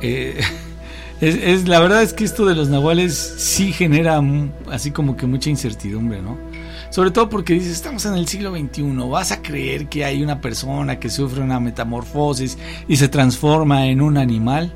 Eh, 0.02 0.40
es, 1.22 1.36
es, 1.36 1.68
la 1.68 1.80
verdad 1.80 2.04
es 2.04 2.14
que 2.14 2.24
esto 2.24 2.46
de 2.46 2.56
los 2.56 2.70
nahuales 2.70 3.14
sí 3.16 3.72
genera 3.74 4.22
así 4.70 4.92
como 4.92 5.16
que 5.18 5.26
mucha 5.26 5.50
incertidumbre, 5.50 6.22
¿no? 6.22 6.49
Sobre 6.90 7.12
todo 7.12 7.30
porque 7.30 7.54
dices, 7.54 7.72
estamos 7.72 8.06
en 8.06 8.16
el 8.16 8.28
siglo 8.28 8.52
XXI, 8.52 8.84
vas 9.10 9.32
a 9.32 9.42
creer 9.42 9.88
que 9.88 10.06
hay 10.06 10.24
una 10.24 10.42
persona 10.42 11.00
que 11.00 11.10
sufre 11.10 11.42
una 11.42 11.60
metamorfosis 11.60 12.58
y 12.88 12.98
se 12.98 13.08
transforma 13.08 13.88
en 13.88 14.02
un 14.02 14.18
animal. 14.18 14.74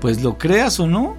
Pues 0.00 0.22
lo 0.22 0.38
creas 0.38 0.78
o 0.78 0.86
no, 0.86 1.16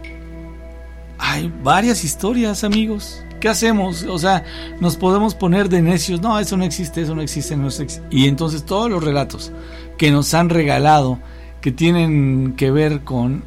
hay 1.17 1.51
varias 1.63 2.03
historias, 2.03 2.63
amigos. 2.63 3.23
¿Qué 3.39 3.49
hacemos? 3.49 4.03
O 4.03 4.17
sea, 4.17 4.43
nos 4.79 4.95
podemos 4.97 5.35
poner 5.35 5.69
de 5.69 5.81
necios. 5.81 6.21
No, 6.21 6.39
eso 6.39 6.57
no 6.57 6.63
existe, 6.63 7.01
eso 7.01 7.13
no 7.13 7.21
existe, 7.21 7.55
no 7.55 7.67
existe. 7.67 8.01
Y 8.09 8.27
entonces 8.27 8.65
todos 8.65 8.89
los 8.89 9.03
relatos 9.03 9.51
que 9.97 10.11
nos 10.11 10.33
han 10.33 10.49
regalado, 10.49 11.19
que 11.61 11.71
tienen 11.71 12.53
que 12.55 12.71
ver 12.71 13.01
con 13.03 13.43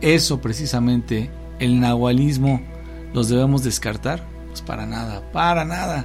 eso 0.00 0.40
precisamente, 0.40 1.30
el 1.58 1.80
nahualismo, 1.80 2.60
los 3.12 3.28
debemos 3.28 3.62
descartar. 3.62 4.37
Pues 4.58 4.66
para 4.66 4.86
nada, 4.86 5.22
para 5.32 5.64
nada. 5.64 6.04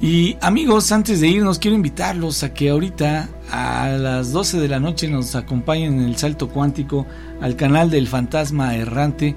Y 0.00 0.36
amigos, 0.40 0.92
antes 0.92 1.20
de 1.20 1.26
irnos, 1.26 1.58
quiero 1.58 1.76
invitarlos 1.76 2.44
a 2.44 2.54
que 2.54 2.70
ahorita 2.70 3.28
a 3.50 3.88
las 3.88 4.30
12 4.30 4.60
de 4.60 4.68
la 4.68 4.78
noche 4.78 5.08
nos 5.08 5.34
acompañen 5.34 5.98
en 5.98 6.04
el 6.04 6.16
salto 6.16 6.48
cuántico 6.48 7.04
al 7.40 7.56
canal 7.56 7.90
del 7.90 8.06
fantasma 8.06 8.76
errante, 8.76 9.34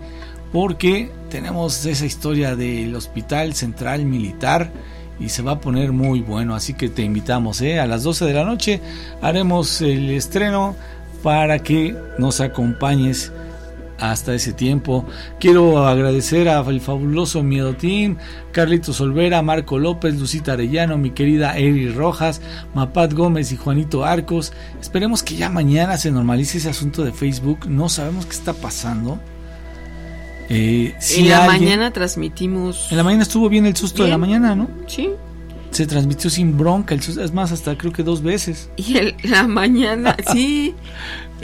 porque 0.52 1.12
tenemos 1.32 1.86
esa 1.86 2.06
historia 2.06 2.56
del 2.56 2.94
Hospital 2.96 3.56
Central 3.56 4.06
Militar 4.06 4.72
y 5.20 5.30
se 5.30 5.42
va 5.42 5.54
a 5.54 5.60
poner 5.60 5.92
muy 5.92 6.22
bueno, 6.22 6.54
así 6.54 6.76
que 6.76 6.90
te 6.90 7.02
invitamos, 7.02 7.62
¿eh? 7.62 7.80
a 7.80 7.88
las 7.88 8.04
12 8.04 8.26
de 8.26 8.34
la 8.34 8.46
noche 8.46 8.80
haremos 9.22 9.82
el 9.82 10.12
estreno 10.12 10.76
para 11.24 11.60
que 11.60 11.96
nos 12.20 12.42
acompañes 12.42 13.32
hasta 14.00 14.34
ese 14.34 14.54
tiempo. 14.54 15.06
Quiero 15.40 15.88
agradecer 15.88 16.50
al 16.50 16.82
fabuloso 16.82 17.44
Miedo 17.44 17.74
Team, 17.76 18.18
Carlitos 18.52 19.00
Olvera, 19.02 19.42
Marco 19.42 19.78
López, 19.80 20.16
Lucita 20.20 20.54
Arellano, 20.54 20.98
mi 20.98 21.12
querida 21.12 21.58
Eri 21.58 21.90
Rojas, 21.92 22.42
Mapat 22.74 23.14
Gómez 23.14 23.52
y 23.52 23.58
Juanito 23.58 24.06
Arcos. 24.06 24.54
Esperemos 24.82 25.24
que 25.24 25.36
ya 25.36 25.50
mañana 25.50 25.98
se 25.98 26.12
normalice 26.12 26.58
ese 26.60 26.70
asunto 26.70 27.04
de 27.04 27.12
Facebook. 27.12 27.68
No 27.68 27.90
sabemos 27.90 28.26
qué 28.26 28.34
está 28.34 28.54
pasando. 28.54 29.20
Eh, 30.50 30.96
si 31.00 31.22
en 31.22 31.30
la 31.30 31.44
alguien- 31.46 31.62
mañana 31.64 31.92
transmitimos. 31.92 32.88
En 32.92 32.98
la 32.98 33.04
mañana 33.04 33.24
estuvo 33.24 33.50
bien 33.50 33.66
el 33.66 33.76
susto 33.76 34.04
de 34.04 34.10
la 34.10 34.18
mañana, 34.18 34.56
¿no? 34.56 34.68
Sí. 34.88 35.10
Se 35.70 35.86
transmitió 35.86 36.32
sin 36.32 36.58
bronca, 36.58 36.96
el 36.96 37.02
susto, 37.04 37.24
es 37.24 37.32
más, 37.32 37.52
hasta 37.52 37.78
creo 37.78 37.94
que 37.94 38.02
dos 38.02 38.24
veces. 38.24 38.72
Y 38.76 38.98
en 38.98 39.14
la 39.24 39.48
mañana, 39.48 40.18
sí. 40.34 40.74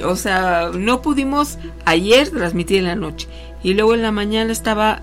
O 0.03 0.15
sea, 0.15 0.71
no 0.73 1.01
pudimos 1.01 1.57
ayer 1.85 2.29
transmitir 2.29 2.79
en 2.79 2.85
la 2.85 2.95
noche. 2.95 3.27
Y 3.63 3.73
luego 3.73 3.93
en 3.93 4.01
la 4.01 4.11
mañana 4.11 4.51
estaba 4.51 5.01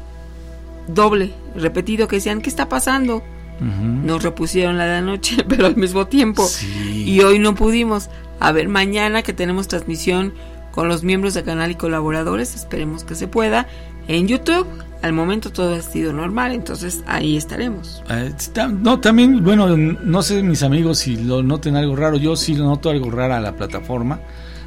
doble, 0.86 1.32
repetido, 1.56 2.08
que 2.08 2.16
decían, 2.16 2.40
¿qué 2.40 2.50
está 2.50 2.68
pasando? 2.68 3.22
Nos 3.60 4.24
repusieron 4.24 4.76
la 4.76 4.86
de 4.86 4.96
anoche, 4.96 5.44
pero 5.48 5.66
al 5.66 5.76
mismo 5.76 6.06
tiempo. 6.06 6.48
Y 6.92 7.20
hoy 7.20 7.38
no 7.38 7.54
pudimos. 7.54 8.10
A 8.40 8.50
ver, 8.50 8.68
mañana 8.68 9.22
que 9.22 9.32
tenemos 9.32 9.68
transmisión 9.68 10.32
con 10.72 10.88
los 10.88 11.04
miembros 11.04 11.34
del 11.34 11.44
canal 11.44 11.70
y 11.70 11.74
colaboradores, 11.76 12.54
esperemos 12.54 13.04
que 13.04 13.14
se 13.14 13.28
pueda. 13.28 13.68
En 14.08 14.26
YouTube, 14.26 14.66
al 15.02 15.12
momento 15.12 15.52
todo 15.52 15.74
ha 15.74 15.82
sido 15.82 16.12
normal, 16.12 16.52
entonces 16.52 17.04
ahí 17.06 17.36
estaremos. 17.36 18.02
Eh, 18.08 18.32
no, 18.80 18.98
también, 18.98 19.44
bueno, 19.44 19.76
no 19.76 20.22
sé 20.22 20.42
mis 20.42 20.62
amigos 20.62 20.98
si 20.98 21.16
lo 21.16 21.42
noten 21.42 21.76
algo 21.76 21.94
raro, 21.94 22.16
yo 22.16 22.34
sí 22.34 22.54
lo 22.54 22.64
noto 22.64 22.90
algo 22.90 23.10
raro 23.10 23.34
a 23.34 23.40
la 23.40 23.54
plataforma, 23.54 24.20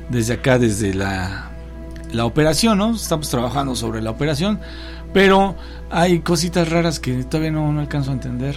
desde 0.10 0.36
acá, 0.36 0.60
desde 0.60 0.94
la, 0.94 1.52
la 2.12 2.26
operación, 2.26 2.78
¿no? 2.78 2.96
Estamos 2.96 3.30
trabajando 3.30 3.76
sobre 3.76 4.02
la 4.02 4.12
operación, 4.12 4.60
pero 5.14 5.56
hay 5.90 6.20
cositas 6.20 6.70
raras 6.70 7.00
que 7.00 7.24
todavía 7.24 7.52
no, 7.52 7.80
alcanzo 7.80 8.12
a 8.12 8.14
entender 8.14 8.56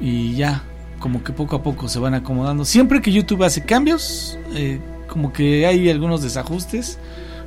y 0.00 0.34
ya, 0.34 0.62
como 0.98 1.22
que 1.24 1.32
poco 1.32 1.56
a 1.56 1.62
poco 1.62 1.88
se 1.88 1.98
van 1.98 2.14
acomodando. 2.14 2.64
Siempre 2.64 3.00
que 3.00 3.12
YouTube 3.12 3.44
hace 3.44 3.62
cambios, 3.62 4.38
eh, 4.54 4.80
como 5.08 5.32
que 5.32 5.66
hay 5.66 5.88
algunos 5.90 6.22
desajustes, 6.22 6.98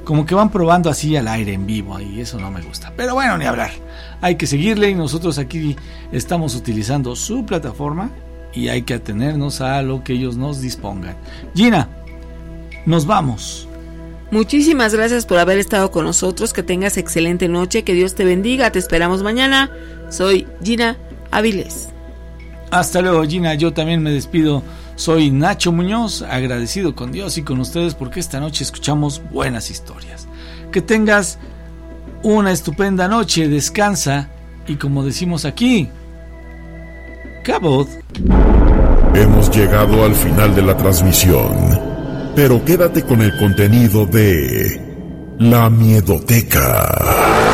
como 0.03 0.25
que 0.25 0.33
van 0.33 0.49
probando 0.49 0.89
así 0.89 1.15
al 1.15 1.27
aire 1.27 1.53
en 1.53 1.67
vivo 1.67 1.99
y 1.99 2.19
eso 2.19 2.39
no 2.39 2.49
me 2.49 2.61
gusta. 2.61 2.93
Pero 2.97 3.13
bueno, 3.13 3.37
ni 3.37 3.45
hablar. 3.45 3.71
Hay 4.21 4.35
que 4.35 4.47
seguirle 4.47 4.89
y 4.89 4.95
nosotros 4.95 5.37
aquí 5.37 5.75
estamos 6.11 6.55
utilizando 6.55 7.15
su 7.15 7.45
plataforma 7.45 8.09
y 8.53 8.69
hay 8.69 8.81
que 8.81 8.95
atenernos 8.95 9.61
a 9.61 9.81
lo 9.81 10.03
que 10.03 10.13
ellos 10.13 10.35
nos 10.35 10.61
dispongan. 10.61 11.15
Gina, 11.53 11.89
nos 12.89 13.05
vamos. 13.05 13.67
Muchísimas 14.31 14.93
gracias 14.93 15.25
por 15.25 15.37
haber 15.37 15.59
estado 15.59 15.91
con 15.91 16.05
nosotros. 16.05 16.53
Que 16.53 16.63
tengas 16.63 16.97
excelente 16.97 17.47
noche. 17.47 17.83
Que 17.83 17.93
Dios 17.93 18.15
te 18.15 18.25
bendiga. 18.25 18.71
Te 18.71 18.79
esperamos 18.79 19.23
mañana. 19.23 19.71
Soy 20.09 20.47
Gina 20.63 20.97
Avilés. 21.31 21.89
Hasta 22.71 23.01
luego, 23.01 23.23
Gina. 23.23 23.53
Yo 23.53 23.73
también 23.73 24.01
me 24.01 24.11
despido. 24.11 24.63
Soy 24.95 25.31
Nacho 25.31 25.71
Muñoz, 25.71 26.23
agradecido 26.23 26.93
con 26.93 27.13
Dios 27.13 27.37
y 27.37 27.43
con 27.43 27.59
ustedes 27.61 27.95
porque 27.95 28.19
esta 28.19 28.41
noche 28.41 28.65
escuchamos 28.65 29.21
buenas 29.31 29.71
historias. 29.71 30.27
Que 30.73 30.81
tengas 30.81 31.39
una 32.21 32.51
estupenda 32.51 33.07
noche, 33.07 33.47
descansa 33.47 34.27
y 34.67 34.75
como 34.75 35.05
decimos 35.05 35.45
aquí, 35.45 35.87
cabot. 37.45 37.87
Hemos 39.15 39.49
llegado 39.55 40.03
al 40.03 40.13
final 40.13 40.53
de 40.53 40.63
la 40.63 40.75
transmisión, 40.75 41.78
pero 42.41 42.63
quédate 42.63 43.03
con 43.03 43.21
el 43.21 43.35
contenido 43.35 44.05
de 44.05 45.35
La 45.39 45.69
Miedoteca. 45.69 47.48